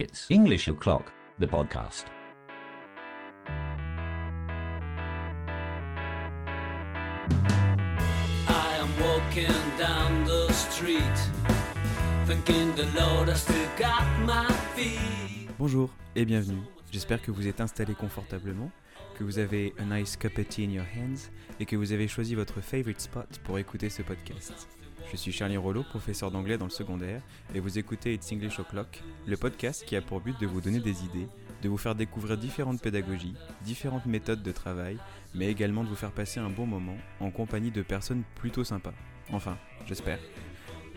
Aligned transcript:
It's 0.00 0.28
English 0.28 0.66
O'Clock, 0.66 1.12
the 1.38 1.46
podcast. 1.46 2.06
I 8.48 8.76
am 8.80 8.88
walking 8.98 9.46
down 9.78 10.24
the 10.24 10.52
street, 10.52 11.00
thinking 12.26 12.74
the 12.74 12.88
Lord 12.98 13.28
has 13.28 13.42
still 13.42 13.68
got 13.78 14.02
my 14.26 14.52
feet. 14.74 15.48
Bonjour 15.60 15.88
et 16.16 16.24
bienvenue. 16.24 16.64
J'espère 16.90 17.22
que 17.22 17.30
vous 17.30 17.46
êtes 17.46 17.60
installé 17.60 17.94
confortablement, 17.94 18.72
que 19.16 19.22
vous 19.22 19.38
avez 19.38 19.74
a 19.78 19.84
nice 19.84 20.16
cup 20.16 20.36
of 20.38 20.48
tea 20.48 20.64
in 20.64 20.70
your 20.70 20.86
hands 20.92 21.30
et 21.60 21.66
que 21.66 21.76
vous 21.76 21.92
avez 21.92 22.08
choisi 22.08 22.34
votre 22.34 22.60
favorite 22.60 23.00
spot 23.00 23.28
pour 23.44 23.60
écouter 23.60 23.90
ce 23.90 24.02
podcast. 24.02 24.66
Je 25.10 25.16
suis 25.16 25.32
Charlie 25.32 25.56
Rollo, 25.56 25.82
professeur 25.82 26.30
d'anglais 26.30 26.58
dans 26.58 26.64
le 26.64 26.70
secondaire, 26.70 27.22
et 27.54 27.60
vous 27.60 27.78
écoutez 27.78 28.14
It's 28.14 28.32
English 28.32 28.58
O'Clock, 28.58 29.02
le 29.26 29.36
podcast 29.36 29.84
qui 29.84 29.96
a 29.96 30.02
pour 30.02 30.20
but 30.20 30.38
de 30.40 30.46
vous 30.46 30.60
donner 30.60 30.80
des 30.80 31.04
idées, 31.04 31.28
de 31.62 31.68
vous 31.68 31.76
faire 31.76 31.94
découvrir 31.94 32.36
différentes 32.36 32.80
pédagogies, 32.80 33.34
différentes 33.62 34.06
méthodes 34.06 34.42
de 34.42 34.52
travail, 34.52 34.98
mais 35.34 35.50
également 35.50 35.84
de 35.84 35.88
vous 35.88 35.94
faire 35.94 36.12
passer 36.12 36.40
un 36.40 36.50
bon 36.50 36.66
moment 36.66 36.96
en 37.20 37.30
compagnie 37.30 37.70
de 37.70 37.82
personnes 37.82 38.24
plutôt 38.34 38.64
sympas. 38.64 38.94
Enfin, 39.30 39.56
j'espère. 39.86 40.18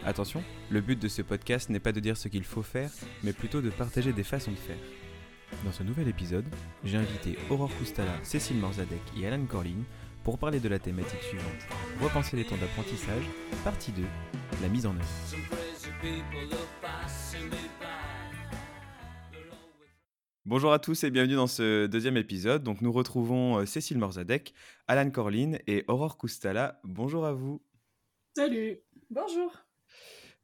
Attention, 0.06 0.44
le 0.72 0.82
but 0.82 1.00
de 1.00 1.08
ce 1.08 1.22
podcast 1.22 1.70
n'est 1.70 1.80
pas 1.80 1.92
de 1.92 2.00
dire 2.00 2.18
ce 2.18 2.28
qu'il 2.28 2.44
faut 2.44 2.64
faire, 2.64 2.90
mais 3.24 3.34
plutôt 3.34 3.62
de 3.62 3.70
partager 3.70 4.14
des 4.14 4.24
façons 4.24 4.52
de 4.52 4.58
faire. 4.58 4.78
Dans 5.64 5.72
ce 5.72 5.84
nouvel 5.84 6.08
épisode, 6.08 6.46
j'ai 6.84 6.98
invité 6.98 7.38
Aurore 7.50 7.72
Koustala, 7.78 8.14
Cécile 8.24 8.58
Morzadek 8.58 9.02
et 9.18 9.28
Alan 9.28 9.46
Corlin 9.46 9.84
pour 10.28 10.38
parler 10.38 10.60
de 10.60 10.68
la 10.68 10.78
thématique 10.78 11.22
suivante. 11.22 11.48
Repenser 12.02 12.36
les 12.36 12.44
temps 12.44 12.58
d'apprentissage, 12.58 13.24
partie 13.64 13.94
2, 13.94 14.04
la 14.62 14.68
mise 14.68 14.86
en 14.86 14.94
œuvre. 14.94 15.06
Bonjour 20.44 20.74
à 20.74 20.80
tous 20.80 21.06
et 21.06 21.12
bienvenue 21.12 21.36
dans 21.36 21.48
ce 21.48 21.86
deuxième 21.86 22.18
épisode. 22.18 22.62
Donc 22.62 22.82
nous 22.82 22.92
retrouvons 22.92 23.60
euh, 23.60 23.66
Cécile 23.66 24.00
Morzadek, 24.00 24.54
Alan 24.90 25.10
Corlin 25.12 25.60
et 25.66 25.86
Aurore 25.88 26.18
Koustala. 26.18 26.82
Bonjour 26.84 27.26
à 27.26 27.32
vous. 27.32 27.62
Salut 28.36 28.82
Bonjour. 29.10 29.67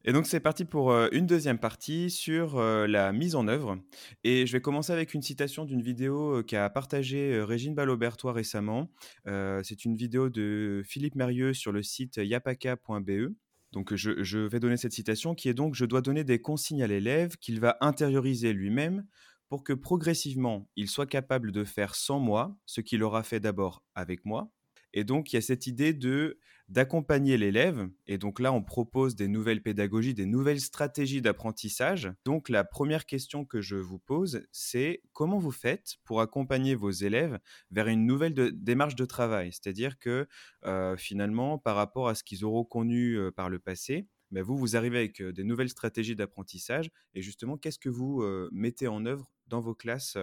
Et 0.06 0.12
donc 0.12 0.28
c'est 0.28 0.42
parti 0.42 0.66
pour 0.66 0.92
euh, 0.92 1.08
une 1.14 1.26
deuxième 1.26 1.58
partie 1.58 2.09
sur 2.09 2.58
euh, 2.58 2.88
la 2.88 3.14
mise 3.14 3.36
en 3.36 3.48
œuvre. 3.48 3.78
Et 4.26 4.45
je 4.45 4.52
vais 4.52 4.60
commencer 4.60 4.92
avec 4.92 5.14
une 5.14 5.22
citation 5.22 5.64
d'une 5.64 5.82
vidéo 5.82 6.40
euh, 6.40 6.44
qu'a 6.44 6.70
partagée 6.70 7.42
Régine 7.42 7.73
Balobertois 7.73 8.34
récemment. 8.34 8.90
C'est 9.26 9.86
une 9.86 9.95
vidéo 9.95 10.30
de 10.30 10.82
Philippe 10.86 11.16
Mérieux 11.16 11.54
sur 11.54 11.72
le 11.72 11.84
site 11.84 12.18
yapaka.be. 12.18 13.34
Donc 13.72 13.95
je, 13.95 14.23
je 14.23 14.40
vais 14.40 14.60
donner 14.60 14.78
cette 14.78 14.94
citation 14.94 15.36
qui 15.36 15.50
est 15.50 15.54
donc 15.54 15.73
je 15.73 15.86
dois 15.86 16.02
donner 16.02 16.23
des 16.23 16.40
consignes 16.40 16.84
à 16.84 16.88
l'élève 16.88 17.38
qu'il 17.38 17.60
va 17.60 17.78
intérioriser 17.82 18.54
lui-même 18.54 19.06
pour 19.48 19.64
que 19.64 19.73
progressivement 19.73 20.70
il 20.76 20.88
soit 20.90 21.08
capable 21.08 21.52
de 21.52 21.64
faire 21.64 21.95
sans 21.95 22.20
moi 22.20 22.56
ce 22.66 22.82
qu'il 22.82 23.04
aura 23.04 23.23
fait 23.23 23.40
d'abord 23.40 23.84
avec 23.95 24.26
moi. 24.26 24.52
Et 24.94 25.04
donc 25.04 25.32
il 25.32 25.38
y 25.38 25.40
a 25.40 25.42
cette 25.42 25.66
idée 25.66 25.94
de 25.94 26.40
d'accompagner 26.69 27.38
l'élève. 27.38 27.88
Et 28.08 28.17
donc 28.17 28.39
là, 28.39 28.52
on 28.53 28.64
propose 28.64 29.16
des 29.16 29.28
nouvelles 29.28 29.61
pédagogies, 29.61 30.14
des 30.14 30.25
nouvelles 30.25 30.61
stratégies 30.61 31.22
d'apprentissage. 31.22 32.11
Donc 32.25 32.50
la 32.50 32.64
première 32.64 33.05
question 33.05 33.45
que 33.45 33.61
je 33.61 33.75
vous 33.75 34.00
pose, 34.00 34.45
c'est 34.52 35.02
comment 35.14 35.38
vous 35.38 35.52
faites 35.52 35.95
pour 36.05 36.22
accompagner 36.22 36.75
vos 36.75 36.92
élèves 36.92 37.39
vers 37.72 37.88
une 37.88 38.05
nouvelle 38.05 38.33
démarche 38.53 38.95
de 38.95 39.05
travail? 39.05 39.52
C'est-à-dire 39.52 40.00
que 40.00 40.28
euh, 40.66 40.97
finalement, 40.97 41.58
par 41.58 41.75
rapport 41.75 42.08
à 42.08 42.16
ce 42.16 42.23
qu'ils 42.23 42.45
auront 42.45 42.64
connu 42.66 43.17
euh, 43.17 43.31
par 43.31 43.50
le 43.50 43.59
passé, 43.59 44.08
ben 44.31 44.44
vous, 44.44 44.58
vous 44.58 44.75
arrivez 44.75 44.98
avec 44.98 45.22
euh, 45.22 45.31
des 45.31 45.44
nouvelles 45.44 45.70
stratégies 45.70 46.16
d'apprentissage. 46.16 46.89
Et 47.14 47.22
justement, 47.22 47.58
qu'est-ce 47.58 47.80
que 47.80 47.89
vous 47.89 48.23
mettez 48.52 48.88
en 48.88 49.05
œuvre 49.05 49.31
dans 49.48 49.59
vos 49.59 49.75
classes 49.75 50.17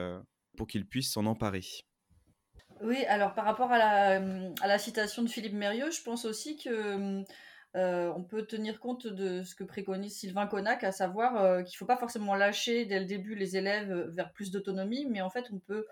pour 0.57 0.67
qu'ils 0.67 0.87
puissent 0.87 1.13
s'en 1.13 1.27
emparer? 1.27 1.65
Oui, 2.81 3.05
alors 3.07 3.35
par 3.35 3.45
rapport 3.45 3.71
à 3.73 3.79
la, 3.79 4.21
euh, 4.21 4.79
citation 4.79 5.23
de 5.23 5.29
Philippe 5.29 5.53
Mérieux, 5.53 5.91
je 5.91 6.03
pense 6.03 6.25
aussi 6.25 6.57
que 6.57 7.23
euh, 7.77 8.13
on 8.17 8.23
peut 8.25 8.47
tenir 8.47 8.81
compte 8.81 9.07
de 9.07 9.43
ce 9.43 9.55
que 9.55 9.65
préconise 9.65 10.17
Sylvain 10.17 10.47
Connac, 10.47 10.83
à 10.83 10.93
savoir 10.93 11.37
euh, 11.37 11.63
qu'il 11.63 11.75
ne 11.75 11.79
faut 11.79 11.87
pas 11.87 11.99
forcément 11.99 12.35
lâcher 12.35 12.87
dès 12.87 12.99
le 12.99 13.05
début 13.05 13.35
les 13.35 13.57
élèves 13.57 14.09
vers 14.15 14.33
plus 14.33 14.51
d'autonomie, 14.51 15.07
mais 15.07 15.21
en 15.21 15.31
fait 15.31 15.47
on 15.53 15.59
peut 15.59 15.87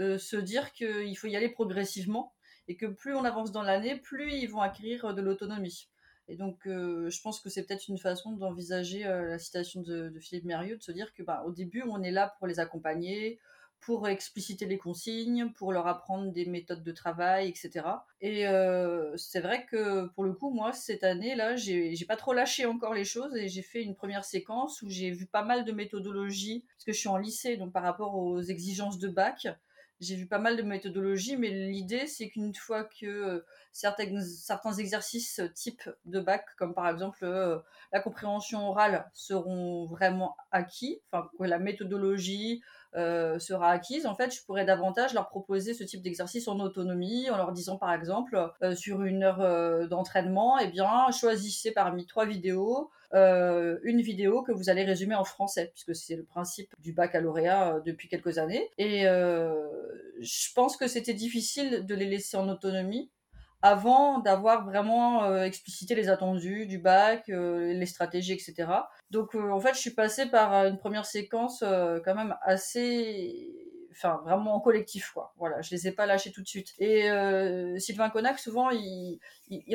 euh, 0.00 0.18
se 0.18 0.36
dire 0.36 0.72
qu'il 0.72 1.16
faut 1.16 1.28
y 1.28 1.36
aller 1.36 1.48
progressivement 1.48 2.34
et 2.66 2.76
que 2.76 2.86
plus 2.86 3.14
on 3.14 3.24
avance 3.24 3.52
dans 3.52 3.62
l'année, 3.62 3.96
plus 3.96 4.32
ils 4.32 4.46
vont 4.46 4.60
acquérir 4.60 5.14
de 5.14 5.22
l'autonomie. 5.22 5.88
Et 6.28 6.36
donc 6.36 6.66
euh, 6.66 7.10
je 7.10 7.20
pense 7.20 7.40
que 7.40 7.48
c'est 7.48 7.64
peut-être 7.64 7.88
une 7.88 7.98
façon 7.98 8.32
d'envisager 8.32 9.06
euh, 9.06 9.28
la 9.28 9.38
citation 9.38 9.82
de, 9.82 10.08
de 10.08 10.20
Philippe 10.20 10.44
Mérieux, 10.46 10.76
de 10.76 10.82
se 10.82 10.90
dire 10.90 11.12
que 11.14 11.22
bah, 11.22 11.42
au 11.46 11.52
début 11.52 11.82
on 11.86 12.02
est 12.02 12.10
là 12.10 12.34
pour 12.38 12.46
les 12.46 12.60
accompagner, 12.60 13.38
pour 13.84 14.08
expliciter 14.08 14.66
les 14.66 14.78
consignes, 14.78 15.50
pour 15.50 15.72
leur 15.72 15.86
apprendre 15.86 16.32
des 16.32 16.46
méthodes 16.46 16.82
de 16.82 16.92
travail, 16.92 17.48
etc. 17.48 17.86
Et 18.20 18.46
euh, 18.46 19.16
c'est 19.16 19.40
vrai 19.40 19.66
que 19.66 20.06
pour 20.08 20.24
le 20.24 20.32
coup, 20.32 20.50
moi, 20.50 20.72
cette 20.72 21.04
année-là, 21.04 21.56
j'ai 21.56 21.94
pas 22.06 22.16
trop 22.16 22.32
lâché 22.32 22.64
encore 22.64 22.94
les 22.94 23.04
choses 23.04 23.36
et 23.36 23.48
j'ai 23.48 23.62
fait 23.62 23.82
une 23.82 23.94
première 23.94 24.24
séquence 24.24 24.80
où 24.82 24.88
j'ai 24.88 25.10
vu 25.10 25.26
pas 25.26 25.42
mal 25.42 25.64
de 25.64 25.72
méthodologies, 25.72 26.64
parce 26.76 26.84
que 26.84 26.92
je 26.92 26.98
suis 26.98 27.08
en 27.08 27.18
lycée, 27.18 27.56
donc 27.56 27.72
par 27.72 27.82
rapport 27.82 28.14
aux 28.16 28.40
exigences 28.40 28.98
de 28.98 29.08
bac, 29.08 29.48
j'ai 30.00 30.16
vu 30.16 30.26
pas 30.26 30.38
mal 30.38 30.56
de 30.56 30.62
méthodologies, 30.62 31.36
mais 31.36 31.50
l'idée, 31.50 32.06
c'est 32.06 32.28
qu'une 32.28 32.54
fois 32.54 32.84
que 32.84 33.06
euh, 33.06 33.46
certains, 33.72 34.20
certains 34.20 34.72
exercices 34.72 35.40
type 35.54 35.82
de 36.04 36.20
bac, 36.20 36.44
comme 36.56 36.74
par 36.74 36.88
exemple 36.88 37.24
euh, 37.24 37.58
la 37.92 38.00
compréhension 38.00 38.68
orale, 38.68 39.10
seront 39.14 39.86
vraiment 39.86 40.36
acquis, 40.50 41.00
enfin, 41.10 41.28
que 41.38 41.44
la 41.44 41.58
méthodologie, 41.58 42.62
euh, 42.96 43.40
sera 43.40 43.70
acquise, 43.70 44.06
en 44.06 44.14
fait, 44.14 44.32
je 44.32 44.44
pourrais 44.44 44.64
davantage 44.64 45.14
leur 45.14 45.28
proposer 45.28 45.74
ce 45.74 45.82
type 45.82 46.00
d'exercice 46.00 46.46
en 46.46 46.60
autonomie, 46.60 47.28
en 47.28 47.36
leur 47.36 47.50
disant 47.50 47.76
par 47.76 47.92
exemple, 47.92 48.38
euh, 48.62 48.76
sur 48.76 49.02
une 49.02 49.24
heure 49.24 49.40
euh, 49.40 49.88
d'entraînement, 49.88 50.60
eh 50.60 50.68
bien, 50.68 51.10
choisissez 51.10 51.72
parmi 51.72 52.06
trois 52.06 52.24
vidéos 52.24 52.92
euh, 53.14 53.78
une 53.84 54.00
vidéo 54.00 54.42
que 54.42 54.52
vous 54.52 54.70
allez 54.70 54.82
résumer 54.84 55.14
en 55.14 55.24
français, 55.24 55.70
puisque 55.72 55.94
c'est 55.94 56.16
le 56.16 56.24
principe 56.24 56.74
du 56.80 56.92
baccalauréat 56.92 57.76
euh, 57.76 57.80
depuis 57.80 58.08
quelques 58.08 58.38
années. 58.38 58.68
Et 58.76 59.06
euh, 59.06 59.54
je 60.20 60.52
pense 60.54 60.76
que 60.76 60.88
c'était 60.88 61.14
difficile 61.14 61.86
de 61.86 61.94
les 61.94 62.06
laisser 62.06 62.36
en 62.36 62.48
autonomie 62.48 63.10
avant 63.62 64.18
d'avoir 64.18 64.66
vraiment 64.66 65.42
explicité 65.42 65.94
les 65.94 66.10
attendus 66.10 66.66
du 66.66 66.76
bac, 66.78 67.28
les 67.28 67.86
stratégies, 67.86 68.34
etc. 68.34 68.68
Donc 69.10 69.34
en 69.34 69.58
fait, 69.58 69.72
je 69.72 69.78
suis 69.78 69.94
passée 69.94 70.26
par 70.26 70.66
une 70.66 70.76
première 70.76 71.06
séquence 71.06 71.60
quand 71.60 72.14
même 72.14 72.36
assez, 72.42 73.73
enfin 73.96 74.20
vraiment 74.24 74.54
en 74.54 74.60
collectif 74.60 75.10
quoi. 75.12 75.32
Voilà, 75.38 75.62
je 75.62 75.70
les 75.70 75.88
ai 75.88 75.92
pas 75.92 76.06
lâchés 76.06 76.32
tout 76.32 76.42
de 76.42 76.48
suite. 76.48 76.74
Et 76.78 77.10
euh, 77.10 77.78
Sylvain 77.78 78.10
Connac 78.10 78.38
souvent 78.38 78.70
il, 78.70 79.18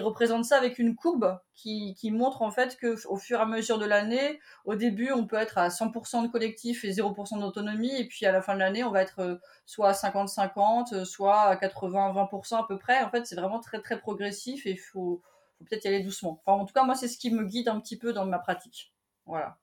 représente 0.02 0.46
ça 0.46 0.57
avec 0.57 0.80
une 0.80 0.96
courbe 0.96 1.40
qui, 1.56 1.96
montre 2.12 2.41
en 2.41 2.52
fait 2.52 2.78
que 2.78 2.96
au 3.07 3.18
fur 3.18 3.40
et 3.40 3.41
à 3.41 3.46
mesure 3.46 3.80
de 3.80 3.85
l'année, 3.85 4.40
au 4.66 4.75
début 4.75 5.12
on 5.12 5.25
peut 5.25 5.38
être 5.38 5.57
à 5.57 5.69
100% 5.69 6.24
de 6.24 6.28
collectif 6.28 6.84
et 6.84 6.91
0% 6.91 7.40
d'autonomie, 7.40 7.96
et 7.96 8.07
puis 8.07 8.25
à 8.25 8.31
la 8.31 8.41
fin 8.41 8.53
de 8.53 8.59
l'année 8.59 8.84
on 8.84 8.91
va 8.91 9.02
être 9.02 9.19
euh, 9.19 9.35
soit 9.66 9.90
à 9.90 9.94
50-50, 9.94 10.94
euh, 10.94 11.06
soit 11.06 11.41
à 11.41 11.56
80-20% 11.56 12.59
à 12.59 12.66
peu 12.68 12.78
près. 12.78 13.01
En 13.01 13.09
fait, 13.09 13.25
c'est 13.25 13.36
vraiment 13.36 13.59
très 13.59 13.81
très 13.81 14.00
progressif 14.00 14.66
et 14.66 14.75
faut, 14.75 15.22
faut 15.57 15.66
peut-être 15.66 15.86
y 15.86 15.88
aller 15.88 16.01
doucement. 16.01 16.41
Enfin, 16.46 16.59
en 16.59 16.66
tout 16.66 16.74
cas, 16.74 16.84
moi, 16.84 16.96
c'est 16.96 17.07
ce 17.07 17.18
qui 17.18 17.31
me 17.31 17.44
guide 17.44 17.69
un 17.69 17.80
petit 17.80 17.97
peu 17.97 18.13
dans 18.13 18.25
ma 18.25 18.40
pratique. 18.40 18.94
Voilà. 19.25 19.57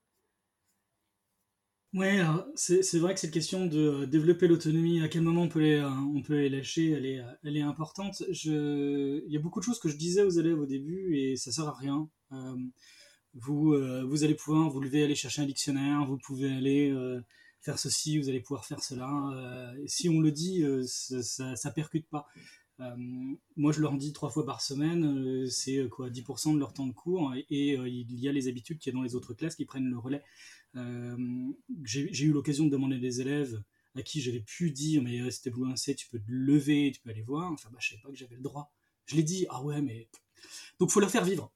Ouais, 1.96 2.20
c'est 2.56 2.98
vrai 2.98 3.14
que 3.14 3.20
cette 3.20 3.30
question 3.30 3.64
de 3.64 3.78
euh, 3.78 4.06
développer 4.06 4.48
l'autonomie, 4.48 5.00
à 5.00 5.08
quel 5.08 5.22
moment 5.22 5.44
on 5.44 5.48
peut 5.48 5.60
les, 5.60 5.76
euh, 5.76 5.88
on 6.14 6.20
peut 6.20 6.34
les 6.34 6.50
lâcher, 6.50 6.90
elle 6.90 7.06
est, 7.06 7.24
elle 7.42 7.56
est 7.56 7.62
importante. 7.62 8.22
Je... 8.30 9.24
Il 9.26 9.32
y 9.32 9.36
a 9.38 9.40
beaucoup 9.40 9.60
de 9.60 9.64
choses 9.64 9.80
que 9.80 9.88
je 9.88 9.96
disais 9.96 10.22
aux 10.22 10.28
élèves 10.28 10.60
au 10.60 10.66
début 10.66 11.16
et 11.16 11.36
ça 11.36 11.52
sert 11.52 11.66
à 11.66 11.72
rien. 11.72 12.06
Euh, 12.32 12.54
vous, 13.32 13.74
vous 14.08 14.24
allez 14.24 14.34
pouvoir 14.34 14.68
vous 14.68 14.80
lever, 14.80 15.04
aller 15.04 15.14
chercher 15.14 15.40
un 15.40 15.46
dictionnaire, 15.46 16.04
vous 16.06 16.18
pouvez 16.18 16.52
aller 16.52 16.94
faire 17.60 17.78
ceci, 17.78 18.18
vous 18.18 18.28
allez 18.30 18.40
pouvoir 18.40 18.64
faire 18.64 18.82
cela. 18.82 19.74
Si 19.86 20.08
on 20.08 20.20
le 20.20 20.32
dit, 20.32 20.64
ça, 20.86 21.54
ça, 21.54 21.70
percute 21.70 22.08
pas. 22.08 22.26
Moi, 23.56 23.72
je 23.72 23.80
leur 23.82 23.94
dis 23.98 24.14
trois 24.14 24.30
fois 24.30 24.46
par 24.46 24.62
semaine, 24.62 25.46
c'est 25.50 25.86
quoi, 25.90 26.08
10% 26.08 26.54
de 26.54 26.58
leur 26.58 26.72
temps 26.72 26.86
de 26.86 26.94
cours, 26.94 27.34
et, 27.34 27.44
et, 27.50 27.74
il 27.74 28.18
y 28.18 28.26
a 28.26 28.32
les 28.32 28.48
habitudes 28.48 28.78
qu'il 28.78 28.90
y 28.90 28.96
a 28.96 28.98
dans 28.98 29.04
les 29.04 29.14
autres 29.14 29.34
classes 29.34 29.54
qui 29.54 29.66
prennent 29.66 29.90
le 29.90 29.98
relais. 29.98 30.22
Euh, 30.76 31.16
j'ai 31.84 32.24
eu 32.24 32.32
l'occasion 32.32 32.66
de 32.66 32.70
demander 32.70 32.98
des 32.98 33.20
élèves 33.20 33.62
à 33.94 34.02
qui 34.02 34.20
j'avais 34.20 34.40
pu 34.40 34.70
dire, 34.70 35.02
mais 35.02 35.30
si 35.30 35.42
t'es 35.42 35.50
bouillancé, 35.50 35.94
tu 35.94 36.08
peux 36.08 36.18
te 36.18 36.24
lever, 36.28 36.92
tu 36.94 37.00
peux 37.00 37.10
aller 37.10 37.22
voir. 37.22 37.50
Enfin, 37.52 37.70
bah, 37.72 37.78
je 37.80 37.90
savais 37.90 38.02
pas 38.02 38.10
que 38.10 38.16
j'avais 38.16 38.36
le 38.36 38.42
droit. 38.42 38.72
Je 39.06 39.16
l'ai 39.16 39.22
dit, 39.22 39.46
ah 39.50 39.62
ouais, 39.62 39.80
mais. 39.80 40.08
Donc, 40.78 40.90
faut 40.90 41.00
leur 41.00 41.10
faire 41.10 41.24
vivre. 41.24 41.52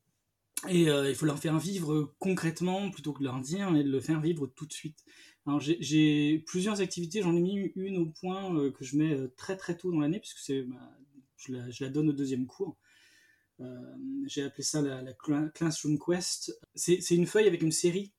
Et 0.68 0.88
euh, 0.90 1.08
il 1.08 1.14
faut 1.14 1.26
leur 1.26 1.38
faire 1.38 1.58
vivre 1.58 2.14
concrètement 2.18 2.90
plutôt 2.90 3.12
que 3.14 3.20
de 3.20 3.24
leur 3.24 3.40
dire 3.40 3.74
et 3.76 3.82
de 3.82 3.90
le 3.90 4.00
faire 4.00 4.20
vivre 4.20 4.46
tout 4.46 4.66
de 4.66 4.72
suite. 4.72 5.04
Alors 5.46 5.58
j'ai- 5.60 6.38
plusieurs 6.46 6.80
activités, 6.82 7.22
j'en 7.22 7.34
ai 7.34 7.40
mis 7.40 7.72
une 7.76 7.96
au 7.96 8.06
point 8.06 8.54
euh, 8.54 8.70
que 8.70 8.84
je 8.84 8.96
mets 8.96 9.16
très 9.36 9.56
très 9.56 9.76
tôt 9.76 9.90
dans 9.90 10.00
l'année 10.00 10.20
puisque 10.20 10.38
c'est 10.38 10.62
bah, 10.62 10.98
je, 11.38 11.52
la, 11.82 11.88
donne 11.88 12.10
au 12.10 12.12
deuxième 12.12 12.46
cours. 12.46 12.76
J'ai 14.26 14.42
appelé 14.42 14.62
ça 14.62 14.80
la, 14.82 15.02
la 15.02 15.12
Cla- 15.12 15.50
Classroom 15.52 15.98
Quest. 15.98 16.58
C'est 16.74 17.10
une 17.10 17.26
feuille 17.26 17.46
avec 17.46 17.62
une 17.62 17.72
série 17.72 18.12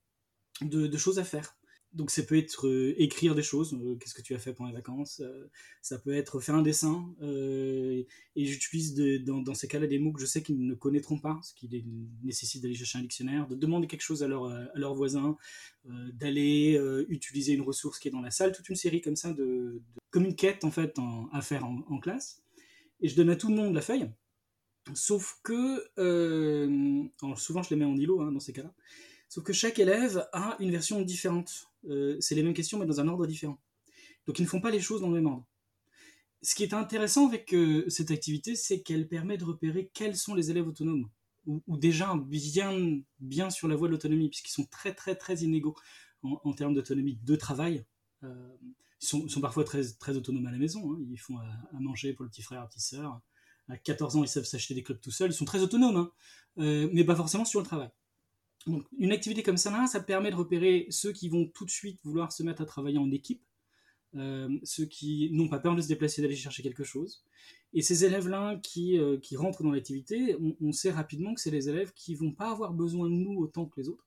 de, 0.66 0.98
choses 0.98 1.19
à 1.19 1.24
faire. 1.24 1.58
donc 1.94 2.10
ça 2.12 2.24
peut 2.24 2.38
être 2.38 2.68
euh, 2.68 2.94
écrire 2.98 3.36
des 3.36 3.44
choses, 3.44 3.74
euh, 3.74 3.96
qu'est-ce 3.96 4.13
que 4.13 4.22
tu 4.22 4.34
as 4.34 4.40
fait 4.40 4.54
pendant 4.54 4.69
les 4.69 4.75
vacances, 4.75 5.19
euh, 5.22 5.50
ça 5.81 5.98
peut 6.00 6.13
être 6.13 6.40
faire 6.40 6.56
un 6.56 6.62
dessin, 6.62 7.13
et 7.22 8.06
j'utilise 8.36 8.96
dans, 9.25 9.54
ces 9.54 9.68
cas-là 9.68 9.88
des 9.88 10.00
mots 10.00 10.13
que 10.13 10.22
je 10.22 10.25
sais 10.25 10.42
qu'ils 10.42 10.66
ne 10.66 10.74
connaîtront 10.74 11.19
pas, 11.19 11.40
ce 11.44 11.54
qui 11.54 11.69
nécessite 12.24 12.62
d'aller 12.62 12.75
chercher 12.75 13.00
un 13.00 13.02
dictionnaire, 13.02 13.48
de 13.48 13.56
demander 13.56 13.88
quelque 13.88 14.02
chose 14.02 14.24
à 14.24 14.28
leur, 14.28 14.94
voisin, 14.96 15.38
d'aller 15.86 16.80
utiliser 17.10 17.54
une 17.54 17.62
ressource 17.62 18.00
qui 18.00 18.08
est 18.08 18.12
dans 18.12 18.22
la 18.22 18.31
salle, 18.31 18.54
toute 18.54 18.69
une 18.69 18.75
série 18.75 19.02
comme 19.02 19.16
ça, 19.16 19.34
de, 19.34 19.81
comme 20.12 20.25
une 20.25 20.36
quête 20.36 20.63
en 20.63 20.72
fait 20.72 20.96
à 21.34 21.42
faire 21.42 21.66
en, 21.66 22.00
classe, 22.00 22.42
et 23.02 23.10
je 23.10 23.16
donne 23.16 23.30
à 23.30 23.36
tout 23.36 23.50
le 23.50 23.56
monde 23.56 23.74
la 23.74 23.81
feuille, 23.81 24.10
sauf 24.94 25.40
que, 25.44 25.90
souvent 27.36 27.63
je 27.63 27.69
les 27.72 27.75
mets 27.75 27.86
en 27.86 27.98
îlot 27.98 28.22
hein, 28.22 28.31
dans 28.31 28.40
ces 28.40 28.54
cas-là, 28.54 28.74
Sauf 29.31 29.45
que 29.45 29.54
chaque 29.54 29.80
élève 29.80 30.28
a 30.33 30.57
une 30.60 30.72
version 30.72 31.01
différente. 31.01 31.69
Euh, 31.88 32.18
c'est 32.19 32.36
les 32.36 32.44
mêmes 32.44 32.54
questions, 32.54 32.78
mais 32.78 32.86
dans 32.86 33.00
un 33.00 33.07
ordre 33.07 33.25
différent. 33.25 33.57
Donc 34.28 34.39
ils 34.39 34.42
ne 34.42 34.48
font 34.48 34.60
pas 34.60 34.72
les 34.72 34.81
choses 34.81 35.00
dans 35.00 35.07
le 35.07 35.13
même 35.13 35.28
ordre. 35.28 35.48
Ce 36.42 36.54
qui 36.54 36.63
est 36.63 36.74
intéressant 36.74 37.30
avec 37.30 37.54
euh, 37.54 37.86
cette 37.88 38.12
activité, 38.12 38.57
c'est 38.57 38.81
qu'elle 38.81 39.07
permet 39.07 39.38
de 39.38 39.45
repérer 39.45 39.89
quels 39.94 40.18
sont 40.18 40.36
les 40.36 40.51
élèves 40.51 40.68
autonomes, 40.68 41.10
ou, 41.45 41.78
déjà 41.78 42.13
bien, 42.25 43.00
bien 43.22 43.50
sur 43.50 43.69
la 43.69 43.78
voie 43.78 43.88
de 43.88 43.94
l'autonomie, 43.94 44.28
puisqu'ils 44.28 44.51
sont 44.51 44.66
très 44.66 44.94
très 44.94 45.16
très 45.16 45.36
inégaux 45.38 45.77
en, 46.24 46.51
termes 46.51 46.74
d'autonomie 46.74 47.18
de 47.24 47.36
travail. 47.38 47.86
Euh, 48.24 48.57
ils, 49.01 49.07
sont, 49.07 49.39
parfois 49.39 49.63
très, 49.63 49.94
très 49.94 50.18
autonomes 50.18 50.45
à 50.48 50.51
la 50.51 50.57
maison, 50.57 50.92
hein. 50.92 51.00
ils 51.10 51.18
font 51.18 51.38
à, 51.38 51.80
manger 51.80 52.12
pour 52.12 52.25
le 52.25 52.30
petit 52.30 52.42
frère, 52.42 52.60
la 52.60 52.68
petite 52.68 52.81
sœur. 52.81 53.22
À 53.69 53.77
14 53.77 54.18
ans, 54.18 54.24
ils 54.25 54.27
savent 54.27 54.44
s'acheter 54.44 54.74
des 54.74 54.84
clubs 54.84 55.00
tout 55.00 55.10
seuls, 55.10 55.31
ils 55.31 55.34
sont 55.34 55.45
très 55.45 55.62
autonomes, 55.62 55.95
hein. 55.95 56.89
mais 56.92 57.06
pas 57.06 57.16
forcément 57.16 57.45
sur 57.45 57.62
le 57.62 57.66
travail 57.66 57.92
une 58.68 59.12
activité 59.12 59.44
comme 59.44 59.58
ça, 59.58 59.88
ça 59.88 60.00
permet 60.00 60.31
de 60.31 60.36
repérer 60.36 60.88
ceux 60.90 61.12
qui 61.12 61.30
vont 61.30 61.48
tout 61.48 61.66
de 61.66 61.69
suite 61.69 62.00
vouloir 62.04 62.31
se 62.31 62.44
mettre 62.44 62.62
à 62.62 62.66
travailler 62.66 62.98
en 62.98 63.12
équipe, 63.12 63.44
euh, 64.16 64.50
ceux 64.63 64.86
qui 64.86 65.30
n'ont 65.31 65.48
pas 65.48 65.60
peur 65.60 65.75
de 65.75 65.81
se 65.81 65.88
déplacer, 65.88 66.22
d'aller 66.22 66.36
chercher 66.36 66.63
quelque 66.63 66.84
chose. 66.84 67.24
Et 67.74 67.81
ces 67.81 68.04
élèves-là 68.04 68.58
qui, 68.62 68.98
euh, 69.00 69.18
rentrent 69.36 69.63
dans 69.63 69.72
l'activité, 69.72 70.36
on, 70.60 70.72
sait 70.74 70.92
rapidement 70.92 71.34
que 71.34 71.40
c'est 71.42 71.52
les 71.52 71.69
élèves 71.69 71.94
qui 71.94 72.16
vont 72.16 72.31
pas 72.31 72.52
avoir 72.52 72.74
besoin 72.74 73.10
de 73.10 73.16
nous 73.16 73.40
autant 73.40 73.66
que 73.66 73.80
les 73.80 73.88
autres 73.88 74.06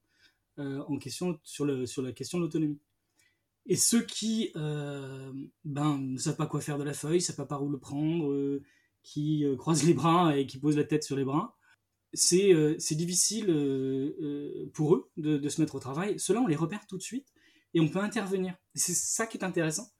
euh, 0.58 0.82
en 0.86 0.98
question, 0.98 1.38
sur, 1.42 1.88
sur 1.88 2.02
la 2.02 2.12
question 2.12 2.38
de 2.38 2.44
l'autonomie. 2.44 2.78
Et 3.66 3.76
ceux 3.76 4.02
qui 4.02 4.52
ben, 4.54 5.48
ne 5.64 6.18
savent 6.18 6.36
pas 6.36 6.46
quoi 6.46 6.60
faire 6.60 6.76
de 6.76 6.84
la 6.84 6.92
feuille, 6.92 7.16
ne 7.16 7.22
savent 7.22 7.36
pas 7.36 7.46
par 7.46 7.64
où 7.64 7.70
le 7.70 7.78
prendre, 7.78 8.60
qui 9.02 9.46
croisent 9.56 9.84
les 9.84 9.94
bras 9.94 10.36
et 10.36 10.46
qui 10.46 10.58
posent 10.58 10.76
la 10.76 10.84
tête 10.84 11.02
sur 11.02 11.16
les 11.16 11.24
bras, 11.24 11.56
euh, 12.32 12.74
c'est 12.78 12.94
difficile 12.94 13.50
euh, 13.50 14.16
euh, 14.20 14.70
pour 14.72 14.94
eux 14.94 15.10
de, 15.16 15.48
se 15.48 15.60
mettre 15.60 15.74
au 15.74 15.80
travail. 15.80 16.18
Cela, 16.18 16.40
on 16.40 16.46
les 16.46 16.56
repère 16.56 16.86
tout 16.86 16.98
de 16.98 17.02
suite 17.02 17.28
et 17.72 17.80
on 17.80 17.88
peut 17.88 17.98
intervenir. 17.98 18.56
C'est 18.74 18.94
ça 18.94 19.26
qui 19.26 19.38
est 19.38 19.44
intéressant, 19.44 19.90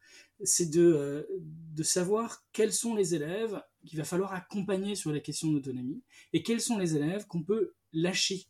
c'est 0.43 0.71
de, 0.71 1.27
de 1.41 1.83
savoir 1.83 2.45
quels 2.53 2.73
sont 2.73 2.95
les 2.95 3.15
élèves 3.15 3.61
qu'il 3.85 3.99
va 3.99 4.05
falloir 4.05 4.33
accompagner 4.33 4.95
sur 4.95 5.13
la 5.13 5.21
question 5.21 5.51
d'autonomie 5.51 6.03
et 6.33 6.43
quels 6.43 6.61
sont 6.61 6.79
les 6.79 6.97
élèves 6.97 7.27
qu'on 7.27 7.43
peut 7.43 7.75
lâcher. 7.93 8.47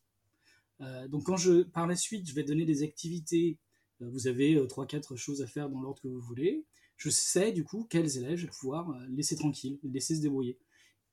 donc 1.09 1.25
quand 1.25 1.37
je, 1.37 1.63
par 1.63 1.87
la 1.87 1.97
suite, 1.97 2.29
je 2.29 2.35
vais 2.35 2.45
donner 2.45 2.65
des 2.65 2.83
activités, 2.83 3.59
vous 4.01 4.27
avez 4.27 4.63
trois, 4.69 4.87
quatre 4.87 5.17
choses 5.17 5.43
à 5.43 5.47
faire 5.47 5.69
dans 5.71 5.81
l'ordre 5.81 6.01
que 6.03 6.09
vous 6.09 6.21
voulez, 6.21 6.67
je 6.97 7.11
sais 7.11 7.53
du 7.53 7.65
coup 7.65 7.87
quels 7.89 8.19
élèves 8.19 8.37
je 8.37 8.47
vais 8.47 8.53
pouvoir 8.53 8.95
laisser 9.09 9.37
tranquilles, 9.37 9.79
laisser 9.83 10.17
se 10.17 10.21
débrouiller 10.21 10.59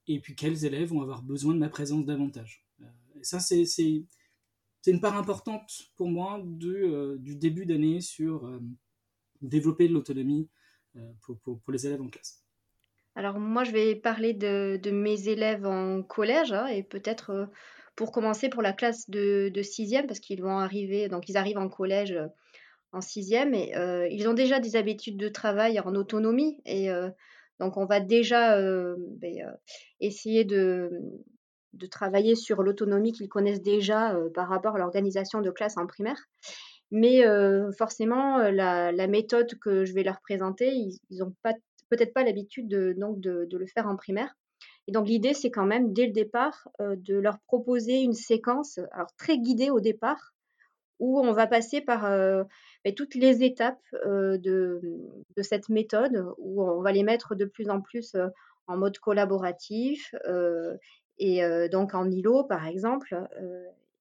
et 0.07 0.19
puis 0.19 0.35
quels 0.35 0.65
élèves 0.65 0.89
vont 0.89 1.01
avoir 1.01 1.21
besoin 1.21 1.53
de 1.53 1.59
ma 1.59 1.69
présence 1.69 2.05
davantage? 2.05 2.65
Euh, 2.81 2.85
ça, 3.21 3.39
c'est 3.39 3.65
une 4.87 5.01
part 5.01 5.17
importante 5.17 5.71
pour 5.95 6.09
moi 6.09 6.41
du, 6.43 6.83
euh, 6.83 7.17
du 7.17 7.35
début 7.35 7.65
d'année 7.65 8.01
sur 8.01 8.45
euh, 8.45 8.59
développer 9.41 9.87
de 9.87 9.93
l'autonomie 9.93 10.49
pour, 11.21 11.39
pour, 11.39 11.71
les 11.71 11.87
élèves 11.87 12.01
en 12.01 12.09
classe. 12.09 12.43
Alors 13.15 13.39
moi, 13.39 13.63
je 13.63 13.71
vais 13.71 13.95
parler 13.95 14.33
de, 14.33 14.77
de 14.81 14.91
mes 14.91 15.29
élèves 15.29 15.65
en 15.65 16.03
collège 16.03 16.51
hein, 16.51 16.67
et 16.67 16.83
peut-être 16.83 17.49
pour 17.95 18.11
commencer 18.11 18.49
pour 18.49 18.61
la 18.61 18.73
classe 18.73 19.09
de, 19.09 19.49
de 19.53 19.61
sixième 19.61 20.05
parce 20.05 20.19
qu'ils 20.19 20.41
vont 20.41 20.57
arriver, 20.57 21.07
donc 21.07 21.29
ils 21.29 21.37
arrivent 21.37 21.57
en 21.57 21.69
collège 21.69 22.17
en 22.91 22.99
sixième 22.99 23.53
et 23.53 23.71
ils 24.11 24.27
ont 24.27 24.33
déjà 24.33 24.59
des 24.59 24.75
habitudes 24.75 25.15
de 25.15 25.29
travail 25.29 25.79
en 25.79 25.95
autonomie 25.95 26.61
et 26.65 26.89
donc, 27.61 27.77
on 27.77 27.85
va 27.85 27.99
déjà 27.99 28.59
ben, 28.59 29.55
essayer 29.99 30.45
de, 30.45 30.89
travailler 31.91 32.33
sur 32.33 32.63
l'autonomie 32.63 33.11
qu'ils 33.11 33.29
connaissent 33.29 33.61
déjà 33.61 34.17
par 34.33 34.49
rapport 34.49 34.75
à 34.75 34.79
l'organisation 34.79 35.41
de 35.41 35.51
classe 35.51 35.77
en 35.77 35.85
primaire. 35.85 36.17
Mais 36.89 37.21
forcément, 37.77 38.39
la, 38.39 39.07
méthode 39.07 39.59
que 39.59 39.85
je 39.85 39.93
vais 39.93 40.01
leur 40.01 40.19
présenter, 40.21 40.73
ils 40.73 41.19
n'ont 41.19 41.35
peut-être 41.89 42.13
pas 42.15 42.23
l'habitude 42.23 42.67
de, 42.67 42.95
le 42.97 43.67
faire 43.67 43.87
en 43.87 43.95
primaire. 43.95 44.33
Et 44.87 44.91
donc 44.91 45.07
l'idée, 45.07 45.35
c'est 45.35 45.51
quand 45.51 45.67
même, 45.67 45.93
dès 45.93 46.07
le 46.07 46.13
départ, 46.13 46.67
de 46.79 47.15
leur 47.15 47.37
proposer 47.45 48.01
une 48.01 48.13
séquence, 48.13 48.79
très 49.17 49.37
guidée 49.37 49.69
au 49.69 49.79
départ, 49.79 50.33
où 50.97 51.19
on 51.19 51.31
va 51.31 51.45
passer 51.45 51.79
par 51.79 52.05
toutes 52.95 53.15
les 53.15 53.43
étapes 53.43 53.83
de, 53.93 54.81
cette 55.41 55.69
méthode, 55.69 56.33
où 56.37 56.63
on 56.63 56.81
va 56.81 56.91
les 56.91 57.03
mettre 57.03 57.35
de 57.35 57.45
plus 57.45 57.69
en 57.69 57.81
plus 57.81 58.15
en 58.67 58.77
mode 58.77 58.97
collaboratif 58.99 60.13
et 61.19 61.69
donc 61.69 61.93
en 61.93 62.09
îlot 62.09 62.43
par 62.43 62.65
exemple. 62.65 63.15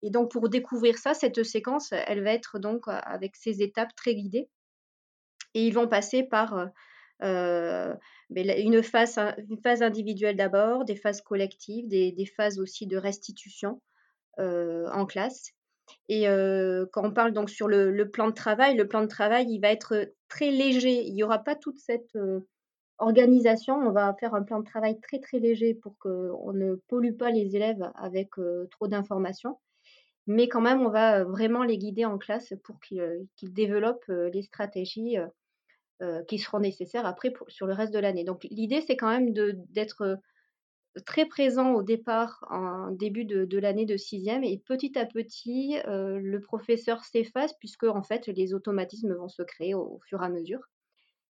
et 0.03 0.11
donc 0.11 0.31
pour 0.31 0.49
découvrir 0.49 0.97
ça, 0.99 1.15
cette 1.15 1.43
séquence, 1.43 1.93
elle 1.93 2.25
va 2.25 2.33
être 2.33 2.59
donc 2.59 2.85
avec 2.87 3.37
ces 3.37 3.63
étapes 3.63 3.95
très 3.95 4.15
guidées. 4.15 4.49
Et 5.55 5.67
ils 5.67 5.75
vont 5.75 5.89
passer 5.89 6.23
par 6.23 6.71
une, 7.21 8.83
phase, 8.83 9.19
une 9.19 9.59
phase 9.63 9.83
individuelle 9.83 10.37
d'abord, 10.37 10.85
des 10.85 10.97
phases 10.97 11.21
collectives, 11.21 11.87
des, 11.89 12.33
phases 12.35 12.59
aussi 12.59 12.87
de 12.87 12.97
restitution 12.97 13.81
en 14.39 15.05
classe. 15.07 15.53
Et 16.09 16.25
quand 16.93 17.05
on 17.05 17.13
parle 17.13 17.33
donc 17.33 17.51
sur 17.51 17.69
le, 17.69 18.11
plan 18.11 18.27
de 18.29 18.35
travail, 18.35 18.77
le 18.77 18.89
plan 18.89 19.03
de 19.03 19.07
travail, 19.07 19.47
il 19.49 19.61
va 19.61 19.71
être 19.71 20.13
très 20.29 20.51
léger. 20.51 21.03
Il 21.07 21.15
n'y 21.15 21.23
aura 21.23 21.39
pas 21.39 21.55
toute 21.55 21.79
cette 21.79 22.17
organisation. 22.99 23.77
On 23.77 23.93
va 23.93 24.15
faire 24.19 24.35
un 24.35 24.43
plan 24.43 24.61
de 24.61 24.65
travail 24.65 25.01
très 25.01 25.21
très 25.21 25.39
léger 25.39 25.75
pour 25.75 25.97
qu'on 25.99 26.53
ne 26.53 26.75
pollue 26.89 27.17
pas 27.17 27.31
les 27.31 27.57
élèves 27.57 27.91
avec 27.95 28.31
trop 28.71 28.89
d'informations. 28.89 29.59
Mais 30.27 30.49
quand 30.49 30.61
même, 30.61 30.83
on 30.83 30.91
va 30.91 31.25
vraiment 31.25 31.65
les 31.65 31.79
guider 31.79 32.05
en 32.05 32.19
classe 32.19 32.53
pour 32.65 32.79
qu'ils 32.81 33.27
développent 33.43 34.09
les 34.09 34.43
stratégies 34.43 35.17
qui 36.29 36.39
seront 36.39 36.61
nécessaires 36.61 37.07
après 37.07 37.33
sur 37.49 37.67
le 37.67 37.75
reste 37.75 37.93
de 37.93 37.99
l'année. 37.99 38.25
Donc 38.25 38.47
l'idée, 38.51 38.81
c'est 38.81 38.97
quand 38.97 39.11
même 39.11 39.33
d'être 39.69 40.19
très 41.05 41.27
présent 41.27 41.73
au 41.73 41.83
départ, 41.83 42.45
en 42.51 42.91
début 42.91 43.25
de, 43.25 43.59
l'année 43.59 43.87
de 43.87 43.97
sixième, 43.97 44.43
et 44.45 44.59
petit 44.59 44.99
à 44.99 45.07
petit, 45.07 45.79
euh, 45.87 46.19
le 46.19 46.41
professeur 46.41 47.05
s'efface 47.05 47.53
puisque 47.55 47.85
en 47.85 48.03
fait 48.03 48.27
les 48.27 48.55
automatismes 48.55 49.15
vont 49.15 49.29
se 49.29 49.43
créer 49.43 49.75
au, 49.75 50.01
fur 50.07 50.23
et 50.23 50.27
à 50.27 50.29
mesure. 50.29 50.61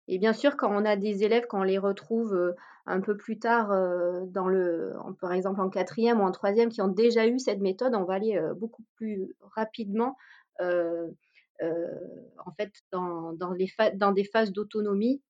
Et 0.08 0.18
bien 0.18 0.34
sûr, 0.34 0.58
quand 0.58 0.72
on 0.72 0.86
a 0.86 0.96
des 0.96 1.24
élèves, 1.24 1.46
quand 1.48 1.60
on 1.60 1.64
les 1.64 1.78
retrouve 1.78 2.34
euh, 2.34 2.54
un 2.88 3.02
peu 3.02 3.16
plus 3.16 3.38
tard 3.38 3.72
euh, 3.72 4.26
dans 4.28 4.48
le, 4.48 4.94
par 5.22 5.34
exemple 5.34 5.62
en 5.62 5.70
quatrième 5.70 6.20
ou 6.20 6.24
en 6.24 6.32
troisième, 6.32 6.70
qui 6.70 6.82
ont 6.82 6.88
déjà 6.88 7.28
eu 7.28 7.38
cette 7.38 7.60
méthode, 7.60 7.94
on 7.96 8.06
va 8.06 8.16
aller 8.16 8.42
beaucoup 8.56 8.84
plus 8.96 9.36
rapidement. 9.42 10.16
en 10.60 12.52
fait, 12.58 12.72
dans, 12.92 13.34
les 13.56 13.70
dans 13.96 14.12
des 14.12 14.24
phases 14.24 14.52
d'autonomie 14.52 15.22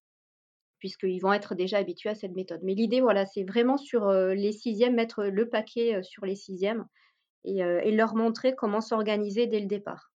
puisqu'ils 0.79 1.19
vont 1.19 1.33
être 1.33 1.55
déjà 1.55 1.77
habitués 1.77 2.09
à 2.09 2.15
cette 2.15 2.36
méthode. 2.36 2.62
Mais 2.63 2.74
l'idée, 2.74 3.01
voilà, 3.01 3.25
c'est 3.25 3.43
vraiment 3.43 3.77
sur 3.77 4.12
les 4.12 4.51
sixièmes, 4.51 4.95
mettre 4.95 5.24
le 5.24 5.50
paquet 5.50 6.01
sur 6.03 6.25
les 6.25 6.36
sixièmes 6.36 6.86
et, 7.43 7.59
et 7.59 7.91
leur 7.91 8.15
montrer 8.15 8.55
comment 8.55 8.81
s'organiser 8.81 9.48
dès 9.48 9.59
le 9.59 9.67
départ. 9.67 10.09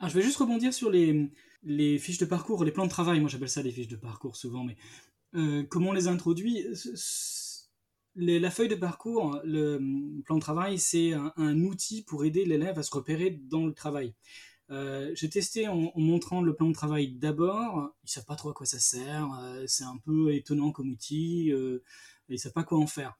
Alors, 0.00 0.10
je 0.10 0.18
vais 0.18 0.24
juste 0.24 0.38
rebondir 0.38 0.72
sur 0.72 0.90
les, 0.90 1.98
fiches 1.98 2.18
de 2.18 2.24
parcours, 2.24 2.64
les 2.64 2.70
plans 2.70 2.84
de 2.84 2.90
travail. 2.90 3.20
Moi, 3.20 3.28
j'appelle 3.28 3.48
ça 3.48 3.62
les 3.62 3.72
fiches 3.72 3.88
de 3.88 3.96
parcours 3.96 4.36
souvent, 4.36 4.64
mais 4.64 4.76
comment 5.68 5.90
on 5.90 5.92
les 5.92 6.06
introduit 6.06 6.64
La 8.14 8.50
feuille 8.50 8.68
de 8.68 8.76
parcours, 8.76 9.40
le 9.44 9.78
plan 10.24 10.36
de 10.36 10.40
travail, 10.40 10.78
c'est 10.78 11.14
un, 11.14 11.60
outil 11.62 12.04
pour 12.04 12.24
aider 12.24 12.44
l'élève 12.44 12.78
à 12.78 12.82
se 12.84 12.94
repérer 12.94 13.30
dans 13.30 13.66
le 13.66 13.74
travail. 13.74 14.14
Euh, 14.70 15.12
j'ai 15.14 15.30
testé 15.30 15.66
en, 15.66 15.92
montrant 15.96 16.42
le 16.42 16.54
plan 16.54 16.68
de 16.68 16.74
travail 16.74 17.12
d'abord. 17.12 17.94
Ils 18.04 18.10
savent 18.10 18.24
pas 18.24 18.36
trop 18.36 18.50
à 18.50 18.54
quoi 18.54 18.66
ça 18.66 18.78
sert. 18.78 19.28
Euh, 19.40 19.64
c'est 19.66 19.84
un 19.84 19.96
peu 20.04 20.34
étonnant 20.34 20.72
comme 20.72 20.90
outil. 20.90 21.50
Euh, 21.52 21.82
ils 22.28 22.38
savent 22.38 22.52
pas 22.52 22.64
quoi 22.64 22.78
en 22.78 22.86
faire. 22.86 23.18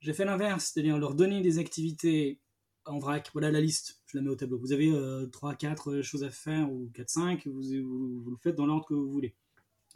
J'ai 0.00 0.14
fait 0.14 0.24
l'inverse, 0.24 0.72
c'est-à-dire 0.72 0.98
leur 0.98 1.14
donner 1.14 1.42
des 1.42 1.58
activités 1.58 2.40
en 2.86 2.98
vrac. 2.98 3.30
Voilà 3.34 3.50
la 3.50 3.60
liste, 3.60 4.00
je 4.06 4.16
la 4.16 4.22
mets 4.22 4.30
au 4.30 4.36
tableau. 4.36 4.58
Vous 4.58 4.72
avez 4.72 4.90
3, 5.30 5.54
4 5.56 6.00
choses 6.00 6.24
à 6.24 6.30
faire 6.30 6.72
ou 6.72 6.90
4, 6.94 7.10
5, 7.10 7.46
vous, 7.46 7.62
vous, 7.62 8.30
le 8.30 8.36
faites 8.42 8.56
dans 8.56 8.66
l'ordre 8.66 8.86
que 8.86 8.94
vous 8.94 9.10
voulez. 9.10 9.34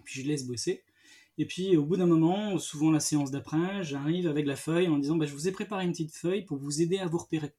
Puis 0.05 0.23
je 0.23 0.29
laisse 0.29 0.47
bosser. 0.47 0.85
Et 1.39 1.47
puis 1.47 1.77
au 1.77 1.85
bout 1.87 1.97
d'un 1.97 2.07
moment, 2.07 2.59
souvent 2.59 2.91
la 2.91 3.01
séance 3.01 3.31
d'après, 3.31 3.83
j'arrive 3.83 4.29
avec 4.29 4.47
la 4.47 4.57
feuille 4.57 4.89
en 4.89 4.99
disant 4.99 5.17
bah, 5.17 5.27
Je 5.27 5.33
vous 5.33 5.49
ai 5.49 5.53
préparé 5.53 5.85
une 5.85 5.93
petite 5.93 6.15
feuille 6.15 6.45
pour 6.45 6.59
vous 6.59 6.83
aider 6.83 6.99
à 6.99 7.07
vous 7.07 7.19
repérer. 7.19 7.55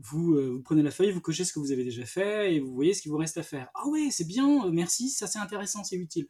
Vous, 0.00 0.34
vous 0.52 0.62
prenez 0.62 0.82
la 0.82 0.90
feuille, 0.90 1.10
vous 1.10 1.20
cochez 1.20 1.44
ce 1.44 1.52
que 1.52 1.58
vous 1.58 1.72
avez 1.72 1.84
déjà 1.84 2.04
fait 2.04 2.54
et 2.54 2.60
vous 2.60 2.74
voyez 2.74 2.94
ce 2.94 3.02
qu'il 3.02 3.10
vous 3.10 3.18
reste 3.18 3.38
à 3.38 3.42
faire. 3.42 3.68
Ah 3.74 3.86
ouais, 3.88 4.08
c'est 4.10 4.26
bien, 4.26 4.70
merci, 4.70 5.08
ça 5.08 5.26
c'est 5.26 5.38
intéressant, 5.38 5.84
c'est 5.84 5.96
utile 5.96 6.28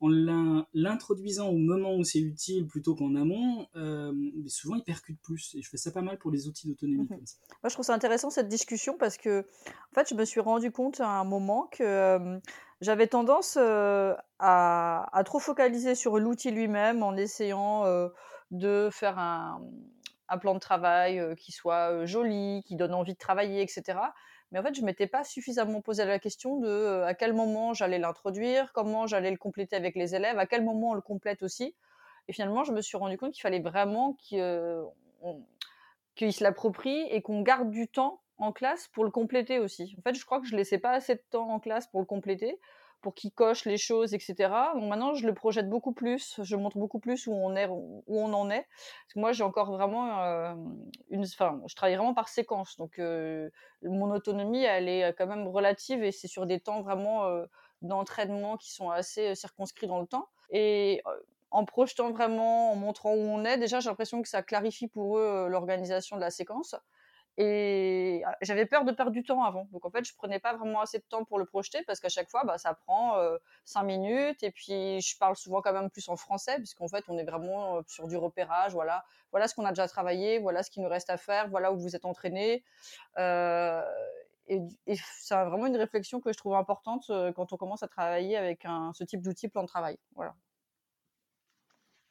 en 0.00 0.64
l'introduisant 0.74 1.48
au 1.48 1.56
moment 1.56 1.94
où 1.94 2.04
c'est 2.04 2.20
utile 2.20 2.66
plutôt 2.66 2.94
qu'en 2.94 3.14
amont, 3.14 3.66
euh, 3.76 4.12
souvent 4.48 4.76
il 4.76 4.82
percute 4.82 5.20
plus. 5.22 5.54
Et 5.54 5.62
je 5.62 5.70
fais 5.70 5.76
ça 5.76 5.90
pas 5.90 6.02
mal 6.02 6.18
pour 6.18 6.30
les 6.30 6.46
outils 6.48 6.68
d'autonomie. 6.68 7.04
Mmh 7.04 7.16
Moi, 7.16 7.68
je 7.68 7.70
trouve 7.70 7.84
ça 7.84 7.94
intéressant 7.94 8.30
cette 8.30 8.48
discussion 8.48 8.96
parce 8.98 9.16
que, 9.16 9.40
en 9.40 9.94
fait, 9.94 10.08
je 10.08 10.14
me 10.14 10.24
suis 10.24 10.40
rendu 10.40 10.70
compte 10.70 11.00
à 11.00 11.08
un 11.08 11.24
moment 11.24 11.68
que 11.70 11.82
euh, 11.84 12.38
j'avais 12.80 13.06
tendance 13.06 13.56
euh, 13.58 14.14
à, 14.38 15.22
trop 15.24 15.38
focaliser 15.38 15.94
sur 15.94 16.18
l'outil 16.18 16.50
lui-même 16.50 17.02
en 17.02 17.16
essayant 17.16 17.84
de 18.50 18.90
faire 18.92 19.18
un, 19.18 19.60
un, 20.34 20.38
plan 20.38 20.54
de 20.54 20.58
travail 20.58 21.22
qui 21.36 21.52
soit 21.52 22.04
joli, 22.06 22.62
qui 22.66 22.76
donne 22.76 22.94
envie 22.94 23.14
de 23.14 23.18
travailler, 23.18 23.62
etc. 23.62 23.98
Mais 24.54 24.60
en 24.60 24.62
fait, 24.62 24.74
je 24.76 24.82
ne 24.82 24.86
m'étais 24.86 25.08
pas 25.08 25.24
suffisamment 25.24 25.80
posé 25.80 26.04
la 26.04 26.20
question 26.20 26.58
de 26.60 26.68
euh, 26.68 27.04
à 27.04 27.14
quel 27.14 27.32
moment 27.32 27.74
j'allais 27.74 27.98
l'introduire, 27.98 28.72
comment 28.72 29.04
j'allais 29.08 29.32
le 29.32 29.36
compléter 29.36 29.74
avec 29.74 29.96
les 29.96 30.14
élèves, 30.14 30.38
à 30.38 30.46
quel 30.46 30.62
moment 30.62 30.90
on 30.90 30.94
le 30.94 31.00
complète 31.00 31.42
aussi. 31.42 31.74
Et 32.28 32.32
finalement, 32.32 32.62
je 32.62 32.70
me 32.70 32.80
suis 32.80 32.96
rendu 32.96 33.18
compte 33.18 33.32
qu'il 33.32 33.42
fallait 33.42 33.58
vraiment 33.58 34.12
qu'ils 34.14 34.40
euh, 34.40 34.84
se 36.16 36.44
l'approprient 36.44 37.08
et 37.10 37.20
qu'on 37.20 37.42
garde 37.42 37.68
du 37.68 37.88
temps 37.88 38.20
en 38.38 38.52
classe 38.52 38.86
pour 38.88 39.04
le 39.04 39.10
compléter 39.10 39.58
aussi. 39.58 39.96
En 39.98 40.02
fait, 40.02 40.14
je 40.14 40.24
crois 40.24 40.40
que 40.40 40.46
je 40.46 40.54
laissais 40.54 40.78
pas 40.78 40.92
assez 40.92 41.16
de 41.16 41.22
temps 41.30 41.48
en 41.48 41.58
classe 41.58 41.88
pour 41.88 41.98
le 41.98 42.06
compléter 42.06 42.60
pour 43.04 43.14
qu'il 43.14 43.32
coche 43.32 43.66
les 43.66 43.76
choses, 43.76 44.14
etc. 44.14 44.34
Donc 44.74 44.84
maintenant, 44.84 45.12
je 45.14 45.26
le 45.26 45.34
projette 45.34 45.68
beaucoup 45.68 45.92
plus, 45.92 46.40
je 46.42 46.56
montre 46.56 46.78
beaucoup 46.78 46.98
plus 46.98 47.26
où 47.26 47.32
on, 47.34 47.54
est, 47.54 47.68
où 47.68 48.02
on 48.08 48.32
en 48.32 48.50
est. 48.50 48.66
Moi, 49.14 49.32
j'ai 49.32 49.44
encore 49.44 49.70
vraiment 49.70 50.22
euh, 50.22 50.54
une. 51.10 51.24
Enfin, 51.24 51.60
je 51.66 51.74
travaille 51.74 51.96
vraiment 51.96 52.14
par 52.14 52.30
séquence. 52.30 52.78
Donc, 52.78 52.98
euh, 52.98 53.50
mon 53.82 54.10
autonomie, 54.10 54.64
elle 54.64 54.88
est 54.88 55.12
quand 55.18 55.26
même 55.26 55.46
relative 55.46 56.02
et 56.02 56.12
c'est 56.12 56.28
sur 56.28 56.46
des 56.46 56.60
temps 56.60 56.80
vraiment 56.80 57.26
euh, 57.26 57.44
d'entraînement 57.82 58.56
qui 58.56 58.72
sont 58.72 58.88
assez 58.88 59.34
circonscrits 59.34 59.86
dans 59.86 60.00
le 60.00 60.06
temps. 60.06 60.30
Et 60.48 61.02
en 61.50 61.66
projetant 61.66 62.10
vraiment, 62.10 62.72
en 62.72 62.74
montrant 62.74 63.12
où 63.12 63.20
on 63.20 63.44
est, 63.44 63.58
déjà, 63.58 63.80
j'ai 63.80 63.90
l'impression 63.90 64.22
que 64.22 64.28
ça 64.28 64.42
clarifie 64.42 64.88
pour 64.88 65.18
eux 65.18 65.48
l'organisation 65.50 66.16
de 66.16 66.22
la 66.22 66.30
séquence. 66.30 66.74
Et 67.36 68.22
ah, 68.24 68.36
j'avais 68.42 68.64
peur 68.64 68.84
de 68.84 68.92
perdre 68.92 69.10
du 69.10 69.24
temps 69.24 69.42
avant. 69.42 69.68
Donc 69.72 69.84
en 69.84 69.90
fait, 69.90 70.04
je 70.04 70.14
prenais 70.14 70.38
pas 70.38 70.54
vraiment 70.54 70.80
assez 70.80 70.98
de 70.98 71.04
temps 71.04 71.24
pour 71.24 71.38
le 71.38 71.44
projeter 71.44 71.82
parce 71.86 71.98
qu'à 71.98 72.08
chaque 72.08 72.30
fois, 72.30 72.44
bah, 72.44 72.58
ça 72.58 72.74
prend 72.74 73.18
cinq 73.64 73.82
minutes. 73.82 74.42
Et 74.42 74.52
puis, 74.52 75.00
je 75.00 75.18
parle 75.18 75.36
souvent 75.36 75.60
quand 75.60 75.72
même 75.72 75.90
plus 75.90 76.08
en 76.08 76.16
français 76.16 76.56
puisqu'en 76.58 76.88
fait, 76.88 77.04
on 77.08 77.18
est 77.18 77.24
vraiment 77.24 77.80
sur 77.88 78.06
du 78.06 78.16
repérage. 78.16 78.72
Voilà, 78.72 79.04
voilà 79.32 79.48
ce 79.48 79.54
qu'on 79.54 79.64
a 79.64 79.70
déjà 79.70 79.88
travaillé, 79.88 80.38
voilà 80.38 80.62
ce 80.62 80.70
qu'il 80.70 80.82
nous 80.82 80.88
reste 80.88 81.10
à 81.10 81.16
faire, 81.16 81.48
voilà 81.48 81.72
où 81.72 81.78
vous 81.78 81.96
êtes 81.96 82.04
entraîné. 82.04 82.62
Et, 84.46 84.60
c'est 84.86 85.34
vraiment 85.34 85.66
une 85.66 85.76
réflexion 85.76 86.20
que 86.20 86.32
je 86.32 86.38
trouve 86.38 86.54
importante 86.54 87.10
quand 87.34 87.52
on 87.52 87.56
commence 87.56 87.82
à 87.82 87.88
travailler 87.88 88.36
avec 88.36 88.64
ce 88.92 89.02
type 89.02 89.22
d'outil 89.22 89.48
plan 89.48 89.62
de 89.62 89.68
travail. 89.68 89.98
Voilà. 90.14 90.36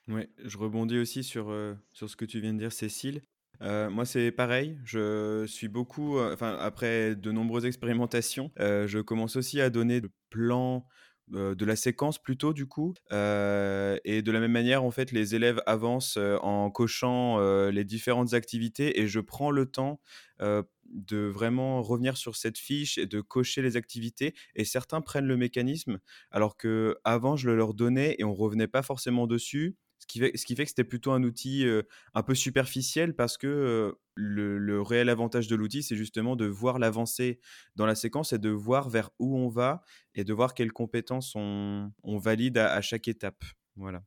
Ouais, 0.10 0.30
je 0.38 0.58
rebondis 0.58 1.00
aussi 1.00 1.24
sur, 1.24 1.56
sur 1.94 2.10
ce 2.10 2.18
que 2.18 2.26
tu 2.26 2.42
viens 2.42 2.54
de 2.54 2.60
dire, 2.60 2.74
Cécile. 2.74 3.22
Euh, 3.62 3.90
moi, 3.90 4.06
c'est 4.06 4.32
pareil. 4.32 4.78
Je 4.84 5.46
suis 5.48 5.68
beaucoup, 5.68 6.18
euh, 6.18 6.34
enfin, 6.34 6.58
après 6.60 7.16
de 7.16 7.32
nombreuses 7.32 7.66
expérimentations, 7.66 8.52
euh, 8.60 8.88
je 8.88 9.00
commence 9.00 9.36
aussi 9.36 9.62
à 9.62 9.70
donner 9.70 10.00
le 10.02 10.10
plan 10.30 10.86
de 11.30 11.66
la 11.66 11.78
séquence 11.78 12.22
plutôt 12.22 12.52
du 12.54 12.68
coup. 12.68 12.94
et 13.10 14.22
de 14.22 14.32
la 14.32 14.40
même 14.42 14.52
manière, 14.52 14.84
en 14.84 14.92
fait, 14.92 15.12
les 15.14 15.36
élèves 15.36 15.62
avancent 15.66 16.18
en 16.42 16.70
cochant 16.70 17.40
les 17.70 17.86
différentes 17.86 18.34
activités 18.34 19.00
et 19.00 19.08
je 19.08 19.22
prends 19.22 19.50
le 19.50 19.66
temps 19.66 20.02
de 20.40 21.18
vraiment 21.28 21.82
revenir 21.82 22.18
sur 22.18 22.36
cette 22.36 22.58
fiche 22.58 22.98
et 22.98 23.06
de 23.06 23.22
cocher 23.22 23.62
les 23.62 23.78
activités. 23.78 24.36
Et 24.56 24.66
certains 24.66 25.00
prennent 25.02 25.26
le 25.26 25.38
mécanisme, 25.38 26.00
alors 26.30 26.58
que 26.58 26.98
avant 27.06 27.38
je 27.38 27.50
le 27.50 27.56
leur 27.56 27.74
donnais 27.74 28.16
et 28.20 28.26
on 28.26 28.34
revenait 28.34 28.68
pas 28.68 28.84
forcément 28.84 29.26
dessus. 29.26 29.78
Ce 30.04 30.08
qui, 30.46 30.56
fait, 30.56 30.64
que 30.64 30.70
c'était 30.70 30.84
plutôt 30.84 31.12
un 31.12 31.24
outil 31.24 31.66
un 32.14 32.24
peu 32.24 32.36
superficiel 32.36 33.16
parce 33.16 33.38
que 33.38 33.98
le, 34.16 34.82
réel 34.82 35.10
avantage 35.10 35.48
de 35.48 35.56
l'outil, 35.56 35.82
c'est 35.84 35.96
justement 35.96 36.36
de 36.36 36.46
voir 36.46 36.80
l'avancée 36.80 37.40
dans 37.76 37.86
la 37.86 37.96
séquence 37.96 38.34
et 38.34 38.38
de 38.38 38.50
voir 38.50 38.90
vers 38.90 39.12
où 39.20 39.38
on 39.38 39.48
va 39.48 39.82
et 40.16 40.24
de 40.24 40.34
voir 40.34 40.54
quelles 40.54 40.74
compétences 40.74 41.34
on, 41.36 41.92
valide 42.04 42.58
à, 42.58 42.82
chaque 42.82 43.08
étape. 43.08 43.44
Voilà. 43.76 44.04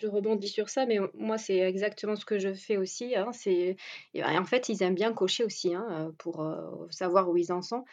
je 0.00 0.06
rebondis 0.06 0.48
sur 0.48 0.68
ça, 0.68 0.86
mais 0.86 0.98
moi, 1.14 1.38
c'est 1.38 1.58
exactement 1.58 2.16
ce 2.16 2.24
que 2.24 2.38
je 2.38 2.52
fais 2.52 2.76
aussi. 2.76 3.16
Hein, 3.16 3.32
c'est... 3.32 3.76
En 4.16 4.44
fait, 4.44 4.68
ils 4.68 4.82
aiment 4.82 4.94
bien 4.94 5.12
cocher 5.12 5.44
aussi 5.44 5.74
hein, 5.74 6.12
pour 6.18 6.46
savoir 6.90 7.30
où 7.30 7.36
ils 7.36 7.52
en 7.52 7.62
sont. 7.62 7.84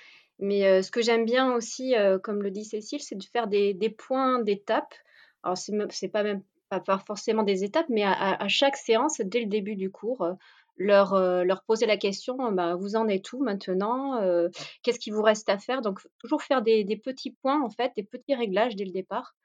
Mais 0.42 0.82
ce 0.82 0.92
que 0.92 1.02
j'aime 1.02 1.26
bien 1.26 1.54
aussi, 1.54 1.96
comme 2.24 2.44
le 2.44 2.52
dit 2.52 2.66
Cécile, 2.66 3.02
c'est 3.02 3.18
de 3.18 3.24
faire 3.24 3.48
des, 3.48 3.74
des 3.74 3.90
points 3.90 4.42
d'étape 4.42 4.94
alors 5.44 5.58
c'est 5.58 6.08
pas 6.10 7.00
forcément 7.06 7.44
des 7.44 7.64
étapes, 7.64 7.88
mais 7.90 8.04
à, 8.04 8.48
chaque 8.48 8.78
séance, 8.78 9.22
dès 9.22 9.42
le 9.42 9.48
début 9.48 9.76
du 9.76 9.90
cours, 9.92 10.22
euh, 10.22 10.34
leur, 10.78 11.14
euh, 11.14 11.44
leur 11.44 11.64
poser 11.64 11.86
la 11.86 11.98
question, 11.98 12.52
bah, 12.52 12.76
vous 12.76 12.96
en 12.96 13.08
êtes 13.08 13.34
où 13.34 13.44
maintenant 13.44 14.22
euh, 14.22 14.50
Qu'est-ce 14.84 15.00
qu'il 15.00 15.14
vous 15.14 15.22
reste 15.22 15.50
à 15.50 15.58
faire? 15.58 15.82
Donc 15.82 16.00
toujours 16.20 16.42
faire 16.42 16.62
des, 16.62 16.86
petits 17.04 17.32
points 17.32 17.62
en 17.62 17.70
fait, 17.70 17.92
des 17.96 18.04
petits 18.04 18.36
réglages 18.36 18.76
dès 18.76 18.86
le 18.86 18.92
départ, 18.92 19.36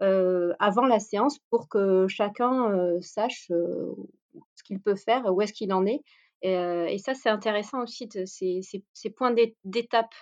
avant 0.00 0.86
la 0.86 0.98
séance, 0.98 1.38
pour 1.50 1.68
que 1.68 2.06
chacun 2.08 2.98
sache 3.02 3.48
ce 3.48 4.62
qu'il 4.64 4.80
peut 4.80 4.96
faire, 4.96 5.26
où 5.26 5.42
est-ce 5.42 5.52
qu'il 5.52 5.72
en 5.72 5.84
est. 5.84 6.00
Et, 6.42 6.96
ça, 6.98 7.12
c'est 7.12 7.28
intéressant 7.28 7.82
aussi, 7.82 8.08
ces, 8.24 8.62
ces 8.94 9.10
points 9.10 9.34
d'étape 9.64 10.14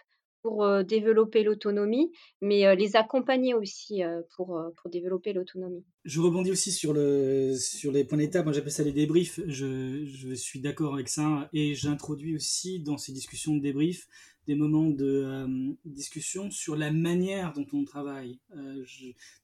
pour 0.42 0.84
développer 0.84 1.42
l'autonomie, 1.42 2.12
mais 2.40 2.74
les 2.76 2.96
accompagner 2.96 3.54
aussi 3.54 4.02
pour, 4.36 4.60
pour 4.76 4.90
développer 4.90 5.32
l'autonomie. 5.32 5.84
Je 6.04 6.20
rebondis 6.20 6.50
aussi 6.50 6.72
sur, 6.72 6.92
le, 6.92 7.54
sur 7.56 7.92
les 7.92 8.04
points 8.04 8.18
d'étape, 8.18 8.44
moi 8.44 8.52
j'appelle 8.52 8.72
ça 8.72 8.84
les 8.84 8.92
débriefs, 8.92 9.40
je, 9.46 10.04
je 10.04 10.34
suis 10.34 10.60
d'accord 10.60 10.94
avec 10.94 11.08
ça, 11.08 11.48
et 11.52 11.74
j'introduis 11.74 12.34
aussi 12.36 12.80
dans 12.80 12.98
ces 12.98 13.12
discussions 13.12 13.54
de 13.54 13.60
débrief 13.60 14.06
des 14.46 14.54
moments 14.54 14.88
de 14.88 15.46
discussion 15.84 16.50
sur 16.50 16.74
la 16.74 16.90
manière 16.90 17.52
dont 17.52 17.66
on 17.74 17.84
travaille. 17.84 18.40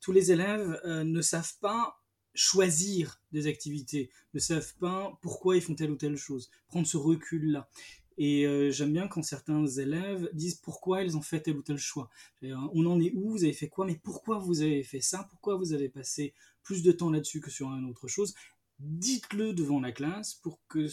tous 0.01 0.13
les 0.13 0.33
élèves 0.33 0.81
ne 0.87 1.21
savent 1.21 1.59
pas 1.61 2.01
choisir 2.35 3.21
des 3.31 3.47
activités, 3.47 4.11
ne 4.33 4.41
savent 4.41 4.75
pas 4.81 5.17
pourquoi 5.23 5.57
ils 5.57 5.63
font 5.63 5.75
telle 5.75 5.91
ou 5.91 5.97
telle 5.97 6.17
chose, 6.17 6.51
prendre 6.69 6.87
ce 6.87 6.97
recul-là. 6.97 7.69
Et 8.17 8.47
euh, 8.47 8.71
j'aime 8.71 8.93
bien 8.93 9.09
quand 9.09 9.23
certains 9.23 9.67
élèves 9.67 10.31
disent 10.33 10.57
pourquoi 10.57 11.03
ils 11.03 11.17
ont 11.17 11.23
fait 11.23 11.41
tel 11.41 11.57
ou 11.57 11.63
tel 11.63 11.79
choix. 11.79 12.11
On 12.43 12.87
en 12.87 13.01
est 13.01 13.13
où? 13.15 13.31
Vous 13.31 13.45
avez 13.45 13.53
fait 13.53 13.69
quoi? 13.69 13.87
Mais 13.87 13.99
pourquoi 14.03 14.39
vous 14.39 14.61
avez 14.61 14.83
fait 14.83 15.01
ça? 15.01 15.27
Pourquoi 15.31 15.57
vous 15.57 15.73
avez 15.73 15.89
passé 15.89 16.35
plus 16.63 16.83
de 16.83 16.93
temps 16.93 17.11
là-dessus 17.11 17.41
que 17.41 17.51
sur 17.51 17.69
une 17.69 17.87
autre 17.87 18.09
chose? 18.09 18.35
Dites-le 18.79 19.53
devant 19.53 19.81
la 19.81 19.93
classe 19.93 20.35
pour 20.35 20.59
que, 20.69 20.89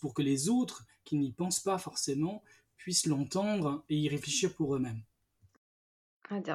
pour 0.00 0.14
que 0.14 0.22
les 0.22 0.48
autres 0.48 0.86
qui 1.04 1.16
n'y 1.16 1.32
pensent 1.32 1.60
pas 1.60 1.78
forcément 1.78 2.42
puissent 2.76 3.06
l'entendre 3.06 3.84
et 3.88 3.96
y 3.96 4.08
réfléchir 4.08 4.54
pour 4.54 4.74
eux-mêmes. 4.74 5.02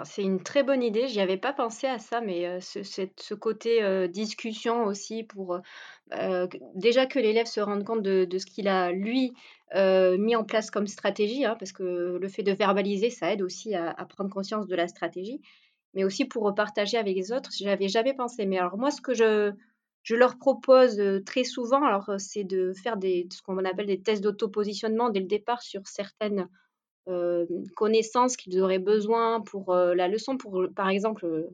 C'est 0.05 0.24
une 0.24 0.41
très 0.41 0.63
bonne 0.63 0.82
idée, 0.82 1.08
j'y 1.08 1.20
avais 1.20 1.38
pas 1.38 1.51
pensé 1.51 1.86
à 1.88 2.00
ça, 2.00 2.22
mais 2.22 2.62
ce, 2.62 2.82
ce 2.84 3.34
côté 3.34 4.08
discussion 4.08 4.86
aussi 4.86 5.24
pour 5.24 5.60
déjà 6.75 7.05
que 7.05 7.20
l'élève 7.20 7.46
se 7.46 7.60
rende 7.60 7.84
compte 7.84 8.01
de, 8.01 8.38
ce 8.38 8.46
qu'il 8.46 8.70
a, 8.70 8.91
lui, 8.94 9.34
mis 9.74 10.36
en 10.36 10.46
place 10.46 10.72
comme 10.72 10.88
stratégie, 10.88 11.44
hein, 11.44 11.58
parce 11.60 11.74
que 11.74 12.17
le 12.22 12.27
fait 12.29 12.44
de 12.44 12.53
verbaliser, 12.53 13.10
ça 13.10 13.34
aide 13.34 13.41
aussi 13.41 13.75
à, 13.75 13.94
prendre 14.05 14.29
conscience 14.29 14.67
de 14.67 14.75
la 14.75 14.88
stratégie, 14.88 15.41
mais 15.94 16.03
aussi 16.03 16.25
pour 16.25 16.44
repartager 16.44 16.98
avec 16.98 17.15
les 17.15 17.32
autres, 17.32 17.50
je 17.58 17.65
n'avais 17.65 17.88
jamais 17.88 18.13
pensé. 18.13 18.46
Mais 18.46 18.58
alors 18.58 18.77
moi, 18.77 18.91
ce 18.91 19.01
que 19.01 19.13
je, 19.13 19.51
leur 20.13 20.38
propose 20.38 21.01
très 21.25 21.44
souvent, 21.44 21.84
alors 21.84 22.12
c'est 22.17 22.44
de 22.44 22.74
faire 22.74 22.96
des, 22.98 23.27
ce 23.32 23.41
qu'on 23.41 23.58
appelle 23.65 23.88
des 23.88 24.01
tests 24.01 24.24
d'autopositionnement 24.24 25.10
dès 25.10 25.22
le 25.22 25.25
départ 25.25 25.62
sur 25.62 25.88
certaines 25.88 26.41
euh, 26.41 26.64
connaissances 27.75 28.38
qu'ils 28.38 28.62
auraient 28.62 28.79
besoin 28.79 29.41
pour 29.41 29.74
euh, 29.74 29.93
la 29.93 30.07
leçon, 30.07 30.38
pour 30.38 30.67
par 30.75 30.89
exemple 30.89 31.25
euh, 31.25 31.50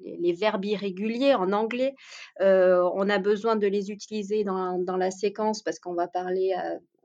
les, 0.00 0.32
verbes 0.32 0.64
irréguliers 0.64 1.34
en 1.34 1.52
anglais. 1.52 1.94
on 2.40 3.08
a 3.08 3.18
besoin 3.18 3.56
de 3.56 3.66
les 3.66 3.90
utiliser 3.90 4.44
dans, 4.44 4.78
dans 4.78 4.96
la 4.96 5.10
séquence 5.10 5.62
parce 5.62 5.78
qu'on 5.78 5.94
va 5.94 6.08
parler 6.08 6.54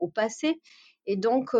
au 0.00 0.08
passé. 0.08 0.60
Et 1.06 1.16
donc, 1.16 1.56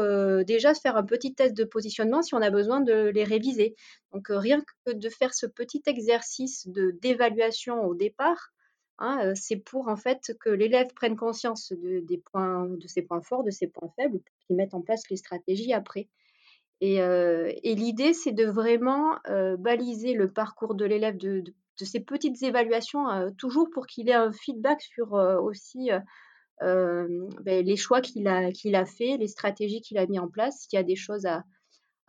déjà, 0.46 0.74
faire 0.74 0.96
un 0.96 1.04
petit 1.04 1.34
test 1.34 1.56
de 1.56 1.64
positionnement 1.64 2.22
si 2.22 2.34
on 2.34 2.42
a 2.42 2.50
besoin 2.50 2.80
de 2.80 3.08
les 3.08 3.22
réviser. 3.22 3.76
Donc, 4.12 4.26
rien 4.28 4.60
que 4.84 4.92
de 4.92 5.08
faire 5.08 5.32
ce 5.32 5.46
petit 5.46 5.82
exercice 5.86 6.66
de, 6.66 6.90
d'évaluation 7.00 7.84
au 7.84 7.94
départ, 7.94 8.52
hein, 8.98 9.32
c'est 9.36 9.56
pour 9.56 9.86
en 9.88 9.96
fait 9.96 10.34
que 10.40 10.50
l'élève 10.50 10.92
prenne 10.94 11.16
conscience 11.16 11.72
de, 11.72 12.00
des 12.00 12.18
points, 12.18 12.66
de 12.68 12.88
ses 12.88 13.02
points 13.02 13.22
forts, 13.22 13.44
de 13.44 13.50
ses 13.50 13.68
points 13.68 13.92
faibles, 13.96 14.18
pour 14.18 14.36
qu'il 14.46 14.56
mette 14.56 14.74
en 14.74 14.82
place 14.82 15.08
les 15.08 15.16
stratégies 15.16 15.72
après. 15.72 16.08
Et, 16.80 17.74
l'idée, 17.74 18.12
c'est 18.12 18.32
de 18.32 18.46
vraiment 18.46 19.18
baliser 19.58 20.14
le 20.14 20.30
parcours 20.30 20.74
de 20.74 20.84
l'élève, 20.84 21.16
de, 21.16 21.44
ces 21.76 22.00
petites 22.00 22.42
évaluations, 22.42 23.06
toujours 23.36 23.68
pour 23.70 23.86
qu'il 23.86 24.08
ait 24.08 24.14
un 24.14 24.32
feedback 24.32 24.80
sur 24.82 25.12
aussi 25.12 25.90
ben, 26.60 27.30
les 27.46 27.76
choix 27.76 28.00
qu'il 28.00 28.28
a, 28.28 28.52
qu'il 28.52 28.74
a 28.74 28.86
fait, 28.86 29.16
les 29.16 29.28
stratégies 29.28 29.80
qu'il 29.80 29.98
a 29.98 30.06
mis 30.06 30.18
en 30.18 30.28
place, 30.28 30.60
s'il 30.60 30.76
y 30.76 30.80
a 30.80 30.84
des 30.84 30.96
choses 30.96 31.26
à, 31.26 31.42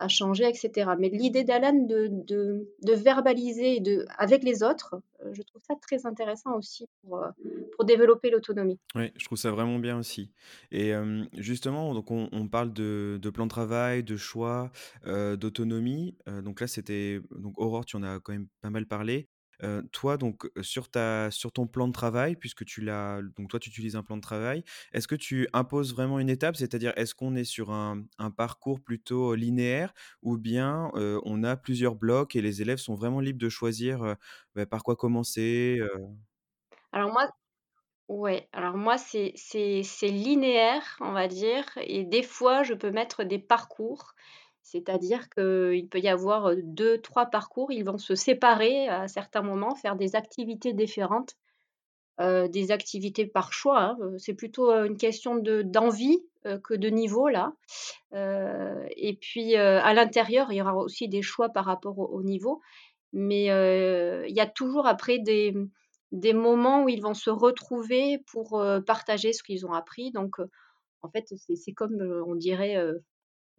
à 0.00 0.08
changer, 0.08 0.48
etc. 0.48 0.90
Mais 0.98 1.10
l'idée 1.10 1.44
d'Alan 1.44 1.74
de, 1.74 2.66
verbaliser 2.94 3.80
de, 3.80 4.06
avec 4.18 4.42
les 4.42 4.62
autres, 4.62 5.00
euh, 5.24 5.30
je 5.32 5.42
trouve 5.42 5.62
ça 5.62 5.74
très 5.80 6.06
intéressant 6.06 6.56
aussi 6.56 6.86
pour, 7.02 7.22
euh, 7.22 7.28
pour 7.76 7.84
développer 7.84 8.30
l'autonomie. 8.30 8.78
Oui, 8.94 9.12
je 9.16 9.24
trouve 9.26 9.38
ça 9.38 9.50
vraiment 9.50 9.78
bien 9.78 9.98
aussi. 9.98 10.32
Et 10.72 10.92
justement, 11.34 11.94
donc 11.94 12.10
on, 12.10 12.48
parle 12.48 12.72
de, 12.72 13.18
de, 13.20 13.30
plan 13.30 13.44
de 13.44 13.50
travail, 13.50 14.02
de 14.02 14.16
choix, 14.16 14.72
euh, 15.06 15.36
d'autonomie. 15.36 16.16
donc 16.42 16.60
là, 16.60 16.66
c'était 16.66 17.20
donc 17.30 17.60
Aurore, 17.60 17.84
tu 17.84 17.96
en 17.96 18.02
as 18.02 18.18
quand 18.20 18.32
même 18.32 18.48
pas 18.62 18.70
mal 18.70 18.86
parlé 18.86 19.28
toi, 19.92 20.16
donc, 20.16 20.50
sur, 20.62 20.88
ta, 20.88 21.30
sur 21.30 21.52
ton 21.52 21.66
plan 21.66 21.88
de 21.88 21.92
travail, 21.92 22.36
puisque 22.36 22.64
tu 22.64 22.80
l'as, 22.80 23.20
donc 23.36 23.48
toi, 23.48 23.60
tu 23.60 23.70
utilises 23.70 23.96
un 23.96 24.02
plan 24.02 24.16
de 24.16 24.22
travail, 24.22 24.64
est-ce 24.92 25.08
que 25.08 25.14
tu 25.14 25.48
imposes 25.52 25.94
vraiment 25.94 26.18
une 26.18 26.30
étape? 26.30 26.56
C'est-à-dire, 26.56 26.92
est-ce 26.96 27.14
qu'on 27.14 27.34
est 27.34 27.44
sur 27.44 27.70
un, 27.70 28.04
un, 28.18 28.30
parcours 28.30 28.80
plutôt 28.80 29.34
linéaire 29.34 29.92
ou 30.22 30.38
bien 30.38 30.90
on 30.94 31.44
a 31.44 31.56
plusieurs 31.56 31.94
blocs 31.94 32.36
et 32.36 32.42
les 32.42 32.62
élèves 32.62 32.78
sont 32.78 32.94
vraiment 32.94 33.20
libres 33.20 33.38
de 33.38 33.48
choisir 33.48 34.16
bah, 34.54 34.66
par 34.66 34.82
quoi 34.82 34.96
commencer 34.96 35.80
Alors 36.92 37.12
moi, 37.12 37.28
ouais, 38.10 38.48
alors 38.52 38.76
moi, 38.76 38.98
c'est 38.98 39.32
linéaire, 40.02 40.96
on 41.00 41.12
va 41.12 41.28
dire, 41.28 41.64
et 41.76 42.04
des 42.04 42.22
fois, 42.22 42.62
je 42.62 42.74
peux 42.74 42.90
mettre 42.90 43.24
des 43.24 43.38
parcours. 43.38 44.14
C'est-à-dire 44.70 45.28
qu'il 45.30 45.88
peut 45.88 45.98
y 45.98 46.06
avoir 46.06 46.54
deux, 46.62 46.98
trois 46.98 47.26
parcours, 47.26 47.72
ils 47.72 47.84
vont 47.84 47.98
se 47.98 48.14
séparer 48.14 48.88
à 48.88 49.08
certains 49.08 49.42
moments, 49.42 49.74
faire 49.74 49.96
des 49.96 50.14
activités 50.14 50.72
différentes, 50.72 51.36
des 52.20 52.70
activités 52.70 53.26
par 53.26 53.52
choix. 53.52 53.80
Hein, 53.80 53.98
c'est 54.18 54.34
plutôt 54.34 54.70
une 54.70 54.96
question 54.96 55.36
d'envie 55.36 56.20
que 56.62 56.74
de 56.74 56.88
niveau 56.88 57.28
là. 57.28 57.52
et 58.12 59.18
puis 59.20 59.56
à 59.56 59.92
l'intérieur, 59.92 60.52
il 60.52 60.58
y 60.58 60.62
aura 60.62 60.76
aussi 60.76 61.08
des 61.08 61.22
choix 61.22 61.48
par 61.48 61.64
rapport 61.64 61.98
au, 61.98 62.22
niveau, 62.22 62.60
mais 63.12 63.46
il 64.28 64.36
y 64.36 64.40
a 64.40 64.46
toujours 64.46 64.86
après 64.86 65.18
des, 65.18 65.52
des 66.12 66.32
moments 66.32 66.84
où 66.84 66.88
ils 66.88 67.02
vont 67.02 67.14
se 67.14 67.30
retrouver 67.30 68.22
pour 68.30 68.64
partager 68.86 69.32
ce 69.32 69.42
qu'ils 69.42 69.66
ont 69.66 69.72
appris. 69.72 70.12
Donc 70.12 70.36
en 71.02 71.10
fait, 71.10 71.26
c'est 71.56 71.72
comme 71.72 72.22
on 72.24 72.36
dirait 72.36 72.76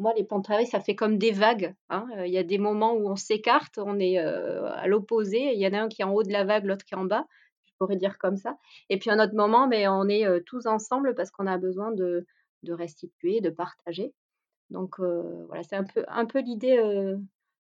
moi, 0.02 0.14
les 0.16 0.24
plans 0.24 0.40
de 0.40 0.44
travail, 0.44 0.66
ça 0.66 0.80
fait 0.80 0.96
comme 0.96 1.18
des 1.18 1.32
vagues. 1.32 1.76
Hein. 1.90 2.08
Il 2.26 2.32
y 2.32 2.38
a 2.38 2.44
des 2.44 2.58
moments 2.58 2.94
où 2.94 3.08
on 3.08 3.16
s'écarte, 3.16 3.78
on 3.78 4.00
est 4.00 4.18
à 4.18 4.88
l'opposé. 4.88 5.54
Il 5.54 5.60
y 5.60 5.68
en 5.68 5.74
a 5.74 5.82
un 5.82 5.90
qui 5.90 6.02
est 6.02 6.06
en 6.06 6.14
haut 6.14 6.24
de 6.24 6.32
la 6.32 6.44
vague, 6.44 6.66
l'autre 6.66 6.84
qui 6.86 6.96
est 6.96 6.98
en 6.98 7.06
bas. 7.06 7.26
Je 7.66 7.72
pourrais 7.78 7.96
dire 7.96 8.18
comme 8.18 8.38
ça. 8.38 8.58
Et 8.90 8.98
puis 8.98 9.10
un 9.10 9.24
autre 9.24 9.36
moment, 9.36 9.68
mais 9.68 9.88
on 9.88 10.08
est 10.08 10.26
tous 10.46 10.66
ensemble 10.66 11.16
parce 11.16 11.32
qu'on 11.32 11.48
a 11.48 11.58
besoin 11.58 11.92
de, 11.92 12.26
de, 12.64 12.74
restituer, 12.74 13.42
de 13.42 13.50
partager. 13.50 14.14
Donc 14.70 15.00
voilà, 15.00 15.64
c'est 15.64 15.76
un 15.76 15.84
peu, 15.84 16.04
un 16.08 16.26
peu 16.26 16.40
l'idée. 16.40 16.78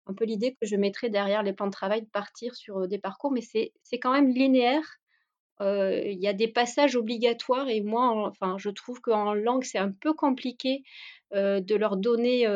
un 0.05 0.13
peu 0.13 0.25
l'idée 0.25 0.55
que 0.61 0.67
je 0.67 0.75
mettrais 0.75 1.09
derrière 1.09 1.43
les 1.43 1.53
plans 1.53 1.67
de 1.67 1.71
travail 1.71 2.03
de 2.03 2.09
partir 2.09 2.55
sur 2.55 2.87
des 2.87 2.99
parcours, 2.99 3.31
mais 3.31 3.41
c'est 3.41 3.99
quand 3.99 4.13
même 4.13 4.29
linéaire. 4.29 4.99
Il 5.59 6.19
y 6.19 6.27
a 6.27 6.33
des 6.33 6.47
passages 6.47 6.95
obligatoires 6.95 7.67
et 7.69 7.81
moi, 7.81 8.27
enfin, 8.27 8.57
je 8.57 8.69
trouve 8.69 9.01
qu'en 9.01 9.33
langue, 9.33 9.63
c'est 9.63 9.79
un 9.79 9.91
peu 9.91 10.13
compliqué 10.13 10.83
de 11.33 11.75
leur 11.75 11.97
donner 11.97 12.47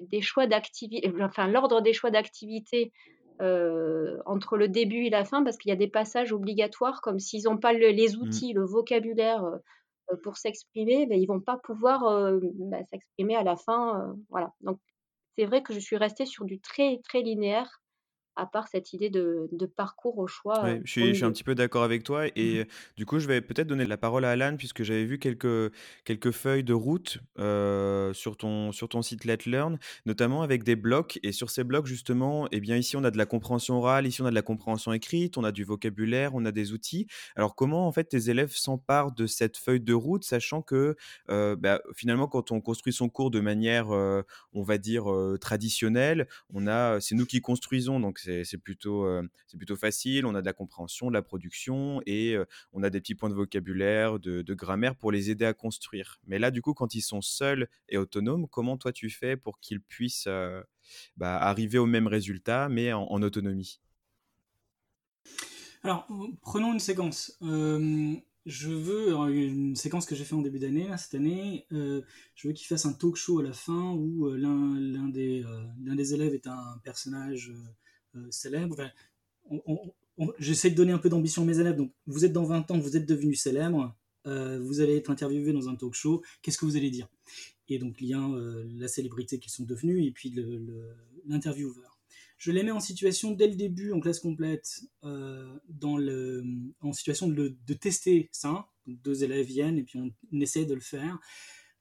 des 0.00 0.20
choix 0.20 0.46
d'activité, 0.46 1.10
enfin 1.20 1.48
l'ordre 1.48 1.80
des 1.80 1.92
choix 1.92 2.10
d'activité 2.10 2.92
entre 3.40 4.56
le 4.56 4.68
début 4.68 5.06
et 5.06 5.10
la 5.10 5.24
fin, 5.24 5.42
parce 5.42 5.56
qu'il 5.56 5.70
y 5.70 5.72
a 5.72 5.76
des 5.76 5.88
passages 5.88 6.32
obligatoires, 6.32 7.00
comme 7.00 7.18
s'ils 7.18 7.44
n'ont 7.44 7.58
pas 7.58 7.72
les 7.72 8.08
mmh. 8.08 8.20
outils, 8.20 8.52
le 8.52 8.64
vocabulaire 8.64 9.42
pour 10.22 10.36
s'exprimer, 10.36 11.06
ben, 11.06 11.18
ils 11.18 11.26
vont 11.26 11.40
pas 11.40 11.56
pouvoir 11.56 12.02
bah, 12.70 12.84
s'exprimer 12.90 13.36
à 13.36 13.42
la 13.42 13.56
fin. 13.56 14.14
voilà. 14.28 14.52
Donc 14.60 14.78
c'est 15.36 15.46
vrai 15.46 15.62
que 15.62 15.72
je 15.72 15.80
suis 15.80 15.96
restée 15.96 16.26
sur 16.26 16.44
du 16.44 16.60
très 16.60 17.00
très 17.04 17.22
linéaire 17.22 17.80
à 18.36 18.46
part 18.46 18.68
cette 18.68 18.92
idée 18.92 19.10
de, 19.10 19.48
parcours 19.76 20.18
au 20.18 20.26
choix. 20.26 20.64
je 20.84 20.90
suis, 20.90 21.24
un 21.24 21.32
petit 21.32 21.44
peu 21.44 21.54
d'accord 21.54 21.82
avec 21.82 22.02
toi. 22.04 22.26
Et 22.36 22.60
mmh 22.60 22.66
du 22.96 23.06
coup, 23.06 23.18
je 23.18 23.26
vais 23.26 23.40
peut-être 23.40 23.66
donner 23.66 23.86
la 23.86 23.96
parole 23.96 24.24
à 24.24 24.30
Alan, 24.30 24.56
puisque 24.56 24.82
j'avais 24.82 25.04
vu 25.04 25.18
quelques, 25.18 25.72
quelques 26.04 26.30
feuilles 26.30 26.64
de 26.64 26.72
route 26.72 27.18
sur, 27.36 28.36
ton, 28.36 28.72
sur 28.72 28.88
ton 28.88 29.02
site 29.02 29.24
Let 29.24 29.38
Learn, 29.46 29.78
notamment 30.06 30.42
avec 30.42 30.62
des 30.64 30.76
blocs. 30.76 31.18
Et 31.22 31.32
sur 31.32 31.50
ces 31.50 31.64
blocs, 31.64 31.86
justement, 31.86 32.46
eh 32.52 32.60
bien, 32.60 32.76
ici, 32.76 32.96
on 32.96 33.04
a 33.04 33.10
de 33.10 33.18
la 33.18 33.26
compréhension 33.26 33.78
orale, 33.78 34.06
ici, 34.06 34.22
on 34.22 34.26
a 34.26 34.30
de 34.30 34.34
la 34.34 34.42
compréhension 34.42 34.92
écrite, 34.92 35.38
on 35.38 35.44
a 35.44 35.52
du 35.52 35.64
vocabulaire, 35.64 36.34
on 36.34 36.44
a 36.44 36.52
des 36.52 36.72
outils. 36.72 37.06
Alors, 37.36 37.54
comment, 37.54 37.86
en 37.86 37.92
fait, 37.92 38.04
tes 38.04 38.30
élèves 38.30 38.52
s'emparent 38.52 39.12
de 39.12 39.26
cette 39.26 39.56
feuille 39.56 39.80
de 39.80 39.94
route, 39.94 40.24
sachant 40.24 40.62
que, 40.62 40.96
bah, 41.28 41.80
finalement, 41.94 42.28
quand 42.28 42.52
on 42.52 42.60
construit 42.60 42.92
son 42.92 43.08
cours 43.08 43.30
de 43.30 43.40
manière, 43.40 43.88
on 43.88 44.62
va 44.62 44.78
dire, 44.78 45.04
traditionnelle, 45.40 46.28
on 46.52 46.66
a, 46.66 47.00
c'est 47.00 47.14
nous 47.14 47.26
qui 47.26 47.40
construisons. 47.40 48.00
Donc, 48.00 48.23
c'est 48.44 48.58
plutôt, 48.58 49.06
c'est 49.46 49.56
plutôt 49.56 49.76
facile. 49.76 50.26
On 50.26 50.34
a 50.34 50.40
de 50.40 50.46
la 50.46 50.52
compréhension, 50.52 51.08
de 51.08 51.14
la 51.14 51.22
production 51.22 52.00
et 52.06 52.36
on 52.72 52.82
a 52.82 52.90
des 52.90 53.00
petits 53.00 53.14
points 53.14 53.30
de 53.30 53.34
vocabulaire, 53.34 54.18
de, 54.18 54.54
grammaire 54.54 54.96
pour 54.96 55.12
les 55.12 55.30
aider 55.30 55.44
à 55.44 55.54
construire. 55.54 56.20
Mais 56.26 56.38
là, 56.38 56.50
du 56.50 56.62
coup, 56.62 56.74
quand 56.74 56.94
ils 56.94 57.02
sont 57.02 57.22
seuls 57.22 57.68
et 57.88 57.98
autonomes, 57.98 58.48
comment 58.48 58.76
toi 58.76 58.92
tu 58.92 59.10
fais 59.10 59.36
pour 59.36 59.60
qu'ils 59.60 59.80
puissent 59.80 60.28
bah, 61.16 61.36
arriver 61.36 61.78
au 61.78 61.86
même 61.86 62.06
résultat, 62.06 62.68
mais 62.68 62.92
en, 62.92 63.22
autonomie? 63.22 63.80
Alors, 65.82 66.06
prenons 66.42 66.72
une 66.72 66.80
séquence. 66.80 67.36
je 67.40 68.68
veux 68.68 69.12
une 69.32 69.76
séquence 69.76 70.06
que 70.06 70.14
j'ai 70.14 70.24
fait 70.24 70.34
en 70.34 70.42
début 70.42 70.58
d'année, 70.58 70.88
cette 70.96 71.14
année. 71.14 71.66
je 71.70 72.48
veux 72.48 72.52
qu'ils 72.52 72.66
fassent 72.66 72.86
un 72.86 72.92
talk 72.92 73.16
show 73.16 73.40
à 73.40 73.42
la 73.42 73.52
fin 73.52 73.92
où 73.92 74.30
l'un 74.30 75.08
des 75.08 76.14
élèves 76.14 76.34
est 76.34 76.46
un 76.46 76.78
personnage 76.84 77.52
euh, 78.16 78.26
célèbre. 78.30 78.90
J'essaie 80.38 80.70
de 80.70 80.74
donner 80.74 80.92
un 80.92 80.98
peu 80.98 81.08
d'ambition 81.08 81.42
à 81.42 81.44
mes 81.44 81.58
élèves. 81.58 81.76
Donc, 81.76 81.92
vous 82.06 82.24
êtes 82.24 82.32
dans 82.32 82.44
20 82.44 82.70
ans, 82.70 82.78
vous 82.78 82.96
êtes 82.96 83.06
devenu 83.06 83.34
célèbre, 83.34 83.96
euh, 84.26 84.60
vous 84.60 84.80
allez 84.80 84.96
être 84.96 85.10
interviewé 85.10 85.52
dans 85.52 85.68
un 85.68 85.74
talk 85.74 85.94
show, 85.94 86.22
qu'est-ce 86.42 86.58
que 86.58 86.64
vous 86.64 86.76
allez 86.76 86.90
dire? 86.90 87.08
Et 87.68 87.78
donc, 87.78 87.96
il 88.00 88.08
y 88.08 88.14
a 88.14 88.20
euh, 88.20 88.64
la 88.76 88.88
célébrité 88.88 89.38
qu'ils 89.38 89.52
sont 89.52 89.64
devenus 89.64 90.06
et 90.06 90.12
puis 90.12 90.34
l'intervieweur. 91.26 91.98
Je 92.36 92.50
les 92.50 92.62
mets 92.62 92.70
en 92.70 92.80
situation 92.80 93.30
dès 93.30 93.48
le 93.48 93.54
début, 93.54 93.92
en 93.92 94.00
classe 94.00 94.20
complète, 94.20 94.82
en 95.02 96.92
situation 96.92 97.28
de, 97.28 97.56
tester 97.80 98.28
ça. 98.32 98.68
deux 98.86 99.24
élèves 99.24 99.46
viennent 99.46 99.78
et 99.78 99.82
puis 99.82 99.98
on 99.98 100.40
essaie 100.40 100.64
de 100.64 100.74
le 100.74 100.80
faire. 100.80 101.18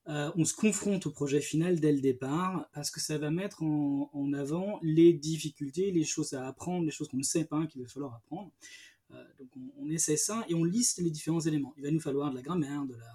Euh, 0.09 0.31
on 0.35 0.43
se 0.43 0.53
confronte 0.53 1.05
au 1.05 1.11
projet 1.11 1.39
final 1.39 1.79
dès 1.79 1.93
le 1.93 2.01
départ 2.01 2.67
parce 2.73 2.91
que 2.91 2.99
ça 2.99 3.17
va 3.17 3.31
mettre 3.31 3.63
en, 3.63 4.33
avant 4.33 4.79
les 4.81 5.13
difficultés, 5.13 5.91
les 5.91 6.03
choses 6.03 6.33
à 6.33 6.45
apprendre, 6.45 6.85
les 6.85 6.91
choses 6.91 7.07
qu'on 7.07 7.17
ne 7.17 7.23
sait 7.23 7.45
pas 7.45 7.65
qu'il 7.67 7.81
va 7.81 7.87
falloir 7.87 8.15
apprendre. 8.15 8.51
Euh, 9.11 9.23
donc 9.39 9.49
on, 9.79 9.89
essaie 9.89 10.17
ça 10.17 10.43
et 10.49 10.55
on 10.55 10.63
liste 10.65 10.99
les 10.99 11.09
différents 11.09 11.39
éléments. 11.39 11.73
Il 11.77 11.83
va 11.83 11.91
nous 11.91 12.01
falloir 12.01 12.31
de 12.31 12.35
la 12.35 12.41
grammaire, 12.41 12.85
de 12.85 12.95
la 12.95 13.05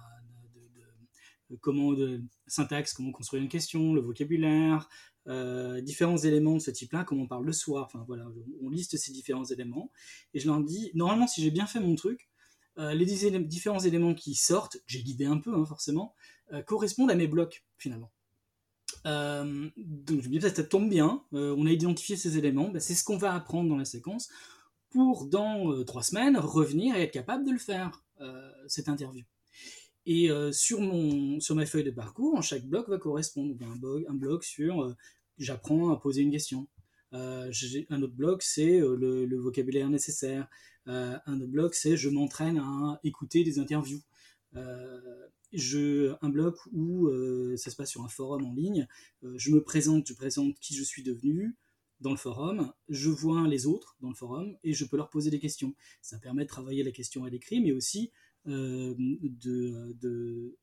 comment 1.61 1.93
de 1.93 2.21
syntaxe, 2.45 2.93
comment 2.93 3.11
construire 3.11 3.41
une 3.41 3.49
question, 3.49 3.95
le 3.95 4.01
vocabulaire, 4.01 4.87
euh, 5.25 5.81
différents 5.81 6.17
éléments 6.17 6.53
de 6.53 6.59
ce 6.59 6.69
type-là, 6.69 7.03
comment 7.03 7.23
on 7.23 7.27
parle 7.27 7.45
le 7.45 7.51
soir. 7.51 7.85
Enfin 7.85 8.03
voilà, 8.07 8.27
on 8.61 8.69
liste 8.69 8.97
ces 8.97 9.11
différents 9.11 9.45
éléments 9.45 9.91
et 10.35 10.39
je 10.39 10.47
leur 10.47 10.61
dis 10.61 10.91
normalement 10.93 11.27
si 11.27 11.41
j'ai 11.41 11.49
bien 11.51 11.65
fait 11.65 11.79
mon 11.79 11.95
truc, 11.95 12.29
les 12.77 13.05
différents 13.41 13.79
éléments 13.79 14.13
qui 14.13 14.35
sortent, 14.35 14.77
j'ai 14.87 15.03
guidé 15.03 15.25
un 15.25 15.37
peu 15.37 15.53
hein, 15.53 15.65
forcément, 15.65 16.15
correspondent 16.65 17.11
à 17.11 17.15
mes 17.15 17.27
blocs 17.27 17.63
finalement. 17.77 18.11
Euh, 19.05 19.69
donc 19.77 20.21
je 20.21 20.29
me 20.29 20.39
dis, 20.39 20.41
ça, 20.41 20.63
tombe 20.63 20.89
bien, 20.89 21.23
euh, 21.33 21.55
on 21.57 21.65
a 21.65 21.71
identifié 21.71 22.15
ces 22.15 22.37
éléments, 22.37 22.69
bah, 22.69 22.79
c'est 22.79 22.95
ce 22.95 23.03
qu'on 23.03 23.17
va 23.17 23.33
apprendre 23.33 23.69
dans 23.69 23.77
la 23.77 23.85
séquence 23.85 24.29
pour 24.89 25.27
dans 25.27 25.83
trois 25.83 26.03
semaines 26.03 26.37
revenir 26.37 26.95
et 26.95 27.03
être 27.03 27.11
capable 27.11 27.45
de 27.45 27.51
le 27.51 27.59
faire, 27.59 28.03
cette 28.67 28.89
interview. 28.89 29.23
Et 30.07 30.29
sur, 30.51 30.81
mon, 30.81 31.39
sur 31.39 31.53
ma 31.53 31.67
feuille 31.67 31.83
de 31.83 31.91
parcours, 31.91 32.41
chaque 32.41 32.65
bloc 32.65 32.89
va 32.89 32.97
correspondre. 32.97 33.55
un, 33.61 33.75
bloc, 33.75 34.03
un 34.09 34.15
bloc 34.15 34.43
sur 34.43 34.95
j'apprends 35.37 35.91
à 35.91 35.97
poser 35.97 36.23
une 36.23 36.31
question. 36.31 36.67
un 37.11 38.01
autre 38.01 38.15
bloc, 38.15 38.41
c'est 38.41 38.79
le, 38.79 39.25
le, 39.25 39.37
vocabulaire 39.37 39.91
nécessaire. 39.91 40.47
un 40.87 41.39
autre 41.39 41.51
bloc, 41.51 41.75
c'est 41.75 41.95
je 41.95 42.09
m'entraîne 42.09 42.57
à 42.57 42.99
écouter 43.03 43.43
des 43.43 43.59
interviews 43.59 44.01
un 45.53 46.29
bloc 46.29 46.57
où 46.71 47.07
euh, 47.07 47.55
ça 47.57 47.71
se 47.71 47.75
passe 47.75 47.89
sur 47.89 48.03
un 48.03 48.09
forum 48.09 48.45
en 48.45 48.53
ligne. 48.53 48.87
Euh, 49.23 49.33
je 49.37 49.51
me 49.51 49.63
présente, 49.63 50.07
je 50.07 50.13
présente 50.13 50.59
qui 50.59 50.75
je 50.75 50.83
suis 50.83 51.03
devenu 51.03 51.55
dans 51.99 52.11
le 52.11 52.17
forum. 52.17 52.71
Je 52.87 53.09
vois 53.09 53.47
les 53.47 53.65
autres 53.65 53.97
dans 54.01 54.09
le 54.09 54.15
forum 54.15 54.57
et 54.63 54.73
je 54.73 54.85
peux 54.85 54.97
leur 54.97 55.09
poser 55.09 55.29
des 55.29 55.39
questions. 55.39 55.73
Ça 56.01 56.17
permet 56.19 56.43
de 56.43 56.49
travailler 56.49 56.83
la 56.83 56.91
question 56.91 57.23
à 57.23 57.29
l'écrit, 57.29 57.59
mais 57.61 57.71
aussi 57.71 58.11
euh, 58.47 58.95
de, 58.97 60.55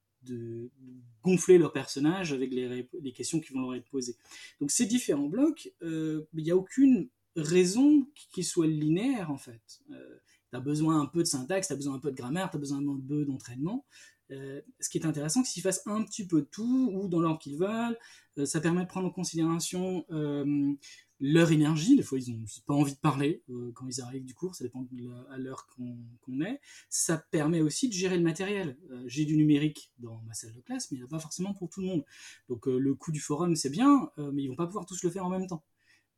gonfler 1.22 1.58
leur 1.58 1.72
personnage 1.72 2.32
avec 2.32 2.52
les, 2.52 2.88
les, 3.00 3.12
questions 3.12 3.40
qui 3.40 3.52
vont 3.52 3.60
leur 3.60 3.74
être 3.74 3.88
posées. 3.88 4.16
Donc 4.60 4.70
ces 4.70 4.86
différents 4.86 5.28
blocs, 5.28 5.72
il 5.82 6.26
n'y 6.34 6.50
a 6.50 6.56
aucune 6.56 7.08
raison 7.36 8.08
qu'ils 8.32 8.44
soient 8.44 8.66
linéaires 8.66 9.30
en 9.30 9.36
fait. 9.36 9.82
Tu 9.88 10.56
as 10.56 10.60
besoin 10.60 11.00
un 11.00 11.06
peu 11.06 11.20
de 11.20 11.28
syntaxe, 11.28 11.68
tu 11.68 11.72
as 11.72 11.76
besoin 11.76 11.94
un 11.94 11.98
peu 11.98 12.10
de 12.10 12.16
grammaire, 12.16 12.50
tu 12.50 12.56
as 12.56 12.60
besoin 12.60 12.78
un 12.78 13.00
peu 13.00 13.24
d'entraînement. 13.24 13.84
Euh, 14.32 14.60
ce 14.80 14.88
qui 14.88 14.98
est 14.98 15.06
intéressant, 15.06 15.44
c'est 15.44 15.52
qu'ils 15.52 15.62
fassent 15.62 15.86
un 15.86 16.02
petit 16.02 16.26
peu 16.26 16.44
tout, 16.44 16.90
ou 16.92 17.08
dans 17.08 17.20
l'ordre 17.20 17.38
qu'ils 17.38 17.58
veulent. 17.58 17.98
Euh, 18.38 18.44
ça 18.44 18.60
permet 18.60 18.82
de 18.82 18.88
prendre 18.88 19.06
en 19.06 19.10
considération 19.10 20.04
euh, 20.10 20.74
leur 21.20 21.52
énergie. 21.52 21.96
Des 21.96 22.02
fois, 22.02 22.18
ils 22.18 22.36
n'ont 22.36 22.44
pas 22.66 22.74
envie 22.74 22.94
de 22.94 22.98
parler 22.98 23.42
quand 23.74 23.86
ils 23.86 24.00
arrivent 24.00 24.24
du 24.24 24.34
cours, 24.34 24.54
ça 24.54 24.64
dépend 24.64 24.82
de 24.82 25.30
à 25.30 25.38
l'heure 25.38 25.66
qu'on 25.66 26.40
est. 26.40 26.60
Ça 26.90 27.16
permet 27.16 27.60
aussi 27.60 27.88
de 27.88 27.94
gérer 27.94 28.16
le 28.18 28.22
matériel. 28.22 28.76
J'ai 29.06 29.24
du 29.24 29.36
numérique 29.36 29.90
dans 29.98 30.20
ma 30.26 30.34
salle 30.34 30.52
de 30.52 30.60
classe, 30.60 30.90
mais 30.90 30.98
il 30.98 31.00
n'y 31.00 31.06
a 31.06 31.08
pas 31.08 31.18
forcément 31.18 31.54
pour 31.54 31.70
tout 31.70 31.80
le 31.80 31.86
monde. 31.86 32.04
Donc 32.50 32.66
le 32.66 32.94
coût 32.94 33.12
du 33.12 33.20
forum, 33.20 33.56
c'est 33.56 33.70
bien, 33.70 34.10
mais 34.18 34.42
ils 34.42 34.48
vont 34.48 34.56
pas 34.56 34.66
pouvoir 34.66 34.84
tous 34.84 35.02
le 35.04 35.10
faire 35.10 35.24
en 35.24 35.30
même 35.30 35.46
temps. 35.46 35.64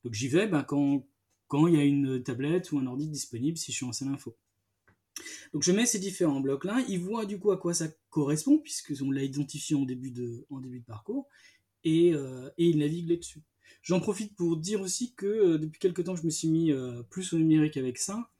Donc 0.02 0.14
j'y 0.14 0.26
vais 0.26 0.48
ben, 0.48 0.64
quand, 0.64 1.06
quand 1.46 1.68
il 1.68 1.74
y 1.74 1.78
a 1.78 1.84
une 1.84 2.20
tablette 2.22 2.72
ou 2.72 2.78
un 2.80 2.86
ordi 2.86 3.08
disponible 3.08 3.56
si 3.56 3.70
je 3.70 3.76
suis 3.76 3.86
en 3.86 3.92
salle 3.92 4.08
info. 4.08 4.36
Donc 5.52 5.62
je 5.62 5.72
mets 5.72 5.86
ces 5.86 5.98
différents 5.98 6.40
blocs-là, 6.40 6.84
ils 6.88 7.00
voient 7.00 7.26
du 7.26 7.38
coup 7.38 7.50
à 7.50 7.56
quoi 7.56 7.74
ça 7.74 7.88
correspond, 8.10 8.58
puisqu'on 8.58 9.10
l'a 9.10 9.22
identifié 9.22 9.76
en 9.76 9.82
début 9.82 10.10
de, 10.10 10.44
parcours, 10.86 11.28
et, 11.84 12.12
euh, 12.14 12.50
et 12.58 12.68
ils 12.68 12.78
naviguent 12.78 13.10
là-dessus. 13.10 13.42
J'en 13.82 14.00
profite 14.00 14.34
pour 14.34 14.56
dire 14.56 14.80
aussi 14.80 15.14
que 15.14 15.26
euh, 15.26 15.58
depuis 15.58 15.78
quelques 15.78 16.04
temps 16.04 16.16
je 16.16 16.24
me 16.24 16.30
suis 16.30 16.48
mis 16.48 16.72
euh, 16.72 17.02
plus 17.04 17.32
au 17.32 17.38
numérique 17.38 17.76
avec 17.76 17.98
ça. 17.98 18.30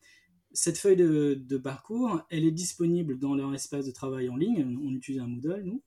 Cette 0.53 0.79
feuille 0.79 0.97
de, 0.97 1.59
parcours, 1.59 2.23
elle 2.31 2.45
est 2.45 2.51
disponible 2.51 3.19
dans 3.19 3.35
leur 3.35 3.55
espace 3.55 3.85
de 3.85 3.91
travail 3.91 4.29
en 4.31 4.37
ligne, 4.37 4.79
on 4.83 4.95
utilise 4.95 5.21
un 5.21 5.27
Moodle 5.27 5.62
nous. 5.62 5.83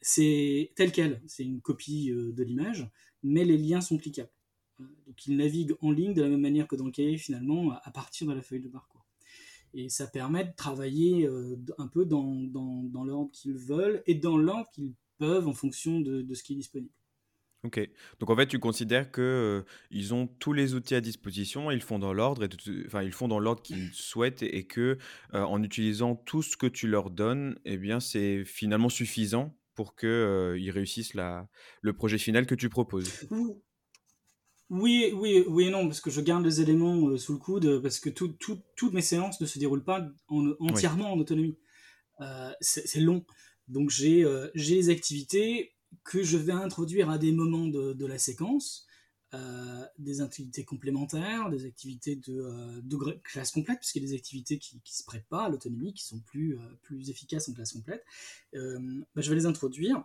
c'est 0.00 0.72
tel 0.74 0.90
quel, 0.90 1.22
c'est 1.28 1.44
une 1.44 1.60
copie 1.60 2.10
de 2.10 2.42
l'image, 2.42 2.90
mais 3.22 3.44
les 3.44 3.56
liens 3.56 3.80
sont 3.80 3.96
cliquables. 3.96 4.32
donc 4.80 5.24
ils 5.26 5.36
naviguent 5.36 5.76
en 5.80 5.92
ligne 5.92 6.14
de 6.14 6.22
la 6.22 6.28
même 6.28 6.40
manière 6.40 6.66
que 6.66 6.74
dans 6.74 6.86
le 6.86 6.90
cahier 6.90 7.16
finalement 7.16 7.72
à 7.84 7.90
partir 7.92 8.26
de 8.26 8.32
la 8.32 8.42
feuille 8.42 8.60
de 8.60 8.68
parcours. 8.68 9.01
Et 9.74 9.88
ça 9.88 10.06
permet 10.06 10.44
de 10.44 10.52
travailler 10.54 11.26
euh, 11.26 11.56
un 11.78 11.88
peu 11.88 12.04
dans, 12.04 12.42
dans, 12.42 12.82
dans 12.84 13.04
l'ordre 13.04 13.30
qu'ils 13.32 13.56
veulent 13.56 14.02
et 14.06 14.14
dans 14.14 14.36
l'ordre 14.36 14.68
qu'ils 14.72 14.94
peuvent 15.18 15.48
en 15.48 15.54
fonction 15.54 16.00
de, 16.00 16.22
de, 16.22 16.34
ce 16.34 16.42
qui 16.42 16.54
est 16.54 16.56
disponible. 16.56 16.92
Ok. 17.64 17.80
Donc 18.18 18.30
en 18.30 18.36
fait, 18.36 18.48
tu 18.48 18.58
considères 18.58 19.10
que 19.12 19.20
euh, 19.20 19.62
ils 19.90 20.14
ont 20.14 20.26
tous 20.26 20.52
les 20.52 20.74
outils 20.74 20.96
à 20.96 21.00
disposition, 21.00 21.70
ils 21.70 21.80
font 21.80 22.00
dans 22.00 22.12
l'ordre, 22.12 22.46
enfin 22.86 23.02
ils 23.02 23.12
font 23.12 23.28
dans 23.28 23.38
l'ordre 23.38 23.62
qu'ils 23.62 23.90
souhaitent 23.92 24.42
et, 24.42 24.64
que 24.64 24.98
euh, 25.34 25.42
en 25.42 25.62
utilisant 25.62 26.16
tout 26.16 26.42
ce 26.42 26.56
que 26.56 26.66
tu 26.66 26.88
leur 26.88 27.10
donnes, 27.10 27.58
eh 27.64 27.76
bien 27.76 28.00
c'est 28.00 28.44
finalement 28.44 28.88
suffisant 28.88 29.56
pour 29.74 29.94
que 29.94 30.54
ils 30.58 30.70
réussissent 30.70 31.14
la, 31.14 31.48
le 31.80 31.92
projet 31.94 32.18
final 32.18 32.46
que 32.46 32.54
tu 32.54 32.68
proposes. 32.68 33.26
Oui, 34.72 35.12
oui, 35.14 35.44
oui 35.48 35.64
et 35.64 35.70
non, 35.70 35.86
parce 35.86 36.00
que 36.00 36.08
je 36.10 36.22
garde 36.22 36.46
les 36.46 36.62
éléments 36.62 37.06
euh, 37.06 37.18
sous 37.18 37.34
le 37.34 37.38
coude, 37.38 37.82
parce 37.82 38.00
que 38.00 38.08
toutes 38.08 38.94
mes 38.94 39.02
séances 39.02 39.38
ne 39.38 39.44
se 39.44 39.58
déroulent 39.58 39.84
pas 39.84 40.08
entièrement 40.30 41.12
en 41.12 41.18
autonomie. 41.18 41.58
Euh, 42.22 42.50
c'est 42.62 43.00
long. 43.00 43.22
Donc 43.68 43.90
j'ai 43.90 44.24
euh, 44.24 44.48
les 44.54 44.88
activités 44.88 45.74
que 46.04 46.22
je 46.22 46.38
vais 46.38 46.54
introduire 46.54 47.10
à 47.10 47.18
des 47.18 47.32
moments 47.32 47.66
de, 47.66 48.06
la 48.06 48.16
séquence, 48.16 48.86
des 49.98 50.22
activités 50.22 50.64
complémentaires, 50.64 51.50
des 51.50 51.66
activités 51.66 52.16
de, 52.16 52.80
de 52.80 53.20
classe 53.24 53.50
complète, 53.50 53.80
puisqu'il 53.80 54.02
y 54.02 54.06
a 54.06 54.08
des 54.08 54.16
activités 54.16 54.58
qui 54.58 54.76
ne 54.76 54.80
se 54.86 55.04
prêtent 55.04 55.28
pas 55.28 55.44
à 55.44 55.48
l'autonomie, 55.50 55.92
qui 55.92 56.04
sont 56.04 56.20
plus, 56.20 56.58
plus 56.80 57.10
efficaces 57.10 57.46
en 57.50 57.52
classe 57.52 57.72
complète. 57.72 58.02
Bah, 58.54 59.20
je 59.20 59.28
vais 59.28 59.36
les 59.36 59.44
introduire 59.44 60.02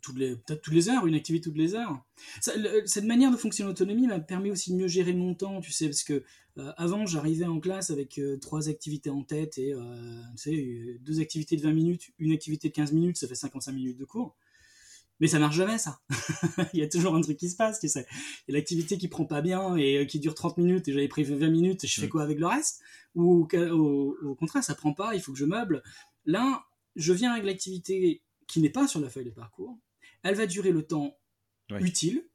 toutes 0.00 0.16
les, 0.16 0.36
peut-être 0.36 0.62
toutes 0.62 0.74
les 0.74 0.88
heures, 0.88 1.06
une 1.06 1.14
activité 1.14 1.44
toutes 1.44 1.58
les 1.58 1.74
heures. 1.74 2.02
cette 2.40 3.04
manière 3.04 3.30
de 3.30 3.36
fonctionner 3.36 3.68
en 3.68 3.72
autonomie 3.72 4.06
m'a 4.06 4.20
permis 4.20 4.50
aussi 4.50 4.72
de 4.72 4.76
mieux 4.76 4.88
gérer 4.88 5.12
mon 5.12 5.34
temps, 5.34 5.60
tu 5.60 5.72
sais, 5.72 5.86
parce 5.86 6.04
que 6.04 6.24
euh, 6.58 6.72
avant 6.76 7.06
j'arrivais 7.06 7.46
en 7.46 7.60
classe 7.60 7.90
avec 7.90 8.18
euh, 8.18 8.36
trois 8.36 8.68
activités 8.68 9.08
en 9.08 9.22
tête 9.22 9.56
et 9.56 9.72
euh, 9.72 10.20
tu 10.36 10.54
sais, 10.54 10.98
deux 11.00 11.20
activités 11.20 11.56
de 11.56 11.62
20 11.62 11.72
minutes, 11.72 12.10
une 12.18 12.32
activité 12.32 12.68
de 12.68 12.74
15 12.74 12.92
minutes, 12.92 13.16
ça 13.16 13.26
fait 13.26 13.34
55 13.34 13.72
minutes 13.72 13.98
de 13.98 14.04
cours. 14.04 14.36
Mais 15.20 15.28
ça 15.28 15.38
marche 15.38 15.54
jamais 15.54 15.78
ça. 15.78 16.00
Il 16.74 16.80
y 16.80 16.82
a 16.82 16.88
toujours 16.88 17.14
un 17.14 17.20
truc 17.20 17.36
qui 17.36 17.48
se 17.48 17.54
passe, 17.54 17.78
tu 17.78 17.88
sais. 17.88 18.06
Il 18.48 18.52
y 18.52 18.54
a 18.54 18.58
l'activité 18.58 18.98
qui 18.98 19.06
prend 19.06 19.24
pas 19.24 19.40
bien 19.40 19.76
et 19.76 20.04
qui 20.08 20.18
dure 20.18 20.34
30 20.34 20.58
minutes 20.58 20.88
et 20.88 20.92
j'avais 20.92 21.06
prévu 21.06 21.36
20 21.36 21.48
minutes 21.48 21.84
et 21.84 21.86
je 21.86 22.00
fais 22.00 22.06
mm. 22.06 22.10
quoi 22.10 22.22
avec 22.22 22.38
le 22.40 22.46
reste? 22.46 22.80
Ou 23.14 23.46
au, 23.52 24.16
au 24.24 24.34
contraire, 24.34 24.64
ça 24.64 24.74
prend 24.74 24.94
pas, 24.94 25.14
il 25.14 25.20
faut 25.20 25.32
que 25.32 25.38
je 25.38 25.44
meuble. 25.44 25.82
Là, 26.26 26.64
je 26.96 27.12
viens 27.12 27.32
avec 27.32 27.44
l'activité 27.44 28.22
qui 28.52 28.60
n'est 28.60 28.70
pas 28.70 28.86
sur 28.86 29.00
la 29.00 29.08
feuille 29.08 29.24
de 29.24 29.30
parcours. 29.30 29.78
Elle 30.22 30.34
va 30.34 30.44
durer 30.44 30.72
le 30.72 30.86
temps 30.86 31.16
utile. 31.80 32.28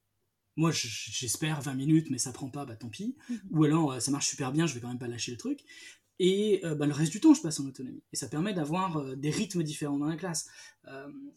Moi, 0.56 0.72
j'espère 0.72 1.62
20 1.62 1.76
minutes, 1.76 2.10
mais 2.10 2.18
ça 2.18 2.32
prend 2.32 2.50
pas, 2.50 2.66
bah 2.66 2.76
tant 2.76 2.90
pis. 2.90 3.16
Mhm. 3.30 3.40
Ou 3.52 3.64
alors, 3.66 3.92
euh, 3.92 4.00
ça 4.00 4.10
marche 4.10 4.28
super 4.28 4.52
bien, 4.52 4.66
je 4.66 4.74
vais 4.74 4.80
quand 4.80 4.88
même 4.88 4.98
pas 4.98 5.08
lâcher 5.08 5.30
le 5.30 5.38
truc. 5.38 5.60
Et 6.18 6.62
euh, 6.66 6.74
bah, 6.74 6.88
le 6.88 6.94
reste 6.94 7.12
du 7.12 7.20
temps, 7.20 7.36
je 7.36 7.42
passe 7.44 7.60
en 7.60 7.68
autonomie. 7.68 8.02
Et 8.12 8.16
ça 8.16 8.28
permet 8.28 8.56
d'avoir 8.56 8.98
euh, 8.98 9.16
des 9.16 9.30
rythmes 9.30 9.62
différents 9.62 10.00
dans 10.00 10.08
la 10.08 10.16
classe. 10.16 10.50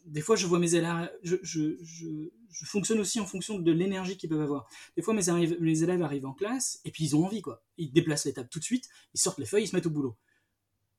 des 0.07 0.21
fois, 0.21 0.35
je 0.35 0.47
vois 0.47 0.57
mes 0.57 0.73
élèves, 0.73 1.11
je, 1.21 1.35
je, 1.43 2.65
fonctionne 2.65 2.99
aussi 2.99 3.19
en 3.19 3.27
fonction 3.27 3.59
de 3.59 3.71
l'énergie 3.71 4.17
qu'ils 4.17 4.29
peuvent 4.29 4.41
avoir. 4.41 4.67
Des 4.95 5.03
fois, 5.03 5.13
mes, 5.13 5.21
mes, 5.59 5.83
élèves 5.83 6.01
arrivent 6.01 6.25
en 6.25 6.33
classe 6.33 6.81
et 6.85 6.89
puis 6.89 7.03
ils 7.03 7.15
ont 7.15 7.23
envie, 7.23 7.43
quoi. 7.43 7.63
Ils 7.77 7.91
déplacent 7.91 8.25
les 8.25 8.33
tables 8.33 8.49
tout 8.49 8.57
de 8.57 8.63
suite, 8.63 8.89
ils 9.13 9.19
sortent 9.19 9.37
les 9.37 9.45
feuilles, 9.45 9.65
ils 9.65 9.67
se 9.67 9.75
mettent 9.75 9.85
au 9.85 9.91
boulot 9.91 10.17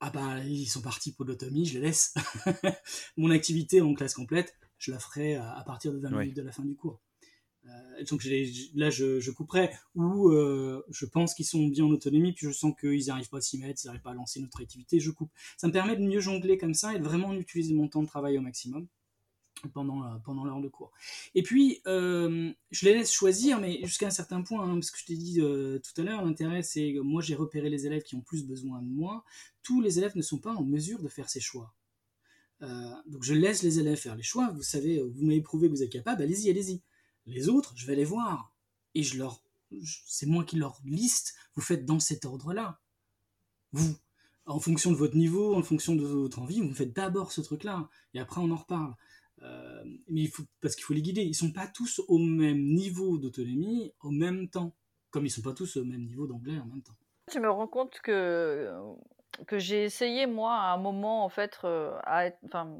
ah 0.05 0.11
bah 0.11 0.41
ils 0.45 0.67
sont 0.67 0.83
partis 0.83 1.12
pour 1.12 1.25
l'automie, 1.25 1.65
je 1.65 1.75
les 1.75 1.87
laisse. 1.87 2.12
Mon 3.17 3.31
activité 3.31 3.81
en 3.81 3.95
classe 3.95 4.15
complète, 4.15 4.53
je 4.77 4.91
la 4.91 4.99
ferai 4.99 5.37
à, 5.37 5.62
partir 5.65 5.93
de 5.93 5.99
20 5.99 6.11
minutes 6.11 6.37
de 6.37 6.43
la 6.43 6.51
fin 6.51 6.65
du 6.65 6.75
cours. 6.75 7.01
Euh, 7.67 8.05
donc 8.11 8.25
là, 8.75 8.91
je, 8.91 9.21
je, 9.21 9.31
couperai. 9.31 9.71
Ou 9.95 10.31
euh, 10.31 10.85
je 10.91 11.07
pense 11.07 11.35
qu'ils 11.35 11.47
sont 11.47 11.69
bien 11.69 11.85
en 11.85 11.91
autonomie, 11.91 12.33
puis 12.33 12.49
je 12.49 12.53
sens 12.53 12.75
qu'ils 12.81 13.07
n'arrivent 13.07 13.29
pas 13.29 13.38
à 13.38 13.41
s'y 13.41 13.59
mettre, 13.59 13.81
ils 13.85 13.87
n'arrivent 13.87 14.03
pas 14.03 14.11
à 14.11 14.15
lancer 14.15 14.41
notre 14.41 14.61
activité, 14.61 14.99
je 14.99 15.12
coupe. 15.12 15.31
Ça 15.57 15.69
me 15.69 15.73
permet 15.73 15.95
de 15.95 16.03
mieux 16.03 16.19
jongler 16.19 16.59
comme 16.59 16.75
ça 16.75 16.93
et 16.97 16.99
de 16.99 17.05
vraiment 17.05 17.33
utiliser 17.35 17.73
mon 17.73 17.87
temps 17.87 18.03
de 18.03 18.09
travail 18.09 18.37
au 18.37 18.43
maximum 18.43 18.88
pendant, 19.68 20.05
euh, 20.05 20.18
pendant 20.25 20.44
l'heure 20.44 20.61
de 20.61 20.68
cours. 20.68 20.92
Et 21.35 21.42
puis, 21.42 21.81
euh, 21.87 22.53
je 22.70 22.85
les 22.87 22.94
laisse 22.94 23.12
choisir, 23.12 23.61
mais 23.61 23.81
jusqu'à 23.85 24.09
un 24.09 24.11
certain 24.11 24.42
point, 24.42 24.64
hein, 24.64 24.75
parce 24.75 24.90
que 24.90 24.98
je 24.98 25.07
t'ai 25.07 25.16
dit 25.16 25.40
euh, 25.40 25.79
tout 25.79 26.01
à 26.01 26.05
l'heure, 26.05 26.25
l'intérêt 26.25 26.62
c'est 26.62 26.94
que 26.94 27.01
moi 27.01 27.22
j'ai 27.22 27.35
repéré 27.35 27.70
les 27.70 27.87
élèves 27.87 28.03
qui 28.03 28.14
ont 28.14 28.20
plus 28.20 28.44
besoin 28.44 28.83
de 28.83 28.88
moi. 28.88 29.25
Tous 29.62 29.81
les 29.81 29.98
élèves 29.98 30.16
ne 30.16 30.22
sont 30.22 30.38
pas 30.38 30.55
en 30.55 30.64
mesure 30.64 31.03
de 31.03 31.09
faire 31.09 31.29
ces 31.31 31.40
choix. 31.40 31.75
donc 33.07 33.22
je 33.22 33.35
laisse 33.35 33.62
les 33.62 33.79
élèves 33.81 33.98
faire 33.98 34.16
les 34.16 34.22
choix. 34.22 34.51
Vous 34.51 34.62
savez, 34.62 35.01
vous 35.01 35.25
m'avez 35.25 35.42
prouvé 35.42 35.68
que 35.68 35.75
vous 35.75 35.83
êtes 35.83 35.92
capable, 35.92 36.22
allez-y, 36.22 36.51
allez-y. 36.51 36.83
Les 37.27 37.48
autres, 37.48 37.72
je 37.77 37.87
vais 37.87 37.96
les 37.96 38.05
voir. 38.05 38.53
Et 38.94 39.03
je 39.03 39.18
leur, 39.18 39.42
c'est 40.07 40.27
moi 40.27 40.44
qui 40.44 40.57
leur 40.57 40.81
liste. 40.85 41.35
Vous 41.55 41.62
faites 41.62 41.85
dans 41.85 42.01
cet 42.01 42.25
ordre-là. 42.25 42.81
Vous, 43.72 43.96
en 44.46 44.61
fonction 44.61 44.90
de 44.90 44.96
votre 44.96 45.16
niveau, 45.16 45.55
en 45.55 45.62
fonction 45.62 45.94
de 45.94 46.05
votre 46.05 46.40
envie, 46.40 46.61
vous 46.61 46.75
faites 46.75 46.94
d'abord 46.94 47.33
ce 47.33 47.40
truc-là. 47.40 47.88
Et 48.14 48.20
après, 48.20 48.40
on 48.40 48.51
en 48.51 48.57
reparle. 48.57 48.94
Euh, 49.44 49.83
mais 50.09 50.22
il 50.22 50.28
faut, 50.28 50.44
parce 50.61 50.74
qu'il 50.74 50.85
faut 50.85 50.94
les 50.94 51.02
guider. 51.02 51.22
Ils 51.22 51.35
sont 51.35 51.52
pas 51.52 51.66
tous 51.66 52.00
au 52.09 52.18
même 52.18 52.62
niveau 52.62 53.18
d'autonomie 53.18 53.92
au 54.00 54.11
même 54.11 54.48
temps, 54.48 54.74
comme 55.11 55.26
ils 55.26 55.31
sont 55.31 55.42
pas 55.42 55.55
tous 55.55 55.76
au 55.76 55.85
même 55.85 56.05
niveau 56.05 56.26
d'anglais 56.26 56.59
en 56.59 56.66
même 56.66 56.83
temps. 56.83 56.96
Je 57.33 57.38
me 57.38 57.50
rends 57.50 57.68
compte 57.68 58.00
que 58.00 58.70
que 59.46 59.59
j'ai 59.59 59.85
essayé 59.85 60.26
moi 60.26 60.52
à 60.52 60.74
un 60.74 60.76
moment 60.76 61.24
en 61.24 61.31
fait 61.31 61.59
euh, 61.64 61.98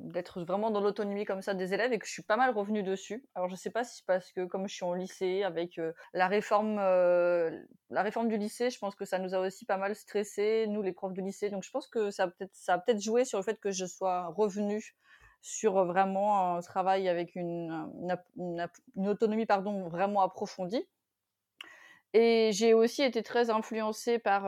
d'être 0.05 0.43
vraiment 0.43 0.71
dans 0.71 0.83
l'autonomie 0.83 1.25
comme 1.25 1.41
ça 1.41 1.55
des 1.55 1.73
élèves 1.73 1.95
et 1.95 1.99
que 1.99 2.07
je 2.07 2.13
suis 2.13 2.23
pas 2.23 2.37
mal 2.37 2.51
revenue 2.51 2.83
dessus. 2.83 3.25
Alors 3.35 3.49
je 3.49 3.55
sais 3.55 3.71
pas 3.71 3.85
si 3.85 3.97
c'est 3.97 4.07
parce 4.07 4.31
que 4.33 4.45
comme 4.45 4.69
je 4.69 4.75
suis 4.75 4.85
en 4.85 4.93
lycée 4.93 5.45
avec 5.45 5.79
euh, 5.79 5.93
la 6.13 6.29
réforme 6.29 6.77
la 6.77 8.03
réforme 8.03 8.29
du 8.29 8.37
lycée, 8.37 8.69
je 8.69 8.79
pense 8.79 8.95
que 8.95 9.07
ça 9.07 9.19
nous 9.19 9.35
a 9.35 9.39
aussi 9.39 9.65
pas 9.65 9.79
mal 9.79 9.97
stressé 9.97 10.67
nous 10.69 10.83
les 10.83 10.93
profs 10.93 11.15
de 11.15 11.23
lycée. 11.23 11.49
Donc 11.49 11.63
je 11.63 11.71
pense 11.71 11.89
que 11.89 12.11
ça 12.11 12.27
peut-être 12.29 12.55
ça 12.55 12.75
a 12.75 12.79
peut-être 12.79 13.01
joué 13.01 13.25
sur 13.25 13.39
le 13.39 13.45
fait 13.45 13.59
que 13.59 13.71
je 13.71 13.87
sois 13.87 14.27
revenue 14.37 14.95
sur 15.43 15.85
vraiment 15.85 16.57
un 16.57 16.61
travail 16.61 17.09
avec 17.09 17.35
une, 17.35 17.91
une, 18.37 19.09
autonomie 19.09 19.47
pardon, 19.47 19.89
vraiment 19.89 20.23
approfondie. 20.23 20.87
Et 22.15 22.51
j'ai 22.53 22.75
aussi 22.75 23.03
été 23.03 23.23
très 23.23 23.51
influencée 23.51 24.19
par 24.19 24.45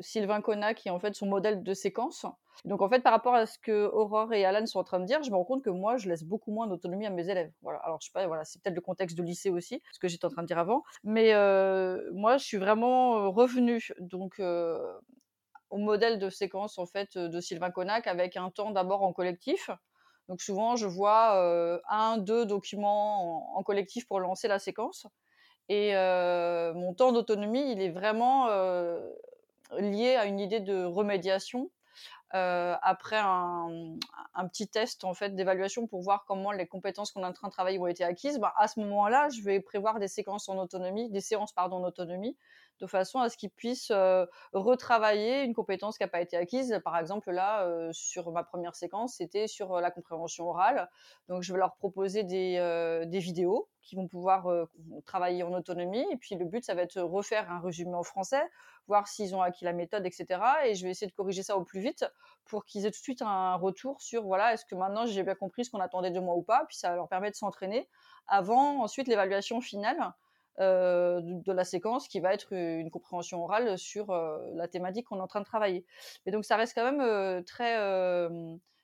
Sylvain 0.00 0.40
Conna, 0.40 0.74
qui 0.74 0.88
est 0.88 0.90
en 0.90 0.98
fait 0.98 1.14
son 1.14 1.26
modèle 1.26 1.62
de 1.62 1.72
séquence. 1.72 2.26
Donc 2.64 2.82
en 2.82 2.88
fait, 2.88 3.00
par 3.00 3.12
rapport 3.12 3.34
à 3.34 3.46
ce 3.46 3.58
que 3.60 3.86
Aurore 3.86 4.32
et 4.34 4.44
Alan 4.44 4.66
sont 4.66 4.80
en 4.80 4.84
train 4.84 4.98
de 4.98 5.04
dire, 5.04 5.22
je 5.22 5.30
me 5.30 5.36
rends 5.36 5.44
compte 5.44 5.62
que 5.62 5.70
moi, 5.70 5.96
je 5.98 6.08
laisse 6.08 6.24
beaucoup 6.24 6.50
moins 6.50 6.66
d'autonomie 6.66 7.06
à 7.06 7.10
mes 7.10 7.30
élèves. 7.30 7.52
Voilà. 7.62 7.78
Alors 7.78 7.98
je 8.00 8.06
sais 8.06 8.12
pas, 8.12 8.26
voilà, 8.26 8.44
c'est 8.44 8.60
peut-être 8.60 8.74
le 8.74 8.80
contexte 8.80 9.16
de 9.16 9.22
lycée 9.22 9.50
aussi, 9.50 9.80
ce 9.92 10.00
que 10.00 10.08
j'étais 10.08 10.24
en 10.24 10.30
train 10.30 10.42
de 10.42 10.48
dire 10.48 10.58
avant. 10.58 10.82
Mais 11.04 11.32
moi, 12.12 12.36
je 12.38 12.44
suis 12.44 12.58
vraiment 12.58 13.30
revenue. 13.30 13.88
Donc 14.00 14.40
au 15.70 15.78
modèle 15.78 16.18
de 16.18 16.30
séquence 16.30 16.78
en 16.78 16.86
fait 16.86 17.16
de 17.16 17.40
Sylvain 17.40 17.70
Connac 17.70 18.06
avec 18.06 18.36
un 18.36 18.50
temps 18.50 18.70
d'abord 18.70 19.02
en 19.02 19.12
collectif. 19.12 19.70
Donc 20.28 20.40
souvent 20.42 20.76
je 20.76 20.86
vois 20.86 21.82
un, 21.88 22.18
deux 22.18 22.46
documents 22.46 23.56
en, 23.56 23.62
collectif 23.62 24.06
pour 24.06 24.20
lancer 24.20 24.48
la 24.48 24.58
séquence. 24.58 25.06
Et 25.68 25.94
mon 25.94 26.94
temps 26.94 27.12
d'autonomie, 27.12 27.72
il 27.72 27.80
est 27.82 27.90
vraiment 27.90 28.48
lié 29.76 30.16
à 30.16 30.26
une 30.26 30.40
idée 30.40 30.60
de 30.60 30.84
remédiation. 30.84 31.70
euh, 32.34 32.76
après 32.82 33.16
un, 33.16 33.96
un, 34.34 34.48
petit 34.48 34.68
test 34.68 35.04
en 35.04 35.14
fait 35.14 35.34
d'évaluation 35.34 35.86
pour 35.86 36.02
voir 36.02 36.26
comment 36.26 36.52
les 36.52 36.66
compétences 36.66 37.10
qu'on 37.10 37.22
est 37.22 37.26
en 37.26 37.32
train 37.32 37.48
de 37.48 37.52
travailler 37.52 37.78
ont 37.78 37.86
été 37.86 38.04
acquises, 38.04 38.38
bah, 38.38 38.52
à 38.58 38.68
ce 38.68 38.80
moment-là, 38.80 39.30
je 39.30 39.40
vais 39.40 39.60
prévoir 39.60 39.98
des 39.98 40.08
séquences 40.08 40.48
en 40.50 40.58
autonomie, 40.58 41.08
des 41.10 41.22
séances 41.22 41.52
pardon 41.52 41.76
en 41.76 41.84
autonomie, 41.84 42.36
de 42.80 42.86
façon 42.86 43.20
à 43.20 43.28
ce 43.28 43.36
qu'ils 43.36 43.50
puissent 43.50 43.92
retravailler 44.52 45.42
une 45.42 45.54
compétence 45.54 45.98
qui 45.98 46.04
n'a 46.04 46.08
pas 46.08 46.20
été 46.20 46.36
acquise. 46.36 46.80
Par 46.84 46.96
exemple, 46.96 47.30
là, 47.30 47.66
sur 47.92 48.30
ma 48.32 48.44
première 48.44 48.74
séquence, 48.74 49.16
c'était 49.16 49.46
sur 49.46 49.80
la 49.80 49.90
compréhension 49.90 50.48
orale. 50.48 50.88
Donc, 51.28 51.42
je 51.42 51.52
vais 51.52 51.58
leur 51.58 51.74
proposer 51.76 52.24
des, 52.24 53.18
vidéos 53.18 53.68
qui 53.82 53.96
vont 53.96 54.06
pouvoir 54.06 54.46
travailler 55.06 55.42
en 55.42 55.52
autonomie. 55.52 56.04
Et 56.10 56.16
puis, 56.16 56.36
le 56.36 56.44
but, 56.44 56.64
ça 56.64 56.74
va 56.74 56.82
être 56.82 56.96
de 56.96 57.02
refaire 57.02 57.50
un 57.50 57.60
résumé 57.60 57.94
en 57.94 58.02
français, 58.02 58.42
voir 58.86 59.08
s'ils 59.08 59.34
ont 59.34 59.42
acquis 59.42 59.64
la 59.64 59.72
méthode, 59.72 60.06
etc. 60.06 60.40
Et 60.66 60.74
je 60.74 60.84
vais 60.84 60.90
essayer 60.90 61.10
de 61.10 61.16
corriger 61.16 61.42
ça 61.42 61.56
au 61.56 61.64
plus 61.64 61.80
vite 61.80 62.04
pour 62.44 62.64
qu'ils 62.64 62.86
aient 62.86 62.90
tout 62.90 62.98
de 62.98 63.02
suite 63.02 63.22
un 63.22 63.54
retour 63.56 64.00
sur, 64.00 64.24
voilà, 64.24 64.54
est-ce 64.54 64.64
que 64.64 64.74
maintenant 64.74 65.06
j'ai 65.06 65.22
bien 65.22 65.34
compris 65.34 65.64
ce 65.64 65.70
qu'on 65.70 65.80
attendait 65.80 66.10
de 66.10 66.20
moi 66.20 66.34
ou 66.34 66.42
pas. 66.42 66.64
Puis, 66.66 66.76
ça 66.76 66.94
leur 66.94 67.08
permet 67.08 67.30
de 67.30 67.36
s'entraîner 67.36 67.88
avant 68.26 68.82
ensuite 68.82 69.08
l'évaluation 69.08 69.60
finale 69.60 70.12
euh, 70.60 71.20
de 71.22 71.52
la 71.52 71.62
séquence 71.62 72.08
qui 72.08 72.18
va 72.18 72.34
être 72.34 72.52
une 72.52 72.90
compréhension 72.90 73.44
orale 73.44 73.78
sur 73.78 74.10
euh, 74.10 74.38
la 74.54 74.66
thématique 74.66 75.06
qu'on 75.06 75.18
est 75.18 75.22
en 75.22 75.28
train 75.28 75.38
de 75.38 75.44
travailler. 75.44 75.84
Mais 76.26 76.32
donc 76.32 76.44
ça 76.44 76.56
reste 76.56 76.74
quand 76.74 76.82
même 76.82 77.00
euh, 77.00 77.42
très, 77.42 77.76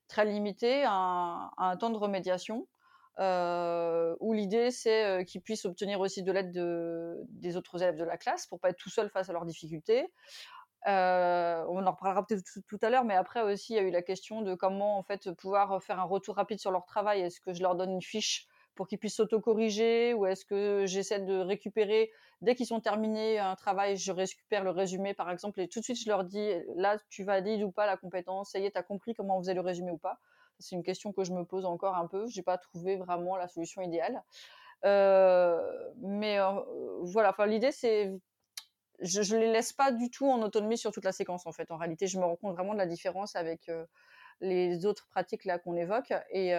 très 0.06 0.24
limité 0.24 0.84
à 0.86 1.50
un, 1.58 1.76
temps 1.76 1.90
de 1.90 1.96
remédiation. 1.96 2.68
où 3.18 4.32
l'idée 4.32 4.70
c'est 4.70 5.24
qu'ils 5.26 5.40
puissent 5.42 5.64
obtenir 5.64 5.98
aussi 5.98 6.22
de 6.22 6.30
l'aide 6.30 6.52
de, 6.52 7.24
des 7.30 7.56
autres 7.56 7.82
élèves 7.82 7.96
de 7.96 8.04
la 8.04 8.18
classe 8.18 8.46
pour 8.46 8.60
pas 8.60 8.70
être 8.70 8.78
tout 8.78 8.90
seul 8.90 9.10
face 9.10 9.28
à 9.28 9.32
leurs 9.32 9.46
difficultés. 9.46 10.06
On 10.86 11.86
en 11.86 11.90
reparlera 11.90 12.24
peut-être 12.24 12.44
tout, 12.44 12.62
tout, 12.68 12.78
à 12.82 12.90
l'heure, 12.90 13.04
mais 13.04 13.16
après 13.16 13.42
aussi 13.42 13.72
il 13.72 13.76
y 13.76 13.80
a 13.80 13.82
eu 13.82 13.90
la 13.90 14.02
question 14.02 14.42
de 14.42 14.54
comment 14.54 14.96
en 14.96 15.02
fait 15.02 15.32
pouvoir 15.32 15.82
faire 15.82 15.98
un 15.98 16.04
retour 16.04 16.36
rapide 16.36 16.60
sur 16.60 16.70
leur 16.70 16.84
travail. 16.84 17.22
Est-ce 17.22 17.40
que 17.40 17.52
je 17.52 17.62
leur 17.62 17.74
donne 17.74 17.90
une 17.90 18.02
fiche 18.02 18.46
pour 18.74 18.88
qu'ils 18.88 18.98
puissent 18.98 19.16
s'auto-corriger 19.16 20.14
ou 20.14 20.26
est-ce 20.26 20.44
que 20.44 20.84
j'essaie 20.86 21.20
de 21.20 21.38
récupérer 21.38 22.10
dès 22.40 22.54
qu'ils 22.54 22.72
ont 22.74 22.80
terminé 22.80 23.38
un 23.38 23.56
travail, 23.56 23.96
je 23.96 24.12
récupère 24.12 24.64
le 24.64 24.70
résumé 24.70 25.14
par 25.14 25.30
exemple 25.30 25.60
et 25.60 25.68
tout 25.68 25.80
de 25.80 25.84
suite 25.84 25.98
je 25.98 26.08
leur 26.08 26.24
dis 26.24 26.50
là 26.76 26.98
tu 27.08 27.24
valides 27.24 27.62
ou 27.62 27.70
pas 27.70 27.86
la 27.86 27.96
compétence, 27.96 28.50
ça 28.50 28.58
y 28.58 28.66
est, 28.66 28.72
tu 28.72 28.78
as 28.78 28.82
compris 28.82 29.14
comment 29.14 29.38
on 29.38 29.40
faisait 29.40 29.54
le 29.54 29.60
résumé 29.60 29.90
ou 29.90 29.98
pas. 29.98 30.18
C'est 30.58 30.76
une 30.76 30.84
question 30.84 31.12
que 31.12 31.24
je 31.24 31.32
me 31.32 31.44
pose 31.44 31.64
encore 31.64 31.96
un 31.96 32.06
peu, 32.06 32.26
j'ai 32.28 32.42
pas 32.42 32.58
trouvé 32.58 32.96
vraiment 32.96 33.36
la 33.36 33.48
solution 33.48 33.82
idéale. 33.82 34.22
Euh, 34.84 35.60
mais 35.98 36.38
euh, 36.38 36.60
voilà, 37.02 37.30
enfin 37.30 37.46
l'idée 37.46 37.72
c'est 37.72 38.12
je, 39.00 39.22
je 39.22 39.36
les 39.36 39.50
laisse 39.50 39.72
pas 39.72 39.90
du 39.90 40.10
tout 40.10 40.26
en 40.26 40.42
autonomie 40.42 40.78
sur 40.78 40.92
toute 40.92 41.04
la 41.04 41.12
séquence 41.12 41.46
en 41.46 41.52
fait. 41.52 41.70
En 41.70 41.76
réalité, 41.76 42.06
je 42.06 42.18
me 42.18 42.24
rends 42.24 42.36
compte 42.36 42.54
vraiment 42.54 42.74
de 42.74 42.78
la 42.78 42.86
différence 42.86 43.34
avec 43.34 43.68
euh, 43.68 43.86
les 44.40 44.86
autres 44.86 45.06
pratiques 45.08 45.44
là 45.44 45.58
qu'on 45.58 45.76
évoque 45.76 46.12
et 46.30 46.52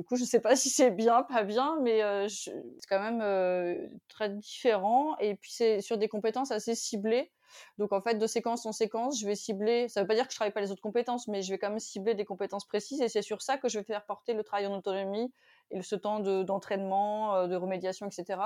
du 0.00 0.04
coup, 0.04 0.16
je 0.16 0.22
ne 0.22 0.26
sais 0.26 0.40
pas 0.40 0.56
si 0.56 0.70
c'est 0.70 0.90
bien, 0.90 1.22
pas 1.24 1.42
bien, 1.42 1.76
mais 1.82 2.02
euh, 2.02 2.26
c'est 2.26 2.54
quand 2.88 3.00
même 3.00 3.20
euh, 3.20 3.86
très 4.08 4.30
différent. 4.30 5.14
Et 5.18 5.34
puis, 5.34 5.52
c'est 5.52 5.82
sur 5.82 5.98
des 5.98 6.08
compétences 6.08 6.50
assez 6.52 6.74
ciblées. 6.74 7.30
Donc, 7.76 7.92
en 7.92 8.00
fait, 8.00 8.14
de 8.14 8.26
séquence 8.26 8.64
en 8.64 8.72
séquence, 8.72 9.20
je 9.20 9.26
vais 9.26 9.34
cibler. 9.34 9.88
Ça 9.88 10.00
ne 10.00 10.04
veut 10.04 10.08
pas 10.08 10.14
dire 10.14 10.26
que 10.26 10.32
je 10.32 10.36
travaille 10.36 10.54
pas 10.54 10.62
les 10.62 10.72
autres 10.72 10.80
compétences, 10.80 11.28
mais 11.28 11.42
je 11.42 11.52
vais 11.52 11.58
quand 11.58 11.68
même 11.68 11.78
cibler 11.80 12.14
des 12.14 12.24
compétences 12.24 12.64
précises. 12.64 13.02
Et 13.02 13.10
c'est 13.10 13.20
sur 13.20 13.42
ça 13.42 13.58
que 13.58 13.68
je 13.68 13.78
vais 13.78 13.84
faire 13.84 14.06
porter 14.06 14.32
le 14.32 14.42
travail 14.42 14.66
en 14.66 14.74
autonomie 14.74 15.30
et 15.70 15.82
ce 15.82 15.96
temps 15.96 16.20
d'entraînement, 16.20 17.34
de, 17.34 17.44
euh, 17.44 17.46
de 17.48 17.56
remédiation, 17.56 18.06
etc. 18.06 18.40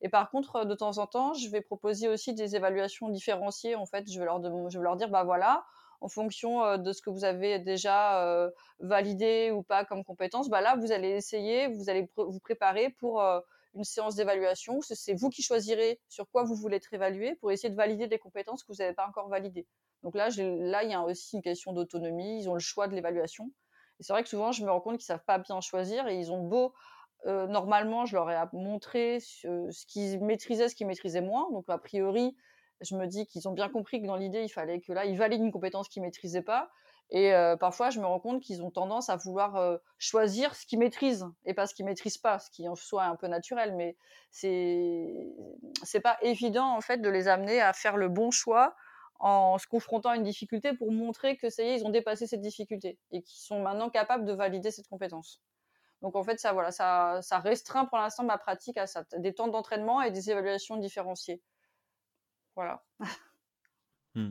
Et 0.00 0.08
par 0.08 0.30
contre, 0.30 0.64
de 0.64 0.74
temps 0.76 0.98
en 0.98 1.08
temps, 1.08 1.34
je 1.34 1.48
vais 1.48 1.60
proposer 1.60 2.06
aussi 2.06 2.34
des 2.34 2.54
évaluations 2.54 3.08
différenciées. 3.08 3.74
En 3.74 3.86
fait, 3.86 4.08
je 4.08 4.16
vais 4.16 4.26
leur, 4.26 4.40
je 4.70 4.78
vais 4.78 4.84
leur 4.84 4.96
dire, 4.96 5.08
bah 5.08 5.24
voilà, 5.24 5.64
en 6.00 6.08
fonction 6.08 6.78
de 6.78 6.92
ce 6.92 7.02
que 7.02 7.10
vous 7.10 7.24
avez 7.24 7.58
déjà 7.58 8.50
validé 8.78 9.50
ou 9.50 9.62
pas 9.62 9.84
comme 9.84 10.04
compétence, 10.04 10.48
bah 10.48 10.60
là, 10.60 10.76
vous 10.76 10.92
allez 10.92 11.10
essayer, 11.10 11.68
vous 11.68 11.90
allez 11.90 12.08
vous 12.16 12.40
préparer 12.40 12.90
pour 12.90 13.22
une 13.74 13.84
séance 13.84 14.16
d'évaluation. 14.16 14.80
C'est 14.82 15.14
vous 15.14 15.28
qui 15.28 15.42
choisirez 15.42 16.00
sur 16.08 16.28
quoi 16.30 16.44
vous 16.44 16.54
voulez 16.54 16.76
être 16.76 16.92
évalué 16.92 17.36
pour 17.36 17.52
essayer 17.52 17.70
de 17.70 17.76
valider 17.76 18.06
des 18.06 18.18
compétences 18.18 18.64
que 18.64 18.72
vous 18.72 18.78
n'avez 18.78 18.94
pas 18.94 19.06
encore 19.06 19.28
validées. 19.28 19.66
Donc 20.02 20.14
là, 20.14 20.28
là, 20.38 20.82
il 20.82 20.90
y 20.90 20.94
a 20.94 21.02
aussi 21.02 21.36
une 21.36 21.42
question 21.42 21.72
d'autonomie. 21.72 22.40
Ils 22.40 22.48
ont 22.48 22.54
le 22.54 22.60
choix 22.60 22.88
de 22.88 22.94
l'évaluation. 22.94 23.50
Et 23.98 24.02
c'est 24.02 24.14
vrai 24.14 24.22
que 24.22 24.30
souvent, 24.30 24.52
je 24.52 24.64
me 24.64 24.70
rends 24.70 24.80
compte 24.80 24.96
qu'ils 24.96 25.04
savent 25.04 25.24
pas 25.26 25.38
bien 25.38 25.60
choisir 25.60 26.08
et 26.08 26.16
ils 26.16 26.32
ont 26.32 26.42
beau 26.42 26.72
normalement, 27.26 28.06
je 28.06 28.16
leur 28.16 28.30
ai 28.30 28.42
montré 28.54 29.20
ce, 29.20 29.70
ce 29.70 29.84
qu'ils 29.84 30.24
maîtrisaient, 30.24 30.70
ce 30.70 30.74
qu'ils 30.74 30.86
maîtrisaient 30.86 31.20
moins. 31.20 31.50
Donc, 31.52 31.66
a 31.68 31.76
priori, 31.76 32.34
je 32.80 32.96
me 32.96 33.06
dis 33.06 33.26
qu'ils 33.26 33.48
ont 33.48 33.52
bien 33.52 33.68
compris 33.68 34.00
que 34.00 34.06
dans 34.06 34.16
l'idée, 34.16 34.42
il 34.42 34.48
fallait 34.48 34.80
que 34.80 34.92
là, 34.92 35.04
ils 35.04 35.16
valident 35.16 35.42
une 35.42 35.52
compétence 35.52 35.88
qu'ils 35.88 36.02
maîtrisaient 36.02 36.42
pas. 36.42 36.70
Et 37.12 37.34
euh, 37.34 37.56
parfois, 37.56 37.90
je 37.90 37.98
me 38.00 38.06
rends 38.06 38.20
compte 38.20 38.40
qu'ils 38.40 38.62
ont 38.62 38.70
tendance 38.70 39.10
à 39.10 39.16
vouloir 39.16 39.56
euh, 39.56 39.78
choisir 39.98 40.54
ce 40.54 40.64
qu'ils 40.64 40.78
maîtrisent 40.78 41.26
et 41.44 41.54
pas 41.54 41.66
ce 41.66 41.74
qu'ils 41.74 41.84
maîtrisent 41.84 42.18
pas, 42.18 42.38
ce 42.38 42.50
qui 42.50 42.68
en 42.68 42.76
soi 42.76 43.04
est 43.04 43.08
un 43.08 43.16
peu 43.16 43.26
naturel. 43.26 43.74
Mais 43.74 43.96
c'est 44.30 45.26
c'est 45.82 46.00
pas 46.00 46.18
évident 46.22 46.66
en 46.76 46.80
fait 46.80 46.98
de 46.98 47.08
les 47.08 47.26
amener 47.26 47.60
à 47.60 47.72
faire 47.72 47.96
le 47.96 48.08
bon 48.08 48.30
choix 48.30 48.76
en 49.18 49.58
se 49.58 49.66
confrontant 49.66 50.10
à 50.10 50.16
une 50.16 50.22
difficulté 50.22 50.72
pour 50.72 50.92
montrer 50.92 51.36
que 51.36 51.50
ça 51.50 51.62
y 51.62 51.66
est, 51.66 51.76
ils 51.80 51.84
ont 51.84 51.90
dépassé 51.90 52.26
cette 52.26 52.40
difficulté 52.40 52.98
et 53.10 53.22
qu'ils 53.22 53.40
sont 53.40 53.60
maintenant 53.60 53.90
capables 53.90 54.24
de 54.24 54.32
valider 54.32 54.70
cette 54.70 54.88
compétence. 54.88 55.42
Donc 56.00 56.16
en 56.16 56.22
fait, 56.22 56.38
ça 56.38 56.52
voilà, 56.52 56.70
ça, 56.70 57.18
ça 57.22 57.38
restreint 57.38 57.84
pour 57.84 57.98
l'instant 57.98 58.24
ma 58.24 58.38
pratique 58.38 58.78
à 58.78 58.86
des 59.18 59.34
temps 59.34 59.48
d'entraînement 59.48 60.00
et 60.00 60.10
des 60.10 60.30
évaluations 60.30 60.76
différenciées. 60.76 61.42
Mmh. 64.14 64.30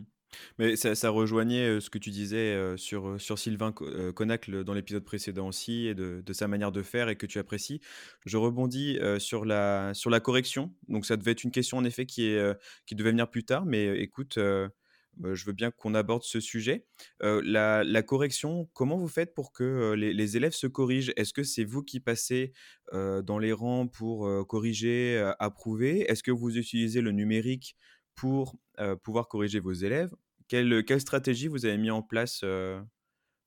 Mais 0.58 0.76
ça, 0.76 1.10
rejoignait 1.10 1.80
ce 1.80 1.90
que 1.90 1.98
tu 1.98 2.12
disais 2.12 2.78
sur, 2.78 3.20
sur 3.20 3.40
Sylvain 3.40 3.72
Conacle 3.72 4.64
dans 4.64 4.74
l'épisode 4.74 5.04
précédent 5.04 5.48
aussi 5.48 5.88
et 5.88 5.96
de, 5.96 6.34
sa 6.34 6.48
manière 6.48 6.72
de 6.72 6.84
faire 6.84 7.10
et 7.10 7.16
que 7.16 7.26
tu 7.26 7.40
apprécies. 7.40 7.82
Je 8.26 8.38
rebondis 8.38 9.00
sur, 9.18 9.46
la, 9.46 9.94
sur 9.94 10.10
la 10.10 10.20
correction. 10.20 10.72
Donc 10.88 11.06
ça 11.06 11.18
devait 11.18 11.32
être 11.32 11.44
une 11.44 11.52
question 11.52 11.78
en 11.78 11.84
effet 11.84 12.06
qui, 12.06 12.28
est, 12.28 12.58
qui 12.86 12.96
devait 12.96 13.12
venir 13.12 13.30
plus 13.30 13.44
tard, 13.44 13.66
mais 13.66 13.88
écoute, 14.00 14.38
je 14.38 15.46
veux 15.46 15.54
bien 15.54 15.72
qu'on 15.72 15.96
aborde 15.96 16.24
ce 16.24 16.40
sujet. 16.40 16.86
La, 17.22 18.04
correction, 18.04 18.70
comment 18.74 18.98
vous 18.98 19.08
faites 19.08 19.34
pour 19.34 19.52
que 19.52 19.94
les 19.94 20.38
élèves 20.38 20.54
se 20.54 20.68
corrigent? 20.68 21.12
Est-ce 21.16 21.34
que 21.34 21.44
c'est 21.44 21.64
vous 21.64 21.84
qui 21.84 22.00
passez 22.00 22.54
dans 22.94 23.40
les 23.40 23.52
rangs 23.52 23.88
pour 23.88 24.48
corriger, 24.48 25.32
approuver? 25.40 26.02
Est-ce 26.10 26.24
que 26.24 26.32
vous 26.32 26.58
utilisez 26.58 27.02
le 27.02 27.12
numérique 27.12 27.76
pour 28.20 28.58
euh, 28.80 28.98
pouvoir 28.98 29.30
corriger 29.30 29.62
vos 29.62 29.72
élèves. 29.72 30.14
Quelle, 30.50 30.84
quelle, 30.84 31.00
stratégie 31.00 31.48
vous 31.48 31.66
avez 31.66 31.78
mis 31.78 31.90
en 31.90 32.02
place 32.02 32.42
euh, 32.44 32.82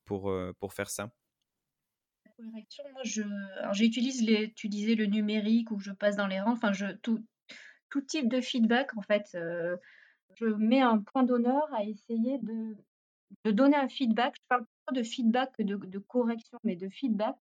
pour, 0.07 0.31
euh, 0.31 0.55
pour 0.61 0.73
faire 0.73 0.89
ça? 0.89 1.13
La 2.25 2.31
correction, 2.45 2.85
moi, 2.93 3.03
je, 3.05 3.23
j'utilise 3.73 4.25
disais 4.65 4.95
le 4.95 5.05
numérique 5.05 5.71
ou 5.73 5.79
je 5.79 5.93
passe 5.93 6.17
dans 6.17 6.27
les 6.27 6.41
rangs, 6.41 6.53
enfin, 6.53 6.73
je, 6.73 6.87
tout, 7.03 7.23
tout 7.91 8.01
type 8.01 8.31
de 8.31 8.41
feedback, 8.41 8.97
en 8.97 9.03
fait, 9.03 9.37
je 10.37 10.47
mets 10.47 10.81
un 10.81 11.01
point 11.01 11.23
d'honneur 11.23 11.69
à 11.75 11.85
essayer 11.85 12.39
de, 12.39 12.75
de 13.45 13.51
donner 13.51 13.77
un 13.77 13.91
feedback. 13.91 14.35
Je 14.37 14.47
parle 14.49 14.65
pas 14.87 14.93
de 14.95 15.03
feedback 15.03 15.51
de, 15.61 15.77
de 15.77 15.99
correction, 15.99 16.59
mais 16.65 16.77
de 16.77 16.89
feedback 16.89 17.37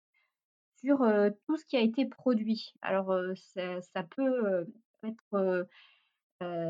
sur 0.81 1.05
tout 1.45 1.57
ce 1.57 1.65
qui 1.65 1.77
a 1.77 1.81
été 1.81 2.07
produit. 2.07 2.73
Alors, 2.81 3.13
ça, 3.35 4.03
peut 4.15 4.65
être 5.03 5.67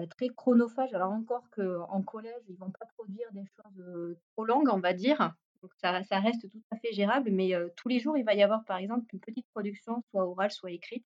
très 0.09 0.29
chronophage. 0.29 0.93
Alors 0.93 1.11
encore 1.11 1.49
qu'en 1.51 2.01
collège, 2.01 2.43
ils 2.47 2.57
vont 2.57 2.71
pas 2.71 2.85
produire 2.97 3.31
des 3.31 3.45
choses 3.45 4.17
trop 4.33 4.45
longues, 4.45 4.69
on 4.71 4.79
va 4.79 4.93
dire. 4.93 5.33
Donc 5.61 5.71
ça, 5.81 5.91
reste 5.91 6.49
tout 6.49 6.61
à 6.71 6.77
fait 6.77 6.93
gérable, 6.93 7.31
mais 7.31 7.51
tous 7.75 7.89
les 7.89 7.99
jours, 7.99 8.17
il 8.17 8.23
va 8.23 8.33
y 8.33 8.43
avoir 8.43 8.63
par 8.65 8.77
exemple 8.77 9.05
une 9.13 9.19
petite 9.19 9.47
production, 9.53 10.01
soit 10.09 10.25
orale, 10.25 10.51
soit 10.51 10.71
écrite, 10.71 11.05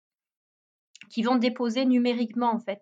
qui 1.10 1.24
vont 1.24 1.36
déposer 1.36 1.86
numériquement 1.86 2.52
en 2.52 2.60
fait. 2.60 2.82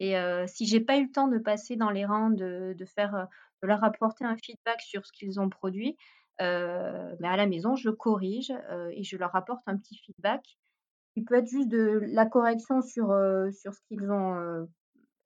Et 0.00 0.16
euh, 0.18 0.46
si 0.46 0.66
j'ai 0.66 0.80
pas 0.80 0.96
eu 0.96 1.04
le 1.04 1.10
temps 1.10 1.28
de 1.28 1.38
passer 1.38 1.76
dans 1.76 1.90
les 1.90 2.04
rangs, 2.04 2.30
de, 2.30 2.74
faire, 2.94 3.28
de 3.62 3.66
leur 3.66 3.84
apporter 3.84 4.24
un 4.24 4.36
feedback 4.36 4.80
sur 4.80 5.06
ce 5.06 5.12
qu'ils 5.12 5.40
ont 5.40 5.48
produit, 5.48 5.96
euh, 6.40 7.14
mais 7.20 7.28
à 7.28 7.36
la 7.36 7.46
maison, 7.46 7.76
je 7.76 7.90
corrige 7.90 8.52
euh, 8.70 8.90
et 8.92 9.04
je 9.04 9.16
leur 9.16 9.34
apporte 9.36 9.62
un 9.66 9.76
petit 9.76 9.96
feedback 9.96 10.42
qui 11.12 11.22
peut 11.22 11.36
être 11.36 11.46
juste 11.46 11.68
de 11.68 12.00
la 12.08 12.26
correction 12.26 12.82
sur, 12.82 13.14
sur 13.52 13.72
ce 13.72 13.80
qu'ils 13.88 14.10
ont 14.10 14.66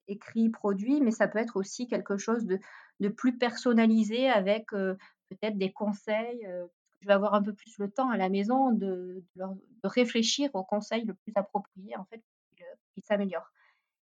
écrit, 0.08 0.48
produit, 0.48 1.00
mais 1.00 1.10
ça 1.10 1.28
peut 1.28 1.38
être 1.38 1.56
aussi 1.56 1.86
quelque 1.86 2.16
chose 2.16 2.44
de, 2.44 2.58
de 3.00 3.08
plus 3.08 3.36
personnalisé 3.36 4.28
avec 4.28 4.72
euh, 4.72 4.96
peut-être 5.28 5.56
des 5.58 5.72
conseils. 5.72 6.46
Euh, 6.46 6.66
je 7.00 7.06
vais 7.06 7.14
avoir 7.14 7.34
un 7.34 7.42
peu 7.42 7.52
plus 7.52 7.78
le 7.78 7.90
temps 7.90 8.10
à 8.10 8.16
la 8.16 8.28
maison 8.28 8.72
de, 8.72 9.22
de, 9.36 9.44
réfléchir 9.84 10.50
aux 10.54 10.64
conseils 10.64 11.04
le 11.04 11.14
plus 11.14 11.32
approprié, 11.36 11.96
en 11.96 12.04
fait, 12.06 12.18
qui, 12.56 12.64
qui 12.94 13.00
s'améliorent. 13.02 13.52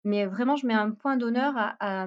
Mais 0.05 0.25
vraiment, 0.25 0.55
je 0.55 0.69
mets 0.69 0.75
un 0.75 0.93
point 0.93 1.17
d'honneur 1.17 1.55
à, 1.57 2.07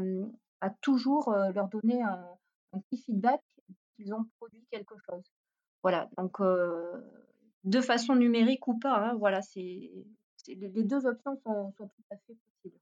à, 0.62 0.69
toujours 0.82 1.30
euh, 1.30 1.52
leur 1.52 1.67
donner 1.67 2.02
un, 2.02 2.25
petit 2.71 3.02
feedback 3.02 3.41
qu'ils 3.95 4.13
ont 4.13 4.25
produit 4.38 4.65
quelque 4.71 4.95
chose. 5.06 5.23
Voilà, 5.84 6.10
donc 6.17 6.39
euh, 6.39 7.02
de 7.65 7.82
façon 7.82 8.15
numérique 8.15 8.67
ou 8.67 8.80
pas, 8.80 8.95
hein, 8.95 9.15
voilà, 9.15 9.41
c'est 9.41 9.91
les 10.47 10.84
deux 10.84 11.06
options 11.06 11.36
sont, 11.43 11.73
sont 11.78 11.88
tout 11.88 12.04
à 12.10 12.15
fait 12.15 12.36
possibles. 12.36 12.80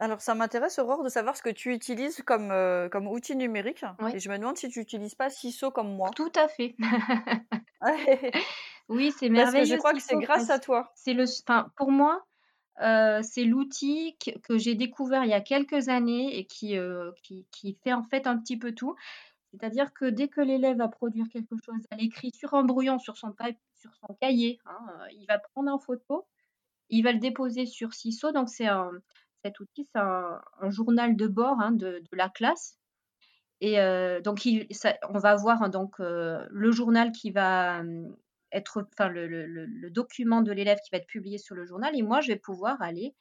Alors, 0.00 0.20
ça 0.20 0.34
m'intéresse, 0.34 0.78
Aurore, 0.78 1.04
de 1.04 1.08
savoir 1.08 1.36
ce 1.36 1.42
que 1.42 1.50
tu 1.50 1.72
utilises 1.72 2.20
comme, 2.22 2.50
euh, 2.50 2.88
comme 2.88 3.06
outil 3.06 3.36
numérique. 3.36 3.84
Oui. 4.00 4.12
Et 4.14 4.18
je 4.18 4.28
me 4.28 4.36
demande 4.38 4.56
si 4.56 4.68
tu 4.68 4.80
n'utilises 4.80 5.14
pas 5.14 5.30
CISO 5.30 5.70
comme 5.70 5.94
moi. 5.94 6.10
Tout 6.14 6.32
à 6.36 6.48
fait. 6.48 6.74
Oui, 8.88 9.12
c'est 9.18 9.28
Parce 9.30 9.46
que 9.46 9.50
je 9.50 9.54
merveilleux 9.54 9.78
crois 9.78 9.92
que 9.94 10.00
c'est 10.00 10.16
grâce 10.16 10.50
à 10.50 10.58
toi. 10.58 10.92
c'est 10.94 11.14
le, 11.14 11.24
enfin, 11.24 11.70
pour 11.76 11.90
moi, 11.90 12.26
euh, 12.82 13.20
c'est 13.22 13.44
l'outil 13.44 14.16
que, 14.18 14.38
que 14.40 14.58
j'ai 14.58 14.74
découvert 14.74 15.24
il 15.24 15.30
y 15.30 15.34
a 15.34 15.40
quelques 15.40 15.88
années 15.88 16.36
et 16.36 16.44
qui, 16.44 16.76
euh, 16.76 17.10
qui, 17.22 17.46
qui 17.50 17.78
fait 17.82 17.92
en 17.92 18.02
fait 18.02 18.26
un 18.26 18.36
petit 18.38 18.58
peu 18.58 18.72
tout. 18.72 18.94
C'est-à-dire 19.50 19.94
que 19.94 20.06
dès 20.06 20.28
que 20.28 20.40
l'élève 20.40 20.78
va 20.78 20.88
produire 20.88 21.26
quelque 21.32 21.56
chose 21.64 21.86
à 21.90 21.96
l'écrit 21.96 22.32
sur 22.34 22.54
un 22.54 22.64
brouillon, 22.64 22.98
sur 22.98 23.16
son, 23.16 23.34
sur 23.74 23.94
son 23.94 24.14
cahier, 24.20 24.58
hein, 24.66 24.86
il 25.12 25.24
va 25.26 25.38
prendre 25.38 25.72
en 25.72 25.78
photo, 25.78 26.26
il 26.90 27.02
va 27.02 27.12
le 27.12 27.20
déposer 27.20 27.64
sur 27.64 27.94
CISO. 27.94 28.32
Donc, 28.32 28.48
c'est 28.48 28.66
un, 28.66 28.90
cet 29.44 29.60
outil, 29.60 29.86
c'est 29.92 30.00
un, 30.00 30.40
journal 30.70 31.16
de 31.16 31.26
bord 31.26 31.60
hein, 31.60 31.72
de, 31.72 32.02
la 32.12 32.28
classe. 32.28 32.78
Et 33.60 33.78
euh, 33.80 34.20
donc, 34.20 34.46
on 35.08 35.18
va 35.18 35.36
voir 35.36 35.62
hein, 35.62 35.68
donc, 35.68 36.00
euh, 36.00 36.44
le 36.50 36.70
journal 36.70 37.12
qui 37.12 37.30
va 37.30 37.80
hum, 37.80 38.16
être, 38.52 38.86
enfin, 38.92 39.08
le, 39.08 39.90
document 39.90 40.42
de 40.42 40.52
l'élève 40.52 40.78
qui 40.84 40.90
va 40.92 40.98
être 40.98 41.06
publié 41.06 41.38
sur 41.38 41.54
le 41.54 41.66
journal. 41.66 41.96
Et 41.96 42.02
moi, 42.02 42.20
je 42.20 42.28
vais 42.28 42.38
pouvoir 42.38 42.80
aller 42.80 43.14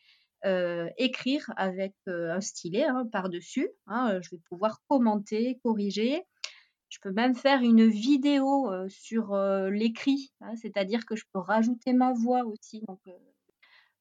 euh, 0.46 0.90
écrire 0.98 1.52
avec 1.58 1.94
un 2.08 2.42
stylet 2.42 2.86
hein, 2.86 3.06
par-dessus. 3.12 3.70
je 3.88 4.30
vais 4.32 4.42
pouvoir 4.50 4.80
commenter, 4.88 5.60
corriger. 5.64 6.24
Je 6.90 7.00
peux 7.02 7.12
même 7.12 7.36
faire 7.36 7.62
une 7.62 7.88
vidéo 7.88 8.72
sur 8.88 9.36
l'écrit, 9.72 10.32
c'est-à-dire 10.56 11.06
que 11.08 11.16
je 11.16 11.24
peux 11.34 11.40
rajouter 11.40 11.92
ma 11.92 12.14
voix 12.14 12.44
aussi. 12.46 12.84
Donc, 12.88 13.00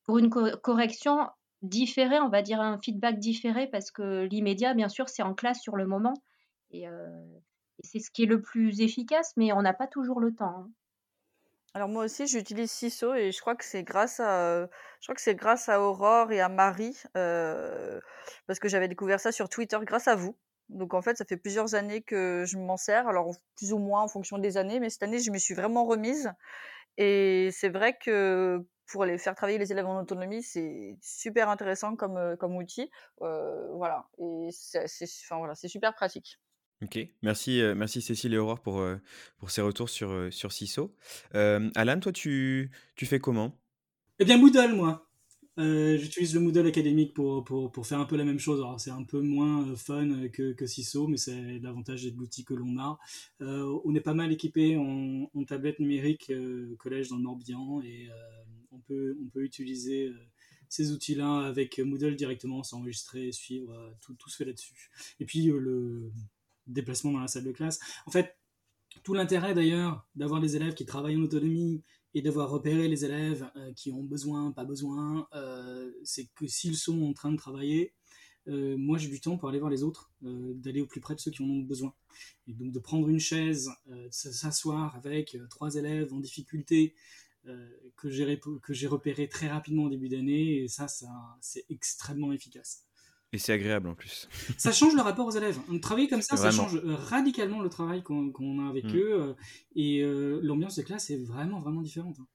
pour 0.05 0.19
une 0.19 0.29
co- 0.29 0.57
correction 0.63 1.27
différée, 1.63 2.21
on 2.21 2.29
va 2.29 2.43
dire 2.43 2.61
un 2.61 2.79
feedback 2.79 3.19
différé, 3.19 3.67
parce 3.69 3.91
que 3.91 4.25
l'immédiat, 4.25 4.75
bien 4.75 4.89
sûr, 4.89 5.09
c'est 5.09 5.23
en 5.23 5.35
classe 5.35 5.61
sur 5.61 5.77
le 5.77 5.87
moment. 5.87 6.15
Et, 6.71 6.89
euh, 6.89 7.09
c'est 7.85 7.99
ce 8.01 8.11
qui 8.11 8.25
est 8.25 8.27
le 8.27 8.41
plus 8.41 8.81
efficace, 8.81 9.33
mais 9.37 9.53
on 9.53 9.63
n'a 9.63 9.75
pas 9.75 9.87
toujours 9.87 10.21
le 10.21 10.35
temps. 10.35 10.57
hein. 10.59 10.71
Alors 11.75 11.89
moi 11.89 12.05
aussi, 12.05 12.27
j'utilise 12.27 12.71
CISO 12.71 13.15
et 13.15 13.33
je 13.33 13.41
crois 13.41 13.57
que 13.57 13.65
c'est 13.65 13.83
grâce 13.83 14.21
à, 14.21 14.67
je 15.01 15.07
crois 15.07 15.15
que 15.15 15.23
c'est 15.23 15.35
grâce 15.35 15.71
à 15.71 15.81
Aurore 15.81 16.31
et 16.31 16.41
à 16.41 16.51
Marie, 16.51 16.99
euh, 17.17 17.99
parce 18.47 18.59
que 18.59 18.69
j'avais 18.69 18.89
découvert 18.89 19.21
ça 19.21 19.33
sur 19.33 19.49
Twitter 19.49 19.79
grâce 19.83 20.07
à 20.07 20.15
vous. 20.15 20.37
Donc 20.69 20.93
en 20.93 21.01
fait, 21.01 21.17
ça 21.17 21.25
fait 21.25 21.39
plusieurs 21.39 21.75
années 21.75 22.03
que 22.03 22.45
je 22.47 22.59
m'en 22.59 22.77
sers, 22.77 23.09
alors 23.09 23.31
plus 23.57 23.73
ou 23.73 23.79
moins 23.79 24.03
en 24.03 24.09
fonction 24.09 24.37
des 24.39 24.59
années, 24.59 24.81
mais 24.81 24.91
cette 24.91 25.03
année, 25.03 25.19
je 25.19 25.31
me 25.31 25.39
suis 25.39 25.55
vraiment 25.55 25.87
remise. 25.87 26.31
Et 26.99 27.51
c'est 27.53 27.71
vrai 27.71 27.97
que 27.99 28.65
pour 28.93 29.07
les 29.07 29.17
faire 29.17 29.35
travailler 29.35 29.59
les 29.59 29.73
élèves 29.73 29.87
en 29.87 30.01
autonomie, 30.01 30.43
c'est 30.43 30.99
super 31.01 31.49
intéressant 31.49 31.97
comme, 31.97 32.19
euh, 32.19 32.37
comme 32.37 32.55
outil. 32.57 32.91
Euh, 33.23 33.69
voilà, 33.73 34.07
et 34.19 34.51
c'est 34.53 34.85
enfin, 35.25 35.39
voilà, 35.39 35.55
c'est 35.55 35.69
super 35.69 35.95
pratique. 35.95 36.39
Ok, 36.85 36.99
merci, 37.23 37.63
euh, 37.63 37.75
merci 37.75 38.03
Cécile 38.03 38.35
et 38.35 38.39
Aurore 38.39 38.61
pour, 38.61 38.81
euh, 38.81 39.01
pour 39.39 39.51
ces 39.51 39.63
retours 39.63 39.89
sur, 39.89 40.11
euh, 40.11 40.31
sur 40.31 40.53
CISO. 40.53 40.95
Euh, 41.35 41.71
Alan, 41.75 41.99
toi, 42.01 42.13
tu, 42.13 42.71
tu 42.95 43.07
fais 43.07 43.19
comment? 43.19 43.59
Eh 44.19 44.25
bien, 44.25 44.37
Moodle, 44.37 44.75
moi. 44.75 45.09
Euh, 45.59 45.99
J'utilise 45.99 46.35
le 46.35 46.41
Moodle 46.41 46.67
académique 46.67 47.13
pour, 47.13 47.45
pour, 47.45 47.71
pour 47.71 47.87
faire 47.87 48.01
un 48.01 48.07
peu 48.07 48.17
la 48.17 48.25
même 48.25 48.39
chose. 48.39 48.61
Alors, 48.61 48.81
c'est 48.81 48.91
un 48.91 49.03
peu 49.05 49.21
moins 49.21 49.69
euh, 49.69 49.77
fun 49.77 50.29
que, 50.29 50.53
que 50.53 50.67
CISO, 50.67 51.09
mais 51.09 51.19
c'est 51.19 51.59
l'avantage 51.59 52.05
de 52.05 52.17
l'outil 52.17 52.45
que 52.45 52.55
l'on 52.55 52.79
a. 52.79 52.99
Euh, 53.43 53.79
on 53.85 53.95
est 53.95 54.01
pas 54.01 54.15
mal 54.15 54.33
équipé 54.33 54.77
en, 54.77 55.31
en 55.35 55.45
tablette 55.45 55.79
numérique 55.79 56.31
euh, 56.31 56.75
collège 56.79 57.09
dans 57.09 57.17
le 57.17 57.23
Morbihan 57.23 57.83
et 57.83 58.09
euh, 58.09 58.15
on, 58.71 58.79
peut, 58.79 59.17
on 59.23 59.29
peut 59.29 59.45
utiliser 59.45 60.09
euh, 60.09 60.15
ces 60.71 60.91
outils-là 60.91 61.41
avec 61.41 61.79
Moodle 61.81 62.17
directement, 62.17 62.63
s'enregistrer, 62.63 63.31
suivre, 63.33 63.73
euh, 63.75 63.91
tout, 64.01 64.15
tout 64.15 64.31
se 64.31 64.37
fait 64.37 64.47
là-dessus. 64.47 64.91
Et 65.21 65.27
puis, 65.27 65.51
euh, 65.51 65.59
le 65.59 66.13
déplacement 66.67 67.13
dans 67.13 67.21
la 67.21 67.29
salle 67.29 67.45
de 67.45 67.53
classe. 67.53 67.79
En 68.07 68.11
fait, 68.11 68.37
tout 69.03 69.15
l'intérêt 69.15 69.53
d'ailleurs 69.55 70.07
d'avoir 70.15 70.41
des 70.41 70.57
élèves 70.57 70.75
qui 70.75 70.87
travaillent 70.87 71.17
en 71.17 71.23
autonomie 71.23 71.83
et 72.15 72.23
d'avoir 72.23 72.51
repéré 72.51 72.89
les 72.89 73.05
élèves 73.05 73.51
euh, 73.57 73.73
qui 73.73 73.91
ont 73.91 74.03
besoin, 74.03 74.53
pas 74.53 74.65
besoin, 74.65 75.27
euh, 75.35 75.91
c'est 76.05 76.27
que 76.35 76.47
s'ils 76.47 76.77
sont 76.77 77.03
en 77.03 77.13
train 77.13 77.33
de 77.33 77.37
travailler, 77.37 77.93
euh, 78.49 78.77
moi 78.77 78.99
j'ai 78.99 79.09
du 79.09 79.21
temps 79.21 79.37
pour 79.39 79.49
aller 79.49 79.59
voir 79.59 79.71
les 79.71 79.83
autres, 79.83 80.11
d'aller 80.21 80.81
au 80.81 80.87
plus 80.87 81.01
près 81.01 81.15
de 81.15 81.21
ceux 81.21 81.31
qui 81.31 81.43
en 81.43 81.49
ont 81.49 81.61
besoin. 81.61 81.95
Et 82.47 82.53
donc 82.53 82.73
de 82.73 82.79
prendre 82.79 83.09
une 83.09 83.21
chaise, 83.21 83.71
de 83.87 84.09
s'asseoir 84.11 84.95
avec 84.97 85.37
trois 85.49 85.75
élèves 85.77 86.13
en 86.13 86.21
difficulté 86.21 86.95
que 87.97 88.11
j'ai 88.11 88.25
rép- 88.25 88.61
que 88.61 88.73
j'ai 88.73 88.87
repéré 88.87 89.29
très 89.29 89.49
rapidement 89.49 89.85
au 89.85 89.89
début 89.89 90.09
d'année, 90.09 90.63
et 90.63 90.69
ça, 90.69 90.87
ça 90.89 91.09
c'est 91.41 91.65
extrêmement 91.71 92.33
efficace. 92.33 92.85
Et 93.35 93.39
c'est 93.39 93.53
agréable 93.55 93.89
en 93.89 93.95
plus. 93.95 94.29
Ça 94.59 94.73
change 94.73 94.95
le 94.95 95.01
rapport 95.01 95.27
aux 95.27 95.31
élèves. 95.31 95.59
Travailler 95.81 96.09
comme 96.09 96.21
ça, 96.23 96.37
ça 96.37 96.51
Vraiment. 96.51 96.69
change 96.69 96.77
euh, 96.85 96.95
radicalement 96.97 97.63
le 97.63 97.71
travail 97.71 98.03
qu'on 98.03 98.67
a 98.67 98.69
avec 98.69 98.85
Mm. 98.85 98.97
eux. 98.97 99.23
euh, 99.23 99.35
Et 99.75 100.03
euh, 100.03 100.39
l'ambiance 100.43 100.77
de 100.77 100.83
classe 100.83 101.09
est 101.11 101.17
vraiment, 101.25 101.59
vraiment 101.61 101.81
différente. 101.81 102.17
hein. 102.21 102.27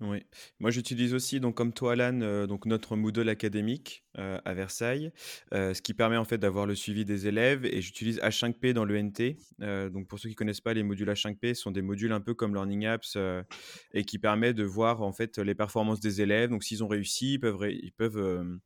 Oui. 0.00 0.22
Moi, 0.58 0.70
j'utilise 0.70 1.12
aussi, 1.14 1.40
donc, 1.40 1.54
comme 1.56 1.72
toi, 1.72 1.92
Alan, 1.92 2.20
euh, 2.22 2.46
donc, 2.46 2.64
notre 2.66 2.96
Moodle 2.96 3.28
académique 3.28 4.04
euh, 4.18 4.38
à 4.44 4.54
Versailles, 4.54 5.10
euh, 5.54 5.72
ce 5.74 5.80
qui 5.82 5.92
permet 5.94 6.16
en 6.18 6.24
fait 6.24 6.38
d'avoir 6.38 6.66
le 6.66 6.74
suivi 6.74 7.04
des 7.04 7.26
élèves. 7.26 7.64
Et 7.66 7.80
j'utilise 7.82 8.18
H5P 8.20 8.72
dans 8.72 8.84
le 8.86 8.96
NT. 8.96 9.36
Euh, 9.62 9.88
donc, 9.90 10.06
pour 10.08 10.18
ceux 10.18 10.28
qui 10.30 10.34
connaissent 10.34 10.60
pas, 10.62 10.72
les 10.74 10.82
modules 10.82 11.08
H5P 11.10 11.54
sont 11.54 11.70
des 11.70 11.82
modules 11.82 12.12
un 12.12 12.20
peu 12.20 12.32
comme 12.34 12.54
Learning 12.54 12.86
Apps 12.86 13.16
et 13.92 14.04
qui 14.04 14.18
permet 14.18 14.54
de 14.54 14.64
voir 14.64 15.02
en 15.02 15.12
fait 15.12 15.36
les 15.38 15.54
performances 15.54 16.00
des 16.00 16.20
élèves. 16.22 16.48
Donc, 16.50 16.64
s'ils 16.64 16.82
ont 16.84 16.88
réussi, 16.88 17.34
ils 17.34 17.38
peuvent, 17.40 17.56
ré- 17.56 17.78
ils 17.82 17.92
peuvent 17.92 18.58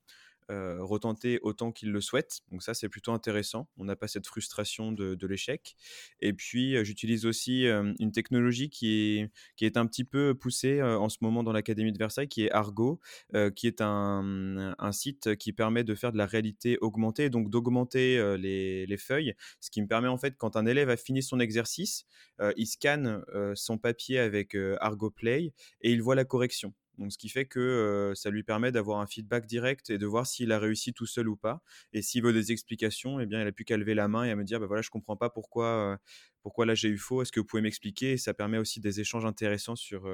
retenter 0.51 1.39
autant 1.43 1.73
qu'ils 1.73 1.93
le 1.93 2.01
souhaitent. 2.01 2.41
Donc 2.51 2.63
ça, 2.63 2.75
c'est 2.75 2.89
plutôt 2.89 3.13
intéressant. 3.13 3.69
On 3.77 3.85
n'a 3.85 3.97
pas 3.97 4.09
cette 4.09 4.27
frustration 4.27 4.93
de, 4.93 5.27
l'échec. 5.27 5.77
Et 6.21 6.33
puis, 6.33 6.77
euh, 6.77 6.85
j'utilise 6.85 7.25
aussi 7.27 7.67
euh, 7.67 7.93
une 8.01 8.11
technologie 8.11 8.69
qui 8.69 9.19
est, 9.19 9.31
qui 9.57 9.65
est 9.65 9.77
un 9.77 9.87
petit 9.87 10.05
peu 10.05 10.35
poussée 10.35 10.81
euh, 10.81 10.99
en 10.99 11.09
ce 11.09 11.19
moment 11.21 11.43
dans 11.43 11.53
l'Académie 11.53 11.93
de 11.93 11.99
Versailles, 11.99 12.29
qui 12.29 12.45
est 12.45 12.51
Argo, 12.51 13.01
euh, 13.35 13.51
qui 13.51 13.67
est 13.67 13.81
un, 13.81 14.75
un 14.79 14.93
site 14.93 15.37
qui 15.37 15.53
permet 15.53 15.85
de 15.85 15.95
faire 15.95 16.13
de 16.13 16.19
la 16.19 16.27
réalité 16.27 16.79
augmentée, 16.81 17.31
donc 17.31 17.51
d'augmenter 17.51 18.19
euh, 18.19 18.37
les, 18.37 18.87
les 18.87 18.97
feuilles, 18.97 19.35
ce 19.61 19.71
qui 19.71 19.83
me 19.83 19.87
permet 19.87 20.09
en 20.09 20.19
fait, 20.19 20.37
quand 20.37 20.57
un 20.57 20.67
élève 20.67 20.91
a 20.91 20.97
fini 20.97 21.23
son 21.23 21.39
exercice, 21.39 22.07
euh, 22.41 22.53
il 22.57 22.67
scanne 22.67 23.23
euh, 23.35 23.55
son 23.55 23.79
papier 23.79 24.19
avec 24.19 24.55
euh, 24.55 24.77
Argo 24.81 25.11
Play 25.11 25.53
et 25.83 25.93
il 25.93 26.03
voit 26.03 26.15
la 26.15 26.25
correction. 26.25 26.73
Donc, 27.01 27.13
ce 27.13 27.19
qui 27.19 27.29
fait 27.31 27.47
que 27.47 28.13
ça 28.15 28.31
lui 28.31 28.45
permet 28.45 28.71
d'avoir 28.71 29.01
un 29.01 29.07
feedback 29.07 29.47
direct 29.47 29.91
et 29.91 29.99
de 29.99 30.07
voir 30.07 30.27
s'il 30.27 30.53
a 30.53 30.59
réussi 30.59 30.93
tout 30.93 31.07
seul 31.07 31.29
ou 31.29 31.37
pas. 31.37 31.63
Et 31.93 32.03
s'il 32.03 32.23
veut 32.23 32.33
des 32.33 32.53
explications, 32.53 33.19
eh 33.19 33.27
bien, 33.27 33.41
il 33.41 33.45
n'a 33.45 33.53
plus 33.53 33.65
qu'à 33.65 33.77
lever 33.79 33.95
la 33.95 34.07
main 34.07 34.25
et 34.25 34.31
à 34.31 34.37
me 34.37 34.45
dire, 34.45 34.61
bah 34.61 34.67
voilà, 34.67 34.83
je 34.83 34.91
comprends 34.91 35.17
pas 35.17 35.31
pourquoi, 35.31 35.99
pourquoi 36.43 36.67
là 36.67 36.75
j'ai 36.75 36.89
eu 36.89 36.99
faux. 36.99 37.23
Est-ce 37.23 37.33
que 37.33 37.41
vous 37.41 37.47
pouvez 37.47 37.63
m'expliquer? 37.63 38.13
Et 38.13 38.17
ça 38.19 38.35
permet 38.35 38.59
aussi 38.59 38.81
des 38.81 39.01
échanges 39.01 39.25
intéressants 39.25 39.77
sur, 39.77 40.09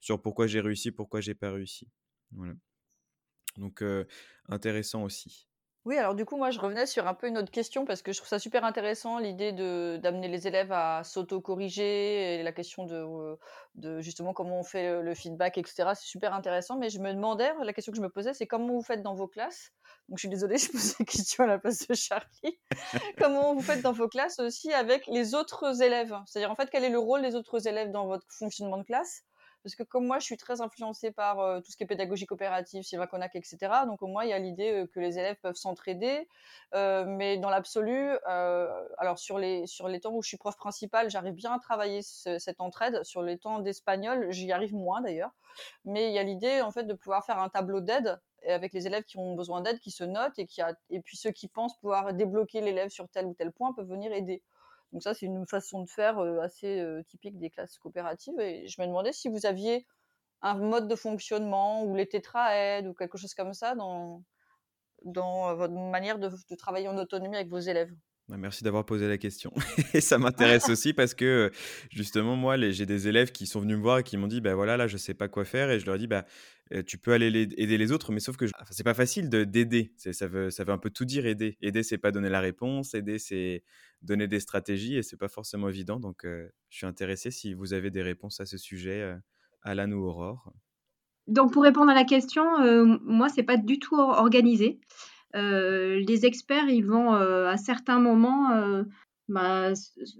sur 0.00 0.22
pourquoi 0.22 0.46
j'ai 0.46 0.60
réussi, 0.60 0.92
pourquoi 0.92 1.20
j'ai 1.20 1.34
pas 1.34 1.50
réussi. 1.50 1.88
Donc, 3.56 3.82
intéressant 4.48 5.02
aussi. 5.02 5.48
Oui, 5.84 5.96
alors 5.96 6.14
du 6.14 6.24
coup, 6.26 6.36
moi, 6.36 6.50
je 6.50 6.58
revenais 6.60 6.86
sur 6.86 7.06
un 7.06 7.14
peu 7.14 7.28
une 7.28 7.38
autre 7.38 7.50
question 7.50 7.86
parce 7.86 8.02
que 8.02 8.12
je 8.12 8.18
trouve 8.18 8.28
ça 8.28 8.38
super 8.38 8.64
intéressant 8.64 9.18
l'idée 9.18 9.52
de 9.52 9.98
d'amener 10.02 10.28
les 10.28 10.46
élèves 10.46 10.70
à 10.70 11.02
s'auto-corriger 11.02 12.40
et 12.40 12.42
la 12.42 12.52
question 12.52 12.84
de, 12.84 12.96
euh, 12.96 13.36
de 13.74 14.00
justement 14.00 14.34
comment 14.34 14.58
on 14.60 14.64
fait 14.64 14.90
le, 14.92 15.02
le 15.02 15.14
feedback, 15.14 15.56
etc. 15.56 15.90
C'est 15.94 16.06
super 16.06 16.34
intéressant, 16.34 16.76
mais 16.76 16.90
je 16.90 16.98
me 16.98 17.14
demandais, 17.14 17.52
la 17.64 17.72
question 17.72 17.92
que 17.92 17.96
je 17.96 18.02
me 18.02 18.10
posais, 18.10 18.34
c'est 18.34 18.46
comment 18.46 18.74
vous 18.74 18.82
faites 18.82 19.02
dans 19.02 19.14
vos 19.14 19.28
classes? 19.28 19.72
Donc, 20.08 20.18
je 20.18 20.22
suis 20.22 20.28
désolée, 20.28 20.58
je 20.58 20.70
pose 20.70 20.98
la 20.98 21.04
question 21.06 21.44
à 21.44 21.46
la 21.46 21.58
place 21.58 21.86
de 21.86 21.94
Charlie. 21.94 22.60
comment 23.18 23.54
vous 23.54 23.62
faites 23.62 23.80
dans 23.80 23.92
vos 23.92 24.08
classes 24.08 24.40
aussi 24.40 24.72
avec 24.72 25.06
les 25.06 25.34
autres 25.34 25.80
élèves? 25.82 26.14
C'est-à-dire, 26.26 26.50
en 26.50 26.56
fait, 26.56 26.68
quel 26.70 26.84
est 26.84 26.90
le 26.90 26.98
rôle 26.98 27.22
des 27.22 27.34
autres 27.34 27.66
élèves 27.66 27.90
dans 27.92 28.06
votre 28.06 28.26
fonctionnement 28.30 28.78
de 28.78 28.84
classe? 28.84 29.22
Parce 29.68 29.74
que 29.74 29.82
comme 29.82 30.06
moi, 30.06 30.18
je 30.18 30.24
suis 30.24 30.38
très 30.38 30.62
influencée 30.62 31.10
par 31.10 31.40
euh, 31.40 31.60
tout 31.60 31.70
ce 31.70 31.76
qui 31.76 31.82
est 31.82 31.86
pédagogie 31.86 32.24
coopérative, 32.24 32.82
Sylvain 32.84 33.06
Connac, 33.06 33.30
etc. 33.34 33.84
Donc 33.84 34.00
au 34.00 34.06
moins, 34.06 34.24
il 34.24 34.30
y 34.30 34.32
a 34.32 34.38
l'idée 34.38 34.72
euh, 34.72 34.86
que 34.86 34.98
les 34.98 35.18
élèves 35.18 35.36
peuvent 35.42 35.56
s'entraider. 35.56 36.26
Euh, 36.74 37.04
mais 37.06 37.36
dans 37.36 37.50
l'absolu, 37.50 38.12
alors 38.24 39.18
sur 39.18 39.38
les, 39.38 39.66
sur 39.66 39.86
les 39.88 40.00
temps 40.00 40.14
où 40.14 40.22
je 40.22 40.28
suis 40.28 40.38
prof 40.38 40.56
principale, 40.56 41.10
j'arrive 41.10 41.34
bien 41.34 41.52
à 41.52 41.58
travailler 41.58 42.00
ce- 42.00 42.38
cette 42.38 42.62
entraide. 42.62 43.04
Sur 43.04 43.22
les 43.22 43.36
temps 43.36 43.58
d'espagnol, 43.58 44.28
j'y 44.30 44.50
arrive 44.52 44.72
moins 44.74 45.02
d'ailleurs. 45.02 45.32
Mais 45.84 46.08
il 46.08 46.14
y 46.14 46.18
a 46.18 46.22
l'idée 46.22 46.62
en 46.62 46.70
fait 46.70 46.84
de 46.84 46.94
pouvoir 46.94 47.26
faire 47.26 47.38
un 47.38 47.50
tableau 47.50 47.80
d'aide 47.82 48.18
avec 48.46 48.72
les 48.72 48.86
élèves 48.86 49.04
qui 49.04 49.18
ont 49.18 49.34
besoin 49.34 49.60
d'aide, 49.60 49.80
qui 49.80 49.90
se 49.90 50.04
notent 50.04 50.38
et, 50.38 50.46
qui 50.46 50.62
et 50.88 51.00
puis 51.00 51.18
ceux 51.18 51.30
qui 51.32 51.46
pensent 51.48 51.76
pouvoir 51.78 52.14
débloquer 52.14 52.62
l'élève 52.62 52.88
sur 52.88 53.06
tel 53.10 53.26
ou 53.26 53.34
tel 53.34 53.52
point 53.52 53.74
peuvent 53.74 53.88
venir 53.88 54.14
aider. 54.14 54.42
Donc 54.92 55.02
ça, 55.02 55.14
c'est 55.14 55.26
une 55.26 55.46
façon 55.46 55.82
de 55.82 55.88
faire 55.88 56.18
assez 56.42 56.82
typique 57.08 57.38
des 57.38 57.50
classes 57.50 57.78
coopératives. 57.78 58.38
Et 58.40 58.66
je 58.68 58.80
me 58.80 58.86
demandais 58.86 59.12
si 59.12 59.28
vous 59.28 59.44
aviez 59.44 59.86
un 60.40 60.54
mode 60.54 60.88
de 60.88 60.94
fonctionnement 60.94 61.84
ou 61.84 61.94
les 61.94 62.08
tétraaides 62.08 62.86
ou 62.86 62.94
quelque 62.94 63.18
chose 63.18 63.34
comme 63.34 63.52
ça 63.52 63.74
dans, 63.74 64.22
dans 65.04 65.54
votre 65.56 65.74
manière 65.74 66.18
de, 66.18 66.28
de 66.28 66.54
travailler 66.56 66.88
en 66.88 66.96
autonomie 66.96 67.36
avec 67.36 67.48
vos 67.48 67.58
élèves. 67.58 67.92
Ah, 68.30 68.36
Merci 68.36 68.62
d'avoir 68.62 68.84
posé 68.84 69.08
la 69.08 69.16
question. 69.16 69.52
Et 69.94 70.00
ça 70.00 70.18
m'intéresse 70.18 70.68
aussi 70.68 70.92
parce 70.92 71.14
que 71.14 71.50
justement, 71.90 72.36
moi, 72.36 72.58
j'ai 72.70 72.84
des 72.84 73.08
élèves 73.08 73.32
qui 73.32 73.46
sont 73.46 73.60
venus 73.60 73.78
me 73.78 73.82
voir 73.82 73.98
et 73.98 74.02
qui 74.02 74.16
m'ont 74.16 74.26
dit, 74.26 74.40
bah 74.40 74.54
voilà, 74.54 74.76
là, 74.76 74.86
je 74.86 74.96
sais 74.98 75.14
pas 75.14 75.28
quoi 75.28 75.44
faire. 75.44 75.70
Et 75.70 75.80
je 75.80 75.86
leur 75.86 75.94
ai 75.94 75.98
dit, 75.98 76.06
bah, 76.06 76.26
tu 76.86 76.98
peux 76.98 77.12
aller 77.12 77.48
aider 77.56 77.78
les 77.78 77.92
autres, 77.92 78.12
mais 78.12 78.20
sauf 78.20 78.36
que 78.36 78.44
enfin, 78.44 78.70
c'est 78.70 78.84
pas 78.84 78.94
facile 78.94 79.28
d'aider. 79.28 79.92
Ça 79.96 80.26
veut, 80.26 80.50
ça 80.50 80.64
veut 80.64 80.72
un 80.72 80.78
peu 80.78 80.90
tout 80.90 81.04
dire 81.04 81.26
aider. 81.26 81.56
Aider, 81.60 81.82
c'est 81.82 81.98
pas 81.98 82.10
donner 82.10 82.28
la 82.28 82.40
réponse. 82.40 82.94
Aider, 82.94 83.18
c'est 83.18 83.62
donner 84.02 84.28
des 84.28 84.40
stratégies 84.40 84.96
et 84.96 85.02
c'est 85.02 85.16
pas 85.16 85.28
forcément 85.28 85.68
évident. 85.68 85.98
Donc, 85.98 86.24
je 86.24 86.48
suis 86.76 86.86
intéressé 86.86 87.30
si 87.30 87.54
vous 87.54 87.72
avez 87.72 87.90
des 87.90 88.02
réponses 88.02 88.40
à 88.40 88.46
ce 88.46 88.58
sujet, 88.58 89.16
Alan 89.62 89.90
ou 89.92 90.04
Aurore. 90.04 90.52
Donc, 91.26 91.52
pour 91.52 91.62
répondre 91.62 91.90
à 91.90 91.94
la 91.94 92.04
question, 92.04 92.44
moi, 93.04 93.28
c'est 93.28 93.42
pas 93.42 93.56
du 93.56 93.78
tout 93.78 93.96
organisé. 93.96 94.80
les 95.34 96.26
experts, 96.26 96.68
ils 96.68 96.84
vont 96.84 97.12
à 97.12 97.56
certains 97.56 98.00
moments 98.00 98.84
bah, 99.28 99.72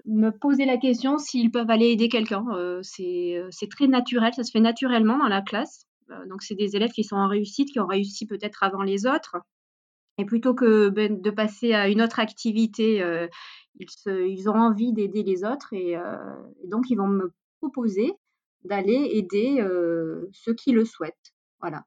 me 0.05 0.31
poser 0.31 0.67
la 0.67 0.77
question 0.77 1.19
s'ils 1.19 1.51
peuvent 1.51 1.71
aller 1.71 1.87
aider 1.87 2.09
quelqu'un. 2.09 2.45
c'est 2.83 3.69
très 3.71 3.87
naturel, 3.87 4.33
ça 4.35 4.45
se 4.45 4.51
fait 4.51 4.61
naturellement 4.61 5.19
dans 5.19 5.29
la 5.29 5.43
classe. 5.43 5.88
Donc, 6.29 6.43
c'est 6.43 6.55
des 6.55 6.77
élèves 6.77 6.93
qui 6.93 7.05
sont 7.05 7.17
en 7.17 7.29
réussite, 7.29 7.71
qui 7.71 7.81
ont 7.81 7.87
réussi 7.87 8.27
peut-être 8.27 8.63
avant 8.63 8.83
les 8.83 9.07
autres. 9.07 9.37
Et 10.19 10.25
plutôt 10.25 10.55
que 10.55 10.89
ben, 10.89 11.21
de 11.21 11.31
passer 11.31 11.75
à 11.75 11.89
une 11.89 12.03
autre 12.03 12.19
activité, 12.19 12.99
ils, 13.79 13.87
ils, 14.07 14.49
ont 14.49 14.55
envie 14.55 14.93
d'aider 14.93 15.23
les 15.23 15.45
autres 15.45 15.73
et, 15.73 15.97
donc 16.65 16.91
ils 16.91 16.97
vont 16.97 17.07
me 17.07 17.33
proposer 17.61 18.13
d'aller 18.65 19.11
aider 19.13 19.65
ceux 20.33 20.55
qui 20.55 20.73
le 20.73 20.85
souhaitent. 20.85 21.15
Voilà. 21.61 21.85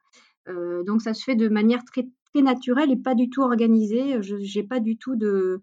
donc 0.85 1.01
ça 1.01 1.13
se 1.13 1.23
fait 1.23 1.35
de 1.35 1.49
manière 1.49 1.83
très, 1.83 2.07
très 2.33 2.41
naturelle 2.41 2.91
et 2.91 2.97
pas 2.97 3.15
du 3.15 3.29
tout 3.29 3.41
organisée. 3.41 4.21
Je 4.21 4.35
n'ai 4.35 4.65
pas 4.65 4.79
du 4.79 4.97
tout 4.97 5.17
de, 5.17 5.61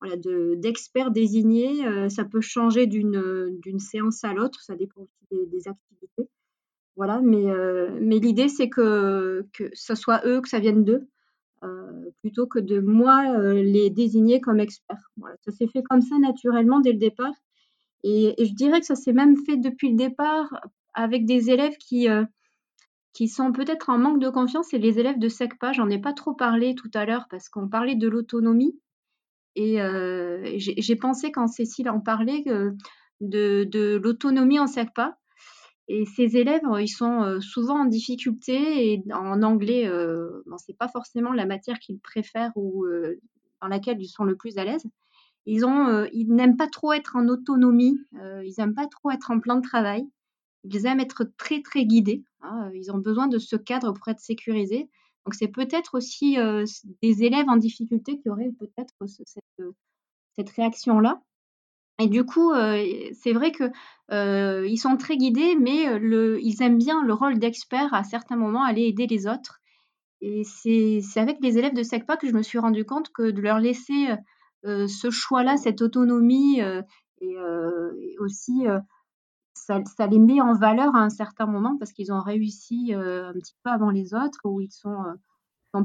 voilà, 0.00 0.16
d'experts 0.56 1.10
désignés. 1.10 2.08
ça 2.10 2.24
peut 2.24 2.40
changer 2.40 2.86
d'une 2.86 3.78
séance 3.78 4.24
à 4.24 4.32
l'autre, 4.32 4.60
ça 4.62 4.76
dépend 4.76 5.02
aussi 5.02 5.46
des, 5.46 5.68
activités. 5.68 6.28
Voilà, 7.00 7.22
mais, 7.22 8.18
l'idée, 8.18 8.48
c'est 8.48 8.68
que, 8.68 9.48
ce 9.72 9.94
soit 9.94 10.20
eux, 10.26 10.42
que 10.42 10.50
ça 10.50 10.58
vienne 10.58 10.84
d'eux, 10.84 11.08
plutôt 12.20 12.46
que 12.46 12.58
de 12.58 12.78
moi 12.78 13.38
les 13.54 13.88
désigner 13.88 14.42
comme 14.42 14.60
experts. 14.60 15.10
Voilà, 15.16 15.34
ça 15.40 15.50
s'est 15.50 15.66
fait 15.66 15.82
comme 15.82 16.02
ça 16.02 16.18
naturellement 16.18 16.78
dès 16.78 16.92
le 16.92 16.98
départ. 16.98 17.32
Et, 18.04 18.34
je 18.38 18.52
dirais 18.52 18.80
que 18.80 18.86
ça 18.86 18.96
s'est 18.96 19.14
même 19.14 19.38
fait 19.46 19.56
depuis 19.56 19.88
le 19.92 19.96
départ 19.96 20.60
avec 20.92 21.24
des 21.24 21.48
élèves 21.48 21.78
qui, 21.78 22.06
qui 23.14 23.28
sont 23.28 23.50
peut-être 23.52 23.88
en 23.88 23.96
manque 23.96 24.20
de 24.20 24.28
confiance. 24.28 24.74
Et 24.74 24.78
les 24.78 24.98
élèves 24.98 25.18
de 25.18 25.30
SECPA, 25.30 25.72
j'en 25.72 25.88
ai 25.88 25.98
pas 25.98 26.12
trop 26.12 26.34
parlé 26.34 26.74
tout 26.74 26.90
à 26.92 27.06
l'heure 27.06 27.28
parce 27.30 27.48
qu'on 27.48 27.66
parlait 27.66 27.96
de 27.96 28.08
l'autonomie. 28.08 28.78
Et 29.56 29.78
j'ai 30.58 30.96
pensé, 30.96 31.32
quand 31.32 31.46
Cécile 31.46 31.88
en 31.88 32.00
parlait, 32.00 32.44
de 33.22 33.96
l'autonomie 34.02 34.58
en 34.58 34.66
SECPA. 34.66 35.16
Et 35.92 36.06
ces 36.06 36.36
élèves, 36.36 36.62
ils 36.78 36.86
sont 36.86 37.40
souvent 37.40 37.80
en 37.80 37.84
difficulté 37.84 38.92
et 38.92 39.02
en 39.12 39.42
anglais, 39.42 39.90
bon, 40.46 40.56
ce 40.56 40.66
n'est 40.68 40.76
pas 40.76 40.86
forcément 40.86 41.32
la 41.32 41.46
matière 41.46 41.80
qu'ils 41.80 41.98
préfèrent 41.98 42.52
ou 42.54 42.86
dans 43.60 43.66
laquelle 43.66 44.00
ils 44.00 44.06
sont 44.06 44.22
le 44.22 44.36
plus 44.36 44.56
à 44.56 44.64
l'aise. 44.64 44.84
Ils, 45.46 45.64
n'aiment 46.28 46.56
pas 46.56 46.68
trop 46.68 46.92
être 46.92 47.16
en 47.16 47.26
autonomie, 47.26 47.98
ils 48.12 48.54
n'aiment 48.56 48.76
pas 48.76 48.86
trop 48.86 49.10
être 49.10 49.32
en 49.32 49.40
plan 49.40 49.56
de 49.56 49.66
travail. 49.66 50.08
Ils 50.62 50.86
aiment 50.86 51.00
être 51.00 51.24
très, 51.36 51.60
très 51.60 51.84
guidés. 51.86 52.22
Hein, 52.42 52.70
ils 52.72 52.92
ont 52.92 52.98
besoin 52.98 53.26
de 53.26 53.40
ce 53.40 53.56
cadre 53.56 53.92
pour 53.92 54.06
être 54.06 54.20
sécurisés. 54.20 54.88
Donc, 55.26 55.34
c'est 55.34 55.48
peut-être 55.48 55.96
aussi 55.96 56.36
des 57.02 57.24
élèves 57.24 57.48
en 57.48 57.56
difficulté 57.56 58.20
qui 58.20 58.28
auraient 58.30 58.52
peut-être 58.60 58.94
cette, 59.08 59.66
cette 60.36 60.50
réaction-là. 60.50 61.20
Et 62.00 62.08
du 62.08 62.24
coup, 62.24 62.52
c'est 63.12 63.32
vrai 63.32 63.52
qu'ils 63.52 64.80
sont 64.80 64.96
très 64.96 65.16
guidés, 65.16 65.54
mais 65.54 65.98
le, 65.98 66.40
ils 66.42 66.62
aiment 66.62 66.78
bien 66.78 67.04
le 67.04 67.12
rôle 67.12 67.38
d'expert 67.38 67.92
à 67.92 68.04
certains 68.04 68.36
moments, 68.36 68.64
aller 68.64 68.84
aider 68.84 69.06
les 69.06 69.26
autres. 69.26 69.60
Et 70.22 70.42
c'est 70.44 71.02
avec 71.16 71.38
les 71.42 71.58
élèves 71.58 71.74
de 71.74 71.82
SECPA 71.82 72.16
que 72.16 72.28
je 72.28 72.34
me 72.34 72.42
suis 72.42 72.58
rendu 72.58 72.84
compte 72.84 73.10
que 73.12 73.30
de 73.30 73.40
leur 73.40 73.58
laisser 73.58 74.08
ce 74.64 75.10
choix-là, 75.10 75.56
cette 75.56 75.82
autonomie, 75.82 76.60
et, 77.20 77.36
aussi 78.18 78.64
ça, 79.52 80.06
les 80.10 80.18
met 80.18 80.40
en 80.40 80.54
valeur 80.54 80.94
à 80.96 81.00
un 81.00 81.10
certain 81.10 81.46
moment 81.46 81.76
parce 81.78 81.92
qu'ils 81.92 82.12
ont 82.12 82.22
réussi 82.22 82.94
un 82.94 83.32
petit 83.34 83.54
peu 83.62 83.70
avant 83.70 83.90
les 83.90 84.14
autres, 84.14 84.40
où 84.44 84.62
ils 84.62 84.72
sont 84.72 85.04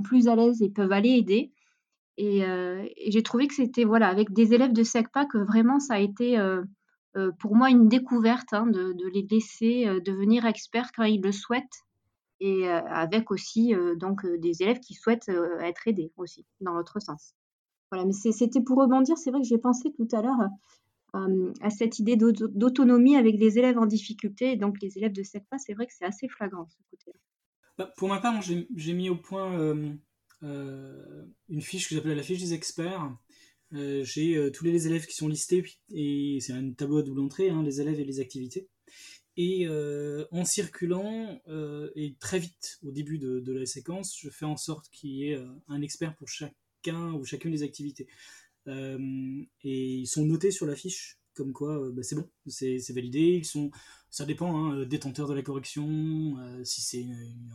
plus 0.03 0.29
à 0.29 0.35
l'aise 0.35 0.61
et 0.61 0.69
peuvent 0.69 0.93
aller 0.93 1.09
aider. 1.09 1.51
Et, 2.17 2.43
j'ai 3.07 3.23
trouvé 3.23 3.47
que 3.47 3.53
c'était 3.53 3.83
voilà, 3.83 4.07
avec 4.07 4.31
des 4.31 4.53
élèves 4.53 4.73
de 4.73 4.83
SECPA 4.83 5.25
que 5.25 5.37
vraiment 5.37 5.79
ça 5.79 5.95
a 5.95 5.99
été 5.99 6.39
pour 7.39 7.55
moi 7.55 7.69
une 7.69 7.87
découverte 7.87 8.53
hein, 8.53 8.67
de, 8.67 8.95
les 9.13 9.27
laisser 9.29 9.85
devenir 10.05 10.45
experts 10.45 10.91
quand 10.95 11.03
ils 11.03 11.21
le 11.21 11.31
souhaitent 11.31 11.83
et 12.39 12.67
avec 12.69 13.31
aussi 13.31 13.73
donc 13.97 14.25
des 14.25 14.63
élèves 14.63 14.79
qui 14.79 14.93
souhaitent 14.93 15.29
être 15.61 15.87
aidés 15.87 16.11
aussi 16.17 16.45
dans 16.61 16.73
l'autre 16.73 16.99
sens. 16.99 17.33
Voilà, 17.91 18.05
mais 18.05 18.13
c'était 18.13 18.61
pour 18.61 18.77
rebondir, 18.77 19.17
c'est 19.17 19.31
vrai 19.31 19.41
que 19.41 19.47
j'ai 19.47 19.57
pensé 19.57 19.91
tout 19.93 20.07
à 20.13 20.21
l'heure 20.21 20.49
à 21.61 21.69
cette 21.69 21.99
idée 21.99 22.17
d'autonomie 22.17 23.15
avec 23.15 23.35
les 23.37 23.57
élèves 23.57 23.77
en 23.77 23.85
difficulté 23.85 24.51
et 24.51 24.55
donc 24.57 24.81
les 24.81 24.97
élèves 24.97 25.13
de 25.13 25.23
SECPA, 25.23 25.57
c'est 25.57 25.73
vrai 25.73 25.85
que 25.85 25.93
c'est 25.93 26.05
assez 26.05 26.27
flagrant 26.27 26.67
ce 26.67 26.77
côté-là. 26.91 27.19
Bah, 27.77 27.91
pour 27.97 28.09
ma 28.09 28.19
part, 28.19 28.41
j'ai 28.41 28.93
mis 28.93 29.09
au 29.09 29.15
point 29.15 29.51
euh, 29.59 29.93
une 30.41 31.61
fiche 31.61 31.89
que 31.89 31.95
j'appelle 31.95 32.17
la 32.17 32.23
fiche 32.23 32.39
des 32.39 32.53
experts. 32.53 33.15
Euh, 33.73 34.03
j'ai 34.03 34.35
euh, 34.37 34.51
tous 34.51 34.63
les 34.63 34.87
élèves 34.87 35.05
qui 35.05 35.15
sont 35.15 35.27
listés 35.27 35.65
et 35.91 36.37
c'est 36.39 36.53
un 36.53 36.71
tableau 36.71 36.99
à 36.99 37.03
double 37.03 37.21
entrée, 37.21 37.49
hein, 37.49 37.63
les 37.63 37.81
élèves 37.81 37.99
et 37.99 38.05
les 38.05 38.19
activités. 38.19 38.69
Et 39.37 39.67
en 40.31 40.45
circulant, 40.45 41.41
et 41.95 42.15
très 42.21 42.39
vite 42.39 42.79
au 42.83 42.91
début 42.91 43.17
de, 43.19 43.51
la 43.51 43.65
séquence, 43.65 44.17
je 44.17 44.29
fais 44.29 44.45
en 44.45 44.55
sorte 44.55 44.87
qu'il 44.89 45.09
y 45.09 45.29
ait 45.29 45.37
un 45.67 45.81
expert 45.81 46.15
pour 46.15 46.29
chacun 46.29 47.11
ou 47.11 47.25
chacune 47.25 47.51
des 47.51 47.61
activités. 47.61 48.07
et 48.65 49.45
ils 49.65 50.07
sont 50.07 50.23
notés 50.23 50.51
sur 50.51 50.65
la 50.65 50.77
fiche, 50.77 51.19
comme 51.33 51.51
quoi 51.51 51.91
bah, 51.91 52.01
c'est 52.01 52.15
bon, 52.15 52.29
c'est 52.47 52.93
validé. 52.93 53.19
Ils 53.19 53.43
sont, 53.43 53.71
ça 54.09 54.25
dépend, 54.25 54.55
hein, 54.55 54.85
détenteur 54.85 55.27
de 55.27 55.33
la 55.33 55.41
correction, 55.41 56.37
si 56.63 56.79
c'est 56.79 57.05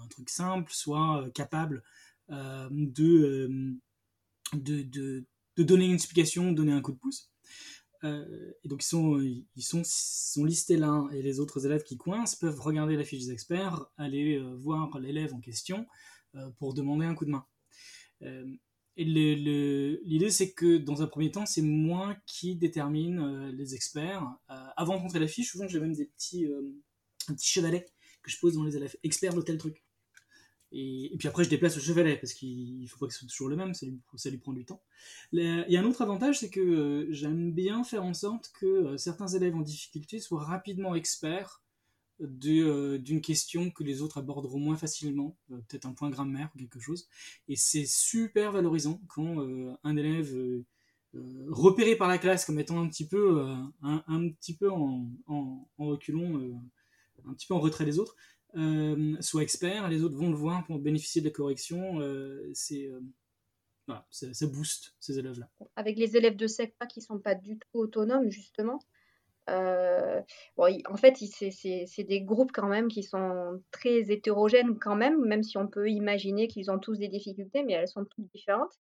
un 0.02 0.06
truc 0.08 0.28
simple, 0.28 0.70
soit 0.74 1.30
capable 1.32 1.82
euh, 2.30 2.68
euh, 2.70 3.74
de, 4.52 4.82
de, 4.82 5.26
de, 5.56 5.62
donner 5.62 5.86
une 5.86 5.94
explication, 5.94 6.52
donner 6.52 6.72
un 6.72 6.80
coup 6.80 6.92
de 6.92 6.98
pouce. 6.98 7.30
Euh, 8.02 8.52
et 8.64 8.68
donc 8.68 8.82
ils 8.82 8.86
sont, 8.86 9.20
ils 9.20 9.62
sont, 9.62 9.82
sont 9.84 10.44
listés 10.44 10.76
l'un 10.78 11.08
et 11.10 11.20
les 11.20 11.38
autres 11.38 11.66
élèves 11.66 11.82
qui 11.82 11.98
coincent 11.98 12.36
peuvent 12.36 12.58
regarder 12.60 12.96
la 12.96 13.04
fiche 13.04 13.26
des 13.26 13.32
experts, 13.32 13.84
aller 13.98 14.38
voir 14.56 14.98
l'élève 14.98 15.34
en 15.34 15.40
question 15.40 15.86
pour 16.58 16.72
demander 16.72 17.04
un 17.04 17.14
coup 17.14 17.26
de 17.26 17.30
main. 17.30 17.44
et 18.22 19.04
l'idée 19.04 20.30
c'est 20.30 20.54
que 20.54 20.78
dans 20.78 21.02
un 21.02 21.06
premier 21.06 21.30
temps 21.30 21.44
c'est 21.44 21.60
moi 21.60 22.16
qui 22.24 22.56
détermine 22.56 23.50
les 23.50 23.74
experts. 23.74 24.26
avant 24.48 24.96
de 24.96 25.02
montrer 25.02 25.18
la 25.18 25.28
fiche, 25.28 25.50
souvent 25.50 25.68
j'ai 25.68 25.78
même 25.78 25.92
des 25.92 26.06
petits, 26.06 26.46
un 27.28 27.34
petit 27.34 27.50
chevalet 27.50 27.86
que 28.22 28.30
je 28.30 28.38
pose 28.38 28.54
dans 28.54 28.64
les 28.64 28.78
élèves, 28.78 28.96
experts 29.02 29.34
de 29.34 29.42
tel 29.42 29.58
truc. 29.58 29.84
Et, 30.72 31.16
puis 31.18 31.26
après, 31.26 31.44
je 31.44 31.50
déplace 31.50 31.74
le 31.74 31.82
chevalet 31.82 32.16
parce 32.16 32.32
qu'il 32.32 32.86
faut 32.88 32.98
pas 32.98 33.06
que 33.06 33.12
ce 33.12 33.20
soit 33.20 33.28
toujours 33.28 33.48
le 33.48 33.56
même, 33.56 33.74
ça 33.74 33.86
lui, 33.86 34.38
prend 34.38 34.52
du 34.52 34.64
temps. 34.64 34.82
Il 35.32 35.64
y 35.68 35.76
a 35.76 35.80
un 35.80 35.84
autre 35.84 36.02
avantage, 36.02 36.38
c'est 36.38 36.50
que 36.50 36.60
euh, 36.60 37.06
j'aime 37.10 37.52
bien 37.52 37.82
faire 37.82 38.04
en 38.04 38.14
sorte 38.14 38.52
que 38.60 38.66
euh, 38.66 38.96
certains 38.96 39.26
élèves 39.28 39.56
en 39.56 39.62
difficulté 39.62 40.20
soient 40.20 40.44
rapidement 40.44 40.94
experts 40.94 41.62
euh, 42.20 42.98
d'une 42.98 43.20
question 43.20 43.70
que 43.70 43.82
les 43.82 44.00
autres 44.02 44.18
aborderont 44.18 44.60
moins 44.60 44.76
facilement, 44.76 45.36
peut-être 45.48 45.86
un 45.86 45.92
point 45.92 46.10
grammaire 46.10 46.50
ou 46.54 46.58
quelque 46.58 46.78
chose. 46.78 47.08
Et 47.48 47.56
c'est 47.56 47.86
super 47.86 48.52
valorisant 48.52 49.00
quand 49.08 49.38
un 49.82 49.96
élève 49.96 50.32
repéré 51.48 51.96
par 51.96 52.06
la 52.06 52.18
classe 52.18 52.44
comme 52.44 52.60
étant 52.60 52.80
un 52.80 52.88
petit 52.88 53.08
peu, 53.08 53.40
en, 53.40 53.72
en, 53.82 55.68
en 55.78 55.86
reculons, 55.86 56.60
un 57.26 57.34
petit 57.34 57.46
peu 57.46 57.54
en 57.54 57.60
retrait 57.60 57.86
des 57.86 57.98
autres, 57.98 58.14
euh, 58.56 59.16
soit 59.20 59.42
expert, 59.42 59.88
les 59.88 60.02
autres 60.02 60.16
vont 60.16 60.30
le 60.30 60.36
voir 60.36 60.64
pour 60.66 60.78
bénéficier 60.78 61.20
de 61.20 61.26
la 61.26 61.32
correction. 61.32 62.00
Euh, 62.00 62.50
c'est 62.54 62.88
euh, 62.88 63.94
ça, 64.10 64.46
booste 64.46 64.94
ces 65.00 65.18
élèves-là. 65.18 65.48
Avec 65.76 65.98
les 65.98 66.16
élèves 66.16 66.36
de 66.36 66.46
SECPA 66.46 66.86
qui 66.86 67.00
sont 67.00 67.18
pas 67.18 67.34
du 67.34 67.58
tout 67.58 67.78
autonomes, 67.78 68.30
justement, 68.30 68.78
bon, 69.48 70.78
en 70.88 70.96
fait, 70.96 71.16
c'est 71.16 72.04
des 72.04 72.22
groupes 72.22 72.52
quand 72.52 72.68
même 72.68 72.88
qui 72.88 73.02
sont 73.02 73.60
très 73.72 74.10
hétérogènes 74.12 74.78
quand 74.78 74.96
même, 74.96 75.24
même 75.24 75.42
si 75.42 75.58
on 75.58 75.66
peut 75.66 75.90
imaginer 75.90 76.46
qu'ils 76.46 76.70
ont 76.70 76.78
tous 76.78 76.98
des 76.98 77.08
difficultés, 77.08 77.64
mais 77.64 77.72
elles 77.72 77.88
sont 77.88 78.04
toutes 78.04 78.30
différentes. 78.32 78.78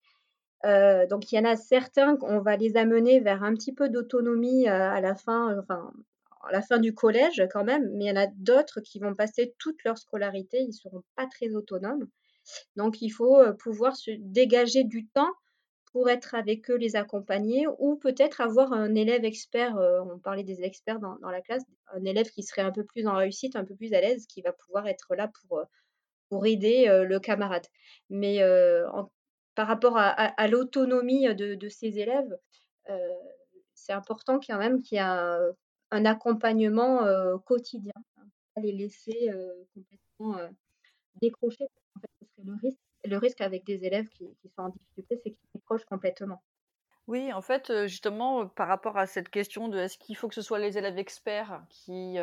donc 1.08 1.32
il 1.32 1.36
y 1.36 1.38
en 1.38 1.46
a 1.46 1.56
certains, 1.56 2.18
on 2.20 2.40
va 2.40 2.56
les 2.56 2.76
amener 2.76 3.20
vers 3.20 3.42
un 3.42 3.54
petit 3.54 3.72
peu 3.72 3.88
d'autonomie 3.88 4.68
à 4.68 5.00
la 5.00 5.14
fin, 5.14 5.64
la 6.50 6.62
fin 6.62 6.78
du 6.78 6.94
collège 6.94 7.42
quand 7.52 7.64
même, 7.64 7.90
mais 7.94 8.06
il 8.06 8.08
y 8.08 8.12
en 8.12 8.16
a 8.16 8.26
d'autres 8.26 8.80
qui 8.80 8.98
vont 8.98 9.14
passer 9.14 9.54
toute 9.58 9.82
leur 9.84 9.98
scolarité, 9.98 10.58
ils 10.60 10.68
ne 10.68 10.72
seront 10.72 11.02
pas 11.16 11.26
très 11.26 11.54
autonomes. 11.54 12.08
Donc 12.76 13.02
il 13.02 13.10
faut 13.10 13.40
pouvoir 13.58 13.96
se 13.96 14.10
dégager 14.18 14.84
du 14.84 15.06
temps 15.08 15.32
pour 15.92 16.10
être 16.10 16.34
avec 16.34 16.70
eux, 16.70 16.76
les 16.76 16.96
accompagner, 16.96 17.66
ou 17.78 17.96
peut-être 17.96 18.40
avoir 18.40 18.72
un 18.72 18.94
élève 18.94 19.24
expert, 19.24 19.74
on 19.76 20.18
parlait 20.18 20.44
des 20.44 20.62
experts 20.62 21.00
dans, 21.00 21.16
la 21.30 21.40
classe, 21.40 21.64
un 21.94 22.04
élève 22.04 22.28
qui 22.30 22.42
serait 22.42 22.62
un 22.62 22.72
peu 22.72 22.84
plus 22.84 23.06
en 23.06 23.16
réussite, 23.16 23.56
un 23.56 23.64
peu 23.64 23.74
plus 23.74 23.94
à 23.94 24.00
l'aise, 24.00 24.26
qui 24.26 24.42
va 24.42 24.52
pouvoir 24.52 24.86
être 24.86 25.14
là 25.14 25.30
pour, 25.40 25.62
pour 26.28 26.46
aider 26.46 26.86
le 26.86 27.18
camarade. 27.18 27.66
Mais 28.10 28.40
par 29.54 29.66
rapport 29.66 29.96
à, 29.96 30.48
l'autonomie 30.48 31.34
de, 31.34 31.68
ces 31.68 31.98
élèves, 31.98 32.36
c'est 33.74 33.92
important 33.92 34.38
quand 34.46 34.58
même 34.58 34.82
qu'il 34.82 34.96
y 34.96 34.98
ait 34.98 35.04
un, 35.04 35.52
accompagnement 35.90 37.00
quotidien, 37.44 37.92
hein, 38.16 38.24
pas 38.54 38.60
les 38.60 38.72
laisser 38.72 39.30
complètement 39.74 40.48
décrocher. 41.20 41.64
En 41.96 42.00
fait, 42.00 42.10
ce 42.20 42.26
serait 42.26 42.44
le 42.44 42.54
risque. 42.62 42.78
Le 43.04 43.16
risque 43.16 43.40
avec 43.40 43.64
des 43.64 43.84
élèves 43.84 44.08
qui, 44.08 44.26
qui 44.42 44.48
sont 44.48 44.62
en 44.62 44.68
difficulté, 44.70 45.20
c'est 45.22 45.30
qu'ils 45.30 45.48
décrochent 45.54 45.84
complètement. 45.84 46.42
Oui, 47.06 47.32
en 47.32 47.40
fait, 47.40 47.86
justement, 47.86 48.46
par 48.48 48.68
rapport 48.68 48.98
à 48.98 49.06
cette 49.06 49.30
question 49.30 49.68
de 49.68 49.78
est-ce 49.78 49.96
qu'il 49.96 50.16
faut 50.16 50.28
que 50.28 50.34
ce 50.34 50.42
soit 50.42 50.58
les 50.58 50.76
élèves 50.76 50.98
experts 50.98 51.64
qui, 51.70 52.18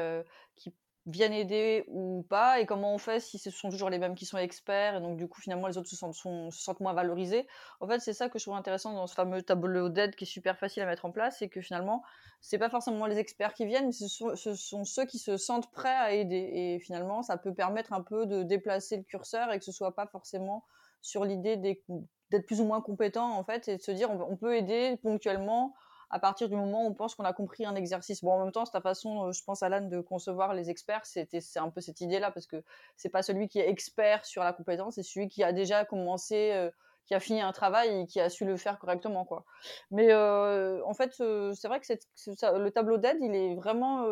qui 0.56 0.74
viennent 1.06 1.34
aider 1.34 1.86
ou 1.88 2.26
pas, 2.30 2.60
et 2.60 2.66
comment 2.66 2.94
on 2.94 2.98
fait 2.98 3.20
si 3.20 3.38
ce 3.38 3.52
sont 3.52 3.70
toujours 3.70 3.90
les 3.90 4.00
mêmes 4.00 4.16
qui 4.16 4.26
sont 4.26 4.38
experts, 4.38 4.96
et 4.96 5.02
donc 5.02 5.18
du 5.18 5.28
coup, 5.28 5.40
finalement, 5.40 5.68
les 5.68 5.78
autres 5.78 5.90
se 5.90 5.96
sentent, 5.96 6.16
se 6.16 6.50
sentent 6.52 6.80
moins 6.80 6.94
valorisés. 6.94 7.48
En 7.80 7.88
fait, 7.88 8.00
c'est 8.00 8.14
ça 8.14 8.30
que 8.30 8.40
je 8.40 8.46
trouve 8.46 8.56
intéressant 8.56 8.94
dans 8.94 9.08
ce 9.08 9.14
fameux 9.14 9.42
tableau 9.44 9.90
d'aide 9.90 10.16
qui 10.16 10.24
est 10.24 10.28
super 10.28 10.58
facile 10.58 10.84
à 10.84 10.86
mettre 10.86 11.06
en 11.06 11.12
place, 11.12 11.38
c'est 11.40 11.50
que 11.50 11.62
finalement, 11.62 12.04
c'est 12.42 12.58
pas 12.58 12.70
forcément 12.70 13.06
les 13.06 13.18
experts 13.18 13.54
qui 13.54 13.66
viennent, 13.66 13.88
mais 13.88 13.92
ce 13.92 14.08
sont, 14.08 14.36
ce 14.36 14.56
sont, 14.56 14.84
ceux 14.84 15.06
qui 15.06 15.20
se 15.20 15.38
sentent 15.38 15.72
prêts 15.72 15.90
à 15.90 16.14
aider. 16.14 16.50
Et 16.54 16.80
finalement, 16.80 17.22
ça 17.22 17.38
peut 17.38 17.54
permettre 17.54 17.94
un 17.94 18.02
peu 18.02 18.26
de 18.26 18.44
déplacer 18.44 18.98
le 18.98 19.04
curseur 19.04 19.52
et 19.52 19.60
que 19.60 19.66
ce 19.66 19.72
soit 19.72 19.96
pas 19.96 20.08
forcément 20.08 20.64
sur 21.06 21.24
l'idée 21.24 21.56
d'être 21.58 22.46
plus 22.48 22.60
ou 22.60 22.66
moins 22.66 22.82
compétent 22.82 23.38
en 23.38 23.44
fait 23.44 23.68
et 23.68 23.78
de 23.78 23.82
se 23.82 23.92
dire 23.92 24.10
on, 24.10 24.36
peut 24.36 24.56
aider 24.56 24.98
ponctuellement 25.04 25.76
à 26.16 26.20
partir 26.20 26.48
du 26.48 26.56
moment 26.56 26.86
où 26.86 26.88
on 26.88 26.94
pense 26.94 27.14
qu'on 27.14 27.26
a 27.26 27.34
compris 27.34 27.66
un 27.66 27.76
exercice. 27.76 28.24
Bon, 28.24 28.32
en 28.32 28.44
même 28.46 28.54
temps, 28.54 28.64
c'est 28.64 28.72
ta 28.72 28.80
façon, 28.80 29.28
euh, 29.28 29.32
je 29.34 29.44
pense, 29.44 29.64
Alan, 29.64 29.82
de 29.82 30.00
concevoir 30.00 30.54
les 30.54 30.70
experts, 30.70 31.06
c'était 31.06 31.42
c'est 31.42 31.60
un 31.60 31.70
peu 31.70 31.82
cette 31.82 32.00
idée-là, 32.00 32.32
parce 32.32 32.48
que 32.48 32.64
c'est 32.96 33.10
pas 33.10 33.22
celui 33.22 33.50
qui 33.50 33.60
est 33.60 33.68
expert 33.70 34.24
sur 34.24 34.42
la 34.42 34.54
compétence, 34.54 34.96
c'est 34.96 35.04
celui 35.04 35.28
qui 35.28 35.44
a 35.44 35.52
déjà 35.52 35.84
commencé, 35.84 36.54
euh, 36.54 36.72
qui 37.06 37.16
a 37.16 37.20
fini 37.20 37.42
un 37.42 37.52
travail 37.52 38.00
et 38.00 38.08
qui 38.08 38.22
a 38.22 38.30
su 38.30 38.46
le 38.46 38.56
faire 38.56 38.80
correctement, 38.80 39.26
quoi. 39.26 39.44
Mais 39.92 40.14
euh, 40.14 40.82
en 40.86 40.94
fait, 40.94 41.12
c'est 41.16 41.68
vrai 41.68 41.82
que 41.82 42.58
le 42.58 42.70
tableau 42.70 42.98
d'aide, 42.98 43.18
il 43.20 43.36
est 43.36 43.56
vraiment 43.56 44.08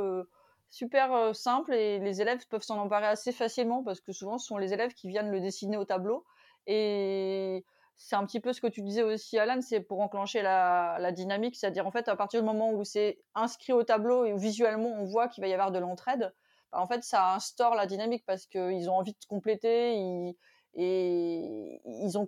super 0.71 1.33
simple 1.33 1.73
et 1.73 1.99
les 1.99 2.21
élèves 2.21 2.45
peuvent 2.49 2.63
s'en 2.63 2.79
emparer 2.79 3.07
assez 3.07 3.31
facilement, 3.31 3.81
parce 3.81 4.01
que 4.01 4.11
souvent, 4.11 4.37
ce 4.39 4.47
sont 4.47 4.57
les 4.57 4.73
élèves 4.73 4.93
qui 4.93 5.07
viennent 5.07 5.31
le 5.31 5.39
dessiner 5.39 5.77
au 5.77 5.85
tableau. 5.85 6.25
Et 6.67 7.65
c'est 7.97 8.15
un 8.15 8.25
petit 8.25 8.39
peu 8.39 8.53
ce 8.53 8.61
que 8.61 8.67
tu 8.67 8.81
disais 8.81 9.03
aussi, 9.03 9.37
Alan, 9.37 9.61
c'est 9.61 9.79
pour 9.79 10.01
enclencher 10.01 10.41
la, 10.41 11.11
dynamique, 11.11 11.55
c'est-à-dire 11.55 11.87
en 11.87 11.91
fait, 11.91 12.07
à 12.07 12.15
partir 12.15 12.41
du 12.41 12.45
moment 12.45 12.71
où 12.71 12.83
c'est 12.83 13.19
inscrit 13.35 13.73
au 13.73 13.83
tableau 13.83 14.25
et 14.25 14.33
où 14.33 14.37
visuellement 14.37 14.89
on 14.89 15.05
voit 15.05 15.27
qu'il 15.27 15.41
va 15.41 15.47
y 15.47 15.53
avoir 15.53 15.71
de 15.71 15.79
l'entraide, 15.79 16.33
bah, 16.71 16.79
en 16.79 16.87
fait, 16.87 17.03
ça 17.03 17.33
instaure 17.33 17.75
la 17.75 17.85
dynamique 17.85 18.23
parce 18.25 18.45
qu'ils 18.45 18.89
ont 18.89 18.95
envie 18.95 19.13
de 19.13 19.25
compléter 19.27 19.95
et 19.97 20.37
ils 20.75 22.17
ont, 22.17 22.27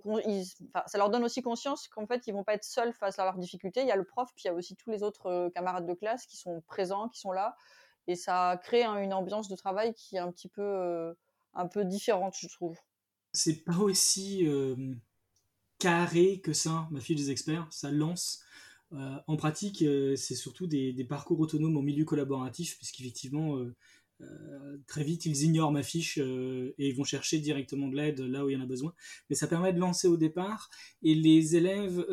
ça 0.86 0.98
leur 0.98 1.10
donne 1.10 1.24
aussi 1.24 1.42
conscience 1.42 1.88
qu'en 1.88 2.06
fait, 2.06 2.26
ils 2.26 2.32
vont 2.32 2.44
pas 2.44 2.54
être 2.54 2.64
seuls 2.64 2.92
face 2.92 3.18
à 3.18 3.24
leurs 3.24 3.38
difficultés. 3.38 3.82
Il 3.82 3.88
y 3.88 3.92
a 3.92 3.96
le 3.96 4.04
prof, 4.04 4.30
puis 4.34 4.44
il 4.44 4.48
y 4.48 4.50
a 4.50 4.54
aussi 4.54 4.76
tous 4.76 4.90
les 4.90 5.02
autres 5.02 5.26
euh, 5.26 5.50
camarades 5.50 5.86
de 5.86 5.94
classe 5.94 6.26
qui 6.26 6.36
sont 6.36 6.60
présents, 6.62 7.08
qui 7.08 7.18
sont 7.18 7.32
là, 7.32 7.56
et 8.06 8.14
ça 8.14 8.60
crée 8.62 8.84
une 8.84 9.12
ambiance 9.12 9.48
de 9.48 9.56
travail 9.56 9.94
qui 9.94 10.16
est 10.16 10.20
un 10.20 10.30
petit 10.30 10.48
peu, 10.48 10.62
euh, 10.62 11.12
un 11.54 11.66
peu 11.66 11.84
différente, 11.84 12.34
je 12.38 12.46
trouve. 12.48 12.78
C'est 13.32 13.64
pas 13.64 13.76
aussi 13.78 14.46
euh, 14.46 14.76
carré 15.78 16.40
que 16.40 16.52
ça, 16.52 16.88
ma 16.90 17.00
fille 17.00 17.16
des 17.16 17.30
experts, 17.30 17.66
ça 17.70 17.90
lance. 17.90 18.42
Euh, 18.92 19.16
en 19.26 19.36
pratique, 19.36 19.82
euh, 19.82 20.16
c'est 20.16 20.34
surtout 20.34 20.66
des, 20.66 21.04
parcours 21.08 21.40
autonomes 21.40 21.76
en 21.76 21.82
milieu 21.82 22.04
collaboratif, 22.04 22.76
puisqu'effectivement, 22.76 23.58
euh, 24.20 24.78
très 24.86 25.04
vite, 25.04 25.26
ils 25.26 25.42
ignorent 25.42 25.72
ma 25.72 25.82
fiche 25.82 26.18
et 26.18 26.74
ils 26.78 26.94
vont 26.94 27.04
chercher 27.04 27.38
directement 27.38 27.88
de 27.88 27.96
l'aide 27.96 28.20
là 28.20 28.44
où 28.44 28.48
il 28.48 28.54
y 28.54 28.56
en 28.56 28.62
a 28.62 28.66
besoin. 28.66 28.94
Mais 29.28 29.36
ça 29.36 29.46
permet 29.46 29.72
de 29.72 29.78
lancer 29.78 30.08
au 30.08 30.16
départ. 30.16 30.70
Et 31.02 31.14
les 31.14 31.56
élèves 31.56 32.06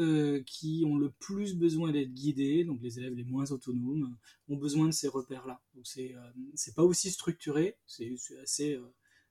qui 0.46 0.84
ont 0.86 0.98
le 0.98 1.12
plus 1.12 1.56
besoin 1.56 1.92
d'être 1.92 2.14
guidés, 2.14 2.66
donc 2.66 2.82
les 2.82 3.00
élèves 3.00 3.14
les 3.14 3.24
moins 3.24 3.52
autonomes, 3.52 4.18
ont 4.50 4.58
besoin 4.58 4.88
de 4.88 4.92
ces 4.92 5.08
repères-là. 5.08 5.62
Donc 5.76 5.88
c'est 5.88 6.76
pas 6.76 6.84
aussi 6.84 7.10
structuré, 7.10 7.78
c'est 7.88 8.16
assez, 8.42 8.78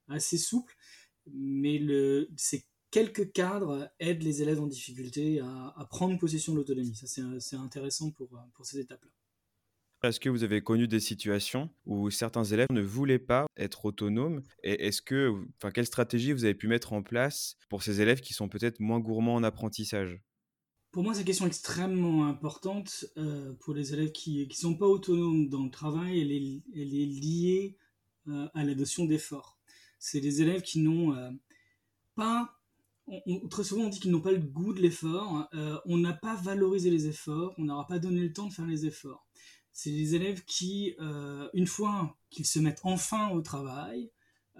assez 0.09 0.39
souple, 0.39 0.74
mais 1.26 1.78
c'est 2.37 2.64
quelques 2.93 3.32
cadres 3.32 3.90
aident 3.99 4.22
les 4.22 4.43
élèves 4.43 4.61
en 4.61 4.68
difficulté 4.68 5.40
à, 5.40 5.84
prendre 5.90 6.16
possession 6.18 6.53
de 6.53 6.59
l'autonomie. 6.59 6.95
Ça, 6.95 7.09
c'est 7.40 7.57
intéressant 7.57 8.12
pour, 8.12 8.28
pour 8.55 8.64
ces 8.64 8.78
étapes-là. 8.78 9.11
Est-ce 10.05 10.18
que 10.18 10.28
vous 10.28 10.43
avez 10.43 10.62
connu 10.62 10.88
des 10.88 10.99
situations 10.99 11.70
où 11.86 12.11
certains 12.11 12.43
élèves 12.43 12.66
ne 12.72 12.82
voulaient 12.82 13.20
pas 13.20 13.47
être 13.57 13.84
autonomes 13.84 14.43
Et 14.64 14.86
est-ce 14.86 15.01
que, 15.01 15.32
enfin, 15.57 15.70
quelle 15.70 15.86
stratégie 15.86 16.32
vous 16.32 16.45
avez 16.45 16.55
pu 16.55 16.66
mettre 16.66 16.93
en 16.93 17.05
place 17.05 17.57
pour 17.68 17.84
ces 17.84 18.01
élèves 18.01 18.20
qui 18.20 18.34
sont 18.34 18.49
peut-être 18.49 18.80
moins 18.80 18.99
gourmands 18.99 19.36
en 19.36 19.45
apprentissage? 19.45 20.20
Pour 20.90 21.05
moi, 21.05 21.14
c'est 21.14 21.20
une 21.20 21.26
question 21.26 21.47
extrêmement 21.47 22.26
importante 22.26 23.05
euh, 23.16 23.55
pour 23.61 23.74
les 23.74 23.95
élèves 23.95 24.11
qui 24.11 24.47
ne 24.47 24.53
sont 24.53 24.74
pas 24.74 24.86
autonomes 24.86 25.49
dans 25.49 25.62
le 25.62 25.70
travail. 25.70 26.20
Elle 26.20 26.32
est, 26.32 26.62
elle 26.74 26.95
est 26.95 27.07
liée 27.07 27.76
euh, 28.26 28.49
à 28.55 28.64
la 28.64 28.74
notion 28.74 29.05
d'effort. 29.05 29.61
C'est 30.01 30.20
des 30.20 30.43
élèves 30.43 30.62
qui 30.62 30.80
n'ont 30.80 31.14
euh, 31.14 31.30
pas 32.16 32.61
très 33.50 33.64
souvent 33.64 33.84
on 33.84 33.88
dit 33.88 34.00
qu'ils 34.00 34.11
n'ont 34.11 34.20
pas 34.20 34.32
le 34.32 34.38
goût 34.38 34.72
de 34.72 34.80
l'effort, 34.80 35.48
euh, 35.55 35.78
on 35.86 35.98
n'a 35.98 36.12
pas 36.12 36.36
valorisé 36.36 36.90
les 36.90 37.07
efforts, 37.07 37.55
on 37.59 37.64
n'aura 37.64 37.86
pas 37.86 37.98
donné 37.98 38.20
le 38.20 38.32
temps 38.32 38.46
de 38.46 38.53
faire 38.53 38.66
les 38.66 38.86
efforts. 38.86 39.26
C'est 39.72 39.90
des 39.90 40.14
élèves 40.14 40.44
qui, 40.44 40.94
euh, 41.00 41.48
une 41.55 41.66
fois 41.66 42.16
qu'ils 42.30 42.46
se 42.46 42.59
mettent 42.59 42.80
enfin 42.84 43.30
au 43.30 43.40
travail, 43.40 44.11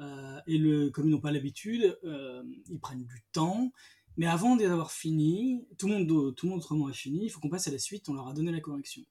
euh, 0.01 0.41
et 0.47 0.59
le, 0.59 0.91
comme 0.91 1.09
ils 1.09 1.13
n'ont 1.13 1.21
pas 1.21 1.33
l'habitude, 1.33 1.99
ils 2.03 2.81
prennent 2.81 3.05
du 3.05 3.23
temps, 3.33 3.73
mais 4.17 4.27
avant 4.27 4.57
d'avoir 4.57 4.91
fini, 4.91 5.67
tout 5.79 5.89
le 5.89 5.95
monde, 5.95 6.35
tout 6.35 6.47
le 6.47 6.51
monde 6.51 6.61
autrement 6.61 6.87
a 6.87 6.93
fini, 6.93 7.25
il 7.25 7.29
faut 7.31 7.41
qu'on 7.41 7.49
passe 7.49 7.69
à 7.69 7.71
la 7.71 7.79
suite, 7.79 8.09
on 8.09 8.15
leur 8.15 8.29
a 8.29 8.35
donné 8.35 8.53
la 8.53 8.61
correction. 8.61 9.03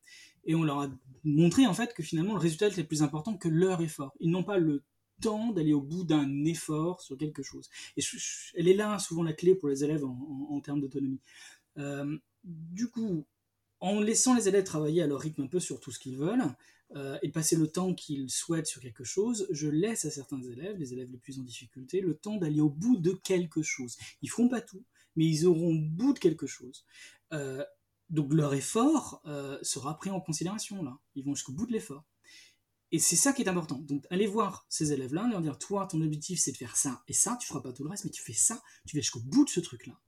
Et 0.43 0.55
on 0.55 0.63
leur 0.63 0.79
a 0.79 0.89
montré 1.23 1.67
en 1.67 1.73
fait 1.73 1.93
que 1.93 2.03
finalement 2.03 2.33
le 2.33 2.39
résultat 2.39 2.67
était 2.67 2.83
plus 2.83 3.03
important 3.03 3.37
que 3.37 3.47
leur 3.47 3.81
effort. 3.81 4.13
Ils 4.19 4.31
n'ont 4.31 4.43
pas 4.43 4.57
le 4.57 4.83
temps 5.21 5.51
d'aller 5.51 5.73
au 5.73 5.81
bout 5.81 6.03
d'un 6.03 6.43
effort 6.45 7.01
sur 7.01 7.17
quelque 7.17 7.43
chose. 7.43 7.69
Et 7.97 8.01
elle 8.55 8.67
est 8.67 8.73
là 8.73 8.99
souvent 8.99 9.23
la 9.23 9.33
clé 9.33 9.55
pour 9.55 9.69
les 9.69 9.83
élèves 9.83 10.03
en, 10.03 10.59
termes 10.61 10.81
d'autonomie. 10.81 11.21
Euh, 11.77 12.17
du 12.43 12.89
coup, 12.89 13.25
en 13.79 13.99
laissant 13.99 14.35
les 14.35 14.47
élèves 14.47 14.63
travailler 14.63 15.01
à 15.01 15.07
leur 15.07 15.21
rythme 15.21 15.43
un 15.43 15.47
peu 15.47 15.59
sur 15.59 15.79
tout 15.79 15.91
ce 15.91 15.99
qu'ils 15.99 16.17
veulent, 16.17 16.43
euh, 16.97 17.17
et 17.21 17.29
passer 17.29 17.55
le 17.55 17.67
temps 17.67 17.93
qu'ils 17.93 18.29
souhaitent 18.29 18.67
sur 18.67 18.81
quelque 18.81 19.05
chose, 19.05 19.47
je 19.49 19.69
laisse 19.69 20.03
à 20.03 20.11
certains 20.11 20.41
élèves, 20.41 20.77
les 20.77 20.91
élèves 20.91 21.09
les 21.09 21.17
plus 21.17 21.39
en 21.39 21.43
difficulté, 21.43 22.01
le 22.01 22.15
temps 22.15 22.35
d'aller 22.35 22.59
au 22.59 22.69
bout 22.69 22.97
de 22.97 23.13
quelque 23.13 23.61
chose. 23.61 23.95
Ils 24.21 24.29
feront 24.29 24.49
pas 24.49 24.59
tout, 24.59 24.83
mais 25.15 25.25
ils 25.25 25.47
auront 25.47 25.73
au 25.73 25.79
bout 25.79 26.11
de 26.11 26.19
quelque 26.19 26.47
chose. 26.47 26.85
Euh, 27.31 27.63
donc 28.09 28.33
leur 28.33 28.53
effort 28.53 29.23
sera 29.61 29.97
pris 29.97 30.09
en 30.09 30.19
considération 30.19 30.83
là. 30.83 30.99
Ils 31.15 31.23
vont 31.23 31.33
jusqu'au 31.33 31.53
bout 31.53 31.65
de 31.65 31.71
l'effort. 31.71 32.03
Et 32.91 32.99
c'est 32.99 33.15
ça 33.15 33.31
qui 33.31 33.41
est 33.41 33.47
important. 33.47 33.77
Donc, 33.79 34.05
allez 34.09 34.27
voir 34.27 34.65
ces 34.69 34.91
élèves-là, 34.91 35.27
leur 35.29 35.41
dire, 35.41 35.57
toi, 35.57 35.87
ton 35.87 36.01
objectif, 36.01 36.39
c'est 36.39 36.51
de 36.51 36.57
faire 36.57 36.75
ça 36.75 37.03
et 37.07 37.13
ça, 37.13 37.37
tu 37.39 37.47
feras 37.47 37.61
pas 37.61 37.71
tout 37.71 37.83
le 37.83 37.89
reste, 37.89 38.03
mais 38.05 38.11
tu 38.11 38.21
fais 38.21 38.33
ça, 38.33 38.61
tu 38.85 38.97
vas 38.97 39.01
jusqu'au 39.01 39.21
bout 39.21 39.45
de 39.45 39.49
ce 39.49 39.61
truc-là. 39.61 39.99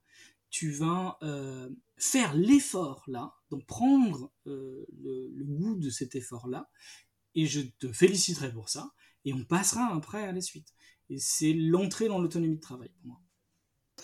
Tu 0.50 0.70
vas 0.70 1.18
euh, 1.22 1.70
faire 1.96 2.34
l'effort 2.34 3.02
là, 3.08 3.34
donc 3.50 3.66
prendre 3.66 4.30
euh, 4.46 4.84
le, 4.92 5.30
le, 5.34 5.44
goût 5.44 5.74
de 5.76 5.90
cet 5.90 6.14
effort-là, 6.14 6.70
et 7.34 7.46
je 7.46 7.60
te 7.60 7.92
féliciterai 7.92 8.52
pour 8.52 8.68
ça, 8.68 8.92
et 9.24 9.32
on 9.32 9.44
passera 9.44 9.92
après 9.94 10.22
à 10.22 10.32
la 10.32 10.40
suite. 10.40 10.68
Et 11.08 11.18
c'est 11.18 11.54
l'entrée 11.54 12.08
dans 12.08 12.20
l'autonomie 12.20 12.56
de 12.56 12.60
travail 12.60 12.90
pour 12.90 13.06
moi 13.06 13.20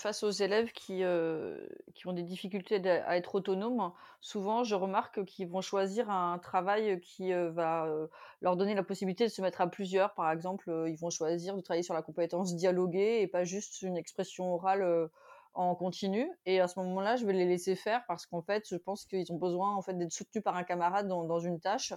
face 0.01 0.23
aux 0.23 0.31
élèves 0.31 0.73
qui, 0.73 1.05
euh, 1.05 1.57
qui 1.95 2.07
ont 2.07 2.13
des 2.13 2.23
difficultés 2.23 2.77
à 2.89 3.17
être 3.17 3.35
autonomes, 3.35 3.93
souvent 4.21 4.65
je 4.65 4.75
remarque 4.75 5.25
qu'ils 5.25 5.49
vont 5.49 5.61
choisir 5.61 6.11
un 6.11 6.39
travail 6.39 7.01
qui 7.01 7.33
euh, 7.33 7.51
va 7.51 7.87
euh, 7.87 8.07
leur 8.41 8.57
donner 8.57 8.75
la 8.75 8.83
possibilité 8.83 9.25
de 9.25 9.31
se 9.31 9.43
mettre 9.43 9.61
à 9.61 9.69
plusieurs. 9.69 10.15
Par 10.15 10.31
exemple, 10.31 10.87
ils 10.89 10.97
vont 10.97 11.11
choisir 11.11 11.57
de 11.57 11.61
travailler 11.61 11.83
sur 11.83 11.95
la 11.95 12.03
compétence 12.03 12.57
dialoguer 12.57 13.21
et 13.21 13.27
pas 13.27 13.45
juste 13.45 13.83
une 13.83 13.97
expression 13.97 14.55
orale 14.55 15.11
en 15.55 15.75
continu. 15.75 16.31
Et 16.47 16.61
à 16.61 16.69
ce 16.69 16.79
moment-là, 16.81 17.17
je 17.17 17.27
vais 17.27 17.33
les 17.33 17.47
laisser 17.47 17.77
faire 17.77 18.05
parce 18.07 18.27
qu'en 18.27 18.43
fait, 18.43 18.67
je 18.69 18.77
pense 18.77 19.05
qu'ils 19.05 19.31
ont 19.33 19.39
besoin 19.39 19.75
en 19.75 19.83
fait 19.83 19.95
d'être 19.95 20.13
soutenus 20.13 20.43
par 20.43 20.57
un 20.57 20.65
camarade 20.65 21.07
dans 21.09 21.41
une 21.41 21.61
tâche 21.61 21.93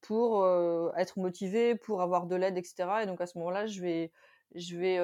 pour 0.00 0.46
être 0.96 1.18
motivés, 1.18 1.74
pour 1.74 2.02
avoir 2.02 2.26
de 2.26 2.36
l'aide, 2.36 2.56
etc. 2.56 2.88
Et 3.02 3.06
donc 3.06 3.20
à 3.20 3.26
ce 3.26 3.36
moment-là, 3.38 3.66
je 3.66 3.80
vais 3.80 4.12
je 4.54 4.76
vais 4.76 4.98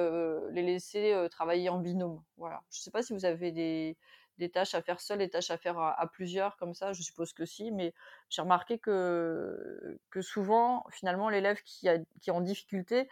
les 0.51 0.63
laisser 0.63 1.27
travailler 1.31 1.69
en 1.69 1.79
binôme. 1.79 2.21
Voilà. 2.37 2.61
Je 2.71 2.79
ne 2.79 2.81
sais 2.81 2.91
pas 2.91 3.01
si 3.01 3.13
vous 3.13 3.25
avez 3.25 3.51
des, 3.51 4.49
tâches 4.49 4.75
à 4.75 4.81
faire 4.81 4.99
seul, 4.99 5.19
des 5.19 5.29
tâches 5.29 5.51
à 5.51 5.57
faire 5.57 5.79
à, 5.79 6.07
plusieurs 6.11 6.57
comme 6.57 6.73
ça, 6.73 6.93
je 6.93 7.01
suppose 7.01 7.33
que 7.33 7.45
si, 7.45 7.71
mais 7.71 7.93
j'ai 8.29 8.41
remarqué 8.41 8.77
que, 8.77 9.99
que 10.09 10.21
souvent, 10.21 10.85
finalement, 10.91 11.29
l'élève 11.29 11.61
qui, 11.63 11.87
qui 12.21 12.29
est 12.29 12.33
en 12.33 12.41
difficulté, 12.41 13.07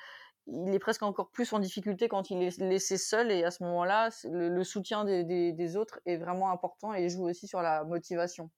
il 0.48 0.74
est 0.74 0.80
presque 0.80 1.04
encore 1.04 1.30
plus 1.30 1.52
en 1.54 1.60
difficulté 1.60 2.08
quand 2.08 2.30
il 2.30 2.42
est 2.44 2.60
laissé 2.60 2.98
seul 2.98 3.32
et 3.32 3.44
à 3.44 3.52
ce 3.52 3.64
moment-là, 3.64 4.10
le, 4.26 4.64
soutien 4.64 5.04
des, 5.04 5.24
des, 5.54 5.78
autres 5.78 6.00
est 6.06 6.18
vraiment 6.18 6.52
important 6.52 6.94
et 6.94 7.10
joue 7.10 7.28
aussi 7.28 7.48
sur 7.48 7.62
la 7.62 7.84
motivation. 7.84 8.50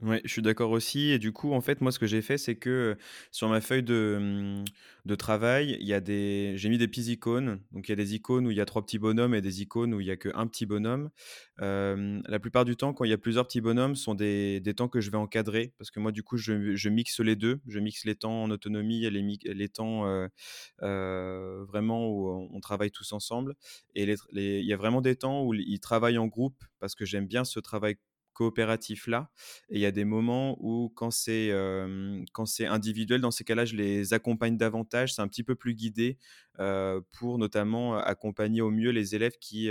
Ouais, 0.00 0.20
je 0.24 0.30
suis 0.30 0.42
d'accord 0.42 0.70
aussi 0.70 1.10
et 1.10 1.18
du 1.18 1.32
coup, 1.32 1.52
en 1.52 1.60
fait, 1.60 1.80
moi, 1.80 1.90
ce 1.90 1.98
que 1.98 2.06
j'ai 2.06 2.22
fait, 2.22 2.38
c'est 2.38 2.54
que, 2.54 2.96
sur 3.32 3.48
ma 3.48 3.60
feuille 3.60 3.82
de, 3.82 4.16
mmh, 4.20 4.64
de 5.06 5.14
travail, 5.16 5.76
il 5.80 5.88
y 5.88 5.92
a 5.92 6.00
des 6.00 6.52
j'ai 6.56 6.68
mis 6.68 6.78
des 6.78 6.86
petits 6.86 7.10
icônes. 7.10 7.60
Donc 7.72 7.88
il 7.88 7.90
y 7.90 7.94
a 7.94 7.96
des 7.96 8.14
icônes 8.14 8.46
où 8.46 8.52
il 8.52 8.56
y 8.56 8.60
a 8.60 8.64
3 8.64 8.82
petits 8.82 9.00
bonhommes 9.00 9.34
et 9.34 9.40
des 9.40 9.60
icônes 9.60 9.92
où 9.94 10.00
il 10.00 10.06
y 10.06 10.12
a 10.12 10.16
qu'un 10.16 10.46
petit 10.46 10.66
bonhomme. 10.66 11.10
La 11.58 12.38
plupart 12.40 12.64
du 12.64 12.76
temps, 12.76 12.92
quand 12.94 13.02
il 13.04 13.10
y 13.10 13.12
a 13.12 13.18
plusieurs 13.18 13.44
petits 13.48 13.60
bonhommes, 13.60 13.96
ce 13.96 14.04
sont 14.04 14.14
des 14.14 14.60
des 14.60 14.72
temps 14.74 14.86
que 14.88 15.00
je 15.00 15.10
vais 15.10 15.16
encadrer 15.16 15.72
parce 15.78 15.90
que 15.90 15.98
moi, 15.98 16.12
du 16.12 16.22
coup, 16.22 16.36
je 16.36 16.88
mixe 16.88 17.18
les 17.18 17.34
2. 17.34 17.60
Je 17.66 17.80
mixe 17.80 18.04
les 18.04 18.14
temps 18.14 18.44
en 18.44 18.50
autonomie 18.52 19.04
et 19.04 19.10
les 19.10 19.22
les 19.52 19.68
temps, 19.68 20.04
vraiment 20.80 22.08
où 22.08 22.48
on 22.52 22.60
travaille 22.60 22.90
tous 22.92 23.12
ensemble 23.12 23.54
et 23.96 24.06
les 24.06 24.14
les 24.32 24.60
il 24.60 24.66
y 24.66 24.72
a 24.72 24.76
vraiment 24.76 25.00
des 25.00 25.16
temps 25.16 25.44
où 25.44 25.54
ils 25.54 25.80
travaillent 25.80 26.18
en 26.18 26.26
groupe 26.26 26.62
parce 26.78 26.94
que 26.94 27.04
j'aime 27.04 27.26
bien 27.26 27.44
ce 27.44 27.58
travail 27.60 27.96
coopératif-là. 28.38 29.30
Et 29.70 29.76
il 29.76 29.80
y 29.80 29.86
a 29.86 29.90
des 29.90 30.04
moments 30.04 30.56
où, 30.60 30.90
quand 30.94 31.10
c'est 31.10 31.50
quand 32.32 32.46
c'est 32.46 32.66
individuel, 32.66 33.20
dans 33.20 33.30
ces 33.32 33.44
cas-là, 33.44 33.64
je 33.64 33.74
les 33.76 34.12
accompagne 34.14 34.56
davantage. 34.56 35.14
C'est 35.14 35.22
un 35.22 35.28
petit 35.28 35.44
peu 35.44 35.54
plus 35.56 35.74
guidé 35.74 36.18
pour 37.18 37.38
notamment 37.38 37.96
accompagner 37.98 38.60
au 38.60 38.70
mieux 38.70 38.90
les 38.90 39.14
élèves 39.14 39.36
qui, 39.40 39.70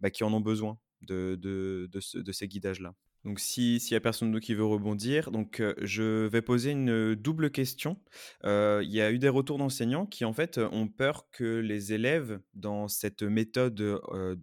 bah, 0.00 0.10
qui 0.10 0.24
en 0.24 0.32
ont 0.32 0.40
besoin 0.40 0.78
de, 1.02 1.36
de, 1.40 1.88
de, 1.92 2.00
de 2.20 2.32
ces 2.32 2.48
guidages-là. 2.48 2.94
Donc, 3.24 3.38
s'il 3.38 3.80
y 3.90 3.94
a 3.94 4.00
personne 4.00 4.38
qui 4.40 4.54
veut 4.54 4.64
rebondir, 4.64 5.30
donc 5.30 5.62
je 5.80 6.26
vais 6.26 6.42
poser 6.42 6.72
une 6.72 7.14
double 7.14 7.50
question. 7.50 7.96
Il 8.44 8.88
y 8.90 9.00
a 9.00 9.12
eu 9.12 9.18
des 9.18 9.28
retours 9.28 9.58
d'enseignants 9.58 10.06
qui, 10.06 10.24
en 10.24 10.32
fait, 10.32 10.58
ont 10.58 10.88
peur 10.88 11.28
que 11.30 11.60
les 11.60 11.92
élèves, 11.92 12.40
dans 12.54 12.88
cette 12.88 13.22
méthode 13.22 14.00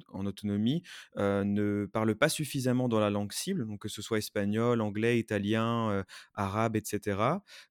en 0.10 0.26
autonomie, 0.26 0.84
ne 1.18 1.86
parlent 1.92 2.16
pas 2.16 2.30
suffisamment 2.30 2.88
dans 2.88 3.00
la 3.00 3.10
langue 3.10 3.34
cible, 3.34 3.68
donc 3.68 3.82
que 3.82 3.90
ce 3.90 4.02
soit 4.02 4.18
espagnol, 4.18 4.82
anglais, 4.82 5.20
italien, 5.20 6.06
arabe, 6.34 6.76
etc. 6.76 7.20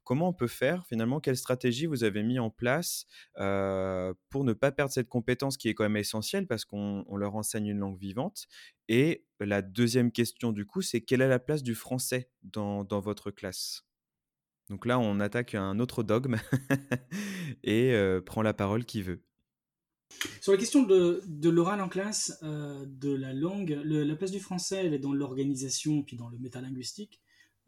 Comment 0.05 0.29
on 0.29 0.35
peut 0.35 0.47
faire 0.47 0.87
finalement 0.87 1.21
Quelle 1.21 1.37
stratégie 1.37 1.87
vous 1.87 2.05
avez 2.05 2.23
mis 2.23 2.39
en 2.39 2.51
place 2.51 3.07
pour 3.35 4.45
ne 4.45 4.53
pas 4.53 4.73
perdre 4.73 4.93
cette 4.93 5.09
compétence 5.09 5.57
qui 5.57 5.69
est 5.69 5.75
quand 5.75 5.85
même 5.85 5.97
essentielle 5.97 6.47
parce 6.47 6.65
qu'on 6.65 7.05
leur 7.17 7.35
enseigne 7.35 7.69
une 7.69 7.79
langue 7.79 7.99
vivante 7.99 8.47
et 8.89 9.25
la 9.41 9.63
deuxième 9.63 10.11
question, 10.11 10.53
du 10.53 10.67
coup, 10.67 10.83
c'est 10.83 11.01
quelle 11.01 11.21
est 11.21 11.29
la 11.29 11.39
place 11.39 11.63
du 11.63 11.75
français 11.75 12.31
dans, 12.43 12.85
dans 12.85 13.01
votre 13.01 13.31
classe? 13.31 13.85
Donc 14.69 14.85
là, 14.85 14.99
on 14.99 15.21
attaque 15.21 15.55
un 15.55 15.79
autre 15.79 16.03
dogme 16.03 16.37
et 17.65 17.95
prend 18.27 18.43
la 18.43 18.53
parole 18.53 18.85
qui 18.85 19.03
veut. 19.03 19.23
Sur 20.41 20.53
la 20.53 20.59
question 20.59 20.83
de, 20.83 21.23
de 21.27 21.49
l'oral 21.49 21.81
en 21.81 21.89
classe, 21.89 22.39
de 22.43 23.15
la 23.15 23.33
langue, 23.33 23.81
la 23.85 24.17
place 24.17 24.31
du 24.31 24.41
français, 24.41 24.85
elle 24.85 24.95
est 24.95 24.99
dans 24.99 25.13
l'organisation 25.13 26.03
puis 26.03 26.17
dans 26.17 26.29
le 26.29 26.39
métalinguistique. 26.39 27.21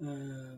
Euh, 0.03 0.57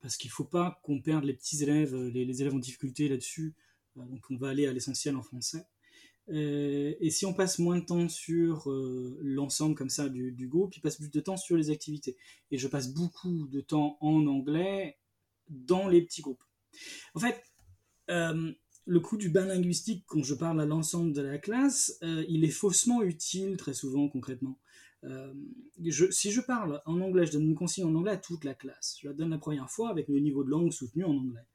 parce 0.00 0.16
qu'il 0.16 0.28
ne 0.28 0.34
faut 0.34 0.44
pas 0.44 0.80
qu'on 0.84 1.00
perde 1.00 1.24
les 1.24 1.34
petits 1.34 1.62
élèves, 1.62 1.96
les, 1.96 2.24
les 2.24 2.40
élèves 2.40 2.54
en 2.54 2.58
difficulté 2.58 3.08
là-dessus. 3.08 3.54
donc 3.96 4.24
on 4.30 4.36
va 4.36 4.50
aller 4.50 4.66
à 4.66 4.72
l'essentiel 4.72 5.16
en 5.16 5.22
français. 5.22 5.66
Euh, 6.28 6.94
et 6.98 7.10
si 7.10 7.24
on 7.24 7.32
passe 7.32 7.58
moins 7.58 7.78
de 7.78 7.84
temps 7.84 8.08
sur 8.08 8.70
euh, 8.70 9.16
l'ensemble 9.22 9.76
comme 9.76 9.90
ça 9.90 10.08
du, 10.08 10.32
du, 10.32 10.48
groupe, 10.48 10.76
il 10.76 10.80
passe 10.80 10.96
plus 10.96 11.10
de 11.10 11.20
temps 11.20 11.36
sur 11.36 11.56
les 11.56 11.70
activités. 11.70 12.16
Et 12.50 12.58
je 12.58 12.68
passe 12.68 12.92
beaucoup 12.92 13.46
de 13.46 13.60
temps 13.60 13.96
en 14.00 14.26
anglais 14.26 14.98
dans 15.48 15.88
les 15.88 16.02
petits 16.02 16.22
groupes. 16.22 16.42
En 17.14 17.20
fait, 17.20 17.40
euh, 18.10 18.52
le 18.86 19.00
coup 19.00 19.16
du 19.16 19.28
bain 19.28 19.46
linguistique, 19.46 20.04
quand 20.06 20.22
je 20.22 20.34
parle 20.34 20.60
à 20.60 20.66
l'ensemble 20.66 21.12
de 21.12 21.22
la 21.22 21.38
classe, 21.38 21.98
il 22.02 22.44
est 22.44 22.50
faussement 22.50 23.02
utile 23.02 23.56
très 23.56 23.74
souvent 23.74 24.08
concrètement. 24.08 24.58
Si 25.80 26.30
je 26.30 26.40
parle 26.40 26.82
en 26.86 27.00
anglais, 27.00 27.26
je 27.26 27.32
donne 27.32 27.48
une 27.48 27.54
consigne 27.56 27.84
en 27.84 27.94
anglais 27.94 28.12
à 28.12 28.16
toute 28.16 28.44
la 28.44 28.54
classe. 28.54 28.96
Je 29.00 29.08
la 29.08 29.14
donne 29.14 29.30
la 29.30 29.38
première 29.38 29.70
fois 29.70 29.90
avec 29.90 30.06
le 30.08 30.20
niveau 30.20 30.44
de 30.44 30.50
langue 30.50 30.72
soutenu 30.72 31.04
en 31.04 31.16
anglais. 31.16 31.46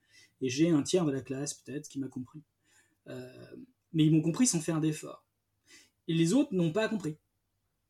Et 0.41 0.49
j'ai 0.49 0.69
un 0.69 0.83
tiers 0.83 1.05
de 1.05 1.11
la 1.11 1.21
classe 1.21 1.53
peut-être 1.53 1.87
qui 1.87 1.99
m'a 1.99 2.09
compris. 2.09 2.41
Mais 3.93 4.05
ils 4.05 4.11
m'ont 4.11 4.21
compris 4.21 4.47
sans 4.47 4.61
faire 4.61 4.79
d'effort. 4.79 5.25
Et 6.07 6.13
les 6.13 6.33
autres 6.33 6.53
n'ont 6.53 6.71
pas 6.71 6.87
compris. 6.89 7.17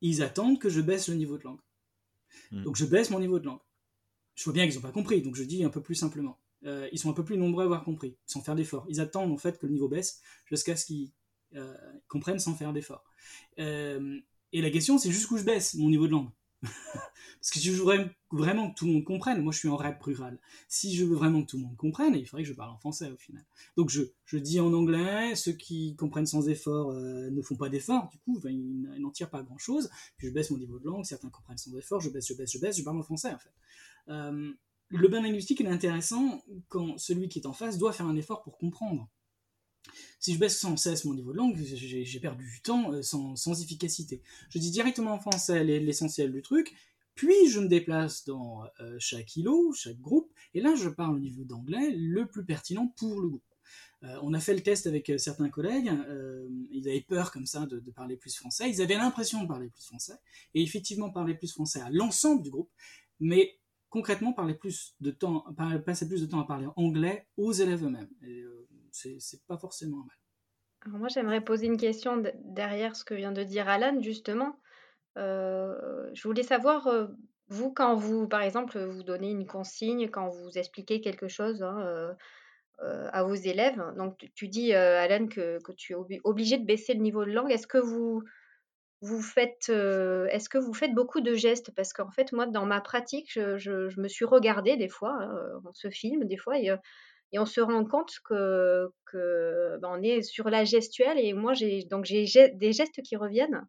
Ils 0.02 0.24
attendent 0.24 0.60
que 0.60 0.70
je 0.70 0.82
baisse 0.82 1.08
le 1.08 1.16
niveau 1.16 1.38
de 1.38 1.43
langue. 1.43 1.62
Hmm. 2.52 2.64
Donc 2.64 2.76
je 2.76 2.86
baisse 2.86 3.10
mon 3.10 3.20
niveau 3.20 3.39
de 3.39 3.45
langue. 3.45 3.60
Je 4.36 4.43
vois 4.43 4.54
bien 4.54 4.66
qu'ils 4.66 4.76
n'ont 4.76 4.82
pas 4.82 4.91
compris, 4.91 5.22
donc 5.22 5.36
je 5.36 5.43
dis 5.43 5.64
un 5.64 5.70
peu 5.70 5.82
plus 5.82 5.95
simplement. 5.95 6.39
Euh, 6.66 6.88
ils 6.91 6.99
sont 6.99 7.10
un 7.10 7.14
peu 7.14 7.26
plus 7.26 7.38
nombreux 7.38 7.64
à 7.64 7.66
avoir 7.66 7.84
compris, 7.84 8.16
sans 8.26 8.41
faire 8.41 8.56
d'effort. 8.56 8.86
Ils 8.89 8.99
attendent 8.99 9.32
en 9.32 9.38
fait 9.38 9.58
que 9.60 9.66
le 9.66 9.74
niveau 9.74 9.88
baisse 9.88 10.22
jusqu'à 10.45 10.76
ce 10.76 10.86
qu'ils 10.86 11.12
euh, 11.56 11.76
comprennent 12.08 12.39
sans 12.39 12.56
faire 12.56 12.74
d'effort. 12.74 13.04
Euh, 13.60 14.20
et 14.54 14.62
la 14.62 14.70
question, 14.70 14.97
c'est 14.97 15.12
jusqu'où 15.12 15.38
je 15.38 15.43
baisse 15.43 15.74
mon 15.76 15.89
niveau 15.89 16.08
de 16.08 16.12
langue? 16.12 16.30
Parce 16.64 17.49
que 17.49 17.59
si 17.59 17.62
je 17.62 17.72
veux 17.72 18.12
vraiment 18.32 18.70
que 18.70 18.76
tout 18.76 18.86
le 18.86 18.93
monde 18.93 19.03
comprenne, 19.03 19.41
moi 19.41 19.51
je 19.51 19.57
suis 19.57 19.68
en 19.68 19.76
rap 19.76 20.01
rural. 20.03 20.39
Si 20.68 20.95
je 20.95 21.05
veux 21.05 21.16
vraiment 21.16 21.41
que 21.41 21.47
tout 21.47 21.57
le 21.57 21.64
monde 21.64 21.76
comprenne, 21.76 22.14
il 22.16 22.26
faudrait 22.28 22.43
que 22.43 22.49
je 22.49 22.53
parle 22.53 22.70
en 22.70 22.78
français 22.78 23.09
au 23.09 23.18
final. 23.18 23.43
Donc 23.78 23.89
je, 23.89 24.03
je 24.26 24.38
dis 24.38 24.59
en 24.59 24.72
anglais, 24.74 25.36
ceux 25.36 25.53
qui 25.53 25.95
comprennent 25.95 26.28
sans 26.28 26.47
effort 26.49 26.91
euh, 26.91 27.32
ne 27.32 27.41
font 27.41 27.55
pas 27.55 27.70
d'effort, 27.70 28.09
du 28.09 28.20
coup 28.20 28.39
ils 28.47 28.82
n'en 28.99 29.09
tirent 29.09 29.32
pas 29.32 29.41
grand 29.41 29.57
chose. 29.57 29.89
Puis 30.18 30.28
je 30.28 30.34
baisse 30.34 30.51
mon 30.51 30.57
niveau 30.57 30.78
de 30.78 30.86
langue, 30.86 31.05
certains 31.05 31.30
comprennent 31.30 31.57
sans 31.57 31.76
effort, 31.76 31.99
je 31.99 32.09
baisse, 32.09 32.28
je 32.28 32.36
baisse, 32.36 32.51
je 32.51 32.59
baisse, 32.59 32.78
je 32.78 32.84
parle 32.84 32.99
en 32.99 33.03
français 33.03 33.34
en 33.34 33.39
fait. 33.39 33.53
Euh, 34.09 34.51
le 34.89 35.07
bain 35.07 35.22
linguistique 35.22 35.62
est 35.62 35.68
intéressant 35.68 36.43
quand 36.68 36.97
celui 36.97 37.30
qui 37.30 37.39
est 37.39 37.47
en 37.47 37.53
face 37.53 37.78
doit 37.78 37.93
faire 37.93 38.07
un 38.07 38.16
effort 38.18 38.43
pour 38.43 38.57
comprendre. 38.57 39.09
Si 40.22 40.36
je 40.36 40.40
baisse 40.40 40.60
sans 40.60 40.78
cesse 40.78 41.06
mon 41.06 41.16
niveau 41.16 41.32
de 41.32 41.38
langue, 41.38 41.58
j'ai 41.58 42.20
perdu 42.20 42.46
du 42.46 42.62
temps 42.62 42.94
euh, 42.94 43.02
sans, 43.02 43.62
efficacité. 43.62 44.22
Je 44.50 44.60
dis 44.60 44.70
directement 44.70 45.14
en 45.14 45.20
français 45.20 45.64
l'essentiel 45.64 46.32
du 46.32 46.44
truc, 46.44 46.76
puis 47.16 47.50
je 47.50 47.60
me 47.60 47.68
déplace 47.68 48.24
dans 48.26 48.64
euh, 48.82 48.96
chaque 49.00 49.36
îlot, 49.36 49.74
chaque 49.74 50.00
groupe, 50.00 50.32
et 50.54 50.62
là 50.62 50.76
je 50.76 50.90
parle 50.90 51.16
au 51.16 51.20
niveau 51.20 51.44
d'anglais 51.44 51.92
le 51.92 52.28
plus 52.28 52.46
pertinent 52.46 52.94
pour 52.98 53.20
le 53.20 53.30
groupe. 53.30 53.44
Euh, 54.04 54.16
on 54.22 54.34
a 54.36 54.40
fait 54.40 54.54
le 54.54 54.62
test 54.62 54.86
avec 54.86 55.12
certains 55.18 55.50
collègues, 55.50 55.92
ils 56.70 56.88
avaient 56.88 57.02
peur 57.02 57.32
comme 57.32 57.48
ça 57.48 57.66
de, 57.66 57.80
parler 57.92 58.16
plus 58.16 58.36
français, 58.36 58.70
ils 58.70 58.82
avaient 58.82 58.98
l'impression 58.98 59.42
de 59.42 59.48
parler 59.48 59.70
plus 59.70 59.86
français, 59.86 60.18
et 60.54 60.62
effectivement 60.62 61.10
parler 61.10 61.34
plus 61.34 61.52
français 61.52 61.82
à 61.82 61.90
l'ensemble 61.90 62.44
du 62.44 62.52
groupe, 62.52 62.70
mais 63.20 63.58
concrètement 63.90 64.34
passer 64.34 64.54
plus 64.60 64.96
de 65.00 65.12
temps 65.12 66.42
à 66.42 66.46
parler 66.46 66.68
anglais 66.76 67.28
aux 67.38 67.52
élèves 67.52 67.84
eux-mêmes 67.84 68.10
c'est 68.92 69.46
pas 69.48 69.58
forcément 69.58 69.98
mal. 69.98 70.18
Alors 70.86 71.00
moi, 71.00 71.08
j'aimerais 71.10 71.42
poser 71.42 71.68
une 71.68 71.78
question 71.78 72.24
derrière 72.44 72.96
ce 72.96 73.06
que 73.06 73.14
vient 73.14 73.32
de 73.32 73.44
dire 73.44 73.70
Alan, 73.70 74.02
justement. 74.02 74.60
Euh, 75.18 76.10
je 76.14 76.28
voulais 76.28 76.44
savoir, 76.44 76.88
euh, 76.88 77.08
vous, 77.50 77.72
quand 77.72 77.96
vous, 77.96 78.28
par 78.28 78.42
exemple, 78.42 78.80
vous 78.80 79.04
donnez 79.04 79.30
une 79.30 79.46
consigne, 79.46 80.10
quand 80.10 80.30
vous 80.30 80.58
expliquez 80.58 81.02
quelque 81.02 81.28
chose 81.28 81.62
hein, 81.62 82.16
euh, 82.82 83.10
à 83.14 83.24
vos 83.24 83.36
élèves, 83.36 83.82
donc 83.96 84.18
tu, 84.36 84.48
dis, 84.48 84.74
Alan, 84.74 85.28
que, 85.28 85.60
tu 85.74 85.94
es 85.94 86.20
obligé 86.24 86.58
de 86.58 86.66
baisser 86.66 86.94
le 86.94 87.02
niveau 87.02 87.26
de 87.26 87.32
langue. 87.32 87.52
Est-ce 87.52 87.68
que 87.68 87.78
vous, 87.78 88.24
vous 89.02 89.22
faites, 89.22 89.70
est-ce 89.70 90.50
que 90.50 90.58
vous 90.58 90.74
faites 90.74 90.96
beaucoup 90.96 91.22
de 91.22 91.36
gestes? 91.36 91.76
Parce 91.76 91.94
qu'en 91.94 92.10
fait, 92.10 92.32
moi, 92.32 92.48
dans 92.48 92.66
ma 92.66 92.82
pratique, 92.82 93.34
je, 93.34 94.00
me 94.00 94.08
suis 94.08 94.26
regardée 94.26 94.78
des 94.78 94.89
fois, 94.89 95.16
hein, 95.22 95.62
on 95.64 95.74
se 95.74 95.92
filme 95.92 96.26
des 96.26 96.38
fois, 96.38 96.58
et 96.58 96.72
et 97.32 97.40
on 97.40 97.46
se 97.46 97.62
rend 97.62 97.86
compte 97.86 98.20
que, 98.24 98.92
ben, 99.14 99.90
on 99.90 100.02
est 100.02 100.22
sur 100.22 100.50
la 100.50 100.64
gestuelle 100.64 101.20
et 101.20 101.34
moi 101.34 101.54
j'ai 101.54 101.84
donc 101.84 102.06
j'ai 102.06 102.26
des 102.54 102.74
gestes 102.74 103.02
qui 103.02 103.16
reviennent 103.16 103.68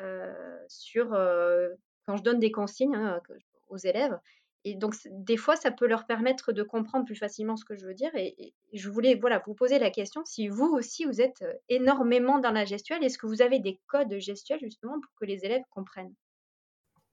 euh, 0.00 0.32
sur 0.68 1.14
euh, 1.14 1.68
quand 2.06 2.16
je 2.16 2.22
donne 2.22 2.38
des 2.38 2.50
consignes 2.50 2.94
hein, 2.94 3.20
aux 3.68 3.78
élèves 3.78 4.18
et 4.64 4.74
donc 4.74 4.94
des 5.10 5.36
fois 5.36 5.56
ça 5.56 5.70
peut 5.70 5.86
leur 5.86 6.06
permettre 6.06 6.52
de 6.52 6.62
comprendre 6.62 7.04
plus 7.04 7.16
facilement 7.16 7.56
ce 7.56 7.64
que 7.64 7.76
je 7.76 7.86
veux 7.86 7.94
dire 7.94 8.14
et, 8.14 8.54
je 8.72 8.88
voulais 8.88 9.14
voilà 9.14 9.42
vous 9.46 9.54
poser 9.54 9.78
la 9.78 9.90
question 9.90 10.22
si 10.24 10.48
vous 10.48 10.68
aussi 10.68 11.04
vous 11.04 11.20
êtes 11.20 11.44
énormément 11.68 12.38
dans 12.38 12.52
la 12.52 12.64
gestuelle 12.64 13.04
est-ce 13.04 13.18
que 13.18 13.26
vous 13.26 13.42
avez 13.42 13.58
des 13.58 13.80
codes 13.86 14.18
gestuels 14.18 14.60
justement 14.60 15.00
pour 15.00 15.12
que 15.16 15.24
les 15.24 15.44
élèves 15.44 15.64
comprennent? 15.70 16.14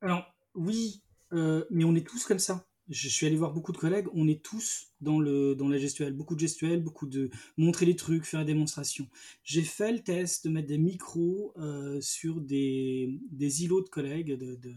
Alors 0.02 0.26
oui 0.56 1.02
euh, 1.32 1.66
mais 1.70 1.84
on 1.84 1.96
est 1.96 2.08
tous 2.08 2.26
comme 2.26 2.40
ça 2.40 2.66
je 2.90 3.08
suis 3.08 3.28
allé 3.28 3.36
voir 3.36 3.54
beaucoup 3.54 3.72
de 3.72 3.78
collègues, 3.78 4.08
on 4.14 4.28
est 4.28 4.44
tous 4.44 4.88
dans, 5.00 5.20
la 5.20 5.78
gestuelle, 5.78 6.14
beaucoup 6.14 6.36
de 6.36 6.40
gestuelle, 6.40 6.82
beaucoup 6.82 7.06
de 7.06 7.30
montrer 7.58 7.86
les 7.86 7.96
trucs, 7.96 8.26
faire 8.26 8.40
des 8.42 8.54
démonstrations. 8.54 9.08
J'ai 9.44 9.62
fait 9.62 9.92
le 9.92 10.00
test 10.00 10.46
de 10.46 10.52
mettre 10.52 10.68
des 10.68 10.80
micros 10.80 11.54
euh, 11.58 12.02
sur 12.02 12.42
des, 12.42 13.20
des, 13.32 13.64
îlots 13.64 13.84
de 13.84 13.90
collègues, 13.90 14.34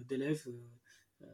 d'élèves 0.07 0.45
euh, 0.47 1.23
euh, 1.23 1.27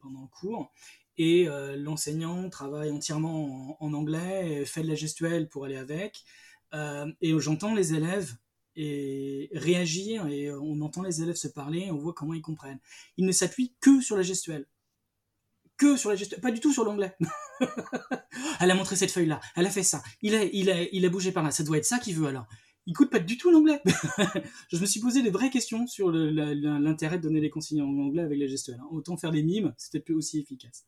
pendant 0.00 0.22
le 0.22 0.28
cours, 0.28 0.72
et 1.16 1.46
l'enseignant 1.76 2.50
travaille 2.50 2.90
entièrement 2.90 3.80
en, 3.80 3.92
anglais, 3.92 4.64
fait 4.64 4.82
de 4.82 4.88
la 4.88 4.96
gestuelle 4.96 5.48
pour 5.48 5.64
aller 5.64 5.76
avec, 5.76 6.24
et 6.72 7.38
j'entends 7.38 7.72
les 7.72 7.94
élèves 7.94 8.34
et 8.74 9.48
réagir, 9.52 10.26
et 10.26 10.50
on 10.50 10.80
entend 10.80 11.02
les 11.02 11.22
élèves 11.22 11.36
se 11.36 11.46
parler, 11.46 11.92
on 11.92 11.98
voit 11.98 12.14
comment 12.14 12.34
ils 12.34 12.42
comprennent. 12.42 12.80
Ils 13.16 13.26
ne 13.26 13.30
s'appuient 13.30 13.76
que 13.80 14.00
sur 14.00 14.16
la 14.16 14.22
gestuelle 14.22 14.66
sur 15.96 16.10
la 16.10 16.16
pas 16.40 16.50
du 16.50 16.60
tout 16.60 16.72
sur 16.72 16.84
l'anglais. 16.84 17.14
elle 18.60 18.70
a 18.70 18.74
montré 18.74 18.96
cette 18.96 19.10
feuille-là, 19.10 19.40
elle 19.56 19.66
a 19.66 19.70
fait 19.70 19.82
ça, 19.82 20.02
il 20.22 20.34
a, 20.34 20.44
il, 20.44 20.70
a, 20.70 20.82
il 20.92 21.04
a 21.04 21.08
bougé 21.08 21.32
par 21.32 21.42
là, 21.42 21.50
ça 21.50 21.62
doit 21.64 21.78
être 21.78 21.84
ça 21.84 21.98
qu'il 21.98 22.14
veut 22.16 22.26
alors. 22.26 22.46
Il 22.86 22.94
coûte 22.94 23.10
pas 23.10 23.18
du 23.18 23.38
tout 23.38 23.50
l'anglais. 23.50 23.80
je 24.68 24.78
me 24.78 24.84
suis 24.84 25.00
posé 25.00 25.22
des 25.22 25.30
vraies 25.30 25.48
questions 25.48 25.86
sur 25.86 26.10
l'intérêt 26.10 27.16
de 27.16 27.22
donner 27.22 27.40
des 27.40 27.48
consignes 27.48 27.80
en 27.80 27.98
anglais 27.98 28.22
avec 28.22 28.38
les 28.38 28.48
gestuels. 28.48 28.78
Hein. 28.78 28.88
Autant 28.90 29.16
faire 29.16 29.30
des 29.30 29.42
mimes, 29.42 29.72
c'était 29.78 30.00
plus 30.00 30.14
aussi 30.14 30.38
efficace. 30.38 30.86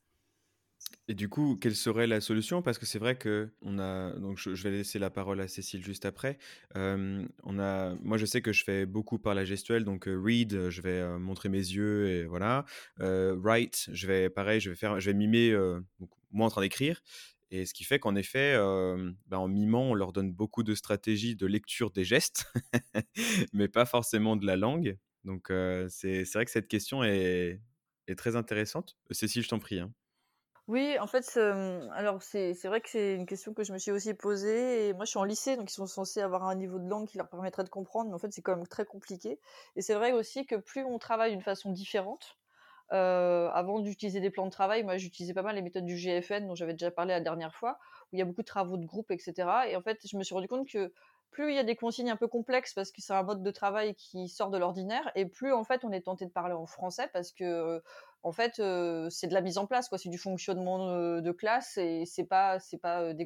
Et 1.09 1.14
du 1.14 1.28
coup, 1.28 1.57
quelle 1.61 1.76
serait 1.76 2.09
la 2.09 2.20
solution? 2.20 2.62
Parce 2.62 2.78
que 2.78 2.86
c'est 2.86 2.99
vrai 2.99 3.16
que 3.16 3.51
on 3.62 3.78
a. 3.78 4.12
Donc, 4.18 4.38
je, 4.38 4.51
vais 4.51 4.72
laisser 4.72 4.99
la 4.99 5.09
parole 5.09 5.40
à 5.40 5.47
Cécile 5.47 5.84
juste 5.84 6.05
après. 6.05 6.38
on 6.74 7.59
a. 7.59 7.94
Moi, 8.03 8.18
je 8.18 8.26
sais 8.26 8.42
que 8.42 8.53
je 8.53 8.64
fais 8.64 8.86
beaucoup 8.86 9.18
par 9.18 9.34
la 9.34 9.44
gestuelle. 9.44 9.84
Donc, 9.84 10.07
read, 10.09 10.68
je 10.68 10.82
vais 10.82 11.18
montrer 11.18 11.49
mes 11.49 11.59
yeux 11.59 12.09
et 12.09 12.24
voilà. 12.24 12.64
write, 12.99 13.88
je 13.92 14.07
vais 14.07 14.30
pareil, 14.30 14.61
je 14.61 14.70
vais 14.70 14.76
faire, 14.76 14.99
je 14.99 15.11
vais 15.11 15.16
mimer 15.16 15.57
moi 16.32 16.47
en 16.47 16.51
train 16.51 16.62
d'écrire. 16.62 17.01
Et 17.53 17.64
ce 17.64 17.74
qui 17.74 17.84
fait 17.84 18.01
qu'en 18.01 18.16
effet, 18.16 18.57
bah, 19.26 19.38
en 19.38 19.47
mimant, 19.49 19.90
on 19.90 19.94
leur 19.94 20.12
donne 20.12 20.32
beaucoup 20.32 20.64
de 20.64 20.74
stratégies 20.74 21.36
de 21.36 21.47
lecture 21.47 21.92
des 21.92 22.05
gestes, 22.05 22.47
mais 23.53 23.68
pas 23.68 23.86
forcément 23.86 24.34
de 24.34 24.44
la 24.44 24.57
langue. 24.57 24.99
Donc, 25.24 25.53
c'est 25.88 26.24
vrai 26.34 26.44
que 26.44 26.51
cette 26.51 26.68
question 26.68 27.05
est, 27.05 27.61
est 28.09 28.16
très 28.16 28.36
intéressante. 28.36 28.97
Cécile, 29.11 29.42
je 29.42 29.49
t'en 29.49 29.59
prie. 29.59 29.78
Hein. 29.78 29.92
Oui, 30.68 30.98
en 30.98 31.06
fait, 31.06 31.36
alors 31.92 32.22
c'est 32.22 32.52
vrai 32.64 32.80
que 32.80 32.88
c'est 32.88 33.14
une 33.14 33.26
question 33.26 33.54
que 33.54 33.62
je 33.62 33.72
me 33.72 33.78
suis 33.78 33.92
aussi 33.92 34.14
posée. 34.14 34.88
Et 34.88 34.92
moi, 34.94 35.04
je 35.04 35.10
suis 35.10 35.18
en 35.18 35.24
lycée, 35.24 35.56
donc 35.56 35.70
ils 35.70 35.74
sont 35.74 35.86
censés 35.86 36.20
avoir 36.20 36.44
un 36.48 36.56
niveau 36.56 36.80
de 36.80 36.88
langue 36.88 37.06
qui 37.06 37.18
leur 37.18 37.28
permettrait 37.28 37.62
de 37.62 37.68
comprendre, 37.68 38.08
mais 38.10 38.14
en 38.16 38.18
fait, 38.18 38.32
c'est 38.32 38.42
quand 38.42 38.56
même 38.56 38.66
très 38.66 38.84
compliqué. 38.84 39.38
Et 39.76 39.82
c'est 39.82 39.94
vrai 39.94 40.10
aussi 40.12 40.44
que 40.44 40.56
plus 40.56 40.84
on 40.84 40.98
travaille 40.98 41.30
d'une 41.30 41.42
façon 41.42 41.70
différente, 41.70 42.36
avant 42.90 43.80
d'utiliser 43.80 44.20
des 44.20 44.30
plans 44.30 44.46
de 44.46 44.50
travail, 44.50 44.82
moi, 44.84 44.96
j'utilisais 44.96 45.34
pas 45.34 45.42
mal 45.42 45.54
les 45.56 45.62
méthodes 45.62 45.84
du 45.84 45.96
GFN 45.96 46.48
dont 46.48 46.54
j'avais 46.56 46.74
déjà 46.74 46.90
parlé 46.90 47.12
la 47.14 47.20
dernière 47.20 47.54
fois, 47.54 47.78
où 48.12 48.16
il 48.16 48.18
y 48.18 48.22
a 48.22 48.24
beaucoup 48.24 48.42
de 48.42 48.46
travaux 48.46 48.76
de 48.76 48.86
groupe, 48.86 49.10
etc. 49.12 49.68
Et 49.68 49.76
en 49.76 49.82
fait, 49.82 50.00
je 50.10 50.16
me 50.16 50.24
suis 50.24 50.34
rendu 50.34 50.48
compte 50.48 50.68
que 50.68 50.92
plus 51.30 51.50
il 51.50 51.56
y 51.56 51.58
a 51.58 51.64
des 51.64 51.76
consignes 51.76 52.10
un 52.10 52.16
peu 52.16 52.28
complexes 52.28 52.74
parce 52.74 52.90
que 52.90 53.02
c'est 53.02 53.12
un 53.12 53.22
mode 53.22 53.42
de 53.42 53.50
travail 53.50 53.94
qui 53.94 54.28
sort 54.28 54.50
de 54.50 54.58
l'ordinaire, 54.58 55.10
et 55.14 55.26
plus 55.26 55.52
en 55.52 55.64
fait 55.64 55.84
on 55.84 55.92
est 55.92 56.02
tenté 56.02 56.26
de 56.26 56.30
parler 56.30 56.54
en 56.54 56.66
français 56.66 57.08
parce 57.12 57.32
que 57.32 57.82
en 58.26 58.32
fait, 58.32 58.54
c'est 59.10 59.28
de 59.28 59.34
la 59.34 59.40
mise 59.40 59.56
en 59.56 59.66
place, 59.66 59.88
quoi. 59.88 59.98
C'est 59.98 60.08
du 60.08 60.18
fonctionnement 60.18 60.90
de 61.20 61.30
classe 61.30 61.78
et 61.78 62.04
c'est 62.06 62.24
pas, 62.24 62.58
c'est 62.58 62.80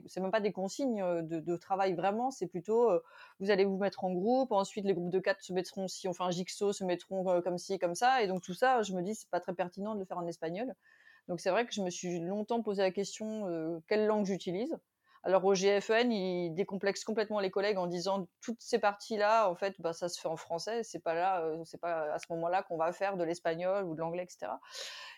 c'est 0.06 0.20
même 0.20 0.30
pas 0.30 0.40
des 0.42 0.52
consignes 0.52 1.02
de, 1.22 1.56
travail 1.56 1.94
vraiment. 1.94 2.30
C'est 2.30 2.46
plutôt, 2.46 2.90
vous 3.38 3.50
allez 3.50 3.64
vous 3.64 3.78
mettre 3.78 4.04
en 4.04 4.12
groupe. 4.12 4.52
Ensuite, 4.52 4.84
les 4.84 4.92
groupes 4.92 5.08
de 5.08 5.18
quatre 5.18 5.42
se 5.42 5.54
mettront, 5.54 5.88
si 5.88 6.06
un 6.06 6.30
jigsaw, 6.30 6.74
se 6.74 6.84
mettront 6.84 7.40
comme 7.40 7.56
ci, 7.56 7.78
comme 7.78 7.94
ça. 7.94 8.22
Et 8.22 8.26
donc 8.26 8.42
tout 8.42 8.52
ça, 8.52 8.82
je 8.82 8.92
me 8.92 9.00
dis, 9.00 9.14
c'est 9.14 9.30
pas 9.30 9.40
très 9.40 9.54
pertinent 9.54 9.94
de 9.94 10.00
le 10.00 10.04
faire 10.04 10.18
en 10.18 10.26
espagnol. 10.26 10.74
Donc 11.28 11.40
c'est 11.40 11.50
vrai 11.50 11.64
que 11.64 11.72
je 11.72 11.80
me 11.80 11.88
suis 11.88 12.18
longtemps 12.18 12.60
posé 12.60 12.82
la 12.82 12.90
question, 12.90 13.80
quelle 13.88 14.04
langue 14.04 14.26
j'utilise 14.26 14.76
alors 15.22 15.44
au 15.44 15.54
GFN, 15.54 16.10
ils 16.10 16.54
décomplexent 16.54 17.04
complètement 17.04 17.40
les 17.40 17.50
collègues 17.50 17.76
en 17.76 17.86
disant 17.86 18.26
toutes 18.40 18.60
ces 18.60 18.78
parties-là, 18.78 19.50
en 19.50 19.54
fait, 19.54 19.74
bah, 19.78 19.92
ça 19.92 20.08
se 20.08 20.18
fait 20.18 20.28
en 20.28 20.36
français. 20.36 20.82
C'est 20.82 20.98
pas 21.02 21.14
là, 21.14 21.42
euh, 21.42 21.62
c'est 21.64 21.80
pas 21.80 22.12
à 22.12 22.18
ce 22.18 22.26
moment-là 22.30 22.62
qu'on 22.62 22.78
va 22.78 22.92
faire 22.92 23.16
de 23.16 23.24
l'espagnol 23.24 23.84
ou 23.84 23.94
de 23.94 24.00
l'anglais, 24.00 24.24
etc. 24.24 24.52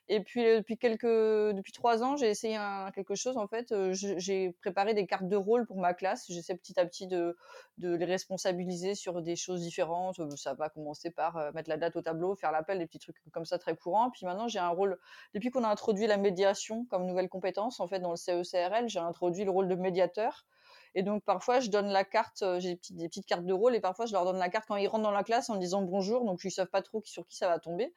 Et 0.08 0.20
puis 0.20 0.44
euh, 0.44 0.58
depuis 0.58 0.76
quelques, 0.76 1.04
depuis 1.04 1.72
trois 1.72 2.02
ans, 2.02 2.16
j'ai 2.16 2.28
essayé 2.28 2.58
quelque 2.94 3.14
chose. 3.14 3.36
En 3.36 3.46
fait, 3.46 3.72
euh, 3.72 3.92
j'ai 3.92 4.52
préparé 4.60 4.94
des 4.94 5.06
cartes 5.06 5.28
de 5.28 5.36
rôle 5.36 5.66
pour 5.66 5.78
ma 5.78 5.94
classe. 5.94 6.26
J'essaie 6.28 6.56
petit 6.56 6.78
à 6.78 6.84
petit 6.86 7.06
de, 7.06 7.36
de 7.78 7.94
les 7.94 8.04
responsabiliser 8.04 8.94
sur 8.94 9.22
des 9.22 9.36
choses 9.36 9.60
différentes. 9.62 10.18
Euh, 10.18 10.30
ça 10.36 10.54
va 10.54 10.68
commencer 10.68 11.10
par 11.10 11.52
mettre 11.54 11.68
la 11.68 11.76
date 11.76 11.96
au 11.96 12.02
tableau, 12.02 12.34
faire 12.34 12.52
l'appel, 12.52 12.78
des 12.78 12.86
petits 12.86 12.98
trucs 12.98 13.16
comme 13.32 13.44
ça 13.44 13.58
très 13.58 13.76
courants. 13.76 14.10
Puis 14.10 14.26
maintenant, 14.26 14.48
j'ai 14.48 14.58
un 14.58 14.68
rôle. 14.68 14.98
Depuis 15.34 15.50
qu'on 15.50 15.64
a 15.64 15.68
introduit 15.68 16.06
la 16.06 16.16
médiation 16.16 16.84
comme 16.86 17.06
nouvelle 17.06 17.28
compétence, 17.28 17.80
en 17.80 17.86
fait, 17.86 18.00
dans 18.00 18.10
le 18.10 18.16
CECRL, 18.16 18.88
j'ai 18.88 18.98
introduit 18.98 19.44
le 19.44 19.50
rôle 19.50 19.68
de 19.68 19.76
médiateur. 19.76 20.46
Et 20.94 21.02
donc 21.02 21.24
parfois 21.24 21.60
je 21.60 21.70
donne 21.70 21.88
la 21.88 22.04
carte, 22.04 22.42
euh, 22.42 22.60
j'ai 22.60 22.78
des 22.90 23.08
petites, 23.08 23.26
cartes 23.26 23.46
de 23.46 23.52
rôle 23.52 23.74
et 23.74 23.80
parfois 23.80 24.06
je 24.06 24.12
leur 24.12 24.24
donne 24.24 24.38
la 24.38 24.50
carte 24.50 24.66
quand 24.68 24.76
ils 24.76 24.88
rentrent 24.88 25.04
dans 25.04 25.10
la 25.10 25.24
classe 25.24 25.48
en 25.48 25.56
disant 25.56 25.82
bonjour, 25.82 26.24
donc 26.24 26.40
ils 26.44 26.50
savent 26.50 26.68
pas 26.68 26.82
trop 26.82 27.02
sur 27.04 27.26
qui 27.26 27.36
ça 27.36 27.48
va 27.48 27.58
tomber. 27.58 27.92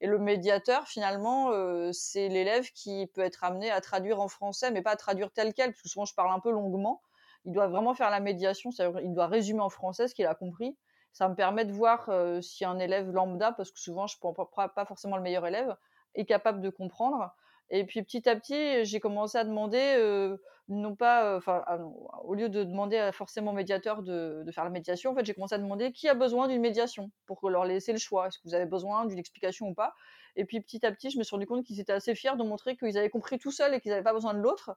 Et 0.00 0.06
le 0.06 0.18
médiateur 0.18 0.88
finalement 0.88 1.50
euh, 1.50 1.90
c'est 1.92 2.28
l'élève 2.28 2.70
qui 2.72 3.06
peut 3.08 3.20
être 3.20 3.44
amené 3.44 3.70
à 3.70 3.80
traduire 3.80 4.20
en 4.20 4.28
français, 4.28 4.70
mais 4.70 4.82
pas 4.82 4.92
à 4.92 4.96
traduire 4.96 5.30
tel 5.30 5.52
quel, 5.52 5.72
parce 5.72 5.82
que 5.82 5.88
souvent 5.88 6.06
je 6.06 6.14
parle 6.14 6.32
un 6.32 6.40
peu 6.40 6.50
longuement. 6.50 7.02
Il 7.44 7.52
doit 7.52 7.68
vraiment 7.68 7.94
faire 7.94 8.10
la 8.10 8.20
médiation, 8.20 8.70
c'est-à-dire 8.70 9.00
il 9.00 9.12
doit 9.12 9.26
résumer 9.26 9.60
en 9.60 9.70
français 9.70 10.08
ce 10.08 10.14
qu'il 10.14 10.26
a 10.26 10.34
compris. 10.34 10.76
Ça 11.12 11.28
me 11.28 11.34
permet 11.34 11.64
de 11.64 11.72
voir 11.72 12.08
euh, 12.08 12.40
si 12.40 12.64
un 12.64 12.78
élève 12.78 13.10
lambda, 13.10 13.52
parce 13.52 13.70
que 13.70 13.78
souvent 13.78 14.06
je 14.06 14.16
ne 14.16 14.32
prends 14.32 14.68
pas 14.68 14.84
forcément 14.84 15.16
le 15.16 15.22
meilleur 15.22 15.46
élève, 15.46 15.76
est 16.14 16.24
capable 16.24 16.60
de 16.60 16.70
comprendre. 16.70 17.30
Et 17.70 17.84
puis 17.84 18.02
petit 18.02 18.28
à 18.28 18.36
petit, 18.36 18.84
j'ai 18.84 19.00
commencé 19.00 19.36
à 19.38 19.44
demander, 19.44 20.36
non 20.68 20.94
pas, 20.94 21.36
enfin, 21.36 21.62
ah 21.66 21.78
au 22.24 22.34
lieu 22.34 22.48
de 22.48 22.64
demander 22.64 22.98
à 22.98 23.12
forcément 23.12 23.52
médiateur 23.52 24.02
de, 24.02 24.44
faire 24.52 24.64
la 24.64 24.70
médiation, 24.70 25.12
en 25.12 25.14
fait, 25.14 25.24
j'ai 25.24 25.34
commencé 25.34 25.54
à 25.54 25.58
demander 25.58 25.92
qui 25.92 26.08
a 26.08 26.14
besoin 26.14 26.48
d'une 26.48 26.60
médiation 26.60 27.10
pour 27.26 27.48
leur 27.50 27.64
laisser 27.64 27.92
le 27.92 27.98
choix. 27.98 28.28
Est-ce 28.28 28.38
que 28.38 28.44
vous 28.44 28.54
avez 28.54 28.66
besoin 28.66 29.06
d'une 29.06 29.18
explication 29.18 29.68
ou 29.68 29.74
pas? 29.74 29.94
Et 30.36 30.44
puis 30.44 30.60
petit 30.60 30.84
à 30.86 30.92
petit, 30.92 31.10
je 31.10 31.18
me 31.18 31.24
suis 31.24 31.34
rendu 31.34 31.46
compte 31.46 31.64
qu'ils 31.64 31.80
étaient 31.80 31.92
assez 31.92 32.14
fiers 32.14 32.36
de 32.36 32.42
montrer 32.42 32.76
qu'ils 32.76 32.96
avaient 32.96 33.10
compris 33.10 33.38
tout 33.38 33.50
seuls 33.50 33.74
et 33.74 33.80
qu'ils 33.80 33.90
n'avaient 33.90 34.02
pas 34.02 34.12
besoin 34.12 34.34
de 34.34 34.40
l'autre. 34.40 34.70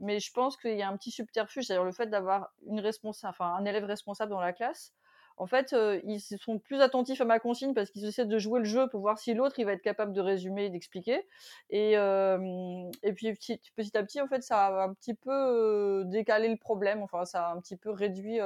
Mais 0.00 0.18
je 0.18 0.32
pense 0.32 0.56
qu'il 0.56 0.76
y 0.76 0.82
a 0.82 0.88
un 0.88 0.96
petit 0.96 1.10
subterfuge, 1.10 1.64
c'est-à-dire 1.64 1.84
le 1.84 1.92
fait 1.92 2.08
d'avoir 2.08 2.50
un 2.68 3.64
élève 3.64 3.84
responsable 3.84 4.30
dans 4.30 4.40
la 4.40 4.52
classe 4.52 4.92
en 5.36 5.46
fait, 5.46 5.72
euh, 5.72 6.00
ils 6.04 6.20
sont 6.20 6.58
plus 6.58 6.80
attentifs 6.80 7.20
à 7.20 7.24
ma 7.24 7.40
consigne 7.40 7.74
parce 7.74 7.90
qu'ils 7.90 8.04
essaient 8.04 8.24
de 8.24 8.38
jouer 8.38 8.60
le 8.60 8.64
jeu 8.64 8.88
pour 8.88 9.00
voir 9.00 9.18
si 9.18 9.34
l'autre 9.34 9.58
il 9.58 9.64
va 9.64 9.72
être 9.72 9.82
capable 9.82 10.12
de 10.12 10.20
résumer 10.20 10.66
et 10.66 10.70
d'expliquer. 10.70 11.26
Et, 11.70 11.96
euh, 11.96 12.88
et 13.02 13.12
puis 13.12 13.32
petit, 13.34 13.60
à 13.94 14.02
petit, 14.04 14.20
en 14.20 14.28
fait, 14.28 14.42
ça 14.42 14.66
a 14.66 14.84
un 14.84 14.94
petit 14.94 15.14
peu 15.14 15.32
euh, 15.32 16.04
décalé 16.04 16.48
le 16.48 16.56
problème. 16.56 17.02
Enfin, 17.02 17.24
ça 17.24 17.48
a 17.48 17.52
un 17.52 17.60
petit 17.60 17.76
peu 17.76 17.90
réduit 17.90 18.38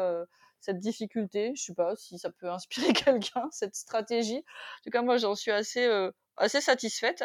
cette 0.60 0.80
difficulté. 0.80 1.52
Je 1.54 1.62
sais 1.62 1.74
pas 1.74 1.94
si 1.96 2.18
ça 2.18 2.30
peut 2.30 2.48
inspirer 2.50 2.92
quelqu'un 2.94 3.48
cette 3.52 3.74
stratégie. 3.74 4.38
En 4.38 4.82
tout 4.84 4.90
cas, 4.90 5.02
moi, 5.02 5.18
j'en 5.18 5.34
suis 5.34 5.50
assez 5.50 5.86
assez 6.38 6.60
satisfaite. 6.60 7.24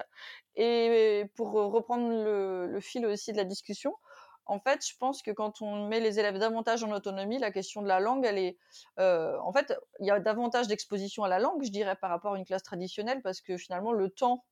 Et 0.56 1.26
pour 1.36 1.52
reprendre 1.52 2.10
le, 2.10 2.68
le, 2.68 2.80
fil 2.82 3.06
aussi 3.06 3.32
de 3.32 3.38
la 3.38 3.44
discussion, 3.46 3.96
en 4.46 4.60
fait, 4.60 4.86
je 4.86 4.96
pense 4.98 5.22
que 5.22 5.32
quand 5.32 5.62
on 5.62 5.88
met 5.88 6.00
les 6.00 6.20
élèves 6.20 6.38
davantage 6.38 6.84
en 6.84 6.92
autonomie, 6.92 7.40
la 7.40 7.52
question 7.52 7.82
de 7.82 7.88
la 7.88 8.00
langue, 8.00 8.26
elle 8.26 8.38
est, 8.38 8.58
euh, 9.00 9.38
en 9.40 9.54
fait, 9.54 9.74
il 10.00 10.08
y 10.08 10.12
a 10.12 10.20
davantage 10.20 10.68
d'exposition 10.68 11.24
à 11.24 11.30
la 11.30 11.40
langue, 11.40 11.64
je 11.64 11.72
dirais, 11.72 11.96
par 11.96 12.10
rapport 12.10 12.34
à 12.34 12.38
une 12.38 12.46
classe 12.46 12.64
traditionnelle, 12.64 13.22
parce 13.22 13.42
que 13.42 13.58
finalement, 13.58 13.94
le 13.94 14.10
temps 14.10 14.44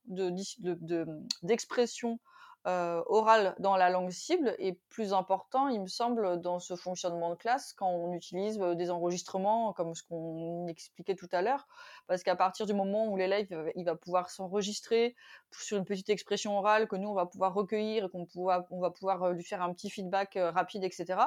d'expression 1.42 2.18
euh, 2.66 3.02
oral 3.06 3.56
dans 3.58 3.76
la 3.76 3.90
langue 3.90 4.10
cible 4.10 4.54
est 4.58 4.78
plus 4.88 5.12
important, 5.12 5.66
il 5.66 5.80
me 5.80 5.88
semble, 5.88 6.40
dans 6.40 6.60
ce 6.60 6.76
fonctionnement 6.76 7.30
de 7.30 7.34
classe 7.34 7.72
quand 7.72 7.88
on 7.88 8.12
utilise 8.12 8.60
euh, 8.60 8.76
des 8.76 8.90
enregistrements 8.90 9.72
comme 9.72 9.96
ce 9.96 10.04
qu'on 10.04 10.68
expliquait 10.68 11.16
tout 11.16 11.28
à 11.32 11.42
l'heure, 11.42 11.66
parce 12.06 12.22
qu'à 12.22 12.36
partir 12.36 12.66
du 12.66 12.72
moment 12.72 13.06
où 13.06 13.16
l'élève 13.16 13.72
il 13.74 13.84
va 13.84 13.96
pouvoir 13.96 14.30
s'enregistrer 14.30 15.16
sur 15.50 15.76
une 15.76 15.84
petite 15.84 16.08
expression 16.10 16.56
orale 16.56 16.86
que 16.86 16.94
nous 16.94 17.08
on 17.08 17.14
va 17.14 17.26
pouvoir 17.26 17.52
recueillir 17.52 18.04
et 18.04 18.08
qu'on 18.08 18.28
on 18.36 18.80
va 18.80 18.90
pouvoir 18.90 19.24
euh, 19.24 19.32
lui 19.32 19.42
faire 19.42 19.60
un 19.62 19.72
petit 19.72 19.90
feedback 19.90 20.38
rapide, 20.40 20.84
etc. 20.84 21.18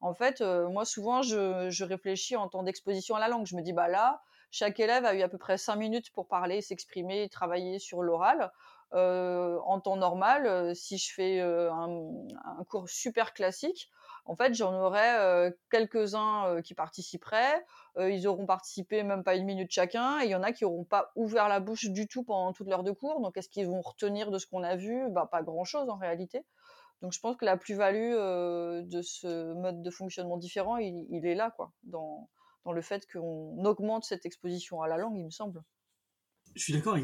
En 0.00 0.14
fait, 0.14 0.42
moi 0.42 0.84
souvent 0.84 1.22
je, 1.22 1.70
je 1.70 1.84
réfléchis 1.84 2.36
en 2.36 2.48
temps 2.48 2.62
d'exposition 2.62 3.16
à 3.16 3.20
la 3.20 3.28
langue. 3.28 3.46
Je 3.46 3.56
me 3.56 3.62
dis 3.62 3.72
bah 3.72 3.88
là, 3.88 4.22
chaque 4.52 4.78
élève 4.78 5.04
a 5.04 5.16
eu 5.16 5.22
à 5.22 5.28
peu 5.28 5.38
près 5.38 5.58
cinq 5.58 5.74
minutes 5.74 6.12
pour 6.12 6.28
parler, 6.28 6.60
s'exprimer, 6.60 7.28
travailler 7.28 7.80
sur 7.80 8.02
l'oral. 8.02 8.52
Euh, 8.94 9.58
en 9.64 9.80
temps 9.80 9.96
normal, 9.96 10.46
euh, 10.46 10.72
si 10.72 10.98
je 10.98 11.12
fais 11.12 11.40
euh, 11.40 11.72
un, 11.72 12.64
cours 12.68 12.88
super 12.88 13.34
classique, 13.34 13.90
en 14.24 14.36
fait, 14.36 14.54
j'en 14.54 14.72
aurai 14.80 15.52
quelques-uns 15.70 16.62
qui 16.62 16.72
participeraient. 16.72 17.62
ils 17.98 18.26
auront 18.26 18.46
participé 18.46 19.02
même 19.02 19.22
pas 19.22 19.34
une 19.36 19.44
minute 19.44 19.70
chacun. 19.70 20.20
Et 20.20 20.24
il 20.24 20.30
y 20.30 20.34
en 20.34 20.42
a 20.42 20.52
qui 20.52 20.64
n'auront 20.64 20.84
pas 20.84 21.12
ouvert 21.14 21.46
la 21.46 21.60
bouche 21.60 21.90
du 21.90 22.08
tout 22.08 22.24
pendant 22.24 22.54
toute 22.54 22.66
l'heure 22.66 22.84
de 22.84 22.90
cours. 22.90 23.20
Donc, 23.20 23.36
est-ce 23.36 23.50
qu'ils 23.50 23.66
vont 23.66 23.82
retenir 23.82 24.30
de 24.30 24.38
ce 24.38 24.46
qu'on 24.46 24.62
a 24.62 24.76
vu? 24.76 25.10
Bah, 25.10 25.28
Pas 25.30 25.42
grand-chose 25.42 25.90
en 25.90 25.96
réalité. 25.96 26.42
Donc, 27.02 27.12
je 27.12 27.20
pense 27.20 27.36
que 27.36 27.44
la 27.44 27.58
plus-value 27.58 28.14
de 28.14 29.02
ce 29.02 29.52
mode 29.52 29.82
de 29.82 29.90
fonctionnement 29.90 30.38
différent, 30.38 30.78
il, 30.78 31.26
est 31.26 31.34
là, 31.34 31.50
quoi, 31.50 31.72
dans, 31.82 32.30
dans 32.64 32.72
le 32.72 32.80
fait 32.80 33.06
qu'on 33.12 33.62
augmente 33.66 34.04
cette 34.06 34.24
exposition 34.24 34.80
à 34.80 34.88
la 34.88 34.96
langue, 34.96 35.18
il 35.18 35.26
me 35.26 35.30
semble. 35.30 35.62
Je 36.54 36.62
suis 36.62 36.72
d'accord 36.72 36.96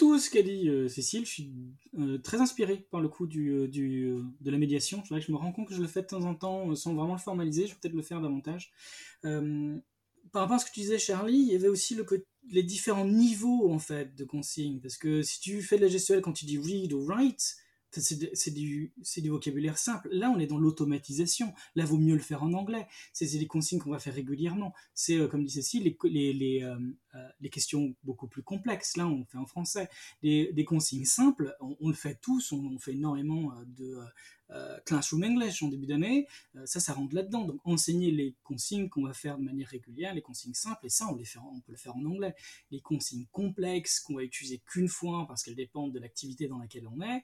tout 0.00 0.18
ce 0.18 0.30
qu'a 0.30 0.40
dit 0.40 0.70
euh, 0.70 0.88
Cécile. 0.88 1.26
Je 1.26 1.30
suis 1.30 1.52
euh, 1.98 2.16
très 2.16 2.40
inspiré 2.40 2.86
par 2.90 3.02
le 3.02 3.08
coup 3.10 3.26
du, 3.26 3.50
euh, 3.50 3.68
du 3.68 4.10
de 4.40 4.50
la 4.50 4.56
médiation. 4.56 5.02
Je 5.04 5.30
me 5.30 5.36
rends 5.36 5.52
compte 5.52 5.68
que 5.68 5.74
je 5.74 5.82
le 5.82 5.88
fais 5.88 6.00
de 6.00 6.06
temps 6.06 6.24
en 6.24 6.34
temps 6.34 6.74
sans 6.74 6.94
vraiment 6.94 7.12
le 7.12 7.20
formaliser. 7.20 7.66
Je 7.66 7.74
vais 7.74 7.78
peut-être 7.82 7.94
le 7.94 8.00
faire 8.00 8.22
davantage. 8.22 8.72
par 9.22 10.42
rapport 10.42 10.56
à 10.56 10.58
ce 10.58 10.64
que 10.64 10.72
tu 10.72 10.80
disais, 10.80 10.98
Charlie, 10.98 11.40
il 11.40 11.52
y 11.52 11.54
avait 11.54 11.68
aussi 11.68 11.94
le, 11.94 12.06
les 12.48 12.62
différents 12.62 13.04
niveaux 13.04 13.70
en 13.70 13.78
fait 13.78 14.14
de 14.14 14.24
consignes. 14.24 14.80
Parce 14.80 14.96
que 14.96 15.20
si 15.20 15.38
tu 15.38 15.60
fais 15.60 15.76
de 15.76 15.82
la 15.82 15.88
gestuelle 15.88 16.22
quand 16.22 16.32
tu 16.32 16.46
dis 16.46 16.56
read 16.56 16.94
ou 16.94 17.04
write, 17.04 17.58
c'est 17.92 18.50
du, 18.54 18.92
vocabulaire 19.24 19.78
simple. 19.78 20.08
Là, 20.12 20.30
on 20.30 20.38
est 20.38 20.46
dans 20.46 20.58
l'automatisation. 20.58 21.52
Là, 21.74 21.84
vaut 21.84 21.98
mieux 21.98 22.14
le 22.14 22.20
faire 22.20 22.42
en 22.42 22.52
anglais. 22.52 22.86
C'est 23.12 23.26
des 23.38 23.46
consignes 23.46 23.80
qu'on 23.80 23.90
va 23.90 23.98
faire 23.98 24.14
régulièrement. 24.14 24.72
C'est, 24.94 25.16
euh, 25.16 25.26
comme 25.26 25.44
dit 25.44 25.50
Cécile, 25.50 25.96
euh, 26.04 26.78
euh, 27.14 27.28
les, 27.40 27.50
questions 27.50 27.94
beaucoup 28.04 28.28
plus 28.28 28.42
complexes. 28.42 28.96
Là, 28.96 29.08
on 29.08 29.24
fait 29.24 29.38
en 29.38 29.46
français. 29.46 29.88
Des, 30.22 30.64
consignes 30.64 31.04
simples, 31.04 31.56
on, 31.60 31.88
le 31.88 31.94
fait 31.94 32.18
tous. 32.20 32.52
On, 32.52 32.78
fait 32.78 32.92
énormément 32.92 33.52
de 33.66 33.98
classroom 34.84 35.22
English 35.22 35.62
en 35.62 35.68
début 35.68 35.86
d'année. 35.86 36.26
ça, 36.64 36.80
ça 36.80 36.92
rentre 36.92 37.14
là-dedans. 37.14 37.44
Donc, 37.44 37.60
enseigner 37.64 38.10
les 38.10 38.34
consignes 38.42 38.88
qu'on 38.88 39.04
va 39.04 39.12
faire 39.12 39.38
de 39.38 39.44
manière 39.44 39.68
régulière, 39.68 40.14
les 40.14 40.22
consignes 40.22 40.54
simples, 40.54 40.86
et 40.86 40.88
ça, 40.88 41.06
on 41.08 41.60
peut 41.60 41.72
le 41.72 41.78
faire 41.78 41.96
en 41.96 42.04
anglais. 42.04 42.34
Les 42.70 42.80
consignes 42.80 43.26
complexes 43.32 44.00
qu'on 44.00 44.14
va 44.14 44.22
utiliser 44.22 44.60
qu'une 44.66 44.88
fois 44.88 45.26
parce 45.26 45.42
qu'elles 45.42 45.56
dépendent 45.56 45.92
de 45.92 45.98
l'activité 45.98 46.48
dans 46.48 46.58
laquelle 46.58 46.86
on 46.88 47.00
est, 47.00 47.22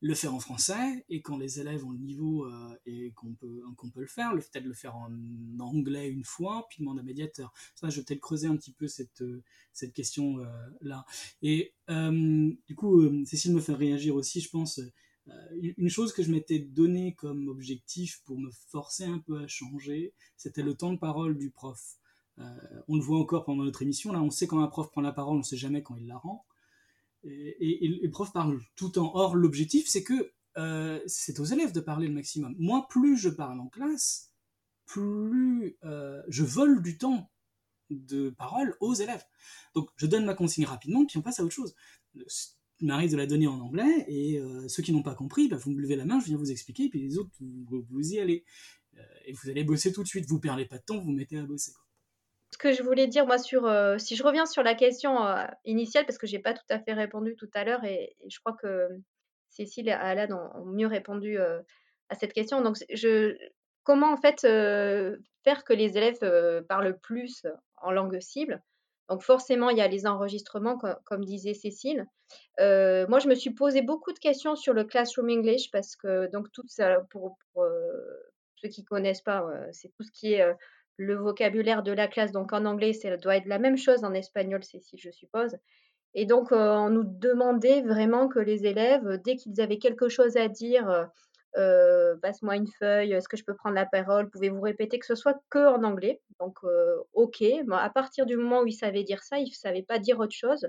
le 0.00 0.14
faire 0.14 0.34
en 0.34 0.38
français, 0.38 1.04
et 1.08 1.22
quand 1.22 1.36
les 1.38 1.60
élèves 1.60 1.84
ont 1.84 1.90
le 1.90 1.98
niveau 1.98 2.44
euh, 2.44 2.76
et 2.86 3.10
qu'on 3.12 3.34
peut, 3.34 3.62
qu'on 3.76 3.90
peut 3.90 4.00
le 4.00 4.06
faire, 4.06 4.32
le 4.32 4.40
peut-être 4.40 4.64
le 4.64 4.74
faire 4.74 4.96
en 4.96 5.10
anglais 5.58 6.08
une 6.08 6.24
fois, 6.24 6.66
puis 6.68 6.78
demander 6.80 7.00
à 7.00 7.02
un 7.02 7.06
médiateur. 7.06 7.52
Ça, 7.74 7.90
je 7.90 7.98
vais 7.98 8.04
peut-être 8.04 8.20
creuser 8.20 8.46
un 8.46 8.56
petit 8.56 8.72
peu 8.72 8.86
cette, 8.86 9.22
euh, 9.22 9.42
cette 9.72 9.92
question-là. 9.92 11.04
et 11.42 11.74
du 11.88 12.74
coup, 12.76 13.24
Cécile 13.24 13.54
me 13.54 13.60
fait 13.60 13.74
réagir 13.74 14.14
aussi, 14.14 14.40
je 14.40 14.50
pense, 14.50 14.80
une 15.52 15.88
chose 15.88 16.12
que 16.12 16.22
je 16.22 16.30
m'étais 16.30 16.58
donné 16.58 17.14
comme 17.14 17.48
objectif 17.48 18.22
pour 18.24 18.38
me 18.38 18.50
forcer 18.68 19.04
un 19.04 19.18
peu 19.18 19.38
à 19.40 19.46
changer, 19.46 20.14
c'était 20.36 20.62
le 20.62 20.74
temps 20.74 20.92
de 20.92 20.98
parole 20.98 21.36
du 21.36 21.50
prof. 21.50 21.98
on 22.38 22.96
le 22.96 23.02
voit 23.02 23.18
encore 23.18 23.44
pendant 23.44 23.64
notre 23.64 23.82
émission, 23.82 24.12
là, 24.12 24.22
on 24.22 24.30
sait 24.30 24.46
quand 24.46 24.60
un 24.60 24.68
prof 24.68 24.90
prend 24.90 25.00
la 25.00 25.12
parole, 25.12 25.36
on 25.36 25.40
ne 25.40 25.44
sait 25.44 25.56
jamais 25.56 25.82
quand 25.82 25.96
il 25.96 26.06
la 26.06 26.16
rend 26.16 26.44
et, 27.28 27.88
le 28.02 28.10
prof 28.10 28.32
parle 28.32 28.60
tout 28.76 28.98
en 28.98 29.14
or. 29.14 29.36
L'objectif, 29.36 29.88
c'est 29.88 30.02
que 30.02 30.32
euh, 30.56 31.00
c'est 31.06 31.38
aux 31.40 31.44
élèves 31.44 31.72
de 31.72 31.80
parler 31.80 32.08
le 32.08 32.14
maximum. 32.14 32.54
Moi, 32.58 32.86
plus 32.88 33.16
je 33.16 33.28
parle 33.28 33.60
en 33.60 33.68
classe, 33.68 34.32
plus 34.86 35.76
euh, 35.84 36.22
je 36.28 36.44
vole 36.44 36.82
du 36.82 36.98
temps 36.98 37.30
de 37.90 38.30
parole 38.30 38.76
aux 38.80 38.94
élèves. 38.94 39.24
Donc, 39.74 39.90
je 39.96 40.06
donne 40.06 40.24
ma 40.24 40.34
consigne 40.34 40.64
rapidement, 40.64 41.04
puis 41.06 41.18
on 41.18 41.22
passe 41.22 41.40
à 41.40 41.44
autre 41.44 41.54
chose. 41.54 41.74
Il 42.80 42.86
m'arrive 42.86 43.12
de 43.12 43.16
la 43.16 43.26
donner 43.26 43.46
en 43.46 43.60
anglais, 43.60 44.04
et 44.08 44.38
euh, 44.38 44.68
ceux 44.68 44.82
qui 44.82 44.92
n'ont 44.92 45.02
pas 45.02 45.14
compris, 45.14 45.48
bah, 45.48 45.56
vous 45.56 45.70
me 45.70 45.80
levez 45.80 45.96
la 45.96 46.04
main, 46.04 46.20
je 46.20 46.26
viens 46.26 46.36
vous 46.36 46.50
expliquer, 46.50 46.88
puis 46.88 47.00
les 47.00 47.18
autres, 47.18 47.30
vous, 47.40 48.12
y 48.12 48.18
allez. 48.18 48.44
et 49.26 49.32
vous 49.32 49.50
allez 49.50 49.64
bosser 49.64 49.92
tout 49.92 50.02
de 50.02 50.08
suite. 50.08 50.26
Vous 50.26 50.40
perdez 50.40 50.66
pas 50.66 50.78
de 50.78 50.84
temps, 50.84 50.98
vous 50.98 51.12
mettez 51.12 51.38
à 51.38 51.44
bosser. 51.44 51.72
Ce 52.50 52.58
que 52.58 52.72
je 52.72 52.82
voulais 52.82 53.06
dire, 53.06 53.26
moi, 53.26 53.38
sur, 53.38 53.66
euh, 53.66 53.98
si 53.98 54.16
je 54.16 54.22
reviens 54.22 54.46
sur 54.46 54.62
la 54.62 54.74
question 54.74 55.26
euh, 55.26 55.44
initiale, 55.64 56.06
parce 56.06 56.18
que 56.18 56.26
j'ai 56.26 56.38
pas 56.38 56.54
tout 56.54 56.64
à 56.70 56.78
fait 56.78 56.94
répondu 56.94 57.36
tout 57.36 57.50
à 57.54 57.64
l'heure, 57.64 57.84
et, 57.84 58.16
je 58.28 58.38
crois 58.40 58.54
que 58.54 58.88
Cécile 59.50 59.88
et 59.88 59.92
Alan 59.92 60.50
ont, 60.54 60.64
mieux 60.64 60.86
répondu 60.86 61.38
euh, 61.38 61.60
à 62.08 62.14
cette 62.14 62.32
question. 62.32 62.62
Donc, 62.62 62.76
je, 62.92 63.36
comment 63.84 64.12
en 64.12 64.16
fait 64.16 64.40
faire 65.44 65.64
que 65.64 65.72
les 65.72 65.96
élèves 65.96 66.64
parlent 66.68 66.98
plus 66.98 67.46
en 67.76 67.90
langue 67.90 68.20
cible? 68.20 68.62
Donc, 69.08 69.22
forcément, 69.22 69.70
il 69.70 69.78
y 69.78 69.82
a 69.82 69.88
les 69.88 70.06
enregistrements, 70.06 70.78
comme, 71.04 71.24
disait 71.24 71.54
Cécile. 71.54 72.06
moi, 72.58 73.18
je 73.18 73.28
me 73.28 73.34
suis 73.34 73.50
posé 73.50 73.82
beaucoup 73.82 74.12
de 74.12 74.18
questions 74.18 74.56
sur 74.56 74.72
le 74.72 74.84
classroom 74.84 75.30
English 75.30 75.70
parce 75.70 75.96
que, 75.96 76.30
donc, 76.30 76.50
tout 76.52 76.64
pour, 77.10 77.36
pour 77.52 77.66
ceux 78.56 78.68
qui 78.68 78.84
connaissent 78.84 79.22
pas, 79.22 79.46
c'est 79.72 79.88
tout 79.94 80.02
ce 80.02 80.12
qui 80.12 80.34
est 80.34 80.54
le 80.98 81.14
vocabulaire 81.14 81.82
de 81.82 81.92
la 81.92 82.08
classe. 82.08 82.32
Donc 82.32 82.52
en 82.52 82.66
anglais, 82.66 82.92
ça 82.92 83.16
doit 83.16 83.36
être 83.36 83.46
la 83.46 83.58
même 83.58 83.78
chose 83.78 84.04
en 84.04 84.12
espagnol, 84.12 84.62
c'est 84.62 84.80
je 84.94 85.10
suppose. 85.10 85.56
Et 86.14 86.26
donc, 86.26 86.52
euh, 86.52 86.74
on 86.74 86.90
nous 86.90 87.04
demandait 87.04 87.82
vraiment 87.82 88.28
que 88.28 88.38
les 88.38 88.66
élèves, 88.66 89.20
dès 89.24 89.36
qu'ils 89.36 89.60
avaient 89.60 89.78
quelque 89.78 90.08
chose 90.08 90.36
à 90.36 90.48
dire, 90.48 91.08
euh, 91.56 92.16
passe-moi 92.22 92.56
une 92.56 92.66
feuille, 92.66 93.12
est-ce 93.12 93.28
que 93.28 93.36
je 93.36 93.44
peux 93.44 93.54
prendre 93.54 93.74
la 93.74 93.86
parole, 93.86 94.30
pouvez-vous 94.30 94.60
répéter 94.60 94.98
que 94.98 95.06
ce 95.06 95.14
soit 95.14 95.40
que 95.50 95.58
en 95.58 95.84
anglais. 95.84 96.20
Donc, 96.40 96.58
euh, 96.64 96.96
ok. 97.12 97.42
à 97.70 97.90
partir 97.90 98.26
du 98.26 98.36
moment 98.36 98.62
où 98.62 98.66
ils 98.66 98.72
savaient 98.72 99.04
dire 99.04 99.22
ça, 99.22 99.38
ils 99.38 99.50
ne 99.50 99.54
savaient 99.54 99.82
pas 99.82 99.98
dire 99.98 100.18
autre 100.18 100.34
chose. 100.34 100.68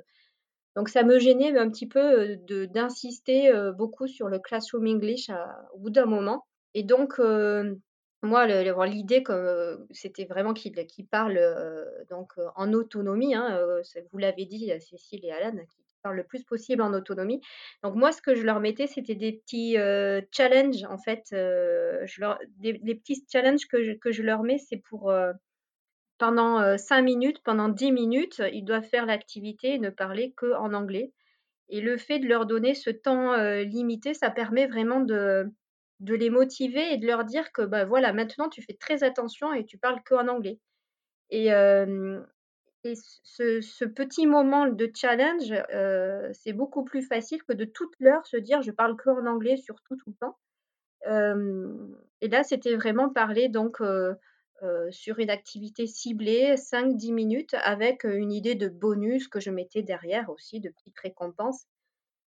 Donc, 0.76 0.90
ça 0.90 1.04
me 1.04 1.20
gênait 1.20 1.58
un 1.58 1.70
petit 1.70 1.88
peu 1.88 2.38
d'insister 2.68 3.52
beaucoup 3.76 4.08
sur 4.08 4.30
le 4.30 4.40
classroom 4.40 4.88
English 4.88 5.30
au 5.74 5.80
bout 5.80 5.90
d'un 5.90 6.06
moment. 6.06 6.46
Et 6.74 6.84
donc, 6.84 7.20
moi, 8.22 8.46
l'idée 8.86 9.24
c'était 9.92 10.26
vraiment 10.26 10.54
qu'il 10.54 11.08
parle, 11.10 11.40
donc 12.10 12.34
en 12.56 12.74
autonomie, 12.74 13.36
hein, 13.36 13.60
vous 14.12 14.18
l'avez 14.18 14.46
dit, 14.46 14.72
Cécile 14.80 15.26
et 15.26 15.32
Alan, 15.32 15.52
qu'il 15.52 15.84
parle 16.04 16.18
le 16.18 16.24
plus 16.24 16.44
possible 16.44 16.82
en 16.82 16.94
autonomie. 16.94 17.42
Donc 17.84 17.96
moi, 17.96 18.12
ce 18.12 18.22
que 18.22 18.36
je 18.36 18.44
leur 18.44 18.60
mettais, 18.60 18.88
c'était 18.88 19.16
des 19.16 19.34
petits, 19.34 19.76
challenges 20.32 20.84
en 20.90 20.98
fait, 20.98 21.30
des 21.32 22.96
petits 22.96 23.26
challenges 23.32 23.68
que 23.68 23.84
je 23.84 23.94
que 23.94 24.12
je 24.12 24.24
leur 24.24 24.44
mets, 24.44 24.58
c'est 24.58 24.78
pour, 24.78 25.14
pendant, 26.18 26.78
5 26.78 27.02
minutes, 27.02 27.42
pendant 27.44 27.70
10 27.70 27.92
minutes, 27.92 28.42
ils 28.52 28.66
doivent 28.66 28.88
faire 28.88 29.06
l'activité 29.06 29.76
et 29.76 29.80
ne 29.80 29.90
parler 29.90 30.34
qu'en 30.36 30.74
anglais 30.74 31.14
et 31.70 31.82
le 31.82 31.98
fait 31.98 32.20
de 32.20 32.28
leur 32.28 32.46
donner 32.46 32.74
ce 32.74 32.90
temps, 32.90 33.36
limité, 33.62 34.14
ça 34.14 34.32
permet 34.32 34.68
vraiment 34.68 35.00
de 35.00 35.46
de 36.00 36.16
les 36.16 36.30
motiver 36.30 36.94
et 36.94 36.98
de 36.98 37.06
leur 37.06 37.26
dire 37.26 37.52
que 37.52 37.62
bah, 37.62 37.86
voilà, 37.86 38.14
maintenant 38.14 38.50
tu 38.50 38.62
fais 38.62 38.74
très 38.74 39.04
attention 39.04 39.54
et 39.54 39.66
tu 39.66 39.78
parles 39.78 40.02
qu'en 40.06 40.28
anglais. 40.28 40.60
Et, 41.30 41.48
et 42.84 42.94
ce, 42.96 43.86
petit 43.86 44.26
moment 44.26 44.68
de 44.68 44.92
challenge, 44.96 45.54
c'est 46.34 46.54
beaucoup 46.54 46.84
plus 46.84 47.02
facile 47.02 47.44
que 47.44 47.54
de 47.54 47.66
toute 47.66 47.94
l'heure 48.00 48.26
se 48.26 48.38
dire 48.38 48.62
je 48.62 48.72
parle 48.72 48.96
qu'en 48.98 49.26
anglais 49.26 49.58
surtout 49.58 49.96
tout 49.98 50.12
le 50.12 50.16
temps. 50.16 50.38
et 52.22 52.28
là, 52.30 52.44
c'était 52.44 52.76
vraiment 52.76 53.10
parler 53.10 53.50
donc 53.50 53.82
sur 54.92 55.20
une 55.20 55.30
activité 55.30 55.88
ciblée, 55.88 56.56
5-10 56.56 57.14
minutes, 57.14 57.56
avec 57.62 58.06
une 58.06 58.32
idée 58.32 58.56
de 58.56 58.70
bonus 58.70 59.28
que 59.28 59.40
je 59.40 59.52
mettais 59.52 59.84
derrière 59.84 60.30
aussi, 60.30 60.60
de 60.60 60.70
petites 60.70 61.00
récompenses. 61.00 61.66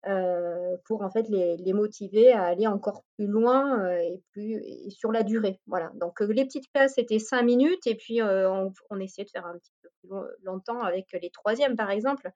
Euh, 0.07 0.77
pour 0.85 1.01
en 1.01 1.11
fait 1.11 1.27
les, 1.31 1.73
motiver 1.73 2.31
à 2.31 2.43
aller 2.43 2.67
encore 2.67 3.05
plus 3.17 3.27
loin 3.27 3.81
euh, 3.81 3.97
et 3.97 4.23
plus 4.33 4.63
sur 4.91 5.11
la 5.11 5.23
durée. 5.23 5.61
Voilà. 5.67 5.91
Donc 5.95 6.21
euh, 6.21 6.31
les 6.31 6.45
petites 6.45 6.71
classes 6.73 6.95
c'était 6.97 7.19
5 7.19 7.43
minutes 7.43 7.87
et 7.87 7.95
puis 7.95 8.21
on, 8.23 9.01
essayait 9.01 9.25
de 9.25 9.31
faire 9.31 9.47
un 9.47 9.57
petit 9.57 9.73
peu 9.83 9.89
plus 10.01 10.11
longtemps 10.43 10.81
avec 10.81 11.07
les 11.13 11.31
troisièmes 11.31 11.77
par 11.77 11.91
exemple, 11.91 12.31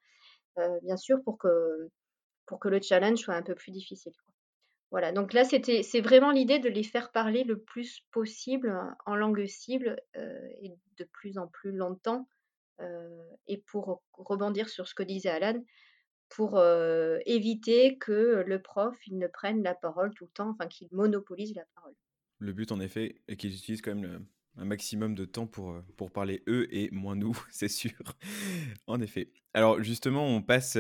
bien 0.83 0.97
sûr 0.97 1.23
pour 1.25 1.37
que 1.37 1.91
pour 2.47 2.59
que 2.59 2.69
le 2.69 2.81
challenge 2.81 3.19
soit 3.19 3.35
un 3.35 3.43
peu 3.43 3.55
plus 3.55 3.71
difficile. 3.71 4.13
Voilà. 4.91 5.13
Donc 5.13 5.35
là 5.35 5.45
c'était 5.45 5.83
c'est 5.83 6.01
vraiment 6.01 6.31
l'idée 6.31 6.61
de 6.61 6.71
les 6.71 6.85
faire 6.85 7.13
parler 7.13 7.45
le 7.45 7.59
plus 7.59 8.01
possible 8.13 8.75
en 9.05 9.15
langue 9.15 9.45
cible 9.47 10.01
et 10.15 10.73
de 10.97 11.05
plus 11.05 11.37
en 11.37 11.49
plus 11.49 11.73
longtemps. 11.73 12.27
et 13.47 13.59
pour 13.67 14.03
rebondir 14.15 14.71
sur 14.71 14.89
ce 14.89 14.95
que 14.95 15.03
disait 15.03 15.29
Alan, 15.29 15.61
pour 16.29 16.63
éviter 17.27 17.99
que 17.99 18.45
le 18.47 18.61
prof 18.61 18.95
il 19.07 19.19
ne 19.19 19.27
prenne 19.27 19.63
la 19.63 19.75
parole 19.75 20.13
tout 20.15 20.25
le 20.25 20.31
temps, 20.31 20.51
enfin 20.51 20.67
qu'il 20.67 20.89
monopolise 20.93 21.55
la 21.55 21.65
parole. 21.75 21.95
Le 22.39 22.53
but 22.53 22.71
en 22.73 22.81
effet 22.81 23.21
est 23.29 23.37
qu'ils 23.37 23.55
utilisent 23.55 23.83
quand 23.83 23.95
même 23.95 24.27
un 24.57 24.65
maximum 24.65 25.15
de 25.15 25.25
temps 25.25 25.47
pour, 25.47 25.81
pour 25.97 26.11
parler 26.11 26.43
eux 26.49 26.67
et 26.75 26.91
moins 26.91 27.17
nous, 27.17 27.37
c'est 27.51 27.69
sûr. 27.69 27.93
en 28.87 29.01
effet. 29.01 29.31
Alors 29.55 29.83
justement, 29.83 30.27
on 30.27 30.43
passe, 30.43 30.77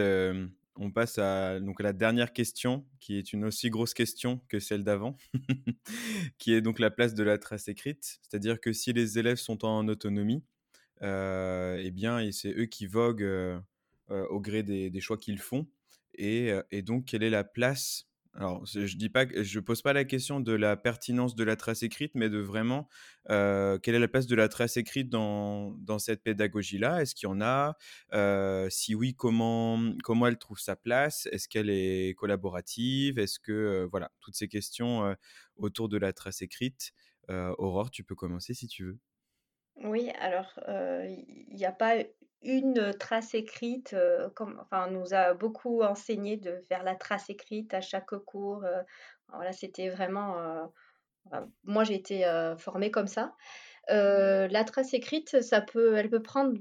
on 0.78 0.90
passe 0.90 1.18
à, 1.18 1.60
donc, 1.60 1.80
à 1.80 1.84
la 1.84 1.92
dernière 1.92 2.32
question, 2.32 2.86
qui 3.00 3.16
est 3.18 3.32
une 3.32 3.44
aussi 3.44 3.70
grosse 3.70 3.94
question 3.94 4.40
que 4.48 4.60
celle 4.60 4.84
d'avant, 4.84 5.16
qui 6.38 6.52
est 6.52 6.60
donc 6.60 6.78
la 6.78 6.90
place 6.90 7.14
de 7.14 7.22
la 7.22 7.38
trace 7.38 7.68
écrite. 7.68 8.20
C'est-à-dire 8.22 8.60
que 8.60 8.72
si 8.72 8.92
les 8.92 9.18
élèves 9.18 9.38
sont 9.38 9.64
en 9.64 9.86
autonomie, 9.88 10.44
eh 11.00 11.90
bien, 11.92 12.30
c'est 12.32 12.52
eux 12.56 12.66
qui 12.66 12.86
voguent 12.86 13.22
euh, 13.22 13.58
au 14.10 14.40
gré 14.40 14.62
des, 14.62 15.00
choix 15.00 15.18
qu'ils 15.18 15.38
font. 15.38 15.66
Euh, 16.20 16.62
et, 16.70 16.82
donc, 16.82 17.06
quelle 17.06 17.22
est 17.22 17.30
la 17.30 17.44
place? 17.44 18.04
Alors, 18.34 18.64
je 18.66 18.96
dis 18.96 19.08
pas, 19.08 19.24
je 19.34 19.58
pose 19.58 19.82
pas 19.82 19.92
la 19.92 20.04
question 20.04 20.38
de 20.38 20.52
la 20.52 20.76
pertinence 20.76 21.34
de 21.34 21.42
la 21.42 21.56
trace 21.56 21.82
écrite, 21.82 22.12
mais 22.14 22.28
de 22.28 22.38
vraiment 22.38 22.88
euh, 23.30 23.78
quelle 23.78 23.96
est 23.96 23.98
la 23.98 24.06
place 24.06 24.28
de 24.28 24.36
la 24.36 24.48
trace 24.48 24.76
écrite 24.76 25.08
dans, 25.08 25.72
dans 25.78 25.98
cette 25.98 26.22
pédagogie-là? 26.22 27.02
Est-ce 27.02 27.16
qu'il 27.16 27.28
y 27.28 27.32
en 27.32 27.40
a? 27.40 27.76
Si 28.70 28.94
oui, 28.94 29.14
comment 29.14 29.92
comment 30.04 30.28
elle 30.28 30.38
trouve 30.38 30.60
sa 30.60 30.76
place? 30.76 31.26
Est-ce 31.32 31.48
qu'elle 31.48 31.70
est 31.70 32.16
collaborative? 32.16 33.18
Est-ce 33.18 33.40
que 33.40 33.88
voilà 33.90 34.12
toutes 34.20 34.36
ces 34.36 34.46
questions 34.46 35.16
autour 35.56 35.88
de 35.88 35.96
la 35.96 36.12
trace 36.12 36.42
écrite 36.42 36.92
Aurore, 37.28 37.90
tu 37.90 38.04
peux 38.04 38.14
commencer 38.14 38.54
si 38.54 38.68
tu 38.68 38.84
veux. 38.84 38.98
Oui, 39.82 40.10
alors 40.20 40.60
il 40.68 41.56
n'y 41.56 41.64
a 41.64 41.72
pas 41.72 41.96
une 42.42 42.94
trace 42.94 43.34
écrite, 43.34 43.96
comme 44.34 44.58
enfin, 44.60 44.86
on 44.88 44.92
nous 44.92 45.14
a 45.14 45.34
beaucoup 45.34 45.82
enseigné 45.82 46.36
de 46.36 46.62
faire 46.68 46.84
la 46.84 46.94
trace 46.94 47.30
écrite 47.30 47.74
à 47.74 47.80
chaque 47.80 48.14
cours, 48.26 48.64
voilà, 49.28 49.52
c'était 49.52 49.88
vraiment, 49.88 50.70
moi 51.64 51.84
j'ai 51.84 51.94
été, 51.94 52.24
formée 52.58 52.90
comme 52.90 53.08
ça. 53.08 53.34
la 53.88 54.64
trace 54.64 54.94
écrite, 54.94 55.40
ça 55.42 55.60
peut 55.60 55.96
elle 55.96 56.10
peut 56.10 56.22
prendre 56.22 56.58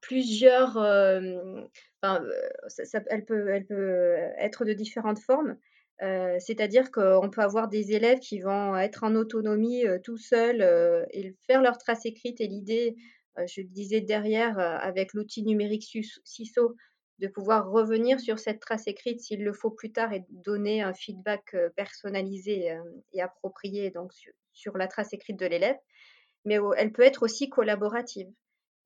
plusieurs, 0.00 0.76
enfin, 0.76 2.24
elle 3.08 3.24
peut 3.24 3.48
elle 3.48 3.66
peut 3.66 4.14
être 4.38 4.64
de 4.64 4.72
différentes 4.72 5.18
formes. 5.18 5.56
c'est-à-dire 5.98 6.92
qu'on 6.92 7.30
peut 7.30 7.42
avoir 7.42 7.66
des 7.66 7.92
élèves 7.92 8.20
qui 8.20 8.40
vont 8.40 8.76
être 8.76 9.02
en 9.02 9.16
autonomie, 9.16 9.84
tout 10.04 10.18
seuls, 10.18 10.62
et 11.10 11.34
faire 11.48 11.62
leur 11.62 11.78
trace 11.78 12.06
écrite 12.06 12.40
et 12.40 12.46
l'idée 12.46 12.96
euh, 12.96 13.19
je 13.46 13.62
le 13.62 13.68
disais 13.68 14.00
derrière, 14.00 14.58
euh, 14.58 14.76
avec 14.78 15.14
l'outil 15.14 15.42
numérique 15.42 15.84
CISO, 16.24 16.76
de 17.18 17.28
pouvoir 17.28 17.70
revenir 17.70 18.18
sur 18.18 18.38
cette 18.38 18.60
trace 18.60 18.86
écrite 18.86 19.20
s'il 19.20 19.44
le 19.44 19.52
faut 19.52 19.70
plus 19.70 19.92
tard 19.92 20.12
et 20.12 20.24
donner 20.30 20.82
un 20.82 20.94
feedback 20.94 21.54
euh, 21.54 21.68
personnalisé 21.76 22.74
et 23.12 23.20
approprié 23.20 23.90
donc 23.90 24.12
sur, 24.52 24.76
la 24.78 24.88
trace 24.88 25.12
écrite 25.12 25.38
de 25.38 25.46
l'élève. 25.46 25.76
Mais 26.44 26.58
elle 26.78 26.92
peut 26.92 27.02
être 27.02 27.22
aussi 27.22 27.50
collaborative. 27.50 28.28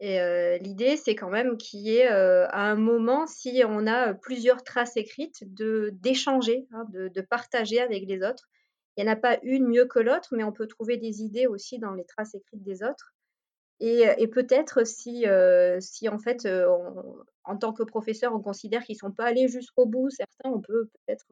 Et 0.00 0.18
l'idée, 0.58 0.96
c'est 0.96 1.14
quand 1.14 1.30
même 1.30 1.56
qu'il 1.56 1.80
y 1.80 1.96
ait, 1.96 2.08
à 2.08 2.62
un 2.62 2.74
moment, 2.74 3.28
si 3.28 3.62
on 3.64 3.86
a 3.86 4.12
plusieurs 4.12 4.64
traces 4.64 4.96
écrites, 4.96 5.44
de 5.54 5.90
d'échanger, 5.94 6.66
hein, 6.72 6.84
de 6.92 7.06
de 7.08 7.20
partager 7.20 7.80
avec 7.80 8.02
les 8.06 8.20
autres. 8.24 8.48
Il 8.96 9.04
y 9.04 9.08
en 9.08 9.12
a 9.12 9.16
pas 9.16 9.38
une 9.42 9.66
mieux 9.66 9.86
que 9.86 9.98
l'autre, 9.98 10.28
mais 10.36 10.44
on 10.44 10.52
peut 10.52 10.68
trouver 10.68 10.96
des 10.96 11.22
idées 11.22 11.46
aussi 11.46 11.78
dans 11.78 11.94
les 11.94 12.04
traces 12.04 12.34
écrites 12.34 12.62
des 12.62 12.82
autres. 12.82 13.13
Et 13.80 14.04
et 14.18 14.28
peut-être 14.28 14.86
si, 14.86 15.24
si 15.80 16.08
en 16.08 16.18
fait, 16.18 16.48
en 17.44 17.56
tant 17.56 17.72
que 17.72 17.82
professeur, 17.82 18.34
on 18.34 18.40
considère 18.40 18.82
qu'ils 18.84 18.96
sont 18.96 19.12
pas 19.12 19.24
allés 19.24 19.48
jusqu'au 19.48 19.86
bout, 19.86 20.10
certains, 20.10 20.50
on 20.50 20.60
peut 20.60 20.88
peut-être, 21.06 21.26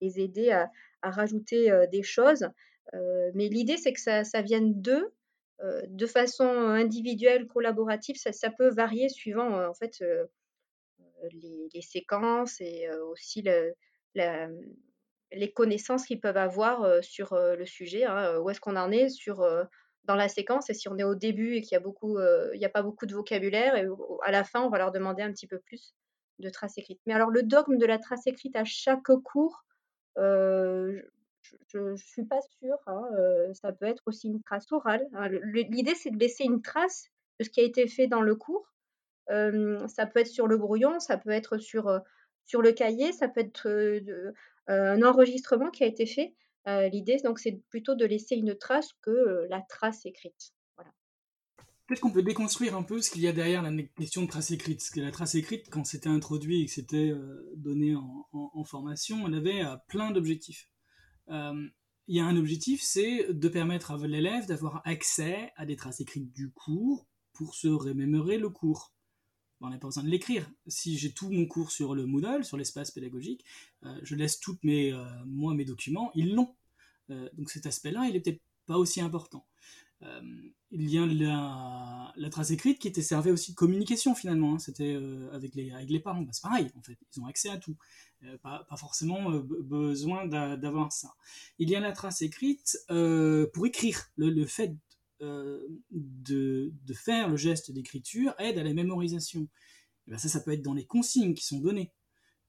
les 0.00 0.20
aider 0.20 0.50
à 0.50 1.10
rajouter, 1.10 1.70
des 1.92 2.02
choses. 2.02 2.48
mais 3.34 3.48
l'idée, 3.48 3.76
c'est 3.76 3.92
que 3.92 4.00
ça 4.00 4.42
vienne 4.42 4.80
d'eux 4.80 5.12
de 5.86 6.06
façon 6.06 6.44
individuelle, 6.44 7.46
collaborative, 7.46 8.16
ça, 8.16 8.50
peut 8.50 8.70
varier 8.70 9.08
suivant 9.08 9.68
en 9.68 9.74
fait 9.74 10.02
les, 11.32 11.82
séquences 11.82 12.60
et 12.60 12.88
aussi 13.10 13.44
les 15.32 15.52
connaissances 15.52 16.06
qu'ils 16.06 16.20
peuvent 16.20 16.36
avoir 16.36 17.02
sur 17.02 17.34
le 17.36 17.64
sujet. 17.66 18.04
Hein, 18.04 18.38
où 18.40 18.50
est-ce 18.50 18.60
qu'on 18.60 18.76
en 18.76 18.90
est 18.90 19.08
sur 19.08 19.46
dans 20.04 20.14
la 20.16 20.28
séquence 20.28 20.70
et 20.70 20.74
si 20.74 20.88
on 20.88 20.98
est 20.98 21.04
au 21.04 21.14
début 21.14 21.54
et 21.54 21.62
qu'il 21.62 21.72
y 21.72 21.80
a 21.80 22.56
n'y 22.56 22.64
a 22.64 22.68
pas 22.68 22.82
beaucoup 22.82 23.06
de 23.06 23.14
vocabulaire 23.14 23.76
et 23.76 23.86
à 24.22 24.30
la 24.30 24.44
fin 24.44 24.62
on 24.62 24.68
va 24.68 24.78
leur 24.78 24.92
demander 24.92 25.22
un 25.22 25.32
petit 25.32 25.46
peu 25.46 25.58
plus 25.58 25.94
de 26.40 26.50
traces 26.50 26.78
écrites. 26.78 27.00
Mais 27.06 27.14
alors 27.14 27.30
le 27.30 27.42
dogme 27.42 27.78
de 27.78 27.86
la 27.86 27.98
trace 27.98 28.26
écrite 28.26 28.56
à 28.56 28.64
chaque 28.64 29.10
cours, 29.22 29.64
je 30.16 31.78
ne 31.78 31.96
suis 31.96 32.24
pas 32.24 32.40
sûre. 32.58 32.78
Hein, 32.86 33.04
ça 33.52 33.72
peut 33.72 33.86
être 33.86 34.02
aussi 34.06 34.28
une 34.28 34.42
trace 34.42 34.70
orale. 34.72 35.06
Hein. 35.14 35.28
L'idée, 35.28 35.94
c'est 35.94 36.10
de 36.10 36.18
laisser 36.18 36.44
une 36.44 36.62
trace 36.62 37.10
de 37.38 37.44
ce 37.44 37.50
qui 37.50 37.60
a 37.60 37.64
été 37.64 37.86
fait 37.86 38.06
dans 38.06 38.22
le 38.22 38.34
cours. 38.34 38.72
ça 39.28 40.06
peut 40.06 40.20
être 40.20 40.28
sur 40.28 40.46
le 40.46 40.56
brouillon, 40.56 41.00
ça 41.00 41.16
peut 41.16 41.30
être 41.30 41.58
sur 41.58 42.02
le 42.62 42.72
cahier, 42.72 43.12
ça 43.12 43.28
peut 43.28 43.40
être 43.40 43.68
un 44.66 45.02
enregistrement 45.02 45.70
qui 45.70 45.84
a 45.84 45.86
été 45.86 46.06
fait. 46.06 46.34
L'idée, 46.66 47.18
donc, 47.22 47.38
c'est 47.38 47.62
plutôt 47.68 47.94
de 47.94 48.06
laisser 48.06 48.36
une 48.36 48.54
trace 48.54 48.88
que 49.02 49.46
la 49.50 49.60
trace 49.60 50.06
écrite. 50.06 50.54
Voilà. 50.76 50.90
Peut-être 51.86 52.00
qu'on 52.00 52.10
peut 52.10 52.22
déconstruire 52.22 52.74
un 52.74 52.82
peu 52.82 53.02
ce 53.02 53.10
qu'il 53.10 53.20
y 53.20 53.28
a 53.28 53.32
derrière 53.32 53.62
la 53.62 53.70
question 53.98 54.22
de 54.22 54.28
trace 54.28 54.50
écrite. 54.50 54.78
Parce 54.78 54.90
que 54.90 55.00
la 55.00 55.10
trace 55.10 55.34
écrite, 55.34 55.68
quand 55.70 55.84
c'était 55.84 56.08
introduit 56.08 56.62
et 56.62 56.66
que 56.66 56.72
c'était 56.72 57.12
donné 57.56 57.94
en, 57.94 58.64
formation, 58.64 59.22
on 59.22 59.32
avait 59.34 59.62
plein 59.88 60.10
d'objectifs. 60.10 60.70
Euh, 61.28 61.68
il 62.06 62.16
y 62.16 62.20
a 62.20 62.26
un 62.26 62.36
objectif, 62.36 62.82
c'est 62.82 63.32
de 63.32 63.48
permettre 63.48 63.92
à 63.92 64.06
l'élève 64.06 64.46
d'avoir 64.46 64.82
accès 64.84 65.52
à 65.56 65.64
des 65.64 65.76
traces 65.76 66.00
écrites 66.00 66.32
du 66.32 66.50
cours 66.50 67.06
pour 67.32 67.54
se 67.54 67.68
remémorer 67.68 68.38
le 68.38 68.50
cours. 68.50 68.93
On 69.64 69.70
n'a 69.70 69.78
pas 69.78 69.88
besoin 69.88 70.02
de 70.02 70.08
l'écrire. 70.08 70.48
Si 70.66 70.98
j'ai 70.98 71.12
tout 71.12 71.30
mon 71.30 71.46
cours 71.46 71.70
sur 71.70 71.94
le 71.94 72.06
Moodle, 72.06 72.44
sur 72.44 72.56
l'espace 72.56 72.90
pédagogique, 72.90 73.44
euh, 73.84 73.98
je 74.02 74.14
laisse 74.14 74.40
toutes 74.40 74.62
mes, 74.62 74.92
euh, 74.92 75.04
moi, 75.26 75.54
mes 75.54 75.64
documents, 75.64 76.10
ils 76.14 76.34
l'ont. 76.34 76.54
donc 77.08 77.50
cet 77.50 77.66
aspect-là, 77.66 78.06
il 78.08 78.16
est 78.16 78.20
peut-être 78.20 78.40
pas 78.66 78.78
aussi 78.78 79.00
important. 79.00 79.46
Euh, 80.02 80.20
il 80.70 80.90
y 80.90 80.98
a 80.98 81.06
la, 82.16 82.30
trace 82.30 82.50
écrite 82.50 82.80
qui 82.80 82.88
était 82.88 83.02
servée 83.02 83.30
aussi 83.30 83.52
de 83.52 83.56
communication 83.56 84.14
finalement. 84.14 84.54
Hein. 84.54 84.58
C'était 84.58 84.94
euh, 84.94 85.30
avec, 85.32 85.54
les, 85.54 85.70
avec 85.70 85.88
les 85.88 86.00
parents. 86.00 86.22
Bah, 86.22 86.32
c'est 86.32 86.42
pareil 86.42 86.68
en 86.76 86.82
fait. 86.82 86.98
Ils 87.14 87.20
ont 87.20 87.26
accès 87.26 87.48
à 87.48 87.58
tout. 87.58 87.76
Euh, 88.24 88.36
pas, 88.38 88.66
forcément 88.76 89.30
besoin 89.30 90.26
d'avoir 90.26 90.92
ça. 90.92 91.14
Il 91.58 91.70
y 91.70 91.76
a 91.76 91.80
la 91.80 91.92
trace 91.92 92.22
écrite 92.22 92.76
pour 92.88 93.66
écrire. 93.66 94.10
Le, 94.16 94.44
fait 94.46 94.74
de, 95.90 96.72
faire 96.94 97.28
le 97.28 97.36
geste 97.36 97.70
d'écriture 97.72 98.34
aide 98.38 98.58
à 98.58 98.62
la 98.62 98.72
mémorisation. 98.72 99.48
Ben 100.06 100.18
ça, 100.18 100.28
ça 100.28 100.40
peut 100.40 100.52
être 100.52 100.62
dans 100.62 100.74
les 100.74 100.84
consignes 100.84 101.34
qui 101.34 101.44
sont 101.44 101.60
données. 101.60 101.90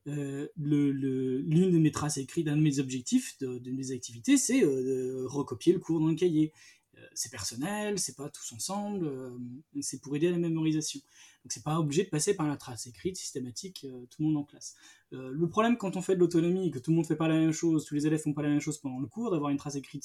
l'une 0.06 0.52
de 0.56 1.78
mes 1.78 1.92
traces 1.92 2.18
écrites, 2.18 2.46
d'un 2.46 2.58
de 2.58 2.62
mes 2.62 2.80
objectifs, 2.80 3.38
d'une 3.40 3.60
de 3.60 3.72
mes 3.72 3.92
activités, 3.92 4.38
c'est 4.38 4.62
de 4.62 5.26
recopier 5.28 5.74
le 5.74 5.80
cours 5.80 6.00
dans 6.00 6.08
le 6.08 6.16
cahier. 6.16 6.52
Euh, 6.98 7.02
c'est 7.14 7.32
personnel, 7.32 8.00
c'est 8.00 8.16
pas 8.16 8.30
tous 8.30 8.54
ensemble, 8.54 9.08
euh, 9.08 9.38
c'est 9.82 10.02
pour 10.02 10.16
aider 10.16 10.28
à 10.28 10.32
la 10.32 10.38
mémorisation. 10.38 11.00
Donc 11.44 11.52
c'est 11.52 11.64
pas 11.64 11.80
obligé 11.80 12.04
de 12.04 12.10
passer 12.10 12.36
par 12.36 12.48
la 12.48 12.58
trace 12.58 12.88
écrite 12.88 13.18
systématique, 13.18 13.86
euh, 13.86 14.06
tout 14.10 14.22
le 14.22 14.28
monde 14.28 14.38
en 14.38 14.44
classe. 14.44 14.76
le 15.12 15.48
problème 15.48 15.78
quand 15.78 15.96
on 15.96 16.02
fait 16.02 16.16
de 16.16 16.20
l'autonomie, 16.20 16.72
que 16.72 16.80
tout 16.80 16.92
le 16.92 16.98
monde 16.98 17.06
fait 17.06 17.16
pas 17.16 17.28
la 17.28 17.36
même 17.40 17.52
chose, 17.52 17.86
tous 17.86 17.96
les 17.96 18.08
élèves 18.08 18.22
font 18.22 18.34
pas 18.34 18.44
la 18.44 18.50
même 18.50 18.60
chose 18.60 18.80
pendant 18.80 19.00
le 19.00 19.08
cours, 19.08 19.32
d'avoir 19.32 19.52
une 19.52 19.58
trace 19.58 19.76
écrite 19.76 20.04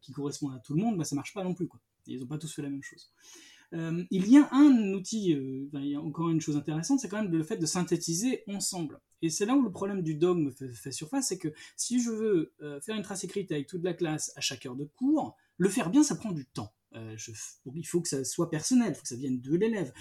qui 0.00 0.12
correspond 0.12 0.50
à 0.50 0.58
tout 0.58 0.74
le 0.74 0.82
monde, 0.82 0.96
bah, 0.96 1.04
ça 1.04 1.16
marche 1.16 1.34
pas 1.34 1.44
non 1.44 1.54
plus. 1.54 1.68
Ils 2.06 2.22
ont 2.22 2.26
pas 2.26 2.38
tous 2.38 2.52
fait 2.52 2.62
la 2.62 2.70
même 2.70 2.82
chose. 2.82 3.10
il 3.72 4.28
y 4.28 4.38
a 4.38 4.48
un 4.52 4.92
outil, 4.92 5.30
il 5.30 5.86
y 5.86 5.94
a 5.94 6.00
encore 6.00 6.30
une 6.30 6.40
chose 6.40 6.56
intéressante, 6.56 7.00
c'est 7.00 7.08
quand 7.08 7.22
même 7.22 7.32
le 7.32 7.42
fait 7.42 7.56
de 7.56 7.66
synthétiser 7.66 8.42
ensemble. 8.46 9.00
Et 9.22 9.30
c'est 9.30 9.46
là 9.46 9.54
où 9.54 9.62
le 9.62 9.70
problème 9.70 10.02
du 10.02 10.14
dogme 10.14 10.50
fait, 10.50 10.68
fait 10.68 10.92
surface, 10.92 11.28
c'est 11.28 11.38
que 11.38 11.52
si 11.76 12.02
je 12.02 12.10
veux 12.10 12.52
faire 12.82 12.96
une 12.96 13.02
trace 13.02 13.24
écrite 13.24 13.50
avec 13.52 13.66
toute 13.66 13.82
la 13.82 13.94
classe 13.94 14.32
à 14.36 14.40
chaque 14.40 14.66
heure 14.66 14.76
de 14.76 14.84
cours, 14.84 15.36
le 15.56 15.68
faire 15.68 15.90
bien, 15.90 16.02
ça 16.02 16.16
prend 16.16 16.32
du 16.32 16.46
temps. 16.46 16.72
Euh, 16.94 17.16
il 17.74 17.86
faut 17.86 18.00
que 18.00 18.08
ça 18.08 18.24
soit 18.24 18.50
personnel, 18.50 18.90
il 18.90 18.94
faut 18.94 19.02
que 19.02 19.08
ça 19.08 19.16
vienne 19.16 19.40
de 19.40 19.56
l'élève. 19.56 19.92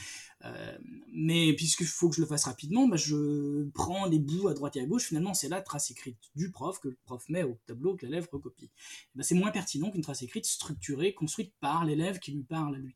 Euh, 0.45 0.77
mais 1.11 1.53
puisqu'il 1.53 1.87
faut 1.87 2.09
que 2.09 2.15
je 2.15 2.21
le 2.21 2.27
fasse 2.27 2.45
rapidement, 2.45 2.87
bah, 2.87 2.97
je 2.97 3.67
prends 3.71 4.05
les 4.05 4.19
bouts 4.19 4.47
à 4.47 4.53
droite 4.53 4.75
et 4.75 4.81
à 4.81 4.85
gauche. 4.85 5.05
Finalement, 5.05 5.33
c'est 5.33 5.49
la 5.49 5.61
trace 5.61 5.91
écrite 5.91 6.17
du 6.35 6.51
prof 6.51 6.79
que 6.79 6.89
le 6.89 6.97
prof 7.05 7.27
met 7.29 7.43
au 7.43 7.57
tableau 7.65 7.95
que 7.95 8.05
l'élève 8.05 8.27
recopie. 8.31 8.69
Bah, 9.15 9.23
c'est 9.23 9.35
moins 9.35 9.51
pertinent 9.51 9.91
qu'une 9.91 10.01
trace 10.01 10.21
écrite 10.21 10.45
structurée, 10.45 11.13
construite 11.13 11.53
par 11.59 11.85
l'élève 11.85 12.19
qui 12.19 12.31
lui 12.31 12.43
parle 12.43 12.75
à 12.75 12.79
lui. 12.79 12.95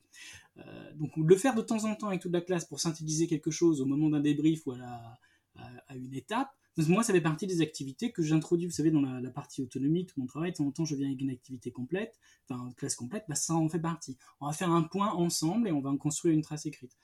Euh, 0.58 0.94
donc 0.96 1.12
le 1.16 1.36
faire 1.36 1.56
de 1.56 1.62
temps 1.62 1.86
en 1.86 1.96
temps 1.96 2.08
avec 2.08 2.22
toute 2.22 2.34
la 2.34 2.42
classe 2.42 2.66
pour 2.66 2.80
synthétiser 2.80 3.28
quelque 3.28 3.52
chose 3.52 3.82
au 3.82 3.86
moment 3.86 4.10
d'un 4.10 4.22
débrief 4.22 4.66
ou 4.68 4.72
à 4.74 5.18
une 5.96 6.14
étape, 6.14 6.52
moi, 6.78 7.04
ça 7.04 7.14
fait 7.14 7.22
partie 7.22 7.48
des 7.48 7.62
activités 7.62 8.12
que 8.12 8.22
j'introduis, 8.22 8.68
vous 8.68 8.74
savez, 8.74 8.92
dans 8.92 9.02
la, 9.02 9.32
partie 9.32 9.62
autonomie, 9.62 10.06
tout 10.06 10.20
mon 10.20 10.28
travail, 10.28 10.52
de 10.52 10.58
temps 10.58 10.68
en 10.68 10.72
temps, 10.72 10.86
je 10.86 10.96
viens 10.96 11.08
avec 11.08 11.22
une 11.22 11.32
activité 11.32 11.72
complète, 11.72 12.20
enfin, 12.48 12.68
une 12.68 12.76
classe 12.76 12.96
complète, 12.96 13.26
bah, 13.28 13.36
ça 13.36 13.56
en 13.56 13.68
fait 13.68 13.80
partie. 13.80 14.18
On 14.40 14.48
va 14.48 14.54
faire 14.54 14.72
un 14.72 14.84
point 14.84 15.12
ensemble 15.12 15.68
et 15.68 15.72
on 15.72 15.82
va 15.82 15.90
en 15.90 15.98
construire 15.98 16.34
une 16.34 16.42
trace 16.42 16.66
écrite. 16.66 16.96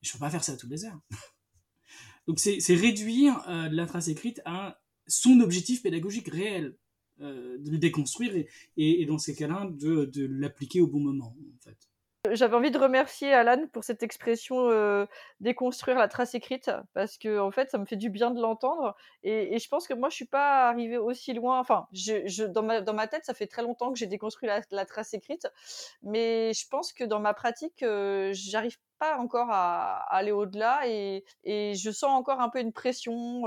Je 0.00 0.08
ne 0.08 0.12
peux 0.14 0.18
pas 0.20 0.30
faire 0.30 0.44
ça 0.44 0.56
toutes 0.56 0.70
les 0.70 0.84
heures. 0.84 1.00
Donc, 2.26 2.38
c'est 2.40 2.74
réduire 2.74 3.42
euh, 3.48 3.68
la 3.70 3.86
trace 3.86 4.08
écrite 4.08 4.40
à 4.44 4.80
son 5.06 5.40
objectif 5.40 5.82
pédagogique 5.82 6.28
réel, 6.28 6.76
euh, 7.20 7.58
de 7.58 7.70
le 7.70 7.78
déconstruire 7.78 8.32
et, 8.76 9.06
dans 9.06 9.18
ces 9.18 9.34
cas-là, 9.34 9.68
de, 9.70 10.04
de 10.04 10.26
l'appliquer 10.26 10.80
au 10.80 10.86
bon 10.86 11.00
moment. 11.00 11.34
J'avais 12.32 12.56
envie 12.56 12.70
de 12.70 12.78
remercier 12.78 13.32
Alan 13.32 13.66
pour 13.72 13.84
cette 13.84 14.02
expression 14.02 14.68
déconstruire 15.40 15.98
la 15.98 16.08
trace 16.08 16.34
écrite 16.34 16.70
parce 16.94 17.18
que 17.18 17.38
en 17.38 17.50
fait 17.50 17.70
ça 17.70 17.78
me 17.78 17.84
fait 17.84 17.96
du 17.96 18.10
bien 18.10 18.30
de 18.30 18.40
l'entendre 18.40 18.96
et, 19.22 19.58
je 19.58 19.68
pense 19.68 19.86
que 19.86 19.94
moi 19.94 20.08
je 20.08 20.16
suis 20.16 20.24
pas 20.24 20.68
arrivée 20.68 20.98
aussi 20.98 21.32
loin. 21.34 21.60
Enfin, 21.60 21.86
dans, 22.50 22.62
ma, 22.62 23.06
tête 23.06 23.24
ça 23.24 23.34
fait 23.34 23.46
très 23.46 23.62
longtemps 23.62 23.92
que 23.92 23.98
j'ai 23.98 24.06
déconstruit 24.06 24.48
la, 24.70 24.86
trace 24.86 25.14
écrite, 25.14 25.48
mais 26.02 26.52
je 26.54 26.66
pense 26.68 26.92
que 26.92 27.04
dans 27.04 27.20
ma 27.20 27.34
pratique 27.34 27.82
euh, 27.82 28.30
j'arrive 28.32 28.78
pas 28.98 29.18
encore 29.18 29.48
à, 29.50 29.98
aller 30.12 30.32
au-delà 30.32 30.80
et, 30.86 31.24
je 31.44 31.90
sens 31.90 32.10
encore 32.10 32.40
un 32.40 32.48
peu 32.48 32.60
une 32.60 32.72
pression. 32.72 33.42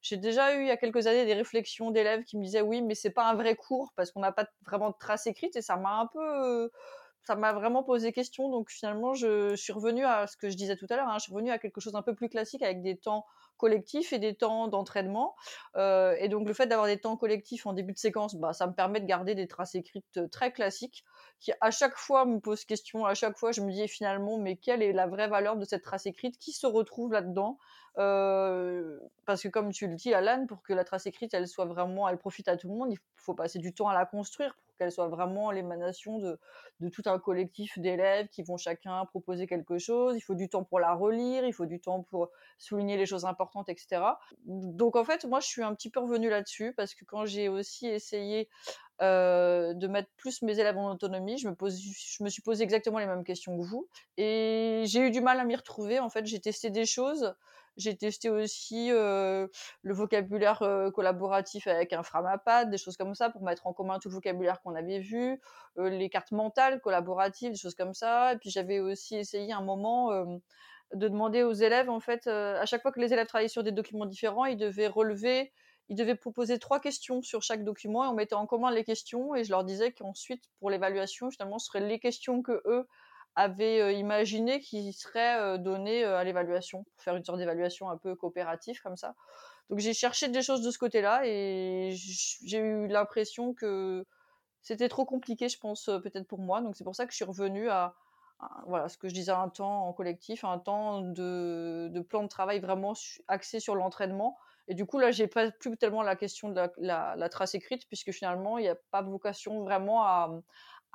J'ai 0.00 0.16
déjà 0.16 0.54
eu 0.56 0.62
il 0.62 0.68
y 0.68 0.70
a 0.70 0.76
quelques 0.76 1.06
années 1.06 1.24
des 1.24 1.34
réflexions 1.34 1.90
d'élèves 1.90 2.24
qui 2.24 2.36
me 2.36 2.44
disaient 2.44 2.60
oui 2.62 2.82
mais 2.82 2.94
c'est 2.94 3.10
pas 3.10 3.24
un 3.24 3.34
vrai 3.34 3.56
cours 3.56 3.92
parce 3.96 4.10
qu'on 4.10 4.20
n'a 4.20 4.32
pas 4.32 4.46
vraiment 4.66 4.90
de 4.90 4.96
trace 4.98 5.26
écrite 5.26 5.56
et 5.56 5.62
ça 5.62 5.76
m'a 5.76 6.00
un 6.00 6.06
peu 6.06 6.70
ça 7.24 7.36
m'a 7.36 7.52
vraiment 7.52 7.82
posé 7.82 8.12
question. 8.12 8.50
Donc 8.50 8.70
finalement, 8.70 9.14
je, 9.14 9.54
suis 9.56 9.72
revenue 9.72 10.04
à 10.04 10.26
ce 10.26 10.36
que 10.36 10.50
je 10.50 10.56
disais 10.56 10.76
tout 10.76 10.86
à 10.90 10.96
l'heure. 10.96 11.08
Hein, 11.08 11.18
je 11.18 11.24
suis 11.24 11.32
revenue 11.32 11.50
à 11.50 11.58
quelque 11.58 11.80
chose 11.80 11.94
un 11.94 12.02
peu 12.02 12.14
plus 12.14 12.28
classique 12.28 12.62
avec 12.62 12.82
des 12.82 12.96
temps 12.96 13.24
collectifs 13.62 14.12
et 14.12 14.18
des 14.18 14.34
temps 14.34 14.66
d'entraînement. 14.66 15.36
Et 15.76 16.28
donc 16.28 16.48
le 16.48 16.52
fait 16.52 16.66
d'avoir 16.66 16.88
des 16.88 16.98
temps 16.98 17.16
collectifs 17.16 17.64
en 17.64 17.72
début 17.72 17.92
de 17.92 17.98
séquence, 17.98 18.34
bah, 18.34 18.52
ça 18.52 18.66
me 18.66 18.72
permet 18.72 19.00
de 19.00 19.06
garder 19.06 19.36
des 19.36 19.46
traces 19.46 19.76
écrites 19.76 20.28
très 20.32 20.50
classiques 20.52 21.04
qui 21.42 21.52
à 21.60 21.70
chaque 21.70 21.96
fois 21.96 22.24
me 22.24 22.38
posent 22.38 22.64
question. 22.64 23.04
À 23.04 23.14
chaque 23.14 23.36
fois, 23.36 23.50
je 23.50 23.60
me 23.60 23.72
dis 23.72 23.86
finalement, 23.88 24.38
mais 24.38 24.56
quelle 24.56 24.80
est 24.80 24.92
la 24.92 25.06
vraie 25.06 25.28
valeur 25.28 25.56
de 25.56 25.64
cette 25.64 25.82
trace 25.82 26.06
écrite? 26.06 26.38
Qui 26.38 26.52
se 26.52 26.66
retrouve 26.66 27.12
là-dedans? 27.12 27.58
Parce 27.94 29.42
que 29.42 29.48
comme 29.48 29.72
tu 29.72 29.86
le 29.86 29.96
dis, 29.96 30.14
Alan, 30.14 30.46
pour 30.46 30.62
que 30.62 30.72
la 30.72 30.84
trace 30.84 31.06
écrite, 31.06 31.34
elle 31.34 31.48
soit 31.48 31.64
vraiment, 31.64 32.08
elle 32.08 32.16
profite 32.16 32.48
à 32.48 32.56
tout 32.56 32.68
le 32.68 32.74
monde, 32.74 32.92
il 32.92 32.98
faut 33.16 33.34
passer 33.34 33.58
du 33.58 33.74
temps 33.74 33.88
à 33.88 33.94
la 33.94 34.06
construire 34.06 34.54
pour 34.54 34.76
qu'elle 34.76 34.92
soit 34.92 35.08
vraiment 35.08 35.50
l'émanation 35.50 36.18
de, 36.18 36.38
de, 36.80 36.88
tout 36.88 37.02
un 37.06 37.18
collectif 37.18 37.78
d'élèves 37.78 38.28
qui 38.28 38.42
vont 38.42 38.56
chacun 38.56 39.04
proposer 39.06 39.46
quelque 39.46 39.78
chose. 39.78 40.16
Il 40.16 40.20
faut 40.20 40.34
du 40.34 40.48
temps 40.48 40.64
pour 40.64 40.80
la 40.80 40.94
relire, 40.94 41.44
il 41.44 41.52
faut 41.52 41.66
du 41.66 41.80
temps 41.80 42.02
pour 42.02 42.30
souligner 42.58 42.96
les 42.96 43.06
choses 43.06 43.24
importantes, 43.24 43.51
etc. 43.68 44.02
Donc 44.44 44.96
en 44.96 45.04
fait, 45.04 45.24
moi, 45.24 45.40
je 45.40 45.46
suis 45.46 45.62
un 45.62 45.74
petit 45.74 45.90
peu 45.90 46.00
revenue 46.00 46.30
là-dessus 46.30 46.72
parce 46.76 46.94
que 46.94 47.04
quand 47.04 47.26
j'ai 47.26 47.48
aussi 47.48 47.86
essayé 47.86 48.48
de 49.00 49.86
mettre 49.88 50.10
plus 50.16 50.42
mes 50.42 50.58
élèves 50.60 50.78
en 50.78 50.92
autonomie, 50.92 51.36
je 51.36 51.48
me, 51.48 51.54
pose, 51.54 51.80
je 51.80 52.22
me 52.22 52.28
suis 52.28 52.42
posé 52.42 52.62
exactement 52.62 52.98
les 52.98 53.06
mêmes 53.06 53.24
questions 53.24 53.56
que 53.58 53.62
vous 53.64 53.88
et 54.16 54.84
j'ai 54.86 55.00
eu 55.00 55.10
du 55.10 55.20
mal 55.20 55.40
à 55.40 55.44
m'y 55.44 55.56
retrouver. 55.56 55.98
En 55.98 56.08
fait, 56.08 56.24
j'ai 56.24 56.40
testé 56.40 56.70
des 56.70 56.86
choses 56.86 57.34
J'ai 57.76 57.96
testé 57.96 58.28
aussi 58.28 58.90
le 58.90 59.48
vocabulaire 59.84 60.62
collaboratif 60.94 61.66
avec 61.66 61.92
un 61.92 62.02
Framapad, 62.02 62.70
des 62.70 62.78
choses 62.78 62.96
comme 62.96 63.14
ça, 63.14 63.30
pour 63.30 63.42
mettre 63.42 63.66
en 63.66 63.72
commun 63.72 63.98
tout 63.98 64.08
le 64.08 64.14
vocabulaire 64.14 64.60
qu'on 64.60 64.74
avait 64.74 65.00
vu, 65.00 65.40
les 65.76 66.10
cartes 66.10 66.32
mentales 66.32 66.80
collaboratives, 66.80 67.52
des 67.52 67.56
choses 67.56 67.74
comme 67.74 67.94
ça. 67.94 68.34
Et 68.34 68.36
puis 68.36 68.50
j'avais 68.50 68.80
aussi 68.80 69.16
essayé 69.16 69.52
un 69.52 69.62
moment 69.62 70.10
de 70.94 71.08
demander 71.08 71.42
aux 71.42 71.52
élèves, 71.52 71.90
en 71.90 72.00
fait, 72.00 72.26
à 72.26 72.64
chaque 72.66 72.82
fois 72.82 72.92
que 72.92 73.00
les 73.00 73.12
élèves 73.12 73.26
travaillaient 73.26 73.48
sur 73.48 73.64
des 73.64 73.72
documents 73.72 74.06
différents, 74.06 74.44
ils 74.44 74.56
devaient 74.56 74.88
relever 74.88 75.52
ils 75.88 75.96
devaient 75.96 76.14
proposer 76.14 76.58
trois 76.58 76.80
questions 76.80 77.22
sur 77.22 77.42
chaque 77.42 77.64
document 77.64 78.04
et 78.04 78.08
on 78.08 78.14
mettait 78.14 78.34
en 78.34 78.46
commun 78.46 78.70
les 78.70 78.84
questions 78.84 79.34
et 79.34 79.44
je 79.44 79.50
leur 79.50 79.64
disais 79.64 79.92
qu'ensuite 79.92 80.44
pour 80.58 80.70
l'évaluation 80.70 81.30
finalement 81.30 81.58
ce 81.58 81.66
seraient 81.66 81.86
les 81.86 81.98
questions 81.98 82.40
que 82.40 82.62
eux 82.66 82.86
avaient 83.34 83.98
imaginées 83.98 84.60
qui 84.60 84.92
seraient 84.92 85.58
données 85.58 86.04
à 86.04 86.22
l'évaluation 86.24 86.84
pour 86.84 87.02
faire 87.02 87.16
une 87.16 87.24
sorte 87.24 87.38
d'évaluation 87.38 87.90
un 87.90 87.96
peu 87.96 88.14
coopérative 88.14 88.80
comme 88.82 88.96
ça. 88.96 89.14
Donc 89.70 89.78
j'ai 89.78 89.94
cherché 89.94 90.28
des 90.28 90.42
choses 90.42 90.62
de 90.62 90.70
ce 90.70 90.78
côté-là 90.78 91.22
et 91.24 91.92
j'ai 91.94 92.58
eu 92.58 92.88
l'impression 92.88 93.54
que 93.54 94.04
c'était 94.60 94.88
trop 94.88 95.04
compliqué, 95.04 95.48
je 95.48 95.58
pense, 95.58 95.86
peut-être 95.86 96.26
pour 96.26 96.40
moi. 96.40 96.60
Donc 96.60 96.76
c'est 96.76 96.84
pour 96.84 96.94
ça 96.94 97.06
que 97.06 97.12
je 97.12 97.16
suis 97.16 97.24
revenue 97.24 97.70
à, 97.70 97.94
voilà 98.66 98.88
ce 98.88 98.98
que 98.98 99.08
je 99.08 99.14
disais 99.14 99.32
un 99.32 99.48
temps 99.48 99.86
en 99.86 99.92
collectif, 99.92 100.44
un 100.44 100.58
temps 100.58 101.00
de, 101.00 101.88
de 101.90 102.00
plan 102.00 102.22
de 102.22 102.28
travail 102.28 102.60
vraiment 102.60 102.94
axé 103.28 103.60
sur 103.60 103.74
l'entraînement 103.74 104.38
et 104.68 104.74
du 104.74 104.86
coup, 104.86 104.98
là, 104.98 105.10
j'ai 105.10 105.26
pas 105.26 105.50
plus 105.50 105.76
tellement 105.76 106.02
la 106.02 106.16
question 106.16 106.50
de 106.50 106.62
la, 106.78 107.28
trace 107.28 107.54
écrite, 107.54 107.86
puisque 107.88 108.12
finalement, 108.12 108.58
il 108.58 108.62
n'y 108.62 108.68
a 108.68 108.76
pas 108.90 109.02
vocation 109.02 109.62
vraiment 109.64 110.04
à, 110.04 110.30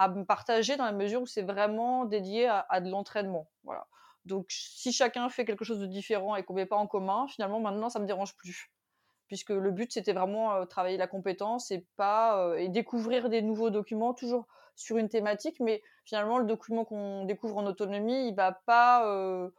me 0.10 0.24
partager 0.24 0.78
dans 0.78 0.86
la 0.86 0.92
mesure 0.92 1.22
où 1.22 1.26
c'est 1.26 1.42
vraiment 1.42 2.06
dédié 2.06 2.48
à, 2.48 2.82
de 2.82 2.90
l'entraînement. 2.90 3.50
Voilà. 3.64 3.88
Donc, 4.26 4.46
si 4.50 4.92
chacun 4.92 5.30
fait 5.30 5.46
quelque 5.46 5.66
chose 5.66 5.80
de 5.80 5.86
différent 5.86 6.36
et 6.36 6.44
qu'on 6.44 6.54
ne 6.54 6.60
met 6.60 6.66
pas 6.66 6.76
en 6.76 6.88
commun, 6.88 7.28
finalement, 7.28 7.60
maintenant, 7.60 7.90
ça 7.90 8.00
me 8.00 8.06
dérange 8.06 8.36
plus. 8.36 8.72
Puisque 9.28 9.50
le 9.50 9.72
but, 9.72 9.92
c'était 9.92 10.14
vraiment 10.14 10.54
euh, 10.54 10.66
travailler 10.66 10.98
la 10.98 11.08
compétence 11.08 11.70
et 11.72 11.86
pas 11.98 12.42
euh, 12.42 12.56
et 12.56 12.70
découvrir 12.70 13.30
des 13.30 13.42
nouveaux 13.42 13.70
documents, 13.70 14.14
toujours 14.14 14.48
sur 14.78 14.98
une 14.98 15.10
thématique. 15.10 15.60
Mais 15.60 15.82
finalement, 16.06 16.38
le 16.38 16.46
document 16.46 16.86
qu'on 16.86 17.26
découvre 17.26 17.58
en 17.58 17.66
autonomie, 17.66 18.30
il 18.30 18.36
va 18.36 18.54
pas 18.54 19.06
euh, 19.06 19.50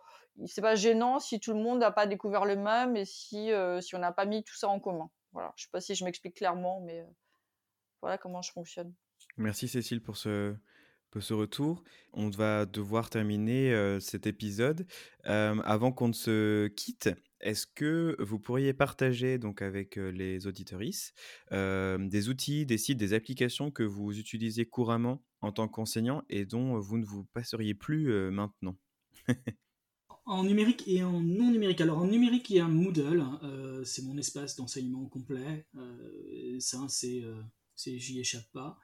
c'est 0.47 0.62
pas 0.62 0.77
gênant 0.77 1.19
si 1.19 1.41
tout 1.41 1.53
le 1.53 1.59
monde 1.59 1.81
n'a 1.81 1.91
pas 1.91 2.07
découvert 2.07 2.47
le 2.47 2.57
même 2.57 2.97
et 2.97 3.05
si, 3.05 3.53
euh, 3.53 3.81
si 3.81 3.95
on 3.95 3.99
n'a 3.99 4.12
pas 4.12 4.25
mis 4.25 4.45
tout 4.45 4.57
ça 4.57 4.69
en 4.69 4.81
commun. 4.81 5.11
Voilà, 5.33 5.53
je 5.57 5.64
sais 5.64 5.71
pas 5.71 5.81
si 5.81 5.95
je 5.95 6.05
m'explique 6.05 6.37
clairement, 6.37 6.81
mais 6.81 7.01
euh, 7.01 7.07
voilà 8.01 8.16
comment 8.16 8.41
je 8.41 8.53
fonctionne. 8.53 8.95
Merci 9.37 9.69
Cécile 9.69 10.01
pour 10.01 10.16
ce, 10.16 10.55
pour 11.11 11.23
ce 11.23 11.35
retour. 11.35 11.83
On 12.12 12.31
va 12.31 12.66
devoir 12.66 13.11
terminer 13.11 13.99
cet 14.01 14.27
épisode. 14.27 14.87
avant 15.25 15.93
qu'on 15.93 16.09
ne 16.09 16.12
se 16.12 16.69
quitte, 16.69 17.11
est-ce 17.41 17.66
que 17.66 18.16
vous 18.18 18.39
pourriez 18.39 18.72
partager 18.72 19.39
donc 19.39 19.62
avec 19.62 19.97
les 19.97 20.47
auditorices 20.47 21.12
des 21.51 22.28
outils, 22.28 22.66
des 22.66 22.78
sites, 22.78 22.99
des 22.99 23.12
applications 23.12 23.70
que 23.70 23.82
vous 23.82 24.18
utilisez 24.18 24.66
couramment 24.66 25.22
en 25.41 25.53
tant 25.53 25.68
qu'enseignant 25.68 26.22
et 26.28 26.45
dont 26.45 26.78
vous 26.78 26.99
ne 26.99 27.05
vous 27.05 27.24
passeriez 27.32 27.74
plus 27.74 28.30
maintenant? 28.30 28.76
En 30.30 30.45
numérique 30.45 30.86
et 30.86 31.03
en 31.03 31.22
non 31.22 31.51
numérique. 31.51 31.80
Alors 31.80 32.01
en 32.01 32.07
numérique, 32.07 32.51
il 32.51 32.57
y 32.57 32.61
a 32.61 32.68
Moodle, 32.68 33.24
c'est 33.84 34.03
mon 34.05 34.18
espace 34.18 34.57
d'enseignement 34.57 35.07
complet. 35.07 35.66
Ça, 36.59 36.84
c'est, 36.89 37.22
j'y 37.86 38.20
échappe 38.20 38.51
pas. 38.53 38.78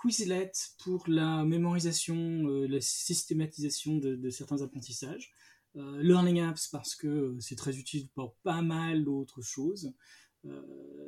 Quizlet 0.00 0.52
pour 0.84 1.02
la 1.08 1.44
mémorisation, 1.44 2.44
la 2.46 2.80
systématisation 2.80 3.96
de, 3.96 4.30
certains 4.30 4.62
apprentissages. 4.62 5.32
Learning 5.74 6.40
Apps 6.40 6.68
parce 6.68 6.94
que 6.94 7.36
c'est 7.40 7.56
très 7.56 7.76
utile 7.78 8.08
pour 8.14 8.34
pas 8.42 8.62
mal 8.62 9.04
d'autres 9.04 9.42
choses. 9.42 9.92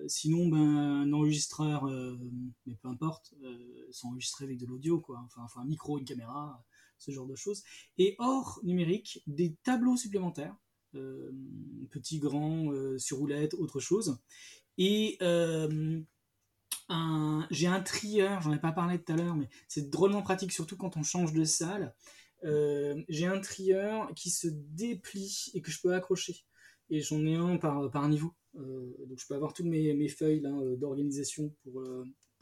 sinon, 0.06 0.48
ben, 0.48 0.58
un 0.58 1.12
enregistreur, 1.12 1.84
mais 2.66 2.76
peu 2.76 2.88
importe, 2.88 3.34
s'enregistrer 3.90 4.44
avec 4.44 4.58
de 4.58 4.66
l'audio, 4.66 5.00
quoi. 5.00 5.26
Enfin, 5.38 5.62
un 5.62 5.64
micro, 5.64 5.98
une 5.98 6.04
caméra, 6.04 6.64
ce 6.98 7.10
genre 7.10 7.26
de 7.26 7.34
choses. 7.34 7.62
Et 7.98 8.14
hors 8.18 8.60
numérique, 8.62 9.22
des 9.26 9.54
tableaux 9.64 9.96
supplémentaires, 9.96 10.56
euh, 10.94 11.30
petits, 11.90 12.18
grands, 12.18 12.70
euh, 12.72 12.98
sur 12.98 13.18
roulette, 13.18 13.54
autre 13.54 13.80
chose. 13.80 14.18
Et 14.78 15.16
euh, 15.22 16.00
j'ai 17.50 17.66
un 17.66 17.80
trieur, 17.80 18.42
j'en 18.42 18.52
ai 18.52 18.58
pas 18.58 18.72
parlé 18.72 19.02
tout 19.02 19.12
à 19.12 19.16
l'heure, 19.16 19.34
mais 19.34 19.48
c'est 19.68 19.90
drôlement 19.90 20.22
pratique, 20.22 20.52
surtout 20.52 20.76
quand 20.76 20.96
on 20.96 21.02
change 21.02 21.32
de 21.32 21.44
salle. 21.44 21.94
J'ai 22.42 23.26
un 23.26 23.40
trieur 23.40 24.12
qui 24.14 24.30
se 24.30 24.48
déplie 24.48 25.50
et 25.54 25.62
que 25.62 25.70
je 25.70 25.80
peux 25.80 25.94
accrocher. 25.94 26.36
Et 26.90 27.00
j'en 27.00 27.24
ai 27.24 27.36
un 27.36 27.56
par, 27.56 27.90
par 27.90 28.08
niveau. 28.08 28.34
donc 28.54 29.18
je 29.18 29.26
peux 29.26 29.34
avoir 29.34 29.52
toutes 29.54 29.66
mes, 29.66 29.94
mes 29.94 30.08
feuilles 30.08 30.42
d'organisation 30.78 31.54
pour, 31.62 31.82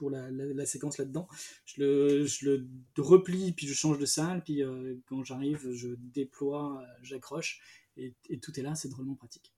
pour 0.00 0.10
la, 0.10 0.66
séquence 0.66 0.96
là-dedans. 0.96 1.28
Je 1.66 1.82
le, 1.82 2.26
je 2.26 2.48
le, 2.48 2.66
replie, 2.98 3.52
puis 3.52 3.66
je 3.66 3.74
change 3.74 3.98
de 3.98 4.06
salle, 4.06 4.42
puis 4.42 4.62
euh, 4.62 4.96
quand 5.06 5.22
j'arrive, 5.22 5.70
je 5.72 5.88
déploie, 5.98 6.82
j'accroche, 7.02 7.60
et, 7.98 8.14
tout 8.40 8.58
est 8.58 8.62
là, 8.62 8.74
c'est 8.74 8.88
drôlement 8.88 9.14
pratique. 9.14 9.52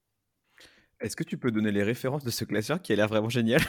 Est-ce 1.00 1.14
que 1.14 1.22
tu 1.22 1.38
peux 1.38 1.52
donner 1.52 1.70
les 1.70 1.84
références 1.84 2.24
de 2.24 2.30
ce 2.30 2.44
classeur 2.44 2.82
qui 2.82 2.92
a 2.92 2.96
l'air 2.96 3.08
vraiment 3.08 3.28
génial? 3.28 3.62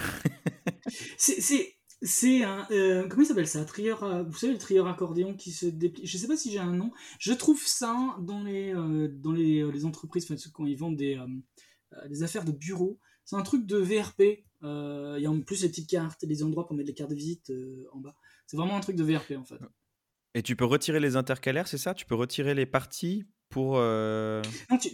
C'est 1.18 1.76
un. 2.44 2.68
Euh, 2.72 3.08
comment 3.08 3.24
il 3.24 3.26
s'appelle 3.26 3.48
ça 3.48 3.64
trieur, 3.66 4.04
euh, 4.04 4.24
Vous 4.24 4.38
savez, 4.38 4.54
le 4.54 4.60
trieur 4.60 4.88
accordéon 4.88 5.36
qui 5.36 5.52
se 5.52 5.66
déplie. 5.66 6.06
Je 6.06 6.18
sais 6.18 6.28
pas 6.28 6.38
si 6.38 6.52
j'ai 6.52 6.60
un 6.60 6.74
nom. 6.74 6.92
Je 7.20 7.34
trouve 7.34 7.62
ça 7.66 8.16
dans 8.20 8.44
les, 8.44 8.74
dans 8.74 9.32
les, 9.32 9.70
les 9.72 9.86
entreprises, 9.86 10.28
quand 10.54 10.66
ils 10.66 10.78
vendent 10.78 10.98
des, 10.98 11.20
des 12.10 12.24
affaires 12.24 12.46
de 12.46 12.52
bureau. 12.52 13.00
C'est 13.26 13.36
un 13.36 13.44
truc 13.44 13.66
de 13.66 13.78
VRP. 13.78 14.46
Euh, 14.64 15.16
il 15.18 15.24
y 15.24 15.26
a 15.26 15.32
en 15.32 15.42
plus 15.42 15.62
les 15.62 15.70
petites 15.70 15.90
cartes 15.90 16.24
et 16.24 16.28
les 16.28 16.44
endroits 16.44 16.66
pour 16.66 16.76
mettre 16.76 16.88
les 16.88 16.94
cartes 16.94 17.10
de 17.10 17.16
visite 17.16 17.50
euh, 17.50 17.86
en 17.92 18.00
bas. 18.00 18.16
C'est 18.48 18.58
vraiment 18.58 18.76
un 18.76 18.80
truc 18.80 18.96
de 18.96 19.04
VRP 19.04 19.34
en 19.38 19.44
fait. 19.44 19.60
Et 20.36 20.42
tu 20.42 20.56
peux 20.56 20.66
retirer 20.66 21.00
les 21.00 21.16
intercalaires, 21.16 21.68
c'est 21.68 21.78
ça? 21.78 21.94
Tu 21.94 22.06
peux 22.06 22.16
retirer 22.16 22.56
les 22.56 22.66
parties 22.66 23.26
pour, 23.54 23.76
euh, 23.78 24.42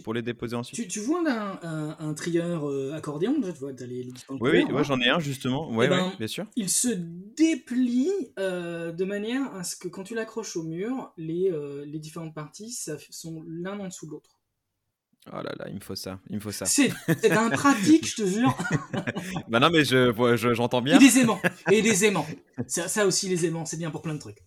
pour 0.04 0.14
les 0.14 0.22
déposer 0.22 0.54
ensuite 0.54 0.88
Tu, 0.88 1.00
vois 1.00 1.22
un, 1.26 1.96
un, 1.98 2.14
trieur 2.14 2.68
accordéon 2.94 3.34
tu 3.40 3.50
vois, 3.58 3.70
as 3.70 3.86
les, 3.86 4.06
Oui, 4.28 4.64
oui 4.70 4.84
j'en 4.84 5.00
ai 5.00 5.08
un 5.08 5.18
justement. 5.18 5.70
Ouais, 5.70 5.86
eh 5.86 5.88
ben, 5.88 6.12
bien 6.18 6.26
sûr. 6.26 6.46
Il 6.56 6.68
se 6.68 6.88
déplie 6.88 8.12
de 8.36 9.04
manière 9.04 9.54
à 9.54 9.64
ce 9.64 9.76
que 9.76 9.88
quand 9.88 10.04
tu 10.04 10.14
l'accroches 10.14 10.56
au 10.56 10.62
mur, 10.62 11.12
les, 11.16 11.50
les 11.86 11.98
différentes 11.98 12.34
parties 12.34 12.70
ça, 12.70 12.96
sont 13.10 13.42
l'un 13.46 13.78
en 13.80 13.86
dessous 13.86 14.06
de 14.06 14.12
l'autre. 14.12 14.40
Oh 15.28 15.36
là 15.36 15.52
là, 15.58 15.66
il 15.68 15.74
me 15.74 15.80
faut 15.80 15.94
ça, 15.94 16.18
il 16.30 16.36
me 16.36 16.40
faut 16.40 16.50
ça. 16.50 16.64
C'est 16.64 16.90
un 17.30 17.50
pratique, 17.50 18.08
je 18.08 18.16
te 18.16 18.26
jure. 18.26 18.56
bah 19.48 19.60
non, 19.60 19.68
mais 19.70 19.84
je, 19.84 20.54
j'entends 20.54 20.80
bien. 20.80 20.96
Et 20.96 20.98
des 20.98 21.18
aimants, 21.18 21.40
et 21.70 21.82
des 21.82 22.04
aimants. 22.06 22.26
Ça, 22.66 22.88
ça 22.88 23.06
aussi, 23.06 23.28
les 23.28 23.44
aimants, 23.44 23.66
c'est 23.66 23.76
bien 23.76 23.90
pour 23.90 24.00
plein 24.00 24.14
de 24.14 24.18
trucs. 24.18 24.42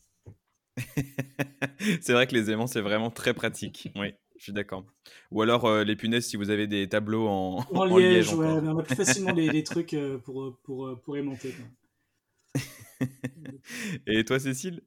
c'est 2.01 2.13
vrai 2.13 2.28
que 2.28 2.34
les 2.34 2.51
aimants, 2.51 2.67
c'est 2.67 2.82
vraiment 2.82 3.11
très 3.11 3.34
pratique. 3.34 3.89
Oui, 3.95 4.13
je 4.38 4.43
suis 4.43 4.53
d'accord. 4.53 4.86
Ou 5.32 5.41
alors 5.41 5.65
euh, 5.65 5.84
les 5.84 5.95
punaises, 5.95 6.26
si 6.28 6.38
vous 6.38 6.49
avez 6.49 6.67
des 6.67 6.88
tableaux 6.89 7.28
en, 7.28 7.65
en, 7.74 7.86
liège. 7.86 8.34
ouais, 8.34 8.47
on 8.47 8.78
a 8.80 8.84
plus 8.84 8.95
facilement 8.95 9.32
les, 9.32 9.63
trucs 9.63 9.93
euh, 9.93 10.17
pour, 10.19 10.57
pour, 10.63 10.99
pour 11.01 11.17
aimanter. 11.17 11.53
et 14.07 14.24
toi, 14.26 14.39
Cécile? 14.39 14.82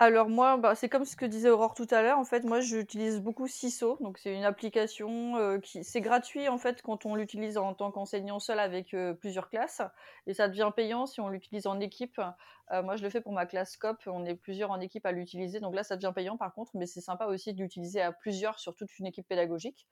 Alors 0.00 0.28
moi, 0.28 0.56
bah, 0.56 0.74
c'est 0.74 0.88
comme 0.88 1.04
ce 1.04 1.14
que 1.14 1.24
disait 1.24 1.50
Aurore 1.50 1.74
tout 1.74 1.86
à 1.90 2.02
l'heure. 2.02 2.18
En 2.18 2.24
fait, 2.24 2.44
moi, 2.44 2.60
j'utilise 2.60 3.20
beaucoup 3.20 3.46
CISO. 3.46 3.96
Donc, 4.00 4.18
c'est 4.18 4.34
une 4.34 4.42
application 4.44 5.36
euh, 5.36 5.58
qui, 5.60 5.84
c'est 5.84 6.00
gratuit 6.00 6.48
en 6.48 6.58
fait 6.58 6.82
quand 6.82 7.06
on 7.06 7.14
l'utilise 7.14 7.56
en 7.56 7.74
tant 7.74 7.92
qu'enseignant 7.92 8.40
seul 8.40 8.58
avec 8.58 8.92
euh, 8.92 9.14
plusieurs 9.14 9.48
classes, 9.48 9.82
et 10.26 10.34
ça 10.34 10.48
devient 10.48 10.70
payant 10.74 11.06
si 11.06 11.20
on 11.20 11.28
l'utilise 11.28 11.66
en 11.68 11.78
équipe. 11.78 12.20
Euh, 12.72 12.82
moi, 12.82 12.96
je 12.96 13.02
le 13.02 13.10
fais 13.10 13.20
pour 13.20 13.32
ma 13.32 13.46
classe 13.46 13.76
COP. 13.76 13.98
On 14.06 14.24
est 14.24 14.34
plusieurs 14.34 14.70
en 14.70 14.80
équipe 14.80 15.06
à 15.06 15.12
l'utiliser. 15.12 15.60
Donc 15.60 15.74
là, 15.74 15.82
ça 15.82 15.96
devient 15.96 16.12
payant 16.14 16.36
par 16.36 16.54
contre, 16.54 16.72
mais 16.74 16.86
c'est 16.86 17.00
sympa 17.00 17.26
aussi 17.26 17.54
de 17.54 17.62
l'utiliser 17.62 18.00
à 18.00 18.12
plusieurs 18.12 18.58
sur 18.58 18.74
toute 18.74 18.98
une 18.98 19.06
équipe 19.06 19.28
pédagogique. 19.28 19.86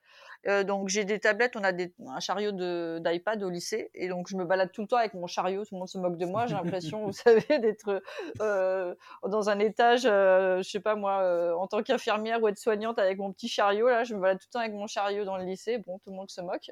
donc, 0.64 0.89
j'ai 0.89 1.05
des 1.05 1.20
tablettes. 1.20 1.57
On 1.57 1.64
a 1.64 1.73
des, 1.73 1.95
un 2.07 2.20
chariot 2.20 2.53
d'iPad 3.01 3.43
au 3.43 3.51
lycée, 3.51 3.90
et 3.94 4.09
donc 4.09 4.28
je 4.28 4.36
me 4.36 4.44
balade 4.44 4.73
tout 4.73 4.82
le 4.82 4.89
temps 4.89 4.97
avec 4.97 5.15
mon 5.15 5.27
chariot. 5.27 5.65
Tout 5.65 5.74
le 5.74 5.78
monde 5.81 5.89
se 5.89 5.99
moque 5.99 6.16
de 6.16 6.27
moi. 6.27 6.47
J'ai 6.47 6.55
l'impression, 6.55 7.05
vous 7.07 7.12
savez, 7.12 7.59
d'être 7.59 8.03
dans 8.39 9.51
un 9.51 9.59
état 9.59 9.93
euh, 10.05 10.62
je 10.62 10.69
sais 10.69 10.81
pas 10.81 10.94
moi, 10.94 11.20
euh, 11.23 11.55
en 11.55 11.66
tant 11.66 11.82
qu'infirmière 11.82 12.43
ou 12.43 12.49
aide-soignante 12.49 12.99
avec 12.99 13.19
mon 13.19 13.32
petit 13.32 13.49
chariot, 13.49 13.89
là, 13.89 14.05
je 14.05 14.15
me 14.15 14.20
balade 14.20 14.39
tout 14.39 14.47
le 14.49 14.53
temps 14.53 14.61
avec 14.61 14.73
mon 14.73 14.86
chariot 14.86 15.24
dans 15.24 15.36
le 15.36 15.44
lycée. 15.44 15.78
Bon, 15.78 15.99
tout 15.99 16.11
le 16.11 16.16
monde 16.16 16.31
se 16.31 16.40
moque. 16.40 16.70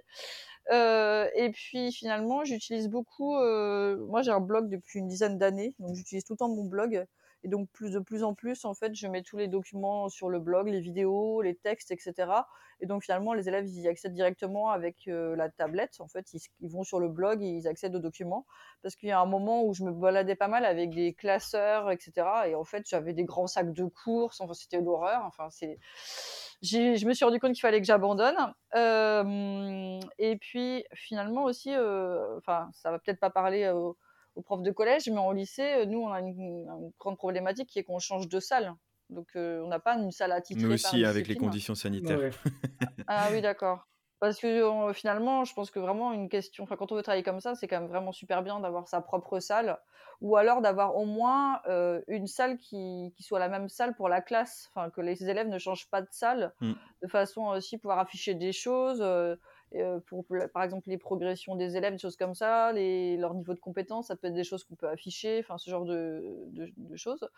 Euh, 0.72 1.28
et 1.34 1.50
puis 1.50 1.92
finalement, 1.92 2.44
j'utilise 2.44 2.88
beaucoup. 2.88 3.34
moi, 3.34 4.22
j'ai 4.22 4.30
un 4.30 4.40
blog 4.40 4.68
depuis 4.70 5.00
une 5.00 5.08
dizaine 5.08 5.38
d'années, 5.38 5.74
donc 5.78 5.94
j'utilise 5.96 6.24
tout 6.24 6.34
le 6.34 6.38
temps 6.38 6.48
mon 6.48 6.64
blog. 6.64 7.04
Et 7.42 7.48
donc, 7.48 7.68
plus 7.70 7.92
de 7.92 7.98
plus 7.98 8.22
en 8.22 8.34
plus, 8.34 8.64
en 8.64 8.74
fait, 8.74 8.94
je 8.94 9.06
mets 9.06 9.22
tous 9.22 9.36
les 9.36 9.48
documents 9.48 10.08
sur 10.08 10.28
le 10.28 10.40
blog, 10.40 10.68
les 10.68 10.80
vidéos, 10.80 11.40
les 11.42 11.54
textes, 11.54 11.90
etc. 11.90 12.30
Et 12.80 12.86
donc, 12.86 13.02
finalement, 13.02 13.34
les 13.34 13.48
élèves, 13.48 13.66
ils 13.66 13.80
y 13.80 13.88
accèdent 13.88 14.14
directement 14.14 14.70
avec 14.70 15.08
euh, 15.08 15.36
la 15.36 15.48
tablette. 15.48 16.00
En 16.00 16.08
fait, 16.08 16.26
ils, 16.32 16.70
vont 16.70 16.82
sur 16.82 17.00
le 17.00 17.08
blog 17.08 17.42
et 17.42 17.46
ils 17.46 17.68
accèdent 17.68 17.94
aux 17.94 18.00
documents. 18.00 18.46
Parce 18.82 18.96
qu'il 18.96 19.08
y 19.08 19.12
a 19.12 19.20
un 19.20 19.26
moment 19.26 19.64
où 19.64 19.74
je 19.74 19.84
me 19.84 19.92
baladais 19.92 20.36
pas 20.36 20.48
mal 20.48 20.64
avec 20.64 20.90
des 20.90 21.14
classeurs, 21.14 21.90
etc. 21.90 22.26
Et 22.46 22.54
en 22.54 22.64
fait, 22.64 22.84
j'avais 22.88 23.12
des 23.12 23.24
grands 23.24 23.46
sacs 23.46 23.72
de 23.72 23.84
courses. 23.84 24.40
Enfin, 24.40 24.54
c'était 24.54 24.80
l'horreur. 24.80 25.22
Enfin, 25.24 25.48
c'est 25.50 25.78
je 26.62 27.06
me 27.06 27.14
suis 27.14 27.24
rendu 27.24 27.40
compte 27.40 27.52
qu'il 27.52 27.60
fallait 27.60 27.80
que 27.80 27.86
j'abandonne. 27.86 28.36
Euh, 28.74 30.00
et 30.18 30.36
puis 30.36 30.84
finalement 30.94 31.44
aussi, 31.44 31.74
euh, 31.74 32.36
enfin, 32.38 32.68
ça 32.74 32.90
va 32.90 32.98
peut-être 32.98 33.20
pas 33.20 33.30
parler 33.30 33.68
aux, 33.70 33.96
aux 34.35 34.43
profs 34.43 34.62
de 34.62 34.70
collège, 34.70 35.09
mais 35.09 35.19
en 35.19 35.32
lycée, 35.32 35.86
nous, 35.86 35.98
on 36.01 36.12
a 36.12 36.20
une, 36.20 36.39
une 36.39 36.93
grande 36.98 37.16
problématique 37.16 37.69
qui 37.69 37.78
est 37.78 37.85
qu'on 37.85 37.98
change 37.98 38.28
de 38.28 38.40
salle. 38.40 38.74
Donc, 39.09 39.27
euh, 39.36 39.61
on 39.65 39.69
n'a 39.69 39.81
pas 39.81 39.94
une 39.97 40.12
salle 40.12 40.32
attitrée 40.32 40.65
Nous 40.66 40.73
aussi, 40.73 41.05
avec 41.05 41.27
les 41.27 41.35
conditions 41.36 41.74
sanitaires. 41.74 42.19
Ouais. 42.19 42.31
Ah 43.09 43.28
oui, 43.32 43.40
d'accord. 43.40 43.86
Parce 44.20 44.39
que 44.39 44.47
euh, 44.47 44.93
finalement, 44.93 45.44
je 45.44 45.55
pense 45.55 45.70
que 45.70 45.81
vraiment 45.81 46.12
une 46.12 46.28
question, 46.28 46.65
enfin 46.65 46.77
quand 46.77 46.93
on 46.93 46.94
veut 46.94 47.02
travailler 47.02 47.23
comme 47.24 47.40
ça, 47.40 47.55
c'est 47.55 47.66
quand 47.66 47.81
même 47.81 47.89
vraiment 47.89 48.12
super 48.12 48.43
bien 48.43 48.61
d'avoir 48.61 48.86
sa 48.86 49.01
propre 49.01 49.40
salle, 49.40 49.78
ou 50.20 50.36
alors 50.36 50.61
d'avoir 50.61 50.94
au 50.97 51.07
moins 51.07 51.61
euh, 51.66 52.02
une 52.07 52.27
salle 52.27 52.59
qui, 52.59 53.12
qui 53.16 53.23
soit 53.23 53.39
la 53.39 53.48
même 53.48 53.70
salle 53.70 53.94
pour 53.97 54.11
la 54.11 54.20
classe, 54.20 54.69
enfin 54.74 54.90
que 54.90 55.01
les 55.01 55.28
élèves 55.28 55.48
ne 55.48 55.59
changent 55.59 55.89
pas 55.89 56.02
de 56.02 56.09
salle, 56.11 56.52
Mm. 56.61 56.73
de 57.02 57.09
façon 57.09 57.48
à 57.48 57.57
aussi 57.57 57.78
pouvoir 57.78 57.98
afficher 57.98 58.35
des 58.35 58.52
choses, 58.52 59.01
euh, 59.01 59.35
euh, 59.35 59.36
pour 60.06 60.24
par 60.52 60.62
exemple 60.62 60.88
les 60.88 60.98
progressions 60.98 61.55
des 61.55 61.76
élèves, 61.76 61.92
des 61.92 61.98
choses 61.98 62.16
comme 62.16 62.34
ça, 62.34 62.72
les, 62.72 63.16
leur 63.16 63.34
niveau 63.34 63.55
de 63.55 63.60
compétence, 63.60 64.09
ça 64.09 64.16
peut 64.16 64.28
être 64.28 64.34
des 64.34 64.44
choses 64.44 64.64
qu'on 64.64 64.74
peut 64.74 64.88
afficher, 64.88 65.38
enfin 65.40 65.59
ce 65.59 65.70
genre 65.70 65.84
de, 65.84 66.22
de, 66.48 66.97
choses. 66.97 67.28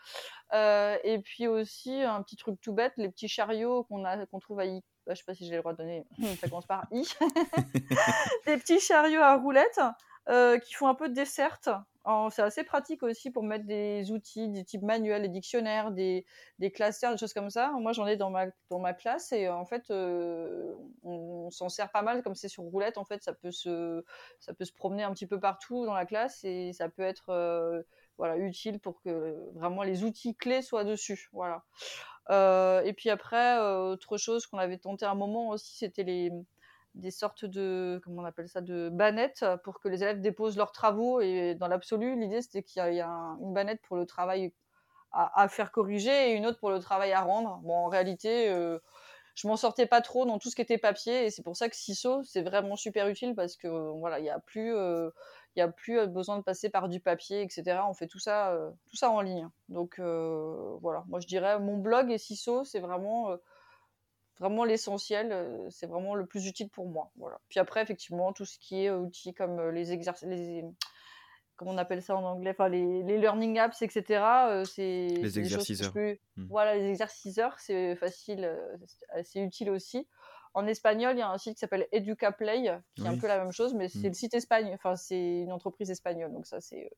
Euh, 0.53 0.97
et 1.03 1.19
puis 1.19 1.47
aussi 1.47 2.01
un 2.01 2.21
petit 2.23 2.35
truc 2.35 2.59
tout 2.61 2.73
bête, 2.73 2.93
les 2.97 3.09
petits 3.09 3.27
chariots 3.27 3.83
qu'on 3.83 4.03
a 4.05 4.25
qu'on 4.25 4.39
trouve 4.39 4.59
à 4.59 4.65
I- 4.65 4.83
bah, 5.05 5.13
je 5.13 5.19
sais 5.19 5.25
pas 5.25 5.33
si 5.33 5.45
j'ai 5.45 5.55
le 5.55 5.59
droit 5.59 5.73
de 5.73 5.77
donner, 5.77 6.05
ça 6.39 6.47
commence 6.47 6.65
par 6.65 6.87
I. 6.91 7.07
des 8.45 8.57
petits 8.57 8.79
chariots 8.79 9.21
à 9.21 9.35
roulettes 9.37 9.79
euh, 9.79 9.89
qui 10.27 10.73
font 10.73 10.87
un 10.87 10.95
peu 10.95 11.09
de 11.09 11.13
dessert. 11.13 11.59
En- 12.05 12.29
C'est 12.29 12.41
assez 12.41 12.63
pratique 12.63 13.01
aussi 13.03 13.31
pour 13.31 13.43
mettre 13.43 13.65
des 13.65 14.11
outils, 14.11 14.49
des 14.49 14.65
types 14.65 14.81
manuels, 14.81 15.21
des 15.21 15.29
dictionnaires, 15.29 15.91
des, 15.91 16.25
des 16.59 16.71
classeurs, 16.71 17.11
des 17.13 17.17
choses 17.17 17.33
comme 17.33 17.49
ça. 17.49 17.71
Moi, 17.79 17.93
j'en 17.93 18.05
ai 18.07 18.17
dans 18.17 18.29
ma, 18.29 18.47
dans 18.69 18.79
ma 18.79 18.93
classe 18.93 19.31
et 19.31 19.47
euh, 19.47 19.55
en 19.55 19.65
fait, 19.65 19.89
euh, 19.89 20.73
on, 21.03 21.49
s'en 21.49 21.69
sert 21.69 21.91
pas 21.91 22.01
mal 22.01 22.21
comme 22.23 22.35
c'est 22.35 22.49
sur 22.49 22.63
roulette. 22.63 22.97
En 22.97 23.05
fait, 23.05 23.23
ça 23.23 23.33
peut, 23.33 23.51
se, 23.51 24.03
ça 24.39 24.53
peut 24.53 24.65
se 24.65 24.73
promener 24.73 25.03
un 25.03 25.13
petit 25.13 25.27
peu 25.27 25.39
partout 25.39 25.85
dans 25.85 25.93
la 25.93 26.05
classe 26.05 26.43
et 26.43 26.73
ça 26.73 26.89
peut 26.89 27.03
être 27.03 27.29
euh, 27.29 27.81
voilà, 28.17 28.37
utile 28.37 28.79
pour 28.79 29.01
que 29.01 29.37
vraiment 29.53 29.83
les 29.83 30.03
outils 30.03 30.35
clés 30.35 30.61
soient 30.61 30.83
dessus. 30.83 31.29
Voilà. 31.31 31.63
Euh, 32.29 32.81
et 32.83 32.93
puis 32.93 33.09
après, 33.09 33.57
euh, 33.59 33.91
autre 33.93 34.17
chose 34.17 34.47
qu'on 34.47 34.57
avait 34.57 34.77
tenté 34.77 35.05
à 35.05 35.11
un 35.11 35.15
moment 35.15 35.49
aussi, 35.49 35.75
c'était 35.77 36.03
les 36.03 36.31
des 36.95 37.11
sortes 37.11 37.45
de 37.45 37.99
comment 38.03 38.21
on 38.21 38.25
appelle 38.25 38.47
ça 38.47 38.61
de 38.61 38.89
bannettes 38.89 39.45
pour 39.63 39.79
que 39.79 39.87
les 39.87 40.03
élèves 40.03 40.21
déposent 40.21 40.57
leurs 40.57 40.71
travaux 40.71 41.21
et 41.21 41.55
dans 41.55 41.67
l'absolu 41.67 42.19
l'idée 42.19 42.41
c'était 42.41 42.63
qu'il 42.63 42.81
y 42.93 43.01
a, 43.01 43.07
une 43.41 43.53
bannette 43.53 43.81
pour 43.81 43.97
le 43.97 44.05
travail 44.05 44.53
à, 45.11 45.47
faire 45.47 45.71
corriger 45.71 46.31
et 46.31 46.33
une 46.33 46.47
autre 46.47 46.57
pour 46.59 46.71
le 46.71 46.79
travail 46.79 47.11
à 47.11 47.21
rendre. 47.21 47.59
Bon 47.63 47.73
en 47.73 47.87
réalité 47.87 48.49
euh, 48.49 48.79
je 49.35 49.47
m'en 49.47 49.57
sortais 49.57 49.85
pas 49.85 50.01
trop 50.01 50.25
dans 50.25 50.39
tout 50.39 50.49
ce 50.49 50.55
qui 50.55 50.61
était 50.61 50.77
papier 50.77 51.25
et 51.25 51.29
c'est 51.31 51.43
pour 51.43 51.55
ça 51.55 51.69
que 51.69 51.75
CISO 51.75 52.23
c'est 52.23 52.41
vraiment 52.41 52.75
super 52.75 53.07
utile 53.07 53.35
parce 53.35 53.55
que 53.55 53.67
voilà 53.67 54.19
il 54.19 54.25
y 54.25 54.29
a 54.29 54.39
plus 54.39 54.75
euh, 54.75 55.09
il 55.55 55.61
a 55.61 55.67
plus 55.67 55.99
euh, 55.99 56.07
besoin 56.07 56.37
de 56.37 56.43
passer 56.43 56.69
par 56.69 56.89
du 56.89 56.99
papier 56.99 57.41
etc 57.41 57.81
on 57.87 57.93
fait 57.93 58.07
tout 58.07 58.19
ça 58.19 58.55
tout 58.89 58.97
ça 58.97 59.09
en 59.09 59.21
ligne. 59.21 59.49
Donc 59.69 59.99
voilà. 59.99 61.03
Moi 61.07 61.19
je 61.19 61.27
dirais 61.27 61.59
mon 61.59 61.77
blog 61.77 62.11
et 62.11 62.17
CISO 62.19 62.63
c'est 62.63 62.79
vraiment 62.79 63.35
vraiment 64.43 64.65
l'essentiel, 64.65 65.31
euh, 65.31 65.69
c'est 65.69 65.87
vraiment 65.87 66.15
le 66.15 66.25
plus 66.25 66.47
utile 66.47 66.69
pour 66.69 66.85
moi. 66.87 67.11
Voilà. 67.15 67.39
Puis 67.47 67.59
après, 67.61 67.81
effectivement, 67.81 68.33
tout 68.33 68.43
ce 68.43 68.59
qui 68.59 68.83
est 68.83 68.89
euh, 68.89 68.97
outils 68.99 69.33
comme 69.33 69.57
euh, 69.57 69.71
les 69.71 69.93
exercices, 69.93 70.27
les, 70.27 70.65
comment 71.55 71.71
on 71.71 71.77
appelle 71.77 72.01
ça 72.01 72.13
en 72.17 72.23
anglais, 72.23 72.51
enfin 72.51 72.67
les, 72.67 73.03
les 73.03 73.17
learning 73.17 73.57
apps, 73.57 73.81
etc. 73.81 74.21
c'est 74.65 75.07
Les 75.07 75.39
exerciceurs. 75.39 75.93
Hmm. 75.95 76.45
Voilà, 76.49 76.75
les 76.75 76.89
exerciceurs, 76.89 77.57
c'est 77.57 77.95
facile, 77.95 78.51
c'est 78.85 79.19
assez 79.19 79.39
utile 79.39 79.69
aussi. 79.69 80.05
En 80.55 80.67
espagnol, 80.67 81.15
il 81.15 81.19
y 81.19 81.23
a 81.23 81.29
un 81.29 81.37
site 81.37 81.53
qui 81.53 81.59
s'appelle 81.59 81.87
Educa 81.91 82.31
Play, 82.31 82.69
qui 82.95 83.03
est 83.03 83.07
un 83.07 83.17
peu 83.17 83.27
la 83.27 83.39
même 83.39 83.51
chose, 83.51 83.73
mais 83.73 83.87
c'est 83.87 83.99
Hmm. 83.99 84.07
le 84.07 84.13
site 84.13 84.33
Espagne. 84.33 84.71
Enfin, 84.73 84.95
c'est 84.95 85.39
une 85.39 85.51
entreprise 85.53 85.89
espagnole, 85.89 86.33
donc 86.33 86.45
ça, 86.45 86.59
c'est 86.59 86.91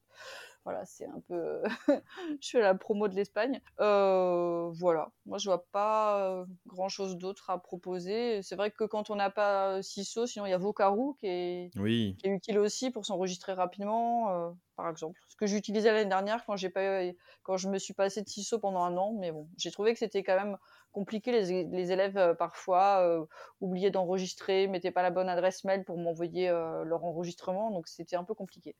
voilà, 0.66 0.84
c'est 0.86 1.06
un 1.06 1.22
peu. 1.28 1.62
je 2.42 2.50
fais 2.50 2.60
la 2.60 2.76
promo 2.76 3.08
de 3.08 3.16
l'Espagne. 3.16 3.62
Euh, 3.80 4.70
voilà, 4.74 5.12
moi 5.26 5.38
je 5.38 5.48
vois 5.48 5.66
pas 5.72 6.46
grand 6.66 6.90
chose 6.90 7.18
d'autre 7.18 7.50
à 7.50 7.60
proposer. 7.60 8.42
C'est 8.42 8.56
vrai 8.56 8.72
que 8.72 8.84
quand 8.84 9.10
on 9.10 9.16
n'a 9.16 9.30
pas 9.30 9.82
CISO, 9.82 10.26
sinon 10.26 10.46
il 10.48 10.50
y 10.50 10.54
a 10.54 10.58
Vocaroo 10.58 11.14
qui 11.20 11.28
est, 11.28 11.72
Oui, 11.78 12.18
qui 12.20 12.28
est 12.28 12.32
utile 12.32 12.58
aussi 12.60 12.90
pour 12.90 13.06
s'enregistrer 13.06 13.54
rapidement, 13.54 14.30
euh, 14.32 14.52
par 14.76 14.90
exemple. 14.90 15.20
Ce 15.28 15.36
que 15.36 15.46
j'utilisais 15.46 15.92
l'année 15.92 16.10
dernière 16.10 16.44
quand 16.46 16.56
j'ai 16.56 16.70
pas, 16.70 17.02
quand 17.44 17.58
je 17.58 17.70
me 17.70 17.78
suis 17.78 17.94
passé 17.94 18.22
de 18.24 18.28
CISO 18.28 18.60
pendant 18.60 18.84
un 18.84 18.98
an, 18.98 19.14
mais 19.14 19.32
bon, 19.32 19.48
j'ai 19.58 19.72
trouvé 19.72 19.94
que 19.94 20.00
c'était 20.00 20.24
quand 20.24 20.36
même 20.36 20.58
compliqué. 20.92 21.32
Les, 21.32 21.66
les 21.66 21.92
élèves 21.92 22.18
euh, 22.18 22.34
parfois 22.34 23.02
euh, 23.02 23.26
oubliaient 23.62 23.92
d'enregistrer, 23.92 24.68
mettaient 24.68 24.92
pas 24.92 25.04
la 25.04 25.12
bonne 25.12 25.30
adresse 25.30 25.64
mail 25.64 25.84
pour 25.84 25.98
m'envoyer 25.98 26.50
euh, 26.50 26.84
leur 26.84 27.04
enregistrement, 27.04 27.70
donc 27.70 27.88
c'était 27.88 28.16
un 28.16 28.24
peu 28.24 28.34
compliqué. 28.34 28.76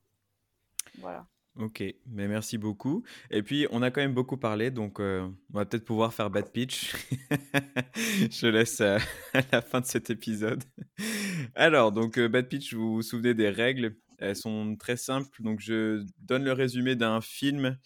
Voilà. 1.00 1.28
Ok, 1.60 1.84
mais 2.08 2.28
merci 2.28 2.58
beaucoup. 2.58 3.04
Et 3.32 3.44
puis, 3.44 3.68
on 3.72 3.82
a 3.82 3.92
quand 3.92 4.02
même 4.02 4.14
beaucoup 4.14 4.38
parlé, 4.38 4.72
donc 4.72 5.00
euh, 5.00 5.28
on 5.54 5.58
va 5.58 5.66
peut-être 5.66 5.86
pouvoir 5.86 6.14
faire 6.14 6.30
bad 6.30 6.52
pitch. 6.52 6.94
Je 7.96 8.48
laisse 8.48 8.82
euh, 8.82 8.98
à 9.34 9.42
la 9.52 9.62
fin 9.62 9.82
de 9.82 9.86
cet 9.86 10.10
épisode. 10.10 10.64
Alors, 11.56 11.92
donc, 11.92 12.18
euh, 12.18 12.28
bad 12.28 12.48
pitch, 12.48 12.74
vous 12.74 12.96
vous 12.96 13.02
souvenez 13.02 13.34
des 13.34 13.50
règles? 13.50 13.96
Elles 14.18 14.36
sont 14.36 14.76
très 14.78 14.98
simples. 14.98 15.44
Donc, 15.44 15.60
je 15.60 16.04
donne 16.20 16.44
le 16.44 16.54
résumé 16.54 16.96
d'un 16.96 17.22
film. 17.22 17.78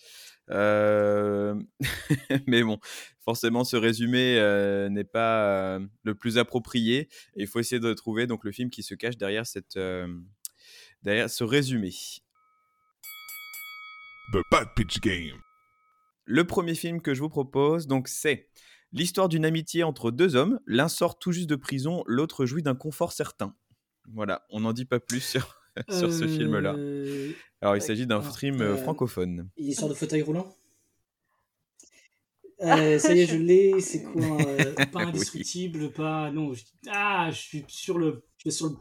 Euh, 0.51 1.55
mais 2.47 2.63
bon, 2.63 2.79
forcément, 3.19 3.63
ce 3.63 3.75
résumé 3.75 4.37
euh, 4.39 4.89
n'est 4.89 5.03
pas 5.03 5.75
euh, 5.75 5.79
le 6.03 6.15
plus 6.15 6.37
approprié. 6.37 7.09
Il 7.35 7.47
faut 7.47 7.59
essayer 7.59 7.79
de 7.79 7.93
trouver 7.93 8.27
donc 8.27 8.43
le 8.43 8.51
film 8.51 8.69
qui 8.69 8.83
se 8.83 8.95
cache 8.95 9.17
derrière 9.17 9.45
cette 9.45 9.77
euh, 9.77 10.07
derrière 11.03 11.29
ce 11.29 11.43
résumé. 11.43 11.91
The 14.31 14.37
Bad 14.51 14.67
Pitch 14.75 14.99
Game. 14.99 15.37
Le 16.25 16.43
premier 16.45 16.75
film 16.75 17.01
que 17.01 17.13
je 17.13 17.21
vous 17.21 17.29
propose, 17.29 17.87
donc, 17.87 18.07
c'est 18.07 18.47
l'histoire 18.91 19.29
d'une 19.29 19.45
amitié 19.45 19.83
entre 19.83 20.11
deux 20.11 20.35
hommes. 20.35 20.59
L'un 20.65 20.87
sort 20.87 21.17
tout 21.17 21.31
juste 21.31 21.49
de 21.49 21.55
prison, 21.55 22.03
l'autre 22.05 22.45
jouit 22.45 22.61
d'un 22.63 22.75
confort 22.75 23.11
certain. 23.11 23.55
Voilà, 24.13 24.45
on 24.49 24.59
n'en 24.61 24.73
dit 24.73 24.85
pas 24.85 24.99
plus 24.99 25.21
sur, 25.21 25.59
sur 25.89 26.11
ce 26.13 26.27
film-là. 26.27 26.75
Euh, 26.77 27.31
Alors, 27.61 27.75
il 27.75 27.81
s'agit 27.81 28.05
d'un 28.05 28.21
film 28.21 28.61
euh, 28.61 28.73
euh, 28.73 28.77
francophone. 28.77 29.49
Histoire 29.57 29.89
de 29.89 29.95
fauteuil 29.95 30.21
roulant? 30.21 30.53
Euh, 32.61 32.99
ça 32.99 33.15
y 33.15 33.21
est, 33.21 33.25
je 33.25 33.37
l'ai. 33.37 33.79
C'est 33.79 34.03
quoi 34.03 34.21
euh, 34.41 34.73
Pas 34.91 34.99
Oui. 34.99 35.05
indestructible, 35.05 35.93
pas. 35.93 36.29
Non. 36.29 36.53
je- 36.53 36.65
Ah, 36.89 37.29
je 37.31 37.37
suis 37.37 37.63
sur 37.69 37.97
le. 37.97 38.21
Je 38.35 38.51
suis 38.51 38.57
sur 38.57 38.67
le. 38.67 38.75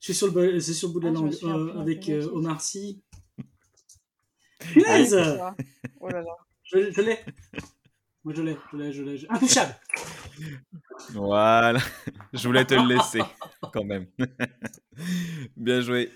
Je 0.00 0.06
suis 0.06 0.14
sur 0.14 0.26
le, 0.26 0.58
sur 0.58 0.88
le 0.88 0.92
bout 0.92 0.98
de 0.98 1.04
la 1.04 1.10
Ah, 1.10 1.14
langue. 1.14 1.34
Euh, 1.44 1.80
avec 1.80 2.08
euh. 2.08 2.28
Omar 2.32 2.60
Sy. 2.60 3.00
Punaise 4.72 5.10
c'est 5.10 5.24
ça. 5.24 5.56
Oh 6.00 6.08
là 6.08 6.20
là. 6.22 6.30
Je, 6.64 6.90
je 6.90 7.00
l'ai. 7.00 7.18
Moi, 8.24 8.34
je 8.34 8.42
l'ai. 8.42 8.56
Je 8.72 8.76
l'ai. 8.76 8.92
Je 8.92 9.02
l'ai. 9.02 9.16
je- 9.18 9.26
Intouchable 9.28 9.74
Voilà, 11.12 11.78
je 12.32 12.46
voulais 12.46 12.64
te 12.64 12.74
le 12.74 12.94
laisser 12.94 13.20
quand 13.72 13.84
même. 13.84 14.06
Bien 15.56 15.80
joué. 15.80 16.10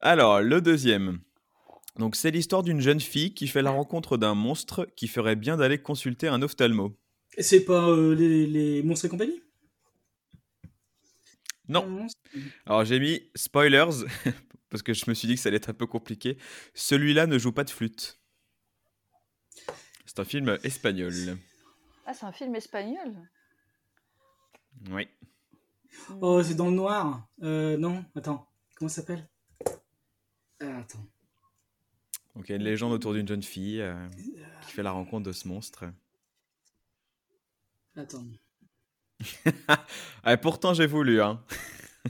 Alors, 0.00 0.40
le 0.40 0.60
deuxième. 0.60 1.20
Donc, 1.98 2.16
c'est 2.16 2.30
l'histoire 2.30 2.62
d'une 2.62 2.80
jeune 2.80 3.00
fille 3.00 3.34
qui 3.34 3.46
fait 3.46 3.62
la 3.62 3.70
rencontre 3.70 4.16
d'un 4.16 4.34
monstre 4.34 4.88
qui 4.96 5.06
ferait 5.08 5.36
bien 5.36 5.56
d'aller 5.56 5.78
consulter 5.78 6.26
un 6.26 6.40
ophtalmo. 6.42 6.96
Et 7.36 7.42
C'est 7.42 7.64
pas 7.64 7.88
euh, 7.88 8.14
les, 8.14 8.46
les 8.46 8.82
monstres 8.82 9.06
et 9.06 9.08
compagnie? 9.08 9.42
Non. 11.72 11.86
Monstres 11.88 12.20
Alors, 12.66 12.84
j'ai 12.84 13.00
mis 13.00 13.30
spoilers 13.34 14.04
parce 14.70 14.82
que 14.82 14.92
je 14.94 15.04
me 15.08 15.14
suis 15.14 15.28
dit 15.28 15.34
que 15.34 15.40
ça 15.40 15.48
allait 15.48 15.56
être 15.56 15.70
un 15.70 15.74
peu 15.74 15.86
compliqué. 15.86 16.38
Celui-là 16.74 17.26
ne 17.26 17.38
joue 17.38 17.52
pas 17.52 17.64
de 17.64 17.70
flûte. 17.70 18.20
C'est 20.06 20.20
un 20.20 20.24
film 20.24 20.58
espagnol. 20.62 21.12
Ah, 22.06 22.14
c'est 22.14 22.26
un 22.26 22.32
film 22.32 22.54
espagnol? 22.54 23.14
Oui. 24.90 25.08
Oh, 26.20 26.42
c'est 26.42 26.54
dans 26.54 26.70
le 26.70 26.76
noir. 26.76 27.28
Euh, 27.42 27.76
non, 27.76 28.04
attends. 28.14 28.48
Comment 28.74 28.88
ça 28.88 29.02
s'appelle? 29.02 29.28
Ah, 30.60 30.78
Attends. 30.78 31.06
Donc, 32.34 32.48
il 32.48 32.52
y 32.52 32.54
a 32.54 32.56
une 32.56 32.64
légende 32.64 32.92
autour 32.92 33.12
d'une 33.12 33.28
jeune 33.28 33.42
fille 33.42 33.80
euh, 33.82 34.08
qui 34.62 34.72
fait 34.72 34.82
la 34.82 34.90
rencontre 34.90 35.26
de 35.26 35.32
ce 35.32 35.46
monstre. 35.46 35.84
Attends. 37.94 38.24
Ah, 40.24 40.36
pourtant, 40.36 40.74
j'ai 40.74 40.86
voulu. 40.86 41.20
Hein. 41.22 41.40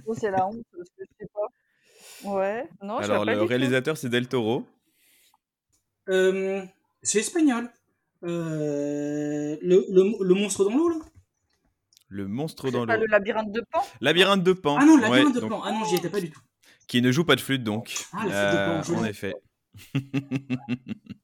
Oh, 0.06 0.14
c'est 0.18 0.30
la 0.30 0.46
honte 0.46 0.64
je 0.78 1.04
sais 1.18 1.28
pas. 1.32 2.30
Ouais. 2.30 2.68
Non, 2.82 2.96
Alors, 2.98 3.24
pas 3.24 3.34
le 3.34 3.42
réalisateur, 3.42 3.96
c'est 3.96 4.08
Del 4.08 4.28
Toro. 4.28 4.66
Euh, 6.08 6.62
c'est 7.02 7.18
espagnol. 7.20 7.68
Euh, 8.24 9.56
le, 9.62 9.84
le, 9.90 10.24
le 10.24 10.34
monstre 10.34 10.64
dans 10.64 10.76
l'eau, 10.76 10.88
là 10.90 10.96
Le 12.08 12.28
monstre 12.28 12.70
dans 12.70 12.86
pas 12.86 12.96
l'eau. 12.96 13.02
le 13.02 13.08
labyrinthe 13.08 13.52
de 13.52 13.62
Pan? 13.70 13.82
Labyrinthe 14.00 14.42
de 14.44 14.52
Pan. 14.52 14.76
Ah 14.80 14.84
non, 14.84 14.96
la 14.96 15.10
ouais, 15.10 15.24
de 15.32 15.40
donc, 15.40 15.50
Pan. 15.50 15.62
Ah 15.64 15.72
non, 15.72 15.84
j'y 15.84 15.96
étais 15.96 16.10
pas 16.10 16.20
du 16.20 16.30
tout. 16.30 16.40
Qui 16.86 17.02
ne 17.02 17.10
joue 17.12 17.24
pas 17.24 17.36
de 17.36 17.40
flûte, 17.40 17.64
donc. 17.64 17.94
Ah, 18.12 18.24
la 18.26 18.82
flûte 18.82 18.92
de 18.92 18.92
Pan, 18.94 18.98
Euh. 18.98 19.00
En 19.00 19.04
effet. 19.04 19.34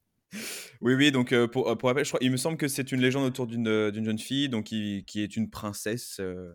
Oui, 0.81 0.95
oui, 0.95 1.11
donc 1.11 1.33
euh, 1.33 1.49
pour, 1.49 1.77
pour 1.77 1.89
rappel, 1.89 2.05
je 2.05 2.11
crois, 2.11 2.21
il 2.23 2.31
me 2.31 2.37
semble 2.37 2.57
que 2.57 2.69
c'est 2.69 2.93
une 2.93 3.01
légende 3.01 3.25
autour 3.25 3.47
d'une 3.47 3.91
d'une 3.91 4.05
jeune 4.05 4.19
fille 4.19 4.49
donc 4.49 4.67
qui, 4.67 5.05
qui 5.07 5.23
est 5.23 5.37
une 5.37 5.51
princesse. 5.51 6.19
euh, 6.21 6.53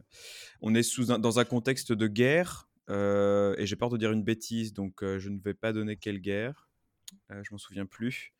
on 0.61 0.73
est 0.75 0.83
sous 0.83 1.11
un- 1.11 1.19
dans 1.19 1.39
un 1.39 1.45
contexte 1.45 1.91
de 1.91 2.07
guerre 2.07 2.69
euh, 2.89 3.53
et 3.57 3.65
j'ai 3.65 3.75
peur 3.75 3.89
de 3.89 3.97
dire 3.97 4.11
une 4.11 4.23
bêtise, 4.23 4.73
donc 4.73 5.03
euh, 5.03 5.19
je 5.19 5.29
ne 5.29 5.39
vais 5.39 5.53
pas 5.53 5.73
donner 5.73 5.97
quelle 5.97 6.19
guerre. 6.19 6.69
Euh, 7.31 7.41
je 7.43 7.49
m'en 7.53 7.57
souviens 7.57 7.85
plus. 7.85 8.33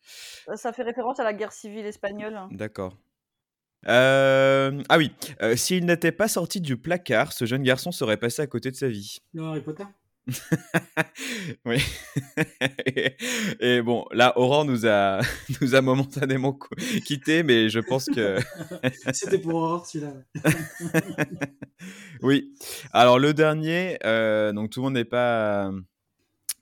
Ça 0.54 0.72
fait 0.72 0.82
référence 0.82 1.20
à 1.20 1.24
la 1.24 1.32
guerre 1.32 1.52
civile 1.52 1.86
espagnole. 1.86 2.38
D'accord. 2.50 2.96
Euh, 3.86 4.82
ah 4.88 4.96
oui, 4.96 5.12
euh, 5.42 5.56
s'il 5.56 5.84
n'était 5.84 6.12
pas 6.12 6.28
sorti 6.28 6.60
du 6.62 6.76
placard, 6.78 7.32
ce 7.34 7.44
jeune 7.44 7.62
garçon 7.62 7.92
serait 7.92 8.16
passé 8.16 8.40
à 8.40 8.46
côté 8.46 8.70
de 8.70 8.76
sa 8.76 8.88
vie. 8.88 9.18
Le 9.34 9.42
Harry 9.42 9.60
Potter? 9.60 9.84
oui. 11.66 11.78
et, 12.86 13.16
et 13.60 13.82
bon, 13.82 14.06
là, 14.12 14.38
Aurore 14.38 14.64
nous 14.64 14.86
a, 14.86 15.20
nous 15.60 15.74
a 15.74 15.80
momentanément 15.82 16.58
quittés, 17.04 17.42
mais 17.42 17.68
je 17.68 17.80
pense 17.80 18.06
que. 18.06 18.38
C'était 19.12 19.38
pour 19.38 19.54
Aurore 19.54 19.86
celui-là. 19.86 20.14
oui. 22.22 22.54
Alors, 22.92 23.18
le 23.18 23.34
dernier, 23.34 23.98
euh, 24.04 24.52
donc 24.52 24.70
tout 24.70 24.80
le 24.80 24.84
monde 24.84 24.94
n'est 24.94 25.04
pas. 25.04 25.70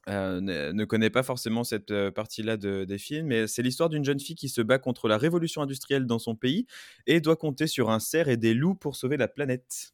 euh, 0.08 0.40
ne, 0.40 0.72
ne 0.72 0.84
connaît 0.84 1.10
pas 1.10 1.22
forcément 1.22 1.62
cette 1.62 1.92
euh, 1.92 2.10
partie-là 2.10 2.56
de- 2.56 2.84
des 2.84 2.98
films, 2.98 3.28
mais 3.28 3.46
c'est 3.46 3.62
l'histoire 3.62 3.88
d'une 3.88 4.04
jeune 4.04 4.18
fille 4.20 4.34
qui 4.34 4.48
se 4.48 4.60
bat 4.60 4.78
contre 4.80 5.06
la 5.06 5.18
révolution 5.18 5.62
industrielle 5.62 6.06
dans 6.06 6.18
son 6.18 6.34
pays 6.34 6.66
et 7.06 7.20
doit 7.20 7.36
compter 7.36 7.68
sur 7.68 7.90
un 7.90 8.00
cerf 8.00 8.28
et 8.28 8.36
des 8.36 8.54
loups 8.54 8.74
pour 8.74 8.96
sauver 8.96 9.16
la 9.16 9.28
planète. 9.28 9.92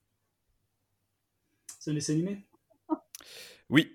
C'est 1.79 1.91
un 1.91 1.95
dessin 1.95 2.15
animé 2.15 2.45
Oui. 3.71 3.91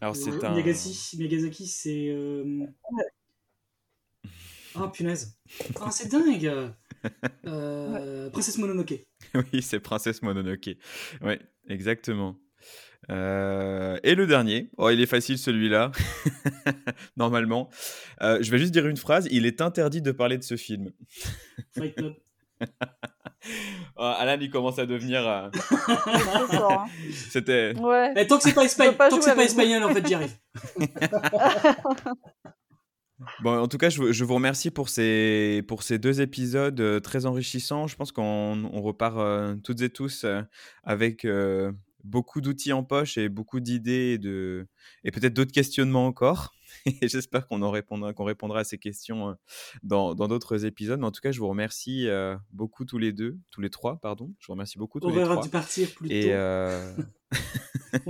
Alors, 0.00 0.14
Euh, 0.14 0.18
c'est 0.18 0.44
un. 0.44 0.54
Miyazaki, 0.54 1.16
Miyazaki 1.18 1.66
c'est. 1.66 2.08
euh, 2.10 2.66
Oh 4.74 4.88
punaise. 4.88 5.38
Oh, 5.80 5.88
c'est 5.90 6.10
dingue 6.10 6.72
euh... 7.46 8.30
Princesse 8.30 8.56
Mononoke. 8.58 9.06
Oui, 9.34 9.62
c'est 9.62 9.80
Princesse 9.80 10.22
Mononoke. 10.22 10.70
Oui, 11.20 11.34
exactement. 11.68 12.38
Euh, 13.10 13.98
et 14.04 14.14
le 14.14 14.26
dernier, 14.26 14.70
oh, 14.78 14.88
il 14.88 15.00
est 15.00 15.06
facile 15.06 15.36
celui-là, 15.36 15.90
normalement. 17.16 17.68
Euh, 18.22 18.38
je 18.42 18.50
vais 18.50 18.58
juste 18.58 18.72
dire 18.72 18.86
une 18.86 18.96
phrase, 18.96 19.26
il 19.30 19.44
est 19.44 19.60
interdit 19.60 20.00
de 20.00 20.12
parler 20.12 20.38
de 20.38 20.44
ce 20.44 20.56
film. 20.56 20.92
Fight 21.76 21.94
Club. 21.96 22.14
Oh, 23.96 24.02
Alan, 24.18 24.38
il 24.40 24.50
commence 24.50 24.78
à 24.78 24.86
devenir... 24.86 25.26
euh. 25.26 25.50
C'était... 27.12 27.76
Ouais. 27.76 28.26
Tant 28.26 28.38
que 28.38 28.44
c'est 28.44 28.54
pas, 28.54 28.92
pas 28.92 29.08
tant 29.10 29.18
que 29.18 29.40
espagnol, 29.40 29.82
en 29.82 29.88
fait, 29.92 30.06
j'y 30.06 30.14
arrive. 30.14 30.36
Bon, 33.42 33.58
en 33.58 33.68
tout 33.68 33.78
cas, 33.78 33.88
je, 33.88 33.98
vous- 34.00 34.12
je 34.12 34.24
vous 34.24 34.34
remercie 34.34 34.70
pour 34.70 34.88
ces, 34.88 35.62
pour 35.68 35.82
ces 35.82 35.98
deux 35.98 36.20
épisodes 36.20 36.78
euh, 36.80 37.00
très 37.00 37.26
enrichissants. 37.26 37.86
Je 37.86 37.96
pense 37.96 38.12
qu'on 38.12 38.64
on 38.72 38.82
repart 38.82 39.16
euh, 39.18 39.54
toutes 39.62 39.80
et 39.82 39.90
tous 39.90 40.24
euh, 40.24 40.42
avec 40.84 41.24
euh, 41.24 41.72
beaucoup 42.04 42.40
d'outils 42.40 42.72
en 42.72 42.84
poche 42.84 43.18
et 43.18 43.28
beaucoup 43.28 43.60
d'idées 43.60 44.12
et, 44.14 44.18
de, 44.18 44.66
et 45.04 45.10
peut-être 45.10 45.34
d'autres 45.34 45.52
questionnements 45.52 46.06
encore. 46.06 46.54
Et 47.02 47.06
j'espère 47.06 47.46
qu'on 47.46 47.60
en 47.60 47.70
répondra, 47.70 48.14
qu'on 48.14 48.24
répondra 48.24 48.60
à 48.60 48.64
ces 48.64 48.78
questions 48.78 49.28
euh, 49.28 49.34
dans 49.82 50.14
dans 50.14 50.26
d'autres 50.26 50.64
épisodes. 50.64 50.98
Mais 50.98 51.06
en 51.06 51.12
tout 51.12 51.20
cas, 51.20 51.30
je 51.30 51.38
vous 51.38 51.48
remercie 51.48 52.08
euh, 52.08 52.34
beaucoup 52.50 52.86
tous 52.86 52.96
les 52.96 53.12
deux, 53.12 53.38
tous 53.50 53.60
les 53.60 53.68
trois, 53.68 54.00
pardon. 54.00 54.32
Je 54.38 54.46
vous 54.46 54.54
remercie 54.54 54.78
beaucoup 54.78 54.98
tous 54.98 55.10
les 55.10 55.16
Aurore 55.18 55.32
a 55.32 55.34
trois. 55.34 55.44
dû 55.44 55.50
partir 55.50 55.90
plus 55.94 56.08
tôt. 56.08 56.14
Et 56.14 56.32
euh, 56.32 56.96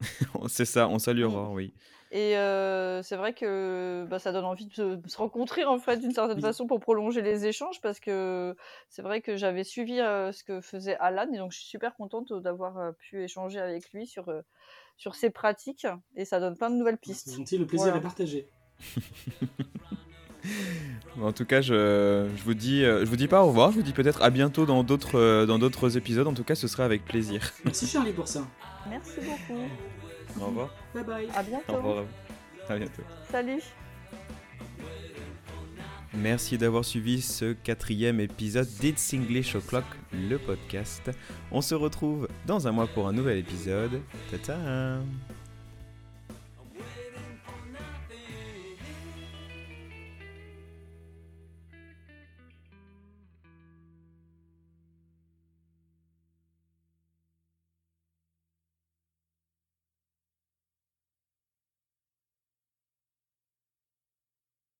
On 0.34 0.48
c'est 0.48 0.64
ça, 0.64 0.88
on 0.88 0.98
salue 0.98 1.24
Mm. 1.24 1.52
Oui. 1.52 1.74
Et 2.14 2.36
euh, 2.36 3.02
c'est 3.02 3.16
vrai 3.16 3.32
que 3.32 4.06
bah, 4.10 4.18
ça 4.18 4.32
donne 4.32 4.44
envie 4.44 4.66
de 4.66 4.74
se, 4.74 5.16
rencontrer 5.16 5.64
en 5.64 5.78
fait 5.78 5.96
d'une 5.96 6.12
certaine 6.12 6.36
Oui. 6.36 6.42
façon 6.42 6.66
pour 6.66 6.78
prolonger 6.78 7.22
les 7.22 7.46
échanges 7.46 7.80
parce 7.80 8.00
que 8.00 8.54
c'est 8.90 9.00
vrai 9.00 9.22
que 9.22 9.38
j'avais 9.38 9.64
suivi 9.64 9.98
euh, 9.98 10.30
ce 10.30 10.44
que 10.44 10.60
faisait 10.60 10.94
Alan 10.98 11.32
et 11.32 11.38
donc 11.38 11.52
je 11.52 11.58
suis 11.60 11.66
super 11.66 11.96
contente 11.96 12.30
d'avoir 12.34 12.78
euh, 12.78 12.92
pu 12.92 13.24
échanger 13.24 13.60
avec 13.60 13.90
lui 13.94 14.06
sur, 14.06 14.28
euh, 14.28 14.42
sur 14.98 15.14
ses 15.14 15.30
pratiques 15.30 15.86
et 16.14 16.26
ça 16.26 16.38
donne 16.38 16.54
plein 16.54 16.68
de 16.68 16.76
nouvelles 16.76 16.98
C'est 17.02 17.12
pistes. 17.12 17.34
gentil, 17.34 17.56
le 17.56 17.64
plaisir 17.64 17.86
Voilà. 17.86 17.98
est 17.98 18.02
partagé. 18.02 18.46
En 21.20 21.30
tout 21.30 21.44
cas, 21.44 21.60
je, 21.60 22.28
je 22.34 22.42
vous 22.42 22.54
dis, 22.54 22.82
je 22.82 23.04
vous 23.04 23.16
dis 23.16 23.28
pas 23.28 23.44
au 23.44 23.46
revoir. 23.46 23.70
Je 23.70 23.76
vous 23.76 23.82
dis 23.82 23.92
peut-être 23.92 24.22
à 24.22 24.30
bientôt 24.30 24.66
dans 24.66 24.82
d'autres, 24.82 25.44
dans 25.44 25.58
d'autres 25.58 25.96
épisodes. 25.96 26.26
En 26.26 26.32
tout 26.34 26.42
cas, 26.42 26.56
ce 26.56 26.66
sera 26.66 26.84
avec 26.84 27.04
plaisir. 27.04 27.52
Merci 27.64 27.86
Charlie 27.86 28.12
pour 28.12 28.26
ça. 28.26 28.44
Merci 28.88 29.20
beaucoup. 29.20 29.68
Au 30.40 30.46
revoir. 30.46 30.74
Bye 30.94 31.04
bye. 31.04 31.28
À 31.34 31.40
Au 31.40 31.44
bientôt. 31.44 31.72
revoir. 31.74 31.98
à 31.98 32.02
vous. 32.02 32.08
À 32.72 32.76
bientôt. 32.78 33.02
Salut. 33.30 33.62
Merci 36.14 36.58
d'avoir 36.58 36.84
suivi 36.84 37.22
ce 37.22 37.54
quatrième 37.54 38.20
épisode 38.20 38.68
d'It's 38.80 39.14
English 39.14 39.54
O'Clock, 39.56 39.84
le 40.12 40.36
podcast. 40.36 41.10
On 41.50 41.62
se 41.62 41.74
retrouve 41.74 42.28
dans 42.46 42.68
un 42.68 42.72
mois 42.72 42.86
pour 42.86 43.08
un 43.08 43.12
nouvel 43.14 43.38
épisode. 43.38 44.00
Ta-ta 44.30 44.98